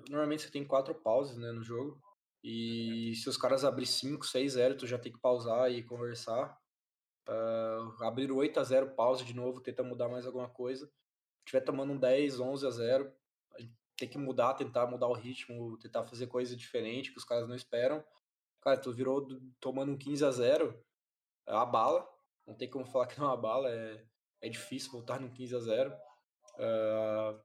Normalmente 0.08 0.42
você 0.42 0.50
tem 0.50 0.64
quatro 0.66 0.94
pauses, 0.94 1.36
né, 1.36 1.50
no 1.50 1.62
jogo. 1.62 2.00
E 2.44 3.14
se 3.16 3.28
os 3.28 3.36
caras 3.36 3.64
abrirem 3.64 3.90
5, 3.90 4.24
6, 4.26 4.52
0, 4.52 4.76
tu 4.76 4.86
já 4.86 4.98
tem 4.98 5.12
que 5.12 5.18
pausar 5.18 5.70
e 5.72 5.82
conversar. 5.82 6.56
Uh, 7.28 8.04
abrir 8.04 8.30
8 8.30 8.60
a 8.60 8.64
0 8.64 8.94
pausa 8.94 9.24
de 9.24 9.34
novo, 9.34 9.60
tenta 9.60 9.82
mudar 9.82 10.08
mais 10.08 10.26
alguma 10.26 10.48
coisa. 10.48 10.86
Se 10.86 11.46
tiver 11.46 11.60
tomando 11.62 11.92
um 11.92 11.98
10, 11.98 12.38
11 12.38 12.66
a 12.66 12.70
0, 12.70 13.12
a 13.54 13.60
gente 13.60 13.74
tem 13.96 14.08
que 14.08 14.18
mudar, 14.18 14.54
tentar 14.54 14.86
mudar 14.86 15.08
o 15.08 15.12
ritmo, 15.14 15.76
tentar 15.78 16.04
fazer 16.04 16.28
coisa 16.28 16.54
diferente 16.54 17.10
que 17.10 17.18
os 17.18 17.24
caras 17.24 17.48
não 17.48 17.56
esperam. 17.56 18.04
Cara, 18.60 18.78
tu 18.78 18.92
virou 18.92 19.20
do- 19.24 19.40
tomando 19.60 19.92
um 19.92 19.98
15 19.98 20.24
a 20.24 20.30
0, 20.30 20.78
é 21.48 21.52
a 21.54 21.64
bala. 21.64 22.06
Não 22.46 22.54
tem 22.54 22.70
como 22.70 22.84
falar 22.86 23.06
que 23.06 23.18
não 23.18 23.26
é 23.26 23.30
uma 23.30 23.36
bala, 23.36 23.70
é, 23.70 24.04
é 24.42 24.48
difícil 24.48 24.92
voltar 24.92 25.20
num 25.20 25.32
15 25.32 25.56
a 25.56 25.60
0. 25.60 25.96
Uh, 26.58 27.40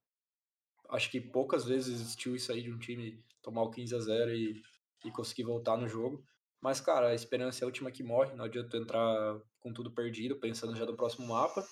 acho 0.89 1.09
que 1.09 1.20
poucas 1.20 1.66
vezes 1.66 2.01
existiu 2.01 2.36
isso 2.36 2.51
aí 2.51 2.62
de 2.62 2.72
um 2.72 2.80
time 2.80 3.24
tomar 3.41 3.64
o 3.64 3.72
15 3.72 3.95
a 3.95 3.99
0 3.99 4.34
e, 4.34 4.62
e 5.05 5.12
conseguir 5.12 5.43
voltar 5.43 5.78
no 5.78 5.88
jogo. 5.88 6.24
Mas, 6.62 6.80
cara, 6.80 7.09
a 7.09 7.16
esperança 7.16 7.64
é 7.64 7.66
a 7.66 7.68
última 7.68 7.91
que 7.91 8.03
morre. 8.03 8.36
Não 8.36 8.45
adianta 8.45 8.78
entrar 8.78 9.39
com 9.59 9.74
tudo 9.74 9.91
perdido, 9.91 10.39
pensando 10.39 10.76
já 10.76 10.86
no 10.86 10.95
próximo 10.95 11.28
mapa. 11.28 11.66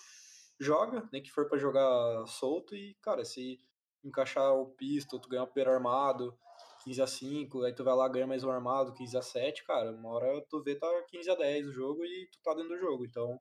Joga, 0.59 1.07
nem 1.11 1.21
que 1.21 1.31
for 1.31 1.47
para 1.47 1.59
jogar 1.59 2.25
solto. 2.27 2.75
E, 2.75 2.95
cara, 3.01 3.23
se 3.23 3.59
encaixar 4.03 4.53
o 4.53 4.71
pistol, 4.71 5.19
tu 5.19 5.29
ganhar 5.29 5.43
o 5.43 5.47
primeiro 5.47 5.71
armado, 5.71 6.37
15 6.83 7.01
a 7.01 7.07
5, 7.07 7.63
aí 7.63 7.73
tu 7.73 7.83
vai 7.83 7.95
lá 7.95 8.07
ganha 8.07 8.25
mais 8.25 8.43
um 8.43 8.49
armado, 8.49 8.93
15 8.93 9.17
a 9.17 9.21
7, 9.21 9.65
cara, 9.65 9.91
uma 9.91 10.09
hora 10.09 10.41
tu 10.49 10.63
vê 10.63 10.75
tá 10.75 10.87
15 11.09 11.29
a 11.29 11.35
10 11.35 11.67
o 11.67 11.73
jogo 11.73 12.05
e 12.05 12.29
tu 12.31 12.39
tá 12.41 12.53
dentro 12.53 12.69
do 12.69 12.79
jogo. 12.79 13.05
Então, 13.05 13.39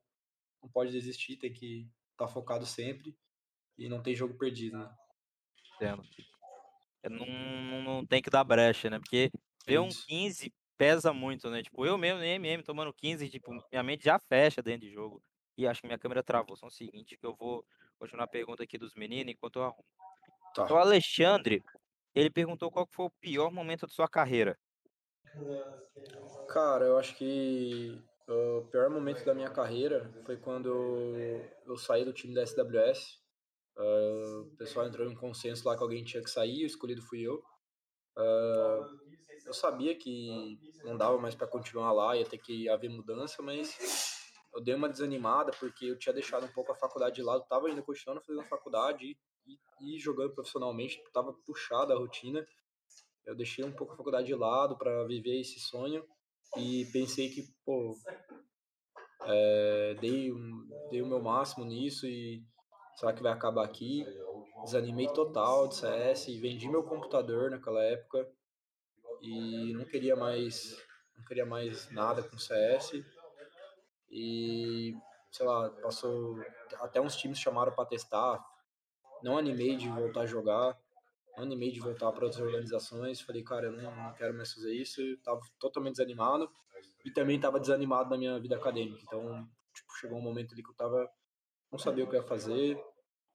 não 0.61 0.69
pode 0.69 0.91
desistir, 0.91 1.37
tem 1.37 1.53
que 1.53 1.89
estar 2.11 2.27
tá 2.27 2.27
focado 2.27 2.65
sempre 2.65 3.17
e 3.79 3.89
não 3.89 4.01
tem 4.01 4.15
jogo 4.15 4.37
perdido, 4.37 4.77
né? 4.77 4.89
Entendo. 5.75 6.03
É, 7.01 7.09
Não, 7.09 7.25
não, 7.25 7.81
não 7.81 8.05
tem 8.05 8.21
que 8.21 8.29
dar 8.29 8.43
brecha, 8.43 8.89
né? 8.89 8.99
Porque 8.99 9.31
ver 9.65 9.79
um 9.79 9.87
Isso. 9.87 10.05
15 10.07 10.53
pesa 10.77 11.13
muito, 11.13 11.49
né? 11.49 11.63
Tipo, 11.63 11.85
eu 11.85 11.97
mesmo 11.97 12.19
no 12.19 12.25
MM 12.25 12.63
tomando 12.63 12.93
15, 12.93 13.29
tipo, 13.29 13.51
minha 13.71 13.83
mente 13.83 14.03
já 14.03 14.19
fecha 14.19 14.61
dentro 14.61 14.87
de 14.87 14.93
jogo. 14.93 15.21
E 15.57 15.67
acho 15.67 15.81
que 15.81 15.87
minha 15.87 15.99
câmera 15.99 16.23
travou. 16.23 16.55
Só 16.55 16.67
o 16.67 16.71
seguinte, 16.71 17.17
que 17.17 17.25
eu 17.25 17.35
vou 17.35 17.65
continuar 17.97 18.25
a 18.25 18.27
pergunta 18.27 18.63
aqui 18.63 18.77
dos 18.77 18.95
meninos 18.95 19.33
enquanto 19.33 19.59
eu 19.59 19.63
arrumo. 19.63 19.85
Tá. 20.55 20.71
O 20.71 20.77
Alexandre, 20.77 21.63
ele 22.15 22.29
perguntou 22.29 22.71
qual 22.71 22.87
foi 22.89 23.05
o 23.05 23.13
pior 23.21 23.51
momento 23.51 23.85
da 23.85 23.93
sua 23.93 24.07
carreira. 24.07 24.57
Cara, 26.47 26.85
eu 26.85 26.97
acho 26.97 27.15
que 27.15 28.01
o 28.27 28.61
pior 28.71 28.89
momento 28.89 29.23
da 29.25 29.33
minha 29.33 29.49
carreira 29.49 30.09
foi 30.25 30.37
quando 30.37 30.69
eu 31.65 31.77
saí 31.77 32.05
do 32.05 32.13
time 32.13 32.33
da 32.33 32.45
SWS. 32.45 33.18
Uh, 33.79 34.41
o 34.41 34.55
pessoal 34.57 34.85
entrou 34.85 35.09
em 35.09 35.15
consenso 35.15 35.65
lá 35.65 35.77
que 35.77 35.81
alguém 35.81 36.03
tinha 36.03 36.21
que 36.21 36.29
sair, 36.29 36.63
o 36.63 36.67
escolhido 36.67 37.01
fui 37.01 37.21
eu. 37.21 37.41
Uh, 38.17 38.99
eu 39.45 39.53
sabia 39.53 39.95
que 39.95 40.59
não 40.83 40.97
dava 40.97 41.17
mais 41.17 41.33
para 41.33 41.47
continuar 41.47 41.93
lá, 41.93 42.17
ia 42.17 42.25
ter 42.25 42.39
que 42.39 42.67
haver 42.67 42.89
mudança, 42.89 43.41
mas 43.41 43.73
eu 44.53 44.61
dei 44.61 44.75
uma 44.75 44.89
desanimada 44.89 45.51
porque 45.57 45.85
eu 45.85 45.97
tinha 45.97 46.11
deixado 46.11 46.45
um 46.45 46.51
pouco 46.51 46.73
a 46.73 46.75
faculdade 46.75 47.15
de 47.15 47.23
lado, 47.23 47.47
tava 47.47 47.67
ainda 47.67 47.81
continuando 47.81 48.21
fazendo 48.21 48.43
faculdade 48.47 49.05
e, 49.05 49.57
e, 49.79 49.95
e 49.95 49.99
jogando 49.99 50.33
profissionalmente, 50.33 51.01
tava 51.13 51.33
puxada 51.45 51.93
a 51.93 51.97
rotina. 51.97 52.45
Eu 53.25 53.33
deixei 53.33 53.63
um 53.63 53.71
pouco 53.71 53.93
a 53.93 53.97
faculdade 53.97 54.27
de 54.27 54.35
lado 54.35 54.77
para 54.77 55.05
viver 55.05 55.39
esse 55.39 55.57
sonho 55.57 56.05
e 56.57 56.85
pensei 56.91 57.29
que, 57.29 57.43
pô, 57.63 57.95
é, 59.23 59.95
dei, 60.01 60.33
um, 60.33 60.67
dei 60.89 61.01
o 61.01 61.07
meu 61.07 61.21
máximo 61.21 61.63
nisso 61.63 62.05
e 62.05 62.43
será 62.99 63.13
que 63.13 63.23
vai 63.23 63.31
acabar 63.31 63.63
aqui? 63.63 64.05
Desanimei 64.63 65.07
total 65.07 65.69
de 65.69 65.75
CS 65.75 66.25
vendi 66.37 66.67
meu 66.67 66.83
computador 66.83 67.49
naquela 67.49 67.81
época 67.81 68.29
e 69.21 69.73
não 69.73 69.85
queria 69.85 70.17
mais 70.17 70.77
não 71.17 71.23
queria 71.23 71.45
mais 71.45 71.89
nada 71.91 72.21
com 72.21 72.37
CS 72.37 73.01
e 74.11 74.93
sei 75.31 75.45
lá 75.45 75.69
passou 75.81 76.43
até 76.81 76.99
uns 76.99 77.15
times 77.15 77.39
chamaram 77.39 77.71
para 77.71 77.85
testar. 77.85 78.43
Não 79.23 79.37
animei 79.37 79.77
de 79.77 79.87
voltar 79.87 80.21
a 80.21 80.25
jogar 80.25 80.77
não 81.37 81.43
animei 81.43 81.71
de 81.71 81.79
voltar 81.79 82.11
para 82.11 82.25
outras 82.25 82.43
organizações. 82.43 83.21
Falei 83.21 83.43
cara 83.43 83.67
eu 83.67 83.71
não, 83.71 83.95
não 83.95 84.13
quero 84.13 84.35
mais 84.35 84.53
fazer 84.53 84.73
isso. 84.73 84.99
Eu 84.99 85.17
tava 85.21 85.39
totalmente 85.57 85.95
desanimado 85.95 86.51
e 87.05 87.11
também 87.11 87.37
estava 87.37 87.61
desanimado 87.61 88.09
na 88.09 88.17
minha 88.17 88.37
vida 88.39 88.57
acadêmica. 88.57 89.01
Então 89.03 89.47
tipo, 89.73 89.93
chegou 89.93 90.17
um 90.17 90.21
momento 90.21 90.51
ali 90.51 90.61
que 90.61 90.69
eu 90.69 90.75
tava 90.75 91.09
não 91.71 91.79
sabia 91.79 92.03
o 92.03 92.09
que 92.09 92.15
eu 92.15 92.21
ia 92.21 92.27
fazer 92.27 92.77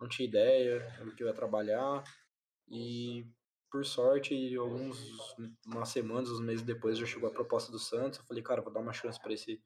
não 0.01 0.09
tinha 0.09 0.29
ideia 0.29 0.81
do 1.05 1.15
que 1.15 1.23
eu 1.23 1.29
ia 1.29 1.35
trabalhar 1.35 2.05
e 2.69 3.27
por 3.71 3.85
sorte, 3.85 4.55
alguns 4.57 5.37
umas 5.67 5.89
semanas, 5.89 6.31
uns 6.31 6.41
meses 6.41 6.65
depois 6.65 6.97
já 6.99 7.07
chegou 7.07 7.29
a 7.29 7.33
proposta 7.33 7.73
do 7.73 7.79
Santos. 7.79 8.21
Eu 8.21 8.25
falei, 8.27 8.43
cara, 8.43 8.63
vou 8.63 8.73
dar 8.73 8.81
uma 8.81 8.93
chance 8.93 9.21
para 9.21 9.33
esse 9.33 9.63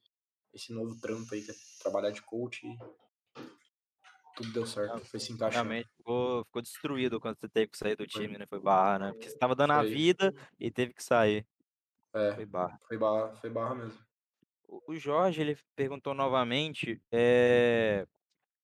esse 0.54 0.72
novo 0.72 0.98
trampo 1.00 1.34
aí, 1.34 1.42
que 1.44 1.50
é 1.50 1.54
trabalhar 1.82 2.10
de 2.10 2.22
coach. 2.22 2.66
E 2.66 2.78
tudo 4.36 4.52
deu 4.52 4.66
certo, 4.66 5.04
foi 5.10 5.20
se 5.20 5.32
encaixando. 5.32 5.74
Realmente 5.74 5.88
ficou, 5.96 6.44
ficou 6.44 6.62
destruído 6.62 7.20
quando 7.20 7.38
você 7.40 7.48
teve 7.48 7.68
que 7.68 7.78
sair 7.78 7.96
do 7.96 8.06
time, 8.06 8.36
né? 8.38 8.46
Foi 8.46 8.60
barra, 8.60 8.98
né? 8.98 9.12
Porque 9.12 9.28
você 9.30 9.36
tava 9.36 9.54
dando 9.54 9.72
a 9.72 9.82
Foi. 9.82 9.88
vida 9.90 10.34
e 10.58 10.70
teve 10.70 10.92
que 10.92 11.02
sair. 11.02 11.46
É, 12.14 12.30
Foi 12.34 12.46
barra. 12.46 12.80
foi 12.86 12.98
barra, 12.98 13.34
foi 13.36 13.50
barra 13.50 13.74
mesmo. 13.74 14.04
O 14.66 14.92
o 14.92 14.96
Jorge, 14.96 15.40
ele 15.40 15.56
perguntou 15.74 16.14
novamente, 16.14 17.00
é, 17.12 18.06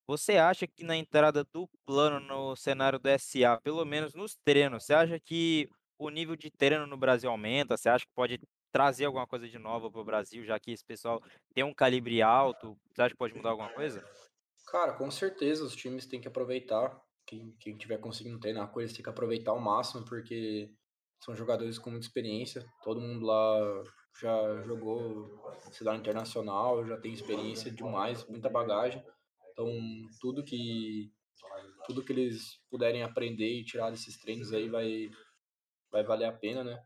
você 0.07 0.37
acha 0.37 0.67
que 0.67 0.85
na 0.85 0.97
entrada 0.97 1.45
do 1.53 1.69
plano 1.87 2.21
no 2.21 2.57
cenário 2.57 2.99
do 2.99 3.09
SA, 3.09 3.61
pelo 3.63 3.85
menos 3.85 4.15
nos 4.15 4.37
treinos, 4.45 4.85
você 4.85 4.95
acha 4.95 5.19
que 5.21 5.69
o 5.99 6.11
nível 6.11 6.37
de 6.37 6.51
treino 6.51 6.87
no 6.87 6.97
Brasil 6.97 7.31
aumenta? 7.31 7.77
Você 7.77 7.89
acha 7.89 8.05
que 8.05 8.13
pode 8.15 8.41
trazer 8.73 9.05
alguma 9.05 9.27
coisa 9.27 9.49
de 9.49 9.59
nova 9.59 9.91
para 9.91 10.01
o 10.01 10.05
Brasil, 10.05 10.45
já 10.45 10.59
que 10.59 10.73
esse 10.73 10.85
pessoal 10.85 11.21
tem 11.55 11.65
um 11.65 11.75
calibre 11.75 12.21
alto? 12.23 12.77
Você 12.93 13.03
acha 13.03 13.11
que 13.11 13.19
pode 13.19 13.35
mudar 13.35 13.51
alguma 13.51 13.73
coisa? 13.73 14.05
Cara, 14.67 14.95
com 14.95 15.11
certeza 15.11 15.65
os 15.65 15.77
times 15.77 16.07
têm 16.07 16.21
que 16.21 16.29
aproveitar. 16.29 17.01
Quem, 17.27 17.53
quem 17.59 17.77
tiver 17.77 17.99
conseguindo 17.99 18.39
treinar 18.39 18.71
coisas 18.71 18.95
tem 18.95 19.03
que 19.03 19.09
aproveitar 19.09 19.53
ao 19.53 19.61
máximo, 19.61 20.05
porque 20.05 20.71
são 21.23 21.35
jogadores 21.35 21.79
com 21.79 21.91
muita 21.91 22.07
experiência, 22.07 22.67
todo 22.83 23.01
mundo 23.01 23.25
lá 23.25 23.83
já 24.21 24.63
jogou 24.63 25.43
cidade 25.73 25.99
internacional, 26.01 26.85
já 26.87 26.97
tem 26.99 27.13
experiência 27.13 27.71
demais, 27.71 28.27
muita 28.27 28.51
bagagem. 28.51 29.03
Então, 29.55 29.71
tudo 30.21 30.45
que 30.45 31.11
tudo 31.87 32.05
que 32.05 32.13
eles 32.13 32.61
puderem 32.69 33.03
aprender 33.03 33.49
e 33.49 33.65
tirar 33.65 33.91
desses 33.91 34.19
treinos 34.19 34.53
aí 34.53 34.69
vai 34.69 35.11
vai 35.91 36.03
valer 36.03 36.27
a 36.27 36.33
pena, 36.33 36.65
né? 36.65 36.83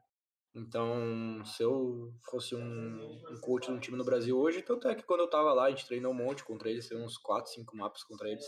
Então, 0.54 1.42
se 1.44 1.62
eu 1.62 2.12
fosse 2.30 2.54
um, 2.54 3.22
um 3.30 3.40
coach 3.40 3.66
de 3.66 3.72
um 3.72 3.78
time 3.78 3.96
no 3.96 4.04
Brasil 4.04 4.38
hoje, 4.38 4.60
tanto 4.60 4.88
é 4.88 4.94
que 4.94 5.04
quando 5.04 5.20
eu 5.20 5.30
tava 5.30 5.52
lá, 5.52 5.64
a 5.64 5.70
gente 5.70 5.86
treinou 5.86 6.12
um 6.12 6.16
monte 6.16 6.44
contra 6.44 6.68
eles, 6.68 6.88
tem 6.88 6.98
uns 6.98 7.16
4, 7.16 7.50
5 7.52 7.76
mapas 7.76 8.02
contra 8.02 8.28
eles. 8.28 8.44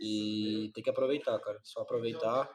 E 0.00 0.70
tem 0.74 0.82
que 0.82 0.90
aproveitar, 0.90 1.38
cara. 1.38 1.58
Só 1.62 1.80
aproveitar, 1.80 2.50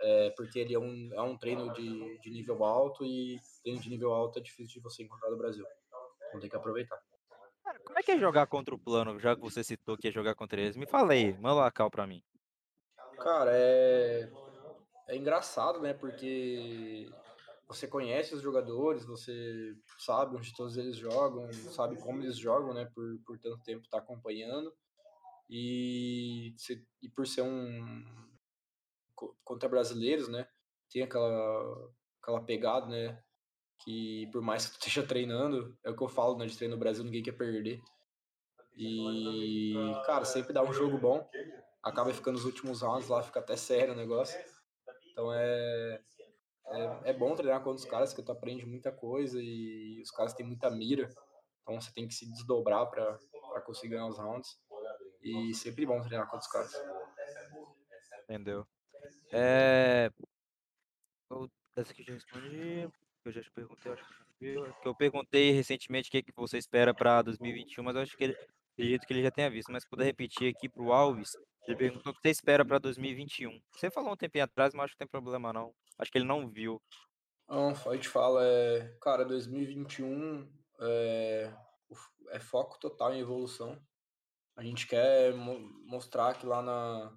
é, 0.00 0.30
porque 0.30 0.58
ele 0.58 0.74
é 0.74 0.78
um, 0.78 1.10
é 1.12 1.22
um 1.22 1.36
treino 1.36 1.72
de, 1.72 2.18
de 2.20 2.30
nível 2.30 2.62
alto 2.64 3.04
e 3.04 3.40
treino 3.62 3.80
de 3.80 3.88
nível 3.88 4.12
alto 4.12 4.38
é 4.38 4.42
difícil 4.42 4.74
de 4.74 4.80
você 4.80 5.02
encontrar 5.02 5.30
no 5.30 5.38
Brasil. 5.38 5.64
Então 6.28 6.40
tem 6.40 6.50
que 6.50 6.56
aproveitar. 6.56 6.98
Cara, 7.66 7.80
como 7.80 7.98
é 7.98 8.02
que 8.04 8.12
é 8.12 8.18
jogar 8.18 8.46
contra 8.46 8.72
o 8.72 8.78
plano, 8.78 9.18
já 9.18 9.34
que 9.34 9.42
você 9.42 9.64
citou 9.64 9.98
que 9.98 10.06
ia 10.06 10.12
jogar 10.12 10.36
contra 10.36 10.60
eles? 10.60 10.76
Me 10.76 10.86
fala 10.86 11.14
aí, 11.14 11.36
manda 11.40 11.62
uma 11.62 11.72
cal 11.72 11.90
pra 11.90 12.06
mim. 12.06 12.22
Cara, 13.18 13.50
é, 13.52 14.30
é 15.08 15.16
engraçado, 15.16 15.80
né? 15.80 15.92
Porque 15.92 17.10
você 17.66 17.88
conhece 17.88 18.36
os 18.36 18.40
jogadores, 18.40 19.04
você 19.04 19.74
sabe 19.98 20.36
onde 20.36 20.54
todos 20.54 20.76
eles 20.76 20.96
jogam, 20.96 21.52
sabe 21.52 21.96
como 21.96 22.22
eles 22.22 22.38
jogam, 22.38 22.72
né? 22.72 22.84
Por, 22.94 23.18
por 23.26 23.36
tanto 23.36 23.58
tempo 23.64 23.82
estar 23.82 23.98
tá 23.98 24.04
acompanhando. 24.04 24.72
E, 25.50 26.54
e 27.02 27.08
por 27.08 27.26
ser 27.26 27.42
um 27.42 27.94
contra 29.44 29.68
brasileiros, 29.68 30.28
né? 30.28 30.46
Tem 30.88 31.02
aquela, 31.02 31.90
aquela 32.22 32.44
pegada, 32.44 32.86
né? 32.86 33.20
Que 33.84 34.26
por 34.32 34.42
mais 34.42 34.66
que 34.66 34.72
tu 34.72 34.78
esteja 34.78 35.06
treinando, 35.06 35.76
é 35.84 35.90
o 35.90 35.96
que 35.96 36.02
eu 36.02 36.08
falo, 36.08 36.36
né? 36.36 36.46
De 36.46 36.56
treino 36.56 36.74
no 36.74 36.80
Brasil, 36.80 37.04
ninguém 37.04 37.22
quer 37.22 37.32
perder. 37.32 37.80
E, 38.76 39.74
cara, 40.04 40.24
sempre 40.24 40.52
dá 40.52 40.62
um 40.62 40.72
jogo 40.72 40.98
bom. 40.98 41.28
Acaba 41.82 42.12
ficando 42.12 42.36
os 42.36 42.44
últimos 42.44 42.82
rounds 42.82 43.08
lá, 43.08 43.22
fica 43.22 43.40
até 43.40 43.56
sério 43.56 43.94
o 43.94 43.96
negócio. 43.96 44.38
Então 45.10 45.32
é, 45.32 46.00
é, 46.66 47.10
é 47.10 47.12
bom 47.12 47.34
treinar 47.34 47.62
com 47.62 47.70
os 47.70 47.84
caras, 47.84 48.12
que 48.12 48.22
tu 48.22 48.32
aprende 48.32 48.66
muita 48.66 48.92
coisa 48.92 49.40
e 49.40 50.00
os 50.02 50.10
caras 50.10 50.34
têm 50.34 50.44
muita 50.44 50.70
mira. 50.70 51.08
Então 51.62 51.80
você 51.80 51.92
tem 51.92 52.06
que 52.06 52.14
se 52.14 52.30
desdobrar 52.30 52.86
para 52.90 53.18
conseguir 53.64 53.94
ganhar 53.94 54.06
os 54.06 54.18
rounds. 54.18 54.60
E 55.22 55.54
sempre 55.54 55.86
bom 55.86 56.00
treinar 56.02 56.28
com 56.28 56.36
os 56.36 56.46
caras. 56.46 56.72
Entendeu? 58.24 58.66
É... 59.32 60.10
essa 61.76 61.92
aqui 61.92 62.02
eu 62.02 62.06
já 62.06 62.12
respondi. 62.12 62.90
Eu 63.26 63.32
já 63.32 63.42
te 63.42 63.50
perguntei, 63.50 63.90
acho 63.90 64.04
que 64.38 64.46
eu, 64.46 64.72
que 64.72 64.86
eu 64.86 64.94
perguntei 64.94 65.50
recentemente 65.50 66.08
o 66.08 66.12
que, 66.12 66.22
que 66.22 66.32
você 66.36 66.58
espera 66.58 66.94
para 66.94 67.22
2021, 67.22 67.82
mas 67.82 67.96
eu 67.96 68.02
acho 68.02 68.16
que 68.16 68.36
acredito 68.72 69.04
que 69.04 69.12
ele 69.12 69.22
já 69.22 69.32
tenha 69.32 69.50
visto. 69.50 69.72
Mas 69.72 69.82
se 69.82 69.88
puder 69.88 70.04
repetir 70.04 70.54
aqui 70.54 70.68
para 70.68 70.80
o 70.80 70.92
Alves, 70.92 71.32
ele 71.66 71.76
perguntou 71.76 72.12
o 72.12 72.14
que 72.14 72.20
você 72.22 72.30
espera 72.30 72.64
para 72.64 72.78
2021. 72.78 73.60
Você 73.72 73.90
falou 73.90 74.12
um 74.12 74.16
tempinho 74.16 74.44
atrás, 74.44 74.72
mas 74.74 74.84
acho 74.84 74.94
que 74.94 75.02
não 75.02 75.08
tem 75.08 75.10
problema 75.10 75.52
não. 75.52 75.74
Acho 75.98 76.12
que 76.12 76.18
ele 76.18 76.24
não 76.24 76.48
viu. 76.48 76.80
Não, 77.48 77.70
a 77.70 77.94
gente 77.94 78.08
fala, 78.08 78.44
é, 78.44 78.96
cara, 79.00 79.24
2021 79.24 80.48
é, 80.80 81.52
é 82.30 82.38
foco 82.38 82.78
total 82.78 83.12
em 83.12 83.20
evolução. 83.20 83.76
A 84.56 84.62
gente 84.62 84.86
quer 84.86 85.34
mo 85.34 85.58
mostrar 85.84 86.34
que 86.34 86.46
lá 86.46 86.62
na 86.62 87.12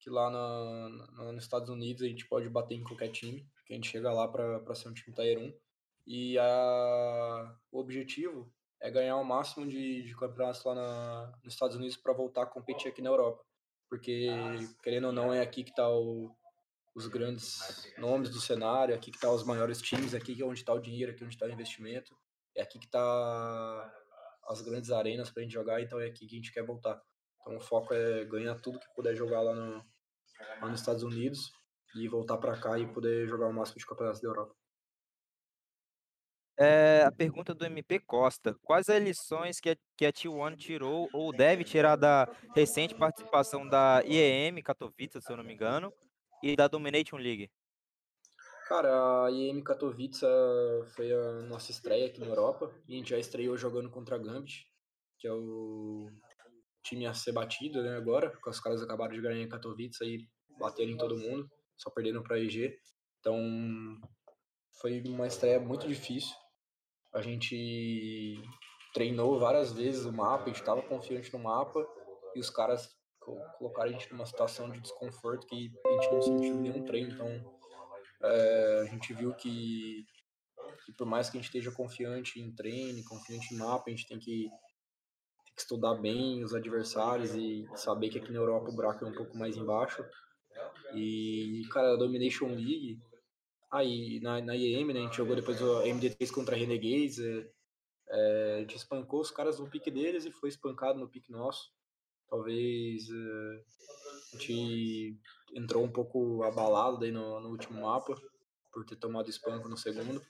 que 0.00 0.10
lá 0.10 0.28
na, 0.28 0.88
na, 0.88 1.32
nos 1.32 1.44
Estados 1.44 1.68
Unidos 1.68 2.02
a 2.02 2.08
gente 2.08 2.26
pode 2.26 2.48
bater 2.48 2.74
em 2.74 2.82
qualquer 2.82 3.12
time, 3.12 3.48
que 3.72 3.74
a 3.74 3.76
gente 3.76 3.90
chega 3.90 4.12
lá 4.12 4.28
para 4.28 4.74
ser 4.74 4.88
um 4.88 4.92
time 4.92 5.14
Tier 5.14 5.38
1. 5.38 5.54
E 6.06 6.38
a, 6.38 7.56
o 7.70 7.78
objetivo 7.78 8.52
é 8.80 8.90
ganhar 8.90 9.16
o 9.16 9.24
máximo 9.24 9.66
de, 9.66 10.02
de 10.02 10.14
campeonatos 10.16 10.62
lá 10.64 10.74
na, 10.74 11.32
nos 11.42 11.54
Estados 11.54 11.76
Unidos 11.76 11.96
para 11.96 12.12
voltar 12.12 12.42
a 12.42 12.46
competir 12.46 12.88
aqui 12.88 13.00
na 13.00 13.10
Europa. 13.10 13.42
Porque, 13.88 14.28
querendo 14.82 15.06
ou 15.06 15.12
não, 15.12 15.32
é 15.32 15.40
aqui 15.40 15.62
que 15.64 15.70
está 15.70 15.88
os 15.88 17.06
grandes 17.06 17.58
nomes 17.96 18.30
do 18.30 18.40
cenário, 18.40 18.94
aqui 18.94 19.10
que 19.10 19.18
tá 19.18 19.30
os 19.30 19.44
maiores 19.44 19.80
times, 19.80 20.14
aqui 20.14 20.34
que 20.34 20.42
é 20.42 20.44
onde 20.44 20.60
está 20.60 20.74
o 20.74 20.80
dinheiro, 20.80 21.12
aqui 21.12 21.22
é 21.22 21.26
onde 21.26 21.34
está 21.34 21.46
o 21.46 21.50
investimento, 21.50 22.14
é 22.54 22.62
aqui 22.62 22.78
que 22.78 22.86
está 22.86 23.94
as 24.48 24.60
grandes 24.60 24.90
arenas 24.90 25.30
para 25.30 25.40
a 25.40 25.44
gente 25.44 25.52
jogar, 25.52 25.80
então 25.80 26.00
é 26.00 26.06
aqui 26.06 26.26
que 26.26 26.34
a 26.34 26.38
gente 26.38 26.52
quer 26.52 26.64
voltar. 26.64 27.00
Então 27.40 27.56
o 27.56 27.60
foco 27.60 27.94
é 27.94 28.24
ganhar 28.24 28.54
tudo 28.56 28.78
que 28.78 28.94
puder 28.94 29.14
jogar 29.14 29.40
lá, 29.40 29.54
no, 29.54 29.84
lá 30.60 30.68
nos 30.68 30.80
Estados 30.80 31.02
Unidos 31.02 31.52
e 31.94 32.08
voltar 32.08 32.38
para 32.38 32.58
cá 32.60 32.78
e 32.78 32.86
poder 32.86 33.26
jogar 33.26 33.48
o 33.48 33.52
máximo 33.52 33.78
de 33.78 33.86
campeonatos 33.86 34.20
da 34.20 34.28
Europa. 34.28 34.54
É, 36.58 37.02
a 37.02 37.10
pergunta 37.10 37.54
do 37.54 37.64
MP 37.64 37.98
Costa: 38.00 38.54
Quais 38.62 38.88
as 38.88 39.02
lições 39.02 39.58
que 39.58 39.70
a, 39.70 39.76
que 39.96 40.06
a 40.06 40.12
T1 40.12 40.56
tirou 40.56 41.08
ou 41.12 41.32
deve 41.32 41.64
tirar 41.64 41.96
da 41.96 42.28
recente 42.54 42.94
participação 42.94 43.66
da 43.66 44.02
IEM 44.04 44.62
Katowice, 44.62 45.20
se 45.20 45.32
eu 45.32 45.36
não 45.36 45.44
me 45.44 45.54
engano, 45.54 45.92
e 46.42 46.54
da 46.54 46.68
Domination 46.68 47.16
League? 47.16 47.50
Cara, 48.68 49.24
a 49.24 49.30
IEM 49.30 49.62
Katowice 49.62 50.24
foi 50.94 51.12
a 51.12 51.42
nossa 51.42 51.70
estreia 51.70 52.06
aqui 52.06 52.20
na 52.20 52.26
Europa 52.26 52.70
e 52.86 52.94
a 52.94 52.96
gente 52.98 53.10
já 53.10 53.18
estreou 53.18 53.56
jogando 53.56 53.90
contra 53.90 54.16
a 54.16 54.18
Gambit, 54.18 54.66
que 55.18 55.26
é 55.26 55.32
o 55.32 56.10
time 56.82 57.06
a 57.06 57.14
ser 57.14 57.32
batido 57.32 57.82
né, 57.82 57.96
agora, 57.96 58.30
porque 58.30 58.50
os 58.50 58.60
caras 58.60 58.82
acabaram 58.82 59.14
de 59.14 59.20
ganhar 59.20 59.42
em 59.42 59.48
Katowice 59.48 60.02
aí, 60.04 60.26
bateram 60.58 60.92
em 60.92 60.96
todo 60.96 61.18
mundo, 61.18 61.50
só 61.76 61.90
perderam 61.90 62.22
para 62.22 62.38
EG. 62.38 62.76
Então, 63.20 63.38
foi 64.80 65.02
uma 65.06 65.26
estreia 65.26 65.60
muito 65.60 65.86
difícil. 65.86 66.34
A 67.12 67.20
gente 67.20 68.42
treinou 68.92 69.38
várias 69.38 69.72
vezes 69.72 70.04
o 70.04 70.12
mapa, 70.12 70.44
a 70.44 70.46
gente 70.48 70.60
estava 70.60 70.82
confiante 70.82 71.32
no 71.32 71.38
mapa 71.38 71.86
e 72.34 72.40
os 72.40 72.50
caras 72.50 72.88
colocaram 73.58 73.90
a 73.90 73.92
gente 73.92 74.10
numa 74.12 74.26
situação 74.26 74.70
de 74.70 74.80
desconforto 74.80 75.46
que 75.46 75.72
a 75.86 75.92
gente 75.92 76.12
não 76.12 76.22
sentiu 76.22 76.54
nenhum 76.56 76.84
treino. 76.84 77.12
Então, 77.12 77.58
é, 78.22 78.80
a 78.82 78.84
gente 78.86 79.12
viu 79.14 79.34
que, 79.34 80.04
que, 80.84 80.92
por 80.92 81.06
mais 81.06 81.30
que 81.30 81.36
a 81.36 81.40
gente 81.40 81.48
esteja 81.48 81.70
confiante 81.70 82.40
em 82.40 82.54
treino, 82.54 83.04
confiante 83.04 83.54
em 83.54 83.58
mapa, 83.58 83.84
a 83.86 83.90
gente 83.90 84.06
tem 84.06 84.18
que 84.18 84.48
tem 85.44 85.54
que 85.54 85.60
estudar 85.60 85.94
bem 85.94 86.42
os 86.42 86.54
adversários 86.54 87.34
e 87.34 87.66
saber 87.76 88.08
que 88.08 88.18
aqui 88.18 88.32
na 88.32 88.38
Europa 88.38 88.70
o 88.70 88.74
buraco 88.74 89.04
é 89.04 89.08
um 89.08 89.14
pouco 89.14 89.36
mais 89.36 89.56
embaixo. 89.56 90.04
E, 90.94 91.62
cara, 91.70 91.94
a 91.94 91.96
Domination 91.96 92.48
League, 92.48 92.98
aí 93.70 94.20
na, 94.20 94.40
na 94.40 94.54
IEM, 94.54 94.86
né, 94.86 95.00
a 95.00 95.02
gente 95.04 95.16
jogou 95.16 95.34
depois 95.34 95.60
o 95.60 95.82
MD3 95.82 96.30
contra 96.30 96.54
a 96.54 96.58
Renegades, 96.58 97.18
é, 97.18 97.50
é, 98.10 98.54
a 98.56 98.60
gente 98.60 98.76
espancou 98.76 99.20
os 99.20 99.30
caras 99.30 99.58
no 99.58 99.68
pique 99.68 99.90
deles 99.90 100.24
e 100.24 100.30
foi 100.30 100.48
espancado 100.50 100.98
no 100.98 101.08
pique 101.08 101.32
nosso. 101.32 101.70
Talvez 102.28 103.08
é, 103.10 103.62
a 104.34 104.38
gente 104.38 105.18
entrou 105.54 105.84
um 105.84 105.90
pouco 105.90 106.42
abalado 106.42 106.98
daí 106.98 107.10
no, 107.10 107.40
no 107.40 107.48
último 107.48 107.82
mapa, 107.82 108.14
por 108.72 108.84
ter 108.84 108.96
tomado 108.96 109.28
espanco 109.28 109.68
no 109.68 109.76
segundo. 109.76 110.22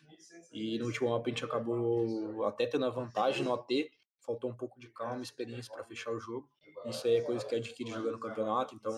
E 0.52 0.78
no 0.78 0.86
último 0.86 1.10
mapa 1.10 1.26
a 1.26 1.28
gente 1.30 1.44
acabou 1.44 2.44
até 2.44 2.66
tendo 2.66 2.84
a 2.84 2.90
vantagem 2.90 3.44
no 3.44 3.54
AT, 3.54 3.90
faltou 4.24 4.50
um 4.50 4.54
pouco 4.54 4.78
de 4.78 4.88
calma 4.88 5.22
experiência 5.22 5.72
para 5.72 5.84
fechar 5.84 6.12
o 6.12 6.20
jogo. 6.20 6.48
Isso 6.86 7.06
aí 7.06 7.16
é 7.16 7.22
coisa 7.22 7.44
que 7.44 7.54
adquire 7.54 7.90
jogando 7.90 8.18
campeonato, 8.18 8.74
então 8.74 8.92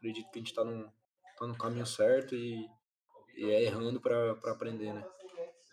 acredito 0.00 0.30
que 0.30 0.38
a 0.38 0.40
gente 0.40 0.50
está 0.50 0.64
no, 0.64 0.90
tá 1.38 1.46
no 1.46 1.56
caminho 1.56 1.86
certo 1.86 2.34
e, 2.34 2.66
e 3.36 3.50
é 3.50 3.64
errando 3.64 4.00
para 4.00 4.32
aprender, 4.46 4.92
né? 4.92 5.06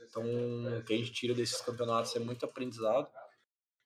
Então, 0.02 0.24
o 0.24 0.84
que 0.84 0.94
a 0.94 0.98
gente 0.98 1.12
tira 1.12 1.34
desses 1.34 1.62
campeonatos 1.62 2.16
é 2.16 2.20
muito 2.20 2.46
aprendizado 2.46 3.10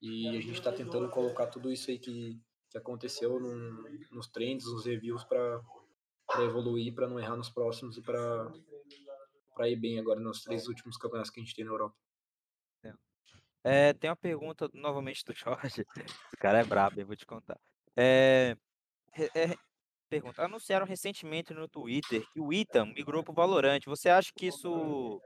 e 0.02 0.28
a 0.30 0.42
gente 0.42 0.54
está 0.54 0.72
tentando 0.72 1.10
colocar 1.10 1.48
tudo 1.48 1.72
isso 1.72 1.90
aí 1.90 1.98
que, 1.98 2.40
que 2.70 2.78
aconteceu 2.78 3.40
num, 3.40 3.84
nos 4.12 4.28
treinos, 4.28 4.66
nos 4.66 4.86
reviews 4.86 5.24
para 5.24 5.62
evoluir, 6.40 6.94
para 6.94 7.08
não 7.08 7.20
errar 7.20 7.36
nos 7.36 7.50
próximos 7.50 7.98
e 7.98 8.02
para 8.02 8.52
ir 9.68 9.76
bem 9.76 10.00
agora 10.00 10.20
nos 10.20 10.44
três 10.44 10.68
últimos 10.68 10.98
campeonatos 10.98 11.32
que 11.32 11.40
a 11.40 11.44
gente 11.44 11.56
tem 11.56 11.66
na 11.66 11.72
Europa. 11.72 11.96
É, 13.64 13.94
tem 13.94 14.10
uma 14.10 14.16
pergunta 14.16 14.70
novamente 14.74 15.24
do 15.24 15.36
Jorge. 15.36 15.86
Cara 16.40 16.60
é 16.60 16.64
brabo, 16.64 17.00
eu 17.00 17.06
vou 17.06 17.16
te 17.16 17.26
contar. 17.26 17.60
É, 17.96 18.58
é, 19.36 19.56
pergunta: 20.12 20.44
anunciaram 20.44 20.86
recentemente 20.86 21.54
no 21.54 21.68
Twitter 21.68 22.22
que 22.34 22.42
o 22.42 22.52
Itam 22.52 22.88
migrou 22.88 23.24
para 23.24 23.32
o 23.32 23.36
Valorant. 23.36 23.80
Você 23.86 24.10
acha 24.10 24.32
que 24.36 24.48
isso 24.48 25.22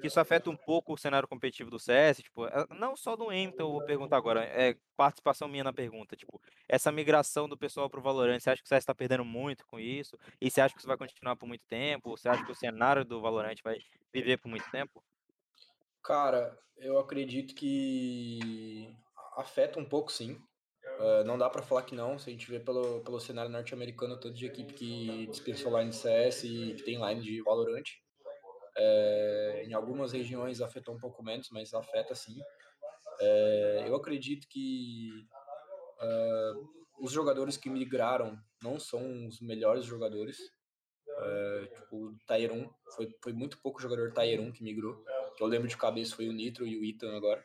que 0.00 0.08
isso 0.08 0.20
afeta 0.20 0.50
um 0.50 0.56
pouco 0.56 0.92
o 0.92 0.98
cenário 0.98 1.26
competitivo 1.26 1.70
do 1.70 1.78
CS? 1.78 2.22
Tipo, 2.22 2.46
não 2.74 2.94
só 2.94 3.16
do 3.16 3.32
M, 3.32 3.44
então 3.44 3.66
eu 3.66 3.72
vou 3.72 3.82
perguntar 3.82 4.16
agora. 4.16 4.44
É 4.44 4.76
participação 4.96 5.48
minha 5.48 5.64
na 5.64 5.72
pergunta. 5.72 6.14
Tipo, 6.14 6.40
essa 6.68 6.92
migração 6.92 7.48
do 7.48 7.56
pessoal 7.56 7.88
para 7.88 8.00
o 8.00 8.02
Valorant, 8.02 8.38
você 8.38 8.50
acha 8.50 8.62
que 8.62 8.66
o 8.66 8.68
CS 8.68 8.82
está 8.82 8.94
perdendo 8.94 9.24
muito 9.24 9.66
com 9.66 9.80
isso? 9.80 10.18
E 10.40 10.50
você 10.50 10.60
acha 10.60 10.74
que 10.74 10.80
isso 10.80 10.88
vai 10.88 10.98
continuar 10.98 11.36
por 11.36 11.46
muito 11.46 11.64
tempo? 11.66 12.10
Você 12.10 12.28
acha 12.28 12.44
que 12.44 12.52
o 12.52 12.54
cenário 12.54 13.04
do 13.04 13.20
Valorant 13.20 13.56
vai 13.62 13.78
viver 14.12 14.36
por 14.38 14.48
muito 14.48 14.70
tempo? 14.70 15.02
Cara, 16.02 16.54
eu 16.76 16.98
acredito 16.98 17.54
que 17.54 18.94
afeta 19.36 19.80
um 19.80 19.88
pouco, 19.88 20.12
sim. 20.12 20.38
Uh, 20.98 21.24
não 21.24 21.36
dá 21.36 21.50
para 21.50 21.62
falar 21.62 21.82
que 21.82 21.94
não, 21.94 22.18
se 22.18 22.30
a 22.30 22.32
gente 22.32 22.48
vê 22.48 22.60
pelo, 22.60 23.00
pelo 23.00 23.18
cenário 23.18 23.50
norte-americano, 23.50 24.18
tanto 24.18 24.34
de 24.34 24.46
equipe 24.46 24.72
que 24.72 25.26
dispensou 25.26 25.76
line 25.78 25.90
de 25.90 25.96
CS 25.96 26.44
e 26.44 26.74
que 26.74 26.82
tem 26.82 27.04
line 27.04 27.20
de 27.20 27.42
Valorant. 27.42 27.84
É, 28.76 29.64
em 29.66 29.72
algumas 29.72 30.12
regiões 30.12 30.60
afetou 30.60 30.94
um 30.94 30.98
pouco 30.98 31.22
menos, 31.22 31.48
mas 31.50 31.72
afeta 31.74 32.14
sim. 32.14 32.36
É, 33.20 33.84
eu 33.86 33.94
acredito 33.94 34.48
que 34.48 35.10
uh, 36.00 36.68
os 36.98 37.12
jogadores 37.12 37.56
que 37.56 37.70
migraram 37.70 38.38
não 38.62 38.78
são 38.78 39.26
os 39.26 39.40
melhores 39.40 39.84
jogadores. 39.84 40.38
É, 41.16 41.66
tipo, 41.66 41.96
o 41.96 42.18
Tyron, 42.26 42.68
foi, 42.96 43.08
foi 43.22 43.32
muito 43.32 43.60
pouco 43.60 43.80
jogador 43.80 44.12
Tyron 44.12 44.50
que 44.50 44.64
migrou. 44.64 45.04
Que 45.36 45.42
eu 45.42 45.46
lembro 45.46 45.68
de 45.68 45.76
cabeça 45.76 46.16
foi 46.16 46.28
o 46.28 46.32
Nitro 46.32 46.66
e 46.66 46.76
o 46.76 46.84
Ethan 46.84 47.16
agora. 47.16 47.44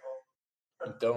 Então, 0.88 1.15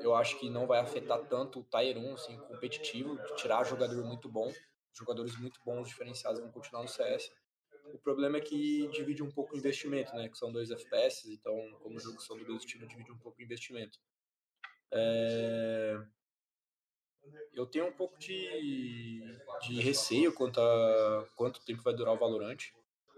eu 0.00 0.14
acho 0.14 0.38
que 0.38 0.48
não 0.48 0.66
vai 0.66 0.78
afetar 0.78 1.20
tanto 1.26 1.60
o 1.60 1.64
Tier 1.64 1.98
1, 1.98 2.14
assim, 2.14 2.38
competitivo, 2.38 3.18
tirar 3.36 3.64
jogador 3.64 4.04
muito 4.04 4.28
bom. 4.28 4.52
Jogadores 4.92 5.36
muito 5.36 5.60
bons, 5.64 5.88
diferenciados, 5.88 6.40
vão 6.40 6.52
continuar 6.52 6.82
no 6.82 6.88
CS. 6.88 7.32
O 7.92 7.98
problema 7.98 8.38
é 8.38 8.40
que 8.40 8.86
divide 8.88 9.22
um 9.22 9.30
pouco 9.30 9.54
o 9.54 9.58
investimento, 9.58 10.14
né? 10.14 10.28
Que 10.28 10.38
são 10.38 10.52
dois 10.52 10.70
FPS, 10.70 11.32
então, 11.32 11.54
como 11.82 11.96
o 11.96 12.00
jogo 12.00 12.20
são 12.20 12.36
do 12.36 12.42
mesmo 12.42 12.58
estilo, 12.58 12.86
divide 12.86 13.10
um 13.10 13.18
pouco 13.18 13.40
o 13.40 13.42
investimento. 13.42 13.98
É... 14.92 16.00
Eu 17.52 17.66
tenho 17.66 17.86
um 17.86 17.92
pouco 17.92 18.16
de, 18.18 19.20
de 19.62 19.80
receio 19.80 20.32
quanto 20.32 20.60
a 20.60 21.26
quanto 21.34 21.64
tempo 21.64 21.82
vai 21.82 21.94
durar 21.94 22.14
o 22.14 22.18
Valorant 22.18 22.58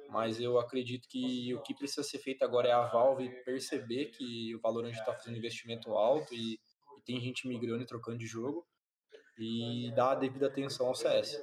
mas 0.09 0.41
eu 0.41 0.59
acredito 0.59 1.09
que 1.09 1.55
o 1.55 1.63
que 1.63 1.75
precisa 1.75 2.03
ser 2.03 2.19
feito 2.19 2.43
agora 2.43 2.69
é 2.69 2.73
a 2.73 2.87
Valve 2.87 3.29
perceber 3.45 4.07
que 4.07 4.55
o 4.55 4.61
Valorant 4.61 4.93
está 4.93 5.13
fazendo 5.13 5.37
investimento 5.37 5.93
alto 5.93 6.35
e, 6.35 6.55
e, 6.55 7.03
tem 7.05 7.21
gente 7.21 7.47
migrando 7.49 7.83
e 7.83 7.87
trocando 7.87 8.19
de 8.19 8.27
jogo 8.27 8.67
e 9.39 9.93
dar 9.95 10.13
a 10.13 10.15
devida 10.15 10.47
atenção 10.47 10.87
ao 10.87 10.95
CS. 10.95 11.41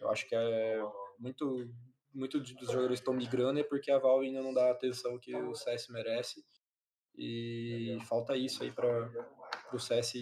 Eu 0.00 0.10
acho 0.10 0.28
que 0.28 0.34
é 0.34 0.80
muito 1.18 1.68
muito 2.12 2.40
dos 2.40 2.68
jogadores 2.68 2.98
estão 2.98 3.12
migrando 3.12 3.60
é 3.60 3.62
porque 3.62 3.90
a 3.90 3.98
Valve 3.98 4.26
ainda 4.26 4.42
não 4.42 4.54
dá 4.54 4.68
a 4.68 4.72
atenção 4.72 5.18
que 5.18 5.36
o 5.36 5.54
CS 5.54 5.88
merece 5.88 6.42
e 7.14 7.98
falta 8.08 8.34
isso 8.36 8.62
aí 8.62 8.72
para 8.72 9.10
o 9.72 9.78
CS 9.78 10.14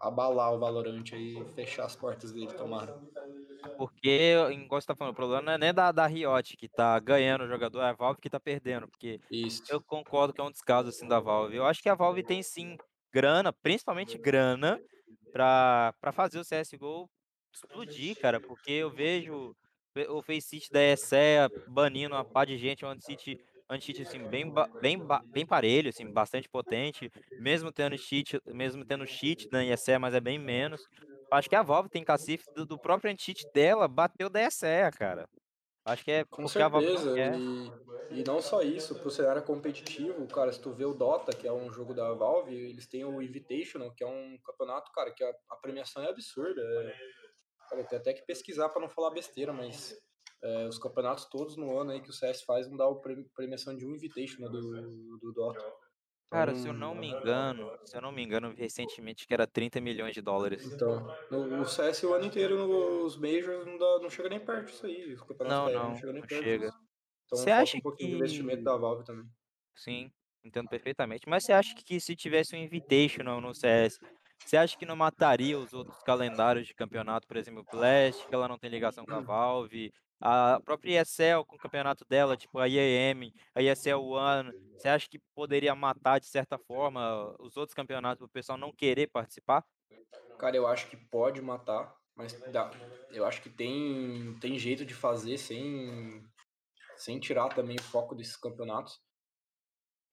abalar 0.00 0.52
o 0.54 0.58
Valorant 0.58 1.04
e 1.12 1.46
fechar 1.54 1.84
as 1.86 1.96
portas 1.96 2.32
dele, 2.32 2.54
tomara. 2.54 2.96
Porque, 3.76 4.34
igual 4.52 4.80
você 4.80 4.86
tá 4.86 4.96
falando, 4.96 5.12
o 5.12 5.16
problema 5.16 5.42
não 5.42 5.52
é 5.52 5.58
nem 5.58 5.74
da, 5.74 5.92
da 5.92 6.06
Riot 6.06 6.56
que 6.56 6.68
tá 6.68 6.98
ganhando 6.98 7.44
o 7.44 7.48
jogador, 7.48 7.80
é 7.82 7.90
a 7.90 7.92
Valve 7.92 8.20
que 8.20 8.30
tá 8.30 8.40
perdendo. 8.40 8.88
Porque 8.88 9.20
Isso. 9.30 9.62
eu 9.68 9.82
concordo 9.82 10.32
que 10.34 10.40
é 10.40 10.44
um 10.44 10.50
descaso 10.50 10.88
assim 10.88 11.06
da 11.06 11.20
Valve. 11.20 11.56
Eu 11.56 11.64
acho 11.66 11.82
que 11.82 11.88
a 11.88 11.94
Valve 11.94 12.22
tem 12.24 12.42
sim 12.42 12.76
grana, 13.12 13.52
principalmente 13.52 14.18
grana, 14.18 14.80
pra, 15.32 15.94
pra 16.00 16.12
fazer 16.12 16.38
o 16.40 16.44
CSGO 16.44 17.10
explodir, 17.54 18.16
cara. 18.18 18.40
Porque 18.40 18.72
eu 18.72 18.90
vejo 18.92 19.54
o 20.10 20.22
Faceit 20.22 20.68
da 20.72 20.80
ESEA 20.82 21.50
banindo 21.66 22.14
uma 22.14 22.24
pá 22.24 22.44
de 22.44 22.58
gente, 22.58 22.84
um 22.84 22.90
anti-cheat 23.70 24.00
anti 24.00 24.16
assim, 24.16 24.28
bem, 24.28 24.52
bem, 24.80 24.98
bem 25.26 25.46
parelho, 25.46 25.88
assim, 25.88 26.10
bastante 26.10 26.48
potente, 26.48 27.10
mesmo 27.38 27.72
tendo 27.72 27.96
cheat, 27.98 28.40
mesmo 28.46 28.84
tendo 28.84 29.06
cheat 29.06 29.48
na 29.50 29.64
ESEA, 29.64 29.98
mas 29.98 30.14
é 30.14 30.20
bem 30.20 30.38
menos. 30.38 30.86
Acho 31.30 31.48
que 31.48 31.56
a 31.56 31.62
Valve 31.62 31.90
tem 31.90 32.02
cacife 32.02 32.44
do, 32.54 32.64
do 32.64 32.78
próprio 32.78 33.10
anti-cheat 33.10 33.46
dela, 33.52 33.86
bateu 33.86 34.30
da 34.30 34.40
ESEA, 34.42 34.90
cara. 34.90 35.28
Acho 35.84 36.04
que 36.04 36.10
é 36.10 36.24
Com 36.24 36.46
certeza. 36.46 37.14
E, 37.18 38.20
e 38.20 38.24
não 38.24 38.42
só 38.42 38.60
isso, 38.60 38.94
pro 38.96 39.10
cenário 39.10 39.42
competitivo, 39.42 40.26
cara, 40.26 40.52
se 40.52 40.60
tu 40.60 40.72
vê 40.72 40.84
o 40.84 40.92
Dota, 40.92 41.34
que 41.34 41.46
é 41.46 41.52
um 41.52 41.72
jogo 41.72 41.94
da 41.94 42.12
Valve, 42.12 42.54
eles 42.54 42.86
têm 42.86 43.04
o 43.04 43.22
Invitational, 43.22 43.92
que 43.94 44.04
é 44.04 44.06
um 44.06 44.38
campeonato, 44.44 44.92
cara, 44.92 45.10
que 45.10 45.24
a, 45.24 45.34
a 45.50 45.56
premiação 45.56 46.02
é 46.02 46.08
absurda. 46.08 46.60
É, 46.60 46.94
cara, 47.70 47.84
tem 47.84 47.98
até 47.98 48.12
que 48.12 48.26
pesquisar 48.26 48.68
para 48.68 48.82
não 48.82 48.88
falar 48.88 49.10
besteira, 49.10 49.52
mas 49.52 49.96
é, 50.42 50.68
os 50.68 50.78
campeonatos 50.78 51.24
todos 51.26 51.56
no 51.56 51.78
ano 51.78 51.90
aí 51.90 52.00
que 52.00 52.10
o 52.10 52.12
CS 52.12 52.42
faz 52.42 52.68
vão 52.68 52.76
dar 52.76 52.88
a 52.88 52.94
premiação 53.34 53.76
de 53.76 53.86
um 53.86 53.94
Invitational 53.94 54.50
do, 54.50 55.18
do 55.18 55.32
Dota. 55.32 55.64
Cara, 56.30 56.54
se 56.54 56.68
eu 56.68 56.74
não 56.74 56.94
me 56.94 57.08
engano, 57.08 57.70
se 57.86 57.96
eu 57.96 58.02
não 58.02 58.12
me 58.12 58.22
engano, 58.22 58.54
recentemente 58.54 59.26
que 59.26 59.32
era 59.32 59.46
30 59.46 59.80
milhões 59.80 60.12
de 60.12 60.20
dólares. 60.20 60.62
Então, 60.62 61.06
no, 61.30 61.62
o 61.62 61.64
CS 61.64 62.02
o 62.04 62.12
ano 62.12 62.26
inteiro 62.26 62.68
nos 62.68 63.16
Majors 63.16 63.64
não, 63.66 63.78
dá, 63.78 63.98
não 64.00 64.10
chega 64.10 64.28
nem 64.28 64.38
perto 64.44 64.66
disso 64.66 64.84
aí. 64.84 65.14
Os 65.14 65.22
campeonatos 65.22 65.72
Não, 65.72 65.82
não, 65.82 65.88
não 65.90 65.96
chega 65.96 66.12
nem 66.12 66.20
não 66.20 66.28
perto 66.28 66.42
chega. 66.44 66.66
disso. 66.66 66.78
Então 67.24 67.38
Você 67.38 67.50
acha 67.50 67.78
um 67.78 67.80
pouquinho 67.80 68.10
de 68.10 68.16
que. 68.16 68.16
investimento 68.16 68.62
da 68.62 68.76
Valve 68.76 69.04
também. 69.04 69.24
Sim, 69.74 70.10
entendo 70.44 70.68
perfeitamente. 70.68 71.28
Mas 71.28 71.44
você 71.44 71.52
acha 71.52 71.74
que 71.74 71.98
se 72.00 72.14
tivesse 72.14 72.54
um 72.54 72.58
Invitational 72.58 73.40
no 73.40 73.54
CS, 73.54 73.98
você 74.44 74.56
acha 74.56 74.76
que 74.76 74.86
não 74.86 74.96
mataria 74.96 75.58
os 75.58 75.72
outros 75.72 76.02
calendários 76.02 76.66
de 76.66 76.74
campeonato, 76.74 77.26
por 77.26 77.36
exemplo, 77.36 77.62
o 77.62 77.76
Blast, 77.76 78.26
que 78.26 78.34
ela 78.34 78.48
não 78.48 78.58
tem 78.58 78.70
ligação 78.70 79.04
com 79.04 79.14
a 79.14 79.20
Valve, 79.20 79.92
a 80.20 80.60
própria 80.64 81.00
ESL 81.02 81.44
com 81.46 81.56
o 81.56 81.58
campeonato 81.58 82.04
dela, 82.08 82.36
tipo 82.36 82.58
a 82.58 82.66
IAM, 82.66 83.32
a 83.54 83.62
ESL 83.62 84.00
One, 84.00 84.52
você 84.76 84.88
acha 84.88 85.08
que 85.08 85.18
poderia 85.34 85.74
matar 85.74 86.18
de 86.18 86.26
certa 86.26 86.58
forma 86.58 87.34
os 87.38 87.56
outros 87.56 87.74
campeonatos 87.74 88.18
para 88.18 88.26
o 88.26 88.30
pessoal 88.30 88.58
não 88.58 88.72
querer 88.72 89.08
participar? 89.08 89.64
Cara, 90.38 90.56
eu 90.56 90.66
acho 90.66 90.88
que 90.88 90.96
pode 90.96 91.40
matar, 91.40 91.94
mas 92.16 92.32
dá. 92.52 92.70
Eu 93.10 93.24
acho 93.24 93.42
que 93.42 93.50
tem, 93.50 94.36
tem 94.40 94.58
jeito 94.58 94.84
de 94.84 94.94
fazer 94.94 95.38
sem, 95.38 96.24
sem 96.96 97.18
tirar 97.18 97.48
também 97.48 97.76
o 97.76 97.82
foco 97.82 98.14
desses 98.14 98.36
campeonatos. 98.36 99.00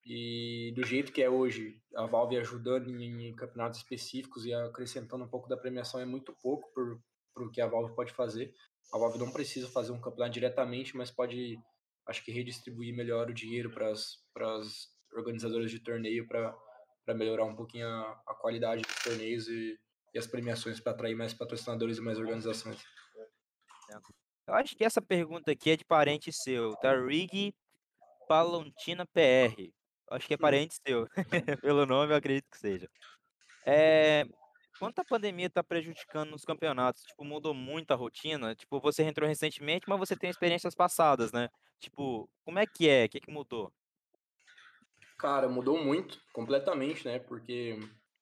E 0.04 0.72
do 0.76 0.84
jeito 0.84 1.12
que 1.12 1.22
é 1.22 1.30
hoje, 1.30 1.82
a 1.96 2.06
Valve 2.06 2.38
ajudando 2.38 2.90
em, 2.90 3.30
em 3.30 3.36
campeonatos 3.36 3.80
específicos 3.80 4.46
e 4.46 4.54
acrescentando 4.54 5.24
um 5.24 5.28
pouco 5.28 5.50
da 5.50 5.58
premiação 5.58 6.00
é 6.00 6.06
muito 6.06 6.32
pouco 6.34 6.72
por, 6.74 7.02
por 7.34 7.48
o 7.48 7.52
que 7.52 7.60
a 7.60 7.68
Valve 7.68 7.96
pode 7.96 8.14
fazer. 8.14 8.54
A 8.94 8.98
Valve 8.98 9.20
não 9.20 9.32
precisa 9.32 9.68
fazer 9.70 9.92
um 9.92 10.00
campeonato 10.00 10.34
diretamente, 10.34 10.96
mas 10.96 11.12
pode, 11.12 11.58
acho 12.08 12.24
que, 12.24 12.32
redistribuir 12.32 12.96
melhor 12.96 13.30
o 13.30 13.34
dinheiro 13.34 13.72
para 13.72 13.90
as 13.90 14.90
organizadoras 15.14 15.72
de 15.72 15.80
torneio 15.80 16.28
para 16.28 17.14
melhorar 17.14 17.46
um 17.46 17.56
pouquinho 17.56 17.88
a, 17.88 18.22
a, 18.28 18.36
qualidade 18.36 18.82
dos 18.82 19.04
torneios 19.04 19.48
e, 19.48 19.78
e 20.14 20.20
as 20.20 20.28
premiações 20.28 20.80
para 20.80 20.92
atrair 20.92 21.16
mais 21.16 21.34
patrocinadores 21.34 21.98
e 21.98 22.02
mais 22.02 22.18
organizações. 22.20 22.84
Eu 24.48 24.54
acho 24.54 24.76
que 24.76 24.84
essa 24.84 25.02
pergunta 25.02 25.52
aqui 25.52 25.72
é 25.72 25.78
de 25.78 25.86
parente 25.86 26.32
seu, 26.32 26.76
tá? 26.76 26.96
Rig 26.96 27.54
Palontina 28.28 29.06
PR. 29.08 29.72
Acho 30.12 30.28
que 30.28 30.36
é 30.36 30.38
parente 30.38 30.76
seu. 30.86 31.08
Pelo 31.62 31.86
nome, 31.86 32.14
eu 32.14 32.18
acredito 32.18 32.50
que 32.52 32.58
seja. 32.58 32.90
É, 33.66 34.26
quanto 34.80 35.00
a 35.00 35.06
pandemia 35.06 35.48
está 35.48 35.64
prejudicando 35.64 36.32
nos 36.32 36.44
campeonatos? 36.44 37.04
Tipo, 37.04 37.24
mudou 37.24 37.54
muito 37.54 37.92
a 37.92 37.96
rotina? 37.96 38.56
Tipo, 38.56 38.80
você 38.80 39.04
entrou 39.04 39.28
recentemente, 39.28 39.86
mas 39.88 40.00
você 40.00 40.16
tem 40.16 40.30
experiências 40.30 40.76
passadas, 40.76 41.32
né? 41.32 41.50
Tipo, 41.80 42.30
como 42.44 42.60
é 42.60 42.66
que 42.66 42.90
é? 42.90 43.06
O 43.06 43.10
que, 43.10 43.20
que 43.20 43.32
mudou? 43.32 43.72
Cara, 45.18 45.48
mudou 45.48 45.84
muito, 45.84 46.20
completamente, 46.34 47.06
né? 47.06 47.20
Porque 47.20 47.80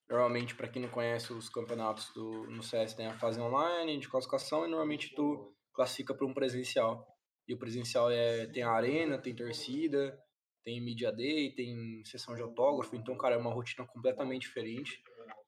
normalmente, 0.09 0.55
para 0.55 0.67
quem 0.67 0.81
não 0.81 0.89
conhece 0.89 1.33
os 1.33 1.49
campeonatos 1.49 2.11
do, 2.13 2.45
no 2.49 2.61
CS, 2.61 2.93
tem 2.93 3.07
a 3.07 3.17
fase 3.17 3.39
online 3.39 3.99
de 3.99 4.07
classificação 4.07 4.65
e 4.65 4.69
normalmente 4.69 5.13
tu 5.15 5.53
classifica 5.73 6.13
para 6.13 6.25
um 6.25 6.33
presencial. 6.33 7.07
E 7.47 7.53
o 7.53 7.57
presencial 7.57 8.09
é, 8.11 8.45
tem 8.47 8.63
a 8.63 8.71
arena, 8.71 9.17
tem 9.17 9.35
torcida, 9.35 10.17
tem 10.63 10.79
media 10.79 11.11
day, 11.11 11.53
tem 11.53 12.03
sessão 12.05 12.35
de 12.35 12.41
autógrafo, 12.41 12.95
então, 12.95 13.17
cara, 13.17 13.35
é 13.35 13.37
uma 13.37 13.53
rotina 13.53 13.85
completamente 13.85 14.43
diferente. 14.43 15.01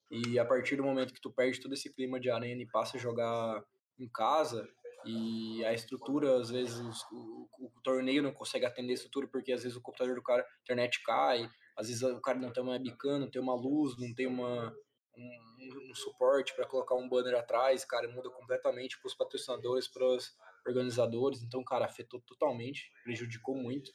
E 0.09 0.37
a 0.37 0.45
partir 0.45 0.75
do 0.75 0.83
momento 0.83 1.13
que 1.13 1.21
tu 1.21 1.31
perde 1.31 1.59
todo 1.59 1.73
esse 1.73 1.91
clima 1.93 2.19
de 2.19 2.29
arena 2.29 2.61
e 2.61 2.67
passa 2.67 2.97
a 2.97 2.99
jogar 2.99 3.63
em 3.99 4.07
casa, 4.07 4.67
e 5.05 5.63
a 5.63 5.73
estrutura, 5.73 6.39
às 6.39 6.49
vezes, 6.49 7.03
o, 7.11 7.47
o, 7.59 7.81
torneio 7.83 8.23
não 8.23 8.33
consegue 8.33 8.65
atender 8.65 8.91
a 8.91 8.95
estrutura, 8.95 9.27
porque 9.27 9.51
às 9.51 9.61
vezes 9.61 9.77
o 9.77 9.81
computador 9.81 10.15
do 10.15 10.23
cara, 10.23 10.41
a 10.41 10.61
internet 10.63 11.01
cai, 11.03 11.47
às 11.77 11.87
vezes 11.87 12.01
o 12.01 12.19
cara 12.21 12.39
não 12.39 12.51
tem 12.51 12.63
uma 12.63 12.73
webcam, 12.73 13.19
não 13.19 13.29
tem 13.29 13.39
uma 13.39 13.53
luz, 13.53 13.95
não 13.99 14.13
tem 14.15 14.25
uma, 14.25 14.73
um, 15.15 15.91
um 15.91 15.95
suporte 15.95 16.55
para 16.55 16.65
colocar 16.65 16.95
um 16.95 17.07
banner 17.07 17.35
atrás, 17.35 17.85
cara, 17.85 18.07
muda 18.09 18.31
completamente 18.31 18.99
para 18.99 19.07
os 19.07 19.13
patrocinadores, 19.13 19.87
para 19.87 20.05
os 20.07 20.35
organizadores, 20.65 21.43
então, 21.43 21.63
cara, 21.63 21.85
afetou 21.85 22.19
totalmente, 22.21 22.91
prejudicou 23.03 23.55
muito. 23.55 23.91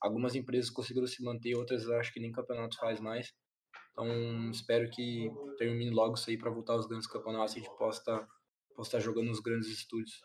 Algumas 0.00 0.34
empresas 0.34 0.70
conseguiram 0.70 1.06
se 1.06 1.22
manter, 1.22 1.54
outras 1.54 1.88
acho 1.90 2.12
que 2.12 2.20
nem 2.20 2.32
campeonato 2.32 2.78
faz 2.78 3.00
mais. 3.00 3.34
Então, 3.94 4.50
espero 4.50 4.90
que 4.90 5.30
termine 5.56 5.90
logo 5.90 6.14
isso 6.14 6.28
aí 6.28 6.36
para 6.36 6.50
voltar 6.50 6.72
aos 6.72 6.86
grandes 6.86 7.06
campeonatos 7.06 7.54
e 7.54 7.60
a 7.60 7.62
gente 7.62 7.76
possa 7.78 8.00
estar, 8.00 8.28
possa 8.74 8.88
estar 8.88 9.00
jogando 9.00 9.28
nos 9.28 9.38
grandes 9.38 9.68
estúdios. 9.68 10.20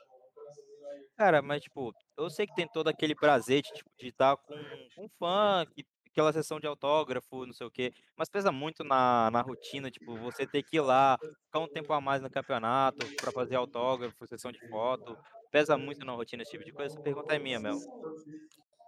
Cara, 1.16 1.42
mas 1.42 1.62
tipo, 1.62 1.94
eu 2.18 2.30
sei 2.32 2.48
que 2.48 2.56
tem 2.56 2.68
todo 2.68 2.88
aquele 2.88 3.14
prazer 3.14 3.62
de, 3.62 3.72
tipo, 3.72 3.90
de 4.00 4.08
estar 4.08 4.36
com, 4.38 4.56
com 4.96 5.06
um 5.06 5.10
fã, 5.20 5.66
que, 5.76 5.86
aquela 6.10 6.34
sessão 6.34 6.60
de 6.60 6.66
autógrafo, 6.66 7.46
não 7.46 7.54
sei 7.54 7.68
o 7.68 7.72
quê, 7.72 7.94
mas 8.18 8.30
pesa 8.30 8.52
muito 8.52 8.84
na, 8.84 9.30
na 9.32 9.42
rotina, 9.42 9.92
tipo, 9.92 10.18
você 10.18 10.48
ter 10.48 10.64
que 10.64 10.78
ir 10.78 10.82
lá, 10.82 11.18
ficar 11.46 11.60
um 11.60 11.68
tempo 11.68 11.94
a 11.94 12.02
mais 12.02 12.22
no 12.22 12.30
campeonato 12.30 13.06
para 13.18 13.32
fazer 13.32 13.56
autógrafo, 13.56 14.28
sessão 14.28 14.52
de 14.52 14.60
foto, 14.68 15.16
pesa 15.52 15.78
muito 15.78 16.04
na 16.06 16.14
rotina 16.14 16.42
esse 16.42 16.52
tipo 16.52 16.66
de 16.66 16.74
coisa? 16.74 16.96
Essa 16.96 17.04
pergunta 17.04 17.36
é 17.36 17.40
minha 17.40 17.60
mesmo. 17.60 17.82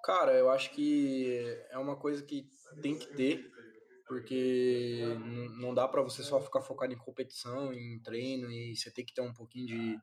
Cara, 0.04 0.34
eu 0.34 0.50
acho 0.50 0.72
que 0.72 1.38
é 1.70 1.78
uma 1.78 1.96
coisa 1.96 2.24
que 2.24 2.46
tem 2.82 2.98
que 2.98 3.08
ter, 3.16 3.52
porque 4.12 5.06
não 5.58 5.74
dá 5.74 5.88
para 5.88 6.02
você 6.02 6.22
só 6.22 6.38
ficar 6.42 6.60
focado 6.60 6.92
em 6.92 6.98
competição, 6.98 7.72
em 7.72 7.98
treino, 8.02 8.52
e 8.52 8.76
você 8.76 8.92
tem 8.92 9.06
que 9.06 9.14
ter 9.14 9.22
um 9.22 9.34
pouquinho 9.34 9.68
de, 9.68 9.98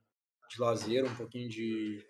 de 0.49 0.59
lazer, 0.59 1.05
um 1.05 1.15
pouquinho 1.15 1.47
de, 1.47 2.03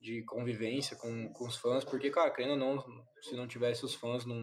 de 0.00 0.22
convivência 0.22 0.96
com, 0.96 1.32
com 1.32 1.48
os 1.48 1.56
fãs, 1.56 1.84
porque, 1.84 2.10
cara, 2.10 2.30
querendo 2.30 2.52
ou 2.52 2.76
não, 2.76 3.04
se 3.22 3.34
não 3.34 3.48
tivesse 3.48 3.84
os 3.84 3.92
fãs, 3.92 4.24
não, 4.24 4.40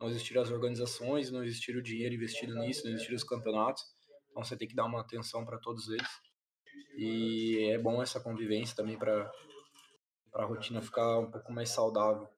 não 0.00 0.08
existiriam 0.08 0.42
as 0.42 0.50
organizações, 0.50 1.30
não 1.30 1.44
existiria 1.44 1.80
o 1.80 1.84
dinheiro 1.84 2.16
investido 2.16 2.52
nisso, 2.56 2.82
não 2.82 2.90
existiriam 2.90 3.16
os 3.16 3.22
campeonatos. 3.22 3.84
Então 4.32 4.42
você 4.42 4.56
tem 4.56 4.66
que 4.66 4.74
dar 4.74 4.86
uma 4.86 5.02
atenção 5.02 5.44
para 5.44 5.58
todos 5.58 5.88
eles. 5.88 6.10
E 6.96 7.70
é 7.70 7.78
bom 7.78 8.02
essa 8.02 8.18
convivência 8.18 8.74
também 8.74 8.98
para 8.98 9.30
a 10.34 10.44
rotina 10.44 10.82
ficar 10.82 11.20
um 11.20 11.30
pouco 11.30 11.52
mais 11.52 11.68
saudável. 11.68 12.28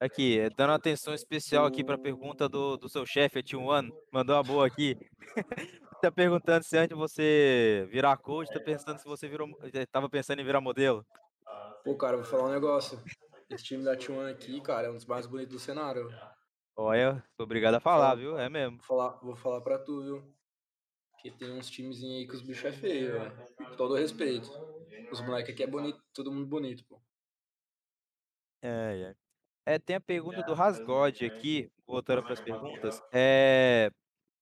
Aqui, 0.00 0.38
eh, 0.38 0.48
dando 0.56 0.72
atenção 0.72 1.12
especial 1.12 1.66
aqui 1.66 1.84
para 1.84 1.96
a 1.96 1.98
pergunta 1.98 2.48
do, 2.48 2.78
do 2.78 2.88
seu 2.88 3.04
chefe, 3.04 3.40
a 3.40 3.42
T1, 3.42 3.92
mandou 4.10 4.34
uma 4.34 4.42
boa 4.42 4.66
aqui. 4.66 4.96
tá 6.00 6.10
perguntando 6.10 6.64
se 6.64 6.78
antes 6.78 6.88
de 6.88 6.94
você 6.94 7.86
virar 7.90 8.16
coach, 8.16 8.50
tá 8.50 8.58
pensando 8.58 8.98
se 8.98 9.04
você 9.04 9.28
virou, 9.28 9.46
eh, 9.74 9.84
tava 9.84 10.08
pensando 10.08 10.40
em 10.40 10.44
virar 10.44 10.62
modelo. 10.62 11.04
Pô, 11.84 11.94
cara, 11.98 12.16
vou 12.16 12.24
falar 12.24 12.44
um 12.48 12.52
negócio. 12.52 12.98
Esse 13.50 13.64
time 13.64 13.84
da 13.84 13.94
T1 13.94 14.30
aqui, 14.30 14.58
cara, 14.62 14.86
é 14.86 14.90
um 14.90 14.94
dos 14.94 15.04
mais 15.04 15.26
bonitos 15.26 15.52
do 15.52 15.60
cenário. 15.60 16.08
Olha, 16.74 17.22
sou 17.36 17.44
obrigado 17.44 17.74
a 17.74 17.80
falar, 17.80 18.14
viu? 18.14 18.38
É 18.38 18.48
mesmo. 18.48 18.78
Vou 18.78 18.86
falar, 18.86 19.18
vou 19.20 19.36
falar 19.36 19.60
pra 19.60 19.78
tu, 19.78 20.02
viu? 20.02 20.34
Que 21.20 21.30
tem 21.30 21.52
uns 21.52 21.68
times 21.68 22.02
aí 22.02 22.26
que 22.26 22.34
os 22.34 22.40
bichos 22.40 22.64
é 22.64 22.72
feio, 22.72 23.12
velho. 23.12 23.32
Com 23.58 23.76
todo 23.76 23.96
respeito. 23.96 24.48
Os 25.12 25.20
moleques 25.20 25.52
aqui 25.52 25.62
é 25.62 25.66
bonito, 25.66 26.00
todo 26.14 26.32
mundo 26.32 26.46
bonito, 26.46 26.82
pô. 26.88 26.98
É, 28.62 29.10
é. 29.10 29.29
É, 29.66 29.78
tem 29.78 29.96
a 29.96 30.00
pergunta 30.00 30.42
do 30.42 30.54
Rasgod 30.54 31.24
aqui, 31.24 31.70
voltando 31.86 32.22
para 32.22 32.32
as 32.32 32.40
perguntas. 32.40 33.00
É, 33.12 33.90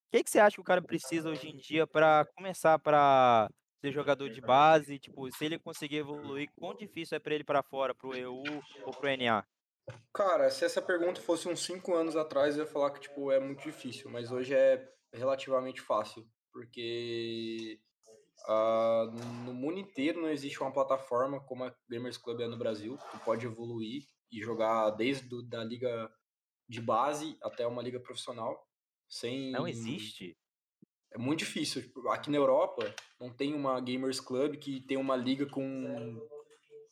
o 0.08 0.16
que, 0.16 0.24
que 0.24 0.30
você 0.30 0.38
acha 0.38 0.54
que 0.54 0.60
o 0.60 0.64
cara 0.64 0.80
precisa 0.80 1.28
hoje 1.28 1.48
em 1.48 1.56
dia 1.56 1.86
para 1.86 2.26
começar 2.36 2.78
para 2.78 3.50
ser 3.80 3.92
jogador 3.92 4.30
de 4.30 4.40
base? 4.40 4.98
Tipo, 4.98 5.30
se 5.30 5.44
ele 5.44 5.58
conseguir 5.58 5.96
evoluir, 5.96 6.48
quão 6.56 6.74
difícil 6.74 7.16
é 7.16 7.18
para 7.18 7.34
ele 7.34 7.44
para 7.44 7.62
fora, 7.62 7.94
pro 7.94 8.16
EU 8.16 8.42
ou 8.84 8.92
pro 8.92 9.08
NA? 9.08 9.44
Cara, 10.12 10.50
se 10.50 10.64
essa 10.64 10.80
pergunta 10.80 11.20
fosse 11.20 11.48
uns 11.48 11.60
5 11.60 11.94
anos 11.94 12.16
atrás, 12.16 12.56
eu 12.56 12.64
ia 12.64 12.70
falar 12.70 12.90
que 12.90 13.00
tipo 13.00 13.30
é 13.32 13.40
muito 13.40 13.62
difícil, 13.62 14.10
mas 14.10 14.30
hoje 14.30 14.54
é 14.54 14.86
relativamente 15.12 15.80
fácil, 15.80 16.26
porque 16.52 17.80
uh, 18.48 19.10
no 19.44 19.54
mundo 19.54 19.78
inteiro 19.78 20.20
não 20.20 20.30
existe 20.30 20.60
uma 20.60 20.72
plataforma 20.72 21.40
como 21.40 21.64
a 21.64 21.74
Gamers 21.88 22.18
Club 22.18 22.40
é 22.40 22.46
no 22.46 22.58
Brasil. 22.58 22.98
Tu 23.10 23.18
pode 23.20 23.46
evoluir 23.46 24.04
e 24.30 24.40
jogar 24.40 24.90
desde 24.90 25.28
do, 25.28 25.42
da 25.42 25.64
liga 25.64 26.10
de 26.68 26.80
base 26.80 27.36
até 27.42 27.66
uma 27.66 27.82
liga 27.82 27.98
profissional 28.00 28.66
sem. 29.08 29.50
Não 29.50 29.66
existe? 29.66 30.36
É 31.10 31.18
muito 31.18 31.40
difícil. 31.40 31.82
Tipo, 31.82 32.08
aqui 32.10 32.30
na 32.30 32.36
Europa 32.36 32.94
não 33.18 33.32
tem 33.32 33.54
uma 33.54 33.80
Gamers 33.80 34.20
Club 34.20 34.56
que 34.56 34.80
tem 34.82 34.96
uma 34.96 35.16
liga 35.16 35.46
com 35.46 36.20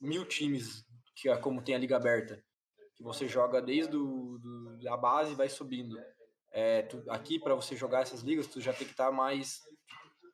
mil 0.01 0.25
times, 0.25 0.85
que 1.15 1.29
é 1.29 1.37
como 1.37 1.63
tem 1.63 1.75
a 1.75 1.79
liga 1.79 1.97
aberta 1.97 2.43
que 2.97 3.03
você 3.03 3.29
joga 3.29 3.61
desde 3.61 3.93
do, 3.93 4.39
do 4.39 4.89
a 4.89 4.97
base 4.97 5.33
e 5.33 5.37
vai 5.37 5.49
subindo. 5.49 5.97
É, 6.51 6.83
tu, 6.83 7.03
aqui 7.11 7.39
para 7.39 7.55
você 7.55 7.77
jogar 7.77 8.01
essas 8.01 8.23
ligas, 8.23 8.47
tu 8.47 8.61
já 8.61 8.73
tem 8.73 8.87
que 8.87 8.95
estar 8.95 9.07
tá 9.07 9.13
mais, 9.13 9.61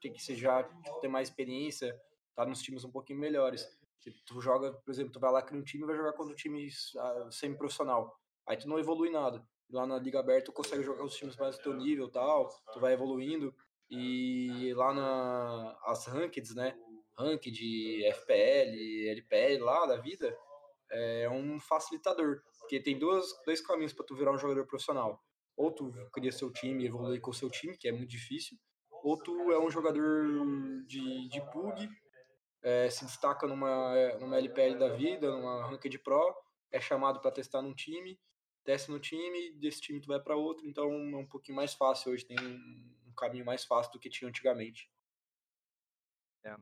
tem 0.01 0.12
que 0.12 0.23
ser 0.23 0.37
já 0.37 0.62
ter 1.01 1.09
mais 1.09 1.29
experiência, 1.29 1.93
tá 2.37 2.47
nos 2.47 2.62
times 2.62 2.85
um 2.85 2.91
pouquinho 2.91 3.19
melhores. 3.19 3.66
Tu 4.11 4.41
joga, 4.41 4.73
por 4.73 4.91
exemplo, 4.91 5.12
tu 5.12 5.20
vai 5.20 5.31
lá 5.31 5.43
criar 5.43 5.61
um 5.61 5.65
time 5.65 5.85
e 5.85 5.87
vai 5.87 5.97
jogar 5.97 6.12
contra 6.12 6.33
um 6.33 6.37
time 6.37 6.66
uh, 6.66 7.31
semi-profissional. 7.31 8.16
Aí 8.47 8.57
tu 8.57 8.69
não 8.69 8.79
evolui 8.79 9.11
nada. 9.11 9.47
Lá 9.70 9.87
na 9.87 9.99
liga 9.99 10.20
aberta 10.20 10.47
tu 10.47 10.53
consegue 10.53 10.83
jogar 10.83 11.05
os 11.05 11.16
times 11.16 11.37
mais 11.37 11.57
do 11.57 11.62
teu 11.62 11.74
nível, 11.74 12.11
tal, 12.11 12.49
tu 12.73 12.81
vai 12.81 12.93
evoluindo. 12.93 13.55
E 13.91 14.73
lá 14.74 14.93
na 14.93 15.79
as 15.85 16.07
rankeds, 16.07 16.55
né? 16.55 16.77
Ranked, 17.16 18.05
FPL, 18.15 19.11
LPL 19.11 19.65
lá 19.65 19.87
da 19.87 19.97
vida, 19.97 20.37
é 20.91 21.29
um 21.31 21.61
facilitador. 21.61 22.43
Porque 22.61 22.81
tem 22.81 22.99
duas, 22.99 23.27
dois 23.45 23.61
caminhos 23.61 23.93
para 23.93 24.07
tu 24.07 24.15
virar 24.15 24.33
um 24.33 24.39
jogador 24.39 24.66
profissional. 24.66 25.20
Ou 25.57 25.70
tu 25.70 25.93
cria 26.12 26.33
seu 26.33 26.51
time 26.51 26.83
e 26.83 26.87
evoluir 26.87 27.20
com 27.20 27.31
o 27.31 27.35
seu 27.35 27.51
time, 27.51 27.77
que 27.77 27.89
é 27.89 27.93
muito 27.93 28.09
difícil. 28.09 28.57
Ou 29.03 29.16
tu 29.16 29.53
é 29.53 29.59
um 29.59 29.70
jogador 29.70 30.27
de, 30.87 31.29
de 31.29 31.41
PUG, 31.51 31.89
é, 32.63 32.89
se 32.91 33.05
destaca 33.05 33.47
numa, 33.47 33.95
numa 34.19 34.39
LPL 34.39 34.79
da 34.79 34.89
vida, 34.89 35.31
numa 35.31 35.67
Ranked 35.67 35.99
Pro, 35.99 36.35
é 36.71 36.81
chamado 36.81 37.21
para 37.21 37.31
testar 37.31 37.61
num 37.61 37.75
time, 37.75 38.19
testa 38.65 38.91
no 38.93 39.01
time, 39.01 39.53
desse 39.55 39.81
time 39.81 40.01
tu 40.01 40.07
vai 40.07 40.21
para 40.21 40.37
outro, 40.37 40.67
então 40.67 40.85
é 40.91 41.17
um 41.17 41.27
pouquinho 41.27 41.57
mais 41.57 41.75
fácil 41.75 42.13
hoje, 42.13 42.25
tem 42.25 42.39
um 42.39 43.13
caminho 43.17 43.45
mais 43.45 43.65
fácil 43.65 43.93
do 43.93 43.99
que 43.99 44.09
tinha 44.09 44.29
antigamente. 44.29 44.91
É. 46.45 46.57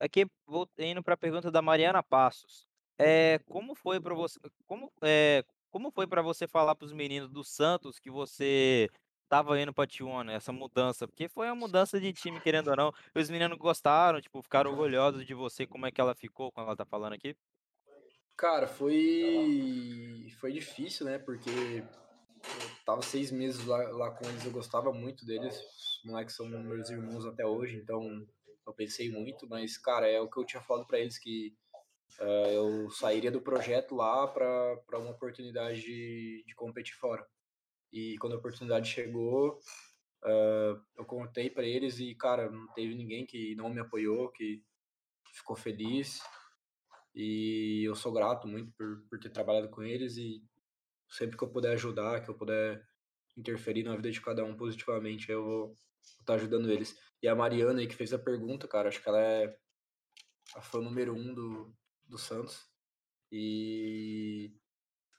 Aqui, 0.00 0.26
vou 0.46 0.68
indo 0.78 1.02
para 1.02 1.14
a 1.14 1.18
pergunta 1.18 1.50
da 1.50 1.62
Mariana 1.62 2.02
Passos. 2.02 2.66
É, 2.98 3.38
como 3.46 3.74
foi 3.74 4.00
para 4.00 4.14
você 4.14 4.38
como, 4.66 4.92
é 5.02 5.44
como 5.70 5.90
foi 5.90 6.06
para 6.06 6.22
você 6.22 6.46
falar 6.46 6.74
para 6.74 6.84
os 6.84 6.92
meninos 6.92 7.30
do 7.30 7.42
Santos 7.42 7.98
que 7.98 8.10
você 8.10 8.90
estava 9.32 9.58
indo 9.58 9.72
para 9.72 9.86
Tijuana, 9.86 10.34
essa 10.34 10.52
mudança? 10.52 11.08
Porque 11.08 11.26
foi 11.26 11.46
uma 11.46 11.54
mudança 11.54 11.98
de 11.98 12.12
time, 12.12 12.38
querendo 12.38 12.68
ou 12.68 12.76
não. 12.76 12.92
Os 13.14 13.30
meninos 13.30 13.56
gostaram, 13.56 14.20
tipo, 14.20 14.42
ficaram 14.42 14.70
orgulhosos 14.70 15.24
de 15.24 15.32
você, 15.32 15.66
como 15.66 15.86
é 15.86 15.90
que 15.90 16.00
ela 16.00 16.14
ficou 16.14 16.52
quando 16.52 16.66
ela 16.66 16.76
tá 16.76 16.84
falando 16.84 17.14
aqui? 17.14 17.34
Cara, 18.36 18.66
foi 18.66 20.28
foi 20.38 20.52
difícil, 20.52 21.06
né, 21.06 21.18
porque 21.18 21.48
eu 21.50 22.84
tava 22.84 23.00
seis 23.00 23.30
meses 23.30 23.64
lá, 23.64 23.78
lá 23.90 24.10
com 24.10 24.28
eles, 24.28 24.44
eu 24.44 24.50
gostava 24.50 24.92
muito 24.92 25.24
deles, 25.24 25.54
os 25.56 26.10
moleques 26.10 26.34
são 26.34 26.46
meus 26.48 26.90
irmãos 26.90 27.24
até 27.24 27.46
hoje, 27.46 27.76
então 27.76 28.26
eu 28.66 28.72
pensei 28.74 29.10
muito, 29.10 29.48
mas, 29.48 29.78
cara, 29.78 30.08
é 30.08 30.20
o 30.20 30.28
que 30.28 30.38
eu 30.38 30.44
tinha 30.44 30.62
falado 30.62 30.86
para 30.86 30.98
eles, 30.98 31.18
que 31.18 31.54
uh, 32.20 32.50
eu 32.50 32.90
sairia 32.90 33.30
do 33.30 33.40
projeto 33.40 33.94
lá 33.94 34.26
para 34.26 34.98
uma 34.98 35.10
oportunidade 35.10 35.80
de, 35.80 36.44
de 36.46 36.54
competir 36.54 36.96
fora. 36.96 37.26
E 37.92 38.16
quando 38.18 38.34
a 38.34 38.38
oportunidade 38.38 38.88
chegou, 38.88 39.60
uh, 40.24 40.82
eu 40.96 41.04
contei 41.04 41.50
para 41.50 41.64
eles 41.64 41.98
e, 41.98 42.14
cara, 42.14 42.50
não 42.50 42.66
teve 42.72 42.94
ninguém 42.94 43.26
que 43.26 43.54
não 43.54 43.68
me 43.68 43.80
apoiou, 43.80 44.30
que 44.30 44.62
ficou 45.34 45.56
feliz. 45.56 46.20
E 47.14 47.82
eu 47.84 47.94
sou 47.94 48.12
grato 48.12 48.48
muito 48.48 48.72
por, 48.72 49.02
por 49.08 49.18
ter 49.18 49.30
trabalhado 49.30 49.68
com 49.68 49.82
eles 49.82 50.16
e 50.16 50.42
sempre 51.10 51.36
que 51.36 51.44
eu 51.44 51.50
puder 51.50 51.72
ajudar, 51.72 52.22
que 52.22 52.30
eu 52.30 52.34
puder 52.34 52.82
interferir 53.36 53.82
na 53.82 53.94
vida 53.96 54.10
de 54.10 54.20
cada 54.20 54.44
um 54.44 54.56
positivamente, 54.56 55.30
eu 55.30 55.44
vou 55.44 55.76
estar 56.02 56.24
tá 56.24 56.34
ajudando 56.34 56.70
eles. 56.70 56.98
E 57.22 57.28
a 57.28 57.34
Mariana 57.34 57.80
aí 57.80 57.86
que 57.86 57.94
fez 57.94 58.12
a 58.12 58.18
pergunta, 58.18 58.66
cara, 58.66 58.88
acho 58.88 59.02
que 59.02 59.08
ela 59.08 59.20
é 59.20 59.54
a 60.56 60.62
fã 60.62 60.80
número 60.80 61.14
um 61.14 61.34
do, 61.34 61.74
do 62.06 62.18
Santos. 62.18 62.66
E 63.30 64.54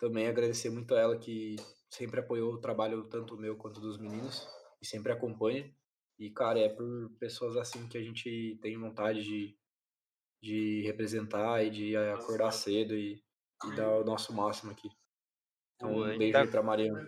também 0.04 0.28
agradecer 0.28 0.70
muito 0.70 0.94
a 0.94 1.00
ela 1.00 1.18
que 1.18 1.56
sempre 1.90 2.20
apoiou 2.20 2.52
o 2.52 2.60
trabalho 2.60 3.06
tanto 3.06 3.38
meu 3.38 3.56
quanto 3.56 3.80
dos 3.80 3.98
meninos 3.98 4.46
e 4.82 4.86
sempre 4.86 5.14
acompanha. 5.14 5.74
E, 6.20 6.30
cara, 6.30 6.60
é 6.60 6.68
por 6.68 7.10
pessoas 7.18 7.56
assim 7.56 7.88
que 7.88 7.98
a 7.98 8.02
gente 8.02 8.60
tem 8.62 8.78
vontade 8.78 9.24
de, 9.24 9.58
de 10.42 10.82
representar 10.82 11.64
e 11.64 11.70
de 11.70 11.96
acordar 11.96 12.52
cedo 12.52 12.94
e, 12.94 13.24
e 13.66 13.76
dar 13.78 14.02
o 14.02 14.04
nosso 14.04 14.34
máximo 14.34 14.74
aqui. 14.74 14.90
Então, 15.76 15.96
um 15.96 16.18
beijo 16.18 16.38
aí 16.38 16.48
pra 16.50 16.62
Mariana. 16.62 17.00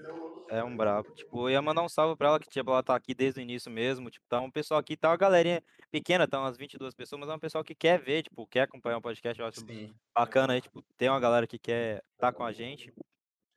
É 0.50 0.64
um 0.64 0.76
brabo. 0.76 1.12
Tipo, 1.12 1.48
eu 1.48 1.54
ia 1.54 1.62
mandar 1.62 1.82
um 1.82 1.90
salve 1.90 2.16
pra 2.16 2.28
ela, 2.30 2.40
que 2.40 2.48
tipo, 2.48 2.70
ela 2.70 2.84
tá 2.84 2.96
aqui 2.96 3.14
desde 3.14 3.40
o 3.40 3.44
início 3.44 3.72
mesmo. 3.72 4.10
Tipo, 4.10 4.26
tá 4.28 4.40
um 4.40 4.52
pessoal 4.52 4.80
aqui, 4.80 4.96
tá 4.96 5.10
uma 5.10 5.18
galerinha 5.18 5.64
pequena, 5.92 6.28
tá 6.28 6.40
umas 6.40 6.58
22 6.58 6.94
pessoas, 6.94 7.20
mas 7.20 7.30
é 7.30 7.34
um 7.34 7.40
pessoal 7.40 7.64
que 7.64 7.74
quer 7.74 8.00
ver, 8.00 8.24
tipo, 8.24 8.46
quer 8.48 8.62
acompanhar 8.62 8.98
o 8.98 9.02
podcast. 9.02 9.40
Eu 9.40 9.48
acho 9.48 9.62
Sim. 9.62 9.94
bacana 10.14 10.54
aí, 10.54 10.62
tipo, 10.62 10.84
tem 10.98 11.10
uma 11.10 11.20
galera 11.20 11.48
que 11.48 11.58
quer 11.58 12.04
estar 12.14 12.32
tá 12.32 12.34
com 12.34 12.44
a 12.44 12.52
gente. 12.52 12.94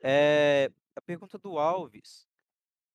É, 0.01 0.71
a 0.97 1.01
pergunta 1.01 1.39
do 1.39 1.59
Alves 1.59 2.29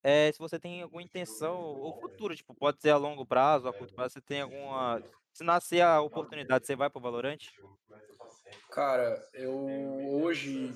é 0.04 0.32
se 0.32 0.40
você 0.40 0.60
tem 0.60 0.82
alguma 0.82 1.02
intenção, 1.02 1.62
ou 1.62 2.00
futuro, 2.00 2.36
tipo, 2.36 2.54
pode 2.54 2.82
ser 2.82 2.90
a 2.90 2.98
longo 2.98 3.26
prazo, 3.26 3.68
a 3.68 3.74
curto 3.74 3.94
prazo, 3.94 4.14
você 4.14 4.22
tem 4.22 4.42
alguma. 4.42 5.02
Se 5.32 5.44
nascer 5.44 5.82
a 5.82 6.02
oportunidade, 6.02 6.68
você 6.68 6.76
vai 6.76 6.90
pro 6.90 7.02
Valorante? 7.02 7.52
Cara, 8.70 9.22
eu 9.34 9.54
hoje 10.22 10.76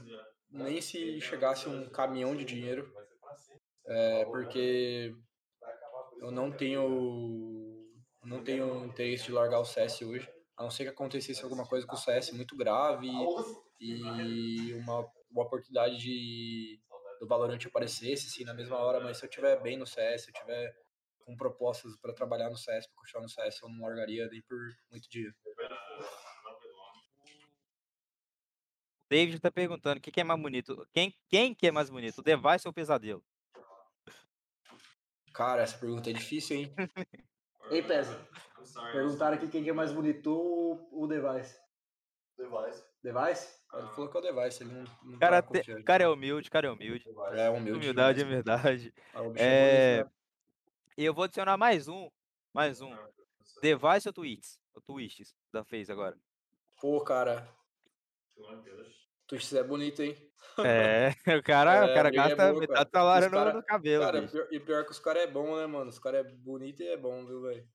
nem 0.50 0.82
se 0.82 1.20
chegasse 1.20 1.68
um 1.68 1.90
caminhão 1.90 2.36
de 2.36 2.46
dinheiro, 2.46 2.92
é, 3.88 4.26
porque 4.26 5.16
eu 6.20 6.32
não 6.32 6.52
tenho 6.52 7.76
não 8.24 8.44
tenho 8.44 8.86
interesse 8.86 9.26
de 9.26 9.32
largar 9.32 9.60
o 9.60 9.66
CS 9.66 10.02
hoje, 10.02 10.30
a 10.58 10.64
não 10.64 10.70
ser 10.70 10.84
que 10.84 10.90
acontecesse 10.90 11.44
alguma 11.44 11.66
coisa 11.66 11.88
com 11.88 11.96
o 11.96 11.98
CS 11.98 12.32
muito 12.32 12.58
grave 12.58 13.08
e 13.80 14.74
uma, 14.74 15.10
uma 15.32 15.44
oportunidade 15.44 15.98
de 15.98 16.80
do 17.20 17.28
Valorant 17.28 17.66
aparecesse 17.66 18.28
assim 18.28 18.44
na 18.44 18.54
mesma 18.54 18.78
hora, 18.78 19.00
mas 19.00 19.18
se 19.18 19.26
eu 19.26 19.30
tiver 19.30 19.60
bem 19.62 19.78
no 19.78 19.88
CS, 19.88 20.24
se 20.24 20.30
eu 20.30 20.34
tiver 20.34 20.76
com 21.26 21.36
propostas 21.36 21.96
para 21.98 22.14
trabalhar 22.14 22.50
no 22.50 22.58
CS, 22.58 22.88
para 22.88 22.96
continuar 22.96 23.24
no 23.24 23.30
CS, 23.30 23.62
eu 23.62 23.70
não 23.70 23.82
largaria 23.82 24.28
nem 24.28 24.42
por 24.42 24.58
muito 24.92 25.10
dia. 25.10 25.34
David 29.10 29.38
está 29.38 29.52
perguntando 29.52 30.00
o 30.00 30.02
que, 30.02 30.12
que, 30.12 30.22
é 30.22 30.24
mais 30.24 30.40
bonito. 30.40 30.88
Quem, 30.94 31.14
quem 31.30 31.56
que 31.56 31.68
é 31.68 31.72
mais 31.72 31.90
bonito, 31.90 32.20
o 32.20 32.24
Device 32.24 32.68
ou 32.68 32.72
o 32.72 32.74
Pesadelo? 32.74 33.24
Cara, 35.38 35.62
essa 35.62 35.78
pergunta 35.78 36.10
é 36.10 36.14
difícil, 36.14 36.58
hein? 36.58 36.74
Ei, 37.70 37.84
Pesa. 37.84 38.28
Perguntaram 38.92 39.38
aqui 39.38 39.48
quem 39.48 39.70
é 39.70 39.72
mais 39.72 39.92
bonito 39.92 40.32
ou 40.32 40.90
o 40.92 41.06
Device. 41.06 41.56
Device. 42.36 42.84
Device? 43.04 43.56
Ele 43.72 43.88
falou 43.90 44.10
que 44.10 44.18
é 44.18 44.20
o 44.20 44.24
Device, 44.24 44.64
ele 44.64 44.72
não, 44.74 44.84
não 45.04 45.20
Cara, 45.20 45.44
te- 45.44 45.84
cara 45.84 46.04
é 46.06 46.08
humilde, 46.08 46.50
cara 46.50 46.68
é 46.68 46.72
humilde. 46.72 47.08
É 47.34 47.50
humilde. 47.52 47.78
Humildade 47.78 48.22
é 48.22 48.26
verdade. 48.26 48.92
Ah, 49.14 49.22
o 49.22 49.30
bicho 49.30 49.46
é 49.46 49.48
É, 49.48 49.98
bonito, 49.98 50.08
né? 50.08 50.14
E 50.98 51.06
eu 51.06 51.14
vou 51.14 51.26
adicionar 51.26 51.56
mais 51.56 51.88
um. 51.88 52.10
Mais 52.52 52.82
um. 52.82 52.98
Device 53.62 54.08
ou 54.08 54.14
Tweets? 54.14 54.60
Ou 54.74 54.82
Twists 54.82 55.36
da 55.54 55.64
Face 55.64 55.92
agora. 55.92 56.18
Pô, 56.82 57.00
cara. 57.02 57.48
Twitch 59.28 59.54
é 59.54 59.64
bonito, 59.64 60.02
hein? 60.02 60.16
É, 60.66 61.10
o 61.38 61.44
cara, 61.44 61.72
o 61.86 61.90
É, 61.90 61.94
cara 61.94 62.08
a 62.08 62.12
briga 62.12 62.24
é 62.24 62.30
gasta 62.30 62.48
boa, 62.50 62.60
metade 62.62 62.76
cara. 62.76 62.86
do 62.86 62.92
salário 62.92 63.32
cara- 63.32 63.54
no 63.54 63.64
cabelo, 63.64 64.04
Cara, 64.06 64.22
bicho. 64.22 64.48
e 64.52 64.60
pior 64.60 64.86
que 64.86 64.92
os 64.92 65.00
caras 65.00 65.24
é 65.24 65.28
bom, 65.28 65.58
né, 65.58 65.66
mano? 65.68 65.90
Os 65.90 66.00
caras 66.00 66.26
é 66.26 66.30
bonito 66.30 66.82
e 66.82 66.88
é 66.88 66.98
bom, 66.98 67.26
viu, 67.26 67.42
velho? 67.42 67.68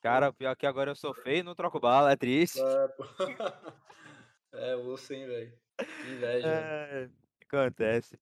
Cara, 0.00 0.32
pior 0.32 0.54
que 0.54 0.66
agora 0.66 0.90
eu 0.92 0.96
sou 0.96 1.12
feio, 1.14 1.42
não 1.42 1.54
troco 1.54 1.80
bala, 1.80 2.12
é 2.12 2.16
triste. 2.16 2.60
É, 2.60 2.88
pô. 2.88 3.04
é, 4.52 4.76
osso, 4.76 5.12
hein, 5.12 5.26
velho? 5.26 5.52
Que 5.78 6.10
inveja. 6.12 6.46
É, 6.48 7.08
acontece. 7.46 8.18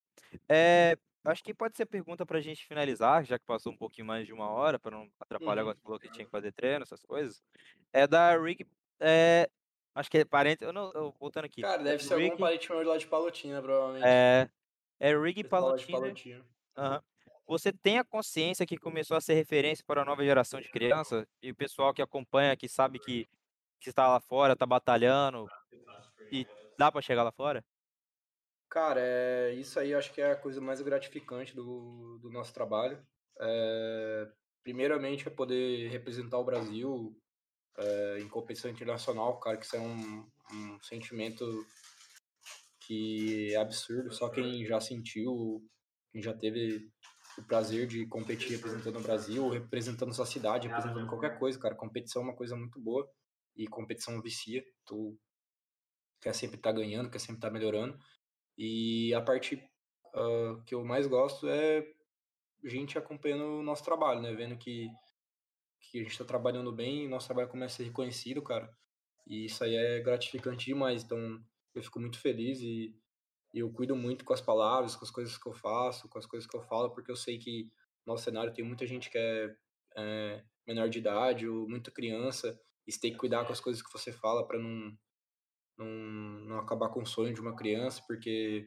É, 0.48 0.96
acho 1.24 1.44
que 1.44 1.52
pode 1.52 1.76
ser 1.76 1.84
pergunta 1.86 2.24
pra 2.24 2.40
gente 2.40 2.66
finalizar, 2.66 3.24
já 3.24 3.38
que 3.38 3.44
passou 3.44 3.72
um 3.72 3.76
pouquinho 3.76 4.06
mais 4.06 4.26
de 4.26 4.32
uma 4.32 4.48
hora, 4.50 4.78
pra 4.78 4.90
não 4.90 5.10
atrapalhar, 5.20 5.62
Uhum. 5.62 5.68
agora 5.70 5.76
você 5.76 5.82
falou 5.82 5.98
que 5.98 6.10
tinha 6.10 6.24
que 6.24 6.30
fazer 6.30 6.52
treino, 6.52 6.82
essas 6.82 7.02
coisas. 7.02 7.42
É 7.92 8.06
da 8.06 8.36
Rick. 8.40 8.66
É, 8.98 9.50
acho 9.96 10.10
que 10.10 10.18
é 10.18 10.24
parente. 10.24 10.62
Eu 10.62 10.72
não. 10.72 10.92
Eu, 10.92 11.14
voltando 11.18 11.46
aqui. 11.46 11.62
Cara, 11.62 11.80
é 11.80 11.84
deve 11.84 11.96
do 11.96 12.02
ser 12.04 12.14
algum 12.14 12.24
Rick- 12.26 12.38
parente 12.38 12.70
meu 12.70 12.82
lá 12.82 12.96
de 12.96 13.06
Palotina, 13.06 13.62
provavelmente. 13.62 14.06
É, 14.06 14.48
é 15.00 15.32
de 15.32 15.44
Palutino. 15.44 15.98
Palotina. 15.98 16.46
Aham. 16.76 17.02
Você 17.48 17.72
tem 17.72 17.98
a 17.98 18.04
consciência 18.04 18.66
que 18.66 18.76
começou 18.76 19.16
a 19.16 19.20
ser 19.20 19.34
referência 19.34 19.84
para 19.86 20.02
a 20.02 20.04
nova 20.04 20.24
geração 20.24 20.60
de 20.60 20.68
criança 20.68 21.26
e 21.40 21.52
o 21.52 21.54
pessoal 21.54 21.94
que 21.94 22.02
acompanha, 22.02 22.56
que 22.56 22.68
sabe 22.68 22.98
que, 22.98 23.28
que 23.80 23.88
está 23.88 24.08
lá 24.08 24.20
fora, 24.20 24.54
está 24.54 24.66
batalhando 24.66 25.46
e 26.32 26.44
dá 26.76 26.90
para 26.90 27.00
chegar 27.00 27.22
lá 27.22 27.30
fora? 27.30 27.64
Cara, 28.68 29.00
é, 29.00 29.54
isso 29.54 29.78
aí 29.78 29.92
eu 29.92 29.98
acho 29.98 30.12
que 30.12 30.20
é 30.20 30.32
a 30.32 30.36
coisa 30.36 30.60
mais 30.60 30.80
gratificante 30.82 31.54
do, 31.54 32.18
do 32.18 32.30
nosso 32.30 32.52
trabalho. 32.52 33.00
É, 33.40 34.28
primeiramente 34.64 35.28
é 35.28 35.30
poder 35.30 35.88
representar 35.88 36.38
o 36.38 36.44
Brasil 36.44 37.16
é, 37.78 38.20
em 38.20 38.28
competição 38.28 38.70
internacional, 38.70 39.38
cara, 39.38 39.56
que 39.56 39.66
isso 39.66 39.76
é 39.76 39.80
um, 39.80 40.26
um 40.52 40.82
sentimento 40.82 41.44
que 42.80 43.52
é 43.52 43.56
absurdo. 43.56 44.12
Só 44.12 44.28
quem 44.28 44.64
já 44.64 44.80
sentiu, 44.80 45.62
quem 46.12 46.22
já 46.22 46.32
teve 46.32 46.90
o 47.38 47.42
prazer 47.42 47.86
de 47.86 48.06
competir 48.06 48.52
representando 48.52 48.98
o 48.98 49.02
Brasil, 49.02 49.48
representando 49.48 50.14
sua 50.14 50.26
cidade, 50.26 50.68
representando 50.68 51.08
qualquer 51.08 51.38
coisa, 51.38 51.58
cara. 51.58 51.74
Competição 51.74 52.22
é 52.22 52.24
uma 52.26 52.36
coisa 52.36 52.56
muito 52.56 52.80
boa 52.80 53.08
e 53.54 53.66
competição 53.66 54.22
vicia. 54.22 54.64
Tu 54.86 55.18
quer 56.20 56.34
sempre 56.34 56.56
estar 56.56 56.72
ganhando, 56.72 57.10
quer 57.10 57.18
sempre 57.18 57.36
estar 57.36 57.50
melhorando. 57.50 57.98
E 58.56 59.12
a 59.12 59.20
parte 59.20 59.62
ah, 60.16 60.62
que 60.64 60.74
eu 60.74 60.82
mais 60.84 61.06
gosto 61.06 61.46
é 61.48 61.86
gente 62.64 62.96
acompanhando 62.98 63.44
o 63.44 63.62
nosso 63.62 63.84
trabalho, 63.84 64.20
né? 64.22 64.32
Vendo 64.34 64.56
que, 64.56 64.88
que 65.90 65.98
a 65.98 66.02
gente 66.02 66.12
está 66.12 66.24
trabalhando 66.24 66.72
bem 66.72 67.04
e 67.04 67.08
nosso 67.08 67.26
trabalho 67.26 67.48
começa 67.48 67.74
a 67.74 67.76
ser 67.78 67.84
reconhecido, 67.84 68.42
cara. 68.42 68.70
E 69.26 69.46
isso 69.46 69.62
aí 69.64 69.74
é 69.74 70.00
gratificante 70.00 70.66
demais. 70.66 71.02
Então 71.02 71.42
eu 71.74 71.82
fico 71.82 72.00
muito 72.00 72.18
feliz 72.18 72.60
e, 72.60 72.94
e 73.52 73.58
eu 73.58 73.70
cuido 73.72 73.96
muito 73.96 74.24
com 74.24 74.32
as 74.32 74.40
palavras, 74.40 74.96
com 74.96 75.04
as 75.04 75.10
coisas 75.10 75.36
que 75.36 75.46
eu 75.48 75.52
faço, 75.52 76.08
com 76.08 76.18
as 76.18 76.26
coisas 76.26 76.48
que 76.48 76.56
eu 76.56 76.62
falo, 76.62 76.90
porque 76.90 77.10
eu 77.10 77.16
sei 77.16 77.38
que 77.38 77.70
no 78.06 78.12
nosso 78.12 78.24
cenário 78.24 78.52
tem 78.52 78.64
muita 78.64 78.86
gente 78.86 79.10
que 79.10 79.18
é, 79.18 79.56
é 79.96 80.44
menor 80.66 80.88
de 80.88 80.98
idade 80.98 81.48
ou 81.48 81.68
muita 81.68 81.90
criança. 81.90 82.58
E 82.86 82.92
você 82.92 83.00
tem 83.00 83.12
que 83.12 83.18
cuidar 83.18 83.44
com 83.44 83.52
as 83.52 83.60
coisas 83.60 83.82
que 83.82 83.92
você 83.92 84.12
fala 84.12 84.46
para 84.46 84.58
não, 84.58 84.96
não, 85.76 85.86
não 85.86 86.58
acabar 86.58 86.88
com 86.88 87.02
o 87.02 87.06
sonho 87.06 87.34
de 87.34 87.40
uma 87.40 87.56
criança, 87.56 88.02
porque 88.06 88.66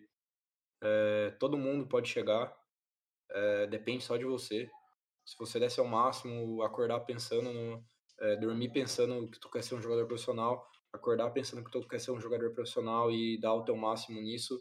é, 0.81 1.31
todo 1.39 1.57
mundo 1.57 1.87
pode 1.87 2.09
chegar, 2.09 2.53
é, 3.31 3.67
depende 3.67 4.03
só 4.03 4.17
de 4.17 4.25
você. 4.25 4.69
Se 5.29 5.37
você 5.37 5.59
der 5.59 5.69
seu 5.69 5.85
máximo, 5.85 6.63
acordar 6.63 7.01
pensando 7.01 7.53
no. 7.53 7.85
é, 8.19 8.35
dormir 8.37 8.69
pensando 8.71 9.29
que 9.29 9.39
tu 9.39 9.47
quer 9.47 9.61
ser 9.61 9.75
um 9.75 9.81
jogador 9.81 10.07
profissional, 10.07 10.67
acordar 10.91 11.29
pensando 11.29 11.63
que 11.63 11.69
tu 11.69 11.87
quer 11.87 11.99
ser 11.99 12.09
um 12.09 12.19
jogador 12.19 12.51
profissional 12.51 13.11
e 13.11 13.39
dar 13.39 13.53
o 13.53 13.63
teu 13.63 13.77
máximo 13.77 14.19
nisso, 14.19 14.59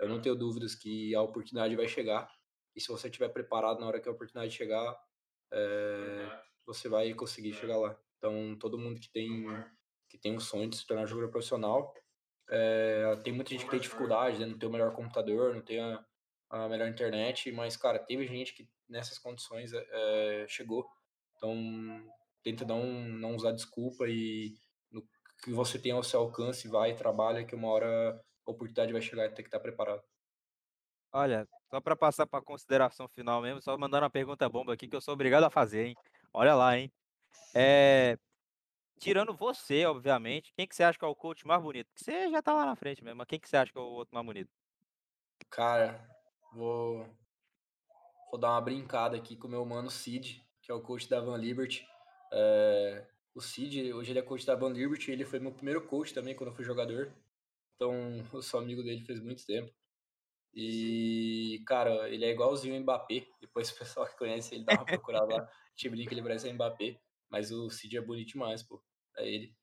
eu 0.00 0.08
não 0.08 0.20
tenho 0.20 0.34
dúvidas 0.34 0.74
que 0.74 1.14
a 1.14 1.22
oportunidade 1.22 1.76
vai 1.76 1.86
chegar. 1.86 2.28
E 2.74 2.80
se 2.80 2.88
você 2.88 3.06
estiver 3.06 3.28
preparado 3.28 3.78
na 3.78 3.86
hora 3.86 4.00
que 4.00 4.08
a 4.08 4.12
oportunidade 4.12 4.52
chegar, 4.56 4.98
é, 5.52 6.40
você 6.66 6.88
vai 6.88 7.14
conseguir 7.14 7.52
chegar 7.52 7.76
lá. 7.76 7.96
Então, 8.16 8.56
todo 8.58 8.76
mundo 8.76 8.98
que 8.98 9.12
tem 9.12 9.46
que 10.08 10.18
tem 10.18 10.34
um 10.34 10.40
sonho 10.40 10.68
de 10.68 10.76
se 10.76 10.86
tornar 10.86 11.06
jogador 11.06 11.30
profissional, 11.30 11.94
é, 12.50 13.14
tem 13.22 13.32
muita 13.32 13.50
gente 13.50 13.66
que 13.66 13.70
tem 13.70 13.78
dificuldade, 13.78 14.40
né? 14.40 14.46
não 14.46 14.58
tem 14.58 14.68
o 14.68 14.72
melhor 14.72 14.92
computador, 14.94 15.54
não 15.54 15.62
tem 15.62 15.78
a, 15.78 16.04
a 16.50 16.68
melhor 16.68 16.88
internet, 16.88 17.50
mas, 17.52 17.76
cara, 17.76 17.98
teve 17.98 18.26
gente 18.26 18.54
que 18.54 18.68
nessas 18.88 19.18
condições 19.18 19.72
é, 19.72 20.46
chegou. 20.48 20.88
Então, 21.36 21.54
tenta 22.42 22.64
não, 22.64 22.84
não 22.84 23.36
usar 23.36 23.52
desculpa 23.52 24.08
e 24.08 24.54
no 24.90 25.06
que 25.42 25.50
você 25.52 25.78
tem 25.78 25.92
ao 25.92 26.02
seu 26.02 26.20
alcance, 26.20 26.68
vai, 26.68 26.94
trabalha, 26.94 27.44
que 27.44 27.54
uma 27.54 27.68
hora 27.68 28.20
a 28.46 28.50
oportunidade 28.50 28.92
vai 28.92 29.02
chegar 29.02 29.26
e 29.26 29.28
tem 29.28 29.44
que 29.44 29.48
estar 29.48 29.60
preparado. 29.60 30.02
Olha, 31.12 31.46
só 31.70 31.80
para 31.80 31.96
passar 31.96 32.26
para 32.26 32.42
consideração 32.44 33.08
final 33.08 33.40
mesmo, 33.40 33.62
só 33.62 33.76
mandando 33.76 34.04
uma 34.04 34.10
pergunta 34.10 34.48
bomba 34.48 34.74
aqui 34.74 34.88
que 34.88 34.96
eu 34.96 35.00
sou 35.00 35.14
obrigado 35.14 35.44
a 35.44 35.50
fazer, 35.50 35.86
hein? 35.86 35.96
Olha 36.32 36.54
lá, 36.54 36.76
hein? 36.76 36.92
É, 37.54 38.18
tirando 38.98 39.34
você, 39.34 39.86
obviamente, 39.86 40.52
quem 40.54 40.66
que 40.66 40.74
você 40.74 40.82
acha 40.82 40.98
que 40.98 41.04
é 41.04 41.08
o 41.08 41.14
coach 41.14 41.46
mais 41.46 41.62
bonito? 41.62 41.88
Que 41.94 42.04
você 42.04 42.30
já 42.30 42.42
tá 42.42 42.52
lá 42.52 42.66
na 42.66 42.76
frente 42.76 43.02
mesmo, 43.02 43.18
mas 43.18 43.26
quem 43.26 43.40
que 43.40 43.48
você 43.48 43.56
acha 43.56 43.72
que 43.72 43.78
é 43.78 43.80
o 43.80 43.84
outro 43.84 44.14
mais 44.14 44.26
bonito? 44.26 44.50
Cara, 45.50 46.06
vou, 46.52 47.06
vou 48.30 48.40
dar 48.40 48.50
uma 48.50 48.60
brincada 48.60 49.16
aqui 49.16 49.36
com 49.36 49.46
o 49.46 49.50
meu 49.50 49.64
mano 49.64 49.90
Cid, 49.90 50.44
que 50.62 50.70
é 50.70 50.74
o 50.74 50.80
coach 50.80 51.08
da 51.08 51.20
Van 51.20 51.36
Liberty. 51.36 51.86
É, 52.32 53.06
o 53.34 53.40
Cid, 53.40 53.92
hoje 53.92 54.12
ele 54.12 54.18
é 54.18 54.22
coach 54.22 54.44
da 54.44 54.54
Van 54.54 54.70
Liberty, 54.70 55.10
ele 55.10 55.24
foi 55.24 55.38
meu 55.38 55.52
primeiro 55.52 55.86
coach 55.86 56.12
também 56.12 56.34
quando 56.34 56.50
eu 56.50 56.56
fui 56.56 56.64
jogador. 56.64 57.12
Então, 57.74 57.92
eu 58.32 58.42
sou 58.42 58.60
amigo 58.60 58.82
dele 58.82 59.04
faz 59.04 59.20
muito 59.20 59.44
tempo. 59.46 59.72
E, 60.54 61.62
cara, 61.66 62.08
ele 62.08 62.24
é 62.24 62.30
igualzinho 62.30 62.76
o 62.76 62.80
Mbappé. 62.80 63.26
Depois 63.40 63.70
o 63.70 63.78
pessoal 63.78 64.06
que 64.06 64.16
conhece 64.16 64.54
ele 64.54 64.64
dá 64.64 64.74
uma 64.74 64.84
procurada 64.84 65.36
lá. 65.36 65.50
Gente 65.76 65.90
brinca 65.90 66.08
que 66.08 66.14
ele 66.14 66.22
parece 66.22 66.48
o 66.48 66.54
Mbappé. 66.54 67.00
Mas 67.30 67.52
o 67.52 67.70
Cid 67.70 67.96
é 67.96 68.00
bonito 68.00 68.28
demais, 68.28 68.62
pô. 68.62 68.82
É 69.16 69.28
ele. 69.28 69.54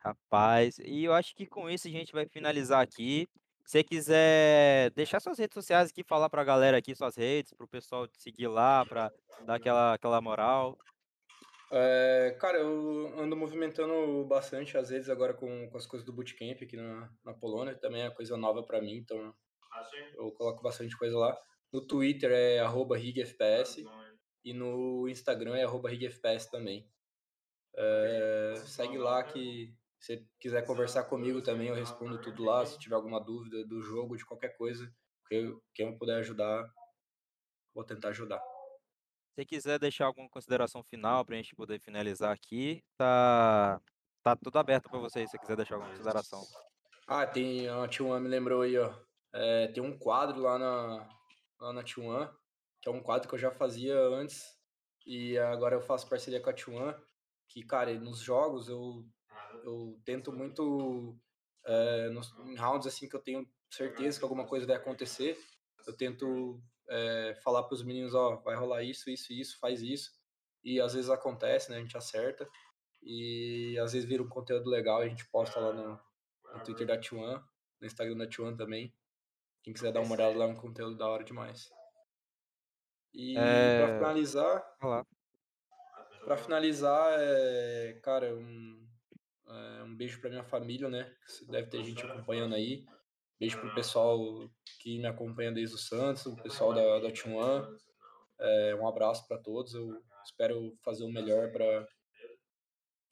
Rapaz, 0.00 0.80
e 0.80 1.04
eu 1.04 1.12
acho 1.12 1.32
que 1.36 1.46
com 1.46 1.70
isso 1.70 1.86
a 1.86 1.90
gente 1.90 2.12
vai 2.12 2.26
finalizar 2.26 2.82
aqui. 2.82 3.28
Se 3.64 3.78
você 3.78 3.84
quiser 3.84 4.90
deixar 4.90 5.20
suas 5.20 5.38
redes 5.38 5.54
sociais 5.54 5.90
aqui, 5.90 6.02
falar 6.02 6.28
pra 6.28 6.44
galera 6.44 6.76
aqui 6.76 6.94
suas 6.94 7.16
redes, 7.16 7.52
pro 7.54 7.66
pessoal 7.66 8.06
te 8.06 8.20
seguir 8.20 8.48
lá, 8.48 8.84
pra 8.84 9.10
dar 9.46 9.54
aquela, 9.54 9.94
aquela 9.94 10.20
moral. 10.20 10.76
É, 11.74 12.36
cara, 12.38 12.58
eu 12.58 13.18
ando 13.18 13.34
movimentando 13.34 14.26
bastante, 14.26 14.76
às 14.76 14.90
vezes, 14.90 15.08
agora 15.08 15.32
com, 15.32 15.70
com 15.70 15.76
as 15.78 15.86
coisas 15.86 16.04
do 16.04 16.12
bootcamp 16.12 16.62
aqui 16.62 16.76
na, 16.76 17.10
na 17.24 17.32
Polônia. 17.32 17.74
Também 17.74 18.02
é 18.02 18.10
coisa 18.10 18.36
nova 18.36 18.62
pra 18.62 18.82
mim, 18.82 18.96
então 18.96 19.34
eu 20.16 20.32
coloco 20.32 20.62
bastante 20.62 20.96
coisa 20.98 21.16
lá. 21.16 21.34
No 21.72 21.86
Twitter 21.86 22.30
é 22.30 22.58
arroba 22.58 22.98
rigfps 22.98 23.76
e 24.44 24.52
no 24.52 25.08
Instagram 25.08 25.56
é 25.56 25.64
arroba 25.64 25.88
rigfps 25.88 26.46
também. 26.46 26.86
É, 27.74 28.54
segue 28.66 28.98
lá 28.98 29.22
que 29.22 29.74
se 30.02 30.16
você 30.16 30.26
quiser 30.40 30.66
conversar 30.66 31.04
comigo 31.04 31.40
também, 31.40 31.68
eu 31.68 31.76
respondo 31.76 32.20
tudo 32.20 32.42
lá. 32.42 32.66
Se 32.66 32.76
tiver 32.76 32.96
alguma 32.96 33.20
dúvida 33.20 33.64
do 33.64 33.80
jogo, 33.80 34.16
de 34.16 34.26
qualquer 34.26 34.56
coisa, 34.56 34.92
que 35.28 35.36
eu, 35.36 35.62
quem 35.72 35.86
eu 35.86 35.96
puder 35.96 36.18
ajudar, 36.18 36.68
vou 37.72 37.84
tentar 37.84 38.08
ajudar. 38.08 38.42
Se 39.36 39.46
quiser 39.46 39.78
deixar 39.78 40.06
alguma 40.06 40.28
consideração 40.28 40.82
final 40.82 41.24
pra 41.24 41.36
gente 41.36 41.54
poder 41.54 41.78
finalizar 41.78 42.32
aqui, 42.32 42.82
tá, 42.98 43.80
tá 44.24 44.34
tudo 44.34 44.58
aberto 44.58 44.90
pra 44.90 44.98
vocês, 44.98 45.30
se 45.30 45.36
você 45.36 45.38
quiser 45.38 45.56
deixar 45.56 45.76
alguma 45.76 45.92
consideração. 45.92 46.42
Ah, 47.06 47.24
tem 47.24 47.68
a 47.68 47.86
T1 47.86 48.20
me 48.20 48.28
lembrou 48.28 48.62
aí, 48.62 48.76
ó. 48.76 48.92
É, 49.32 49.68
tem 49.68 49.82
um 49.82 49.96
quadro 49.96 50.40
lá 50.40 50.58
na, 50.58 51.08
lá 51.60 51.72
na 51.72 51.84
T1, 51.84 52.28
que 52.80 52.88
é 52.88 52.92
um 52.92 53.00
quadro 53.00 53.28
que 53.28 53.36
eu 53.36 53.38
já 53.38 53.52
fazia 53.52 53.96
antes, 54.08 54.42
e 55.06 55.38
agora 55.38 55.76
eu 55.76 55.80
faço 55.80 56.08
parceria 56.08 56.40
com 56.40 56.50
a 56.50 56.54
T1, 56.54 57.00
que, 57.48 57.62
cara, 57.62 57.94
nos 57.94 58.18
jogos 58.18 58.68
eu, 58.68 59.06
eu 59.64 60.00
tento 60.04 60.32
muito, 60.32 61.16
é, 61.64 62.08
nos, 62.10 62.32
em 62.40 62.56
rounds 62.56 62.86
assim 62.86 63.08
que 63.08 63.16
eu 63.16 63.20
tenho 63.20 63.48
certeza 63.70 64.18
que 64.18 64.24
alguma 64.24 64.46
coisa 64.46 64.66
vai 64.66 64.76
acontecer, 64.76 65.38
eu 65.86 65.96
tento 65.96 66.62
é, 66.88 67.34
falar 67.42 67.62
para 67.64 67.74
os 67.74 67.82
meninos, 67.82 68.14
ó, 68.14 68.36
vai 68.36 68.56
rolar 68.56 68.82
isso, 68.82 69.10
isso, 69.10 69.32
isso, 69.32 69.58
faz 69.58 69.82
isso, 69.82 70.10
e 70.64 70.80
às 70.80 70.94
vezes 70.94 71.10
acontece, 71.10 71.70
né, 71.70 71.78
a 71.78 71.80
gente 71.80 71.96
acerta, 71.96 72.48
e 73.02 73.76
às 73.82 73.92
vezes 73.92 74.08
vira 74.08 74.22
um 74.22 74.28
conteúdo 74.28 74.70
legal, 74.70 75.00
a 75.00 75.08
gente 75.08 75.28
posta 75.28 75.58
lá 75.58 75.72
no, 75.72 76.00
no 76.54 76.64
Twitter 76.64 76.86
da 76.86 76.98
T1, 76.98 77.42
no 77.80 77.86
Instagram 77.86 78.16
da 78.16 78.26
T1 78.26 78.56
também. 78.56 78.94
Quem 79.62 79.72
quiser 79.72 79.92
dar 79.92 80.00
uma 80.00 80.14
olhada 80.14 80.36
lá, 80.36 80.44
é 80.44 80.48
um 80.48 80.56
conteúdo 80.56 80.96
da 80.96 81.08
hora 81.08 81.24
demais. 81.24 81.68
E 83.12 83.36
É, 83.36 83.86
pra 83.86 83.98
finalizar, 83.98 84.76
pra 86.24 86.36
finalizar, 86.36 87.12
é, 87.18 88.00
cara, 88.02 88.34
um, 88.34 88.88
um 89.84 89.96
beijo 89.96 90.20
para 90.20 90.30
minha 90.30 90.44
família, 90.44 90.88
né? 90.88 91.14
Deve 91.48 91.68
ter 91.68 91.84
gente 91.84 92.04
acompanhando 92.04 92.54
aí. 92.54 92.84
Beijo 93.38 93.58
pro 93.58 93.74
pessoal 93.74 94.18
que 94.80 94.98
me 94.98 95.06
acompanha 95.06 95.50
desde 95.50 95.74
o 95.74 95.78
Santos, 95.78 96.26
o 96.26 96.36
pessoal 96.36 96.72
da, 96.72 97.00
da 97.00 97.08
T1. 97.08 97.76
É, 98.38 98.74
um 98.76 98.86
abraço 98.86 99.26
para 99.26 99.38
todos. 99.38 99.74
Eu 99.74 100.00
espero 100.24 100.76
fazer 100.82 101.04
o 101.04 101.12
melhor 101.12 101.50
para 101.50 101.86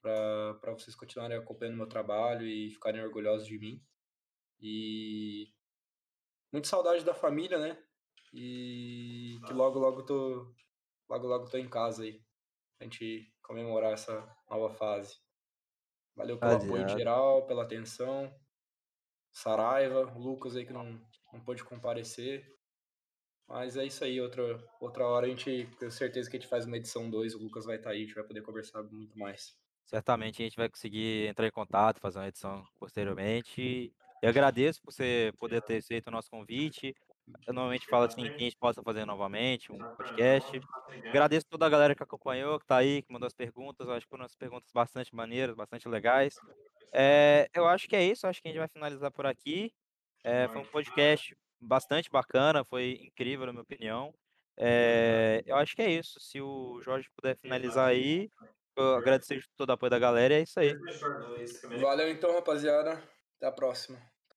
para 0.03 0.73
vocês 0.73 0.97
continuarem 0.97 1.37
acompanhando 1.37 1.77
meu 1.77 1.87
trabalho 1.87 2.47
e 2.47 2.71
ficarem 2.71 3.03
orgulhosos 3.03 3.47
de 3.47 3.59
mim. 3.59 3.83
E 4.59 5.53
muito 6.53 6.69
saudade 6.69 7.05
da 7.05 7.15
família, 7.15 7.59
né? 7.59 7.83
E 8.33 9.39
que 9.47 9.53
logo 9.53 9.79
logo 9.79 10.03
tô 10.05 10.55
logo 11.09 11.27
logo 11.27 11.51
tô 11.51 11.59
em 11.59 11.69
casa 11.69 12.03
aí. 12.03 12.23
Pra 12.79 12.87
gente 12.87 13.31
comemorar 13.43 13.93
essa 13.93 14.27
nova 14.49 14.71
fase. 14.71 15.19
Valeu 16.17 16.39
pelo 16.39 16.53
apoio 16.53 16.71
Rapaziada. 16.73 16.99
geral, 16.99 17.47
pela 17.47 17.63
atenção. 17.63 18.35
Saraiva, 19.33 20.13
o 20.15 20.19
Lucas 20.19 20.57
aí 20.57 20.67
que 20.67 20.73
não, 20.73 21.01
não 21.33 21.41
pôde 21.45 21.65
comparecer. 21.65 22.45
Mas 23.49 23.77
é 23.77 23.85
isso 23.85 24.05
aí, 24.05 24.21
outra, 24.21 24.43
outra 24.81 25.05
hora 25.07 25.27
a 25.27 25.29
gente, 25.29 25.69
tenho 25.79 25.91
certeza 25.91 26.31
que 26.31 26.37
a 26.37 26.41
gente 26.41 26.49
faz 26.49 26.67
uma 26.67 26.77
edição 26.77 27.11
2, 27.11 27.35
o 27.35 27.39
Lucas 27.39 27.65
vai 27.65 27.77
estar 27.77 27.91
aí, 27.91 28.03
a 28.03 28.07
gente 28.07 28.15
vai 28.15 28.25
poder 28.25 28.43
conversar 28.43 28.83
muito 28.85 29.19
mais. 29.19 29.57
Certamente 29.85 30.41
a 30.41 30.45
gente 30.45 30.57
vai 30.57 30.69
conseguir 30.69 31.27
entrar 31.27 31.49
em 31.49 31.51
contato, 31.51 31.99
fazer 31.99 32.21
uma 32.21 32.29
edição 32.29 32.65
posteriormente. 32.79 33.93
Eu 34.23 34.29
agradeço 34.29 34.81
por 34.81 34.93
você 34.93 35.33
poder 35.37 35.63
ter 35.63 35.79
aceito 35.79 36.07
o 36.07 36.11
nosso 36.13 36.31
convite. 36.31 36.95
Eu 37.47 37.53
normalmente 37.55 37.87
falo 37.87 38.05
assim 38.05 38.23
que 38.23 38.29
a 38.29 38.39
gente 38.39 38.57
possa 38.57 38.83
fazer 38.83 39.05
novamente 39.05 39.73
um 39.73 39.79
podcast. 39.79 40.61
Agradeço 41.09 41.47
toda 41.49 41.67
a 41.67 41.69
galera 41.69 41.95
que 41.95 42.03
acompanhou, 42.03 42.59
que 42.59 42.67
tá 42.67 42.77
aí, 42.77 43.03
que 43.03 43.13
mandou 43.13 43.27
as 43.27 43.35
perguntas. 43.35 43.87
Eu 43.87 43.95
acho 43.95 44.07
que 44.07 44.11
foram 44.11 44.23
umas 44.23 44.35
perguntas 44.35 44.71
bastante 44.73 45.15
maneiras, 45.15 45.55
bastante 45.55 45.89
legais. 45.89 46.37
É, 46.93 47.49
eu 47.55 47.67
acho 47.67 47.89
que 47.89 47.97
é 47.97 48.05
isso, 48.05 48.27
acho 48.27 48.43
que 48.43 48.49
a 48.49 48.51
gente 48.51 48.59
vai 48.59 48.69
finalizar 48.69 49.11
por 49.11 49.27
aqui. 49.27 49.73
É, 50.23 50.49
foi 50.49 50.61
um 50.61 50.67
podcast 50.67 51.37
bastante 51.61 52.11
bacana, 52.11 52.65
foi 52.65 52.99
incrível, 53.03 53.47
na 53.47 53.53
minha 53.53 53.63
opinião. 53.63 54.15
É, 54.57 55.43
eu 55.47 55.57
acho 55.57 55.75
que 55.75 55.83
é 55.83 55.91
isso. 55.91 56.21
Se 56.21 56.41
o 56.41 56.81
Jorge 56.83 57.09
puder 57.17 57.37
finalizar 57.37 57.89
aí, 57.89 58.31
eu 58.77 58.95
agradecer 58.95 59.43
todo 59.57 59.71
o 59.71 59.73
apoio 59.73 59.91
da 59.91 59.99
galera, 59.99 60.35
é 60.35 60.43
isso 60.43 60.61
aí. 60.61 60.75
Valeu 61.81 62.11
então, 62.11 62.33
rapaziada. 62.35 63.03
Até 63.37 63.47
a 63.47 63.53
próxima. 63.53 63.99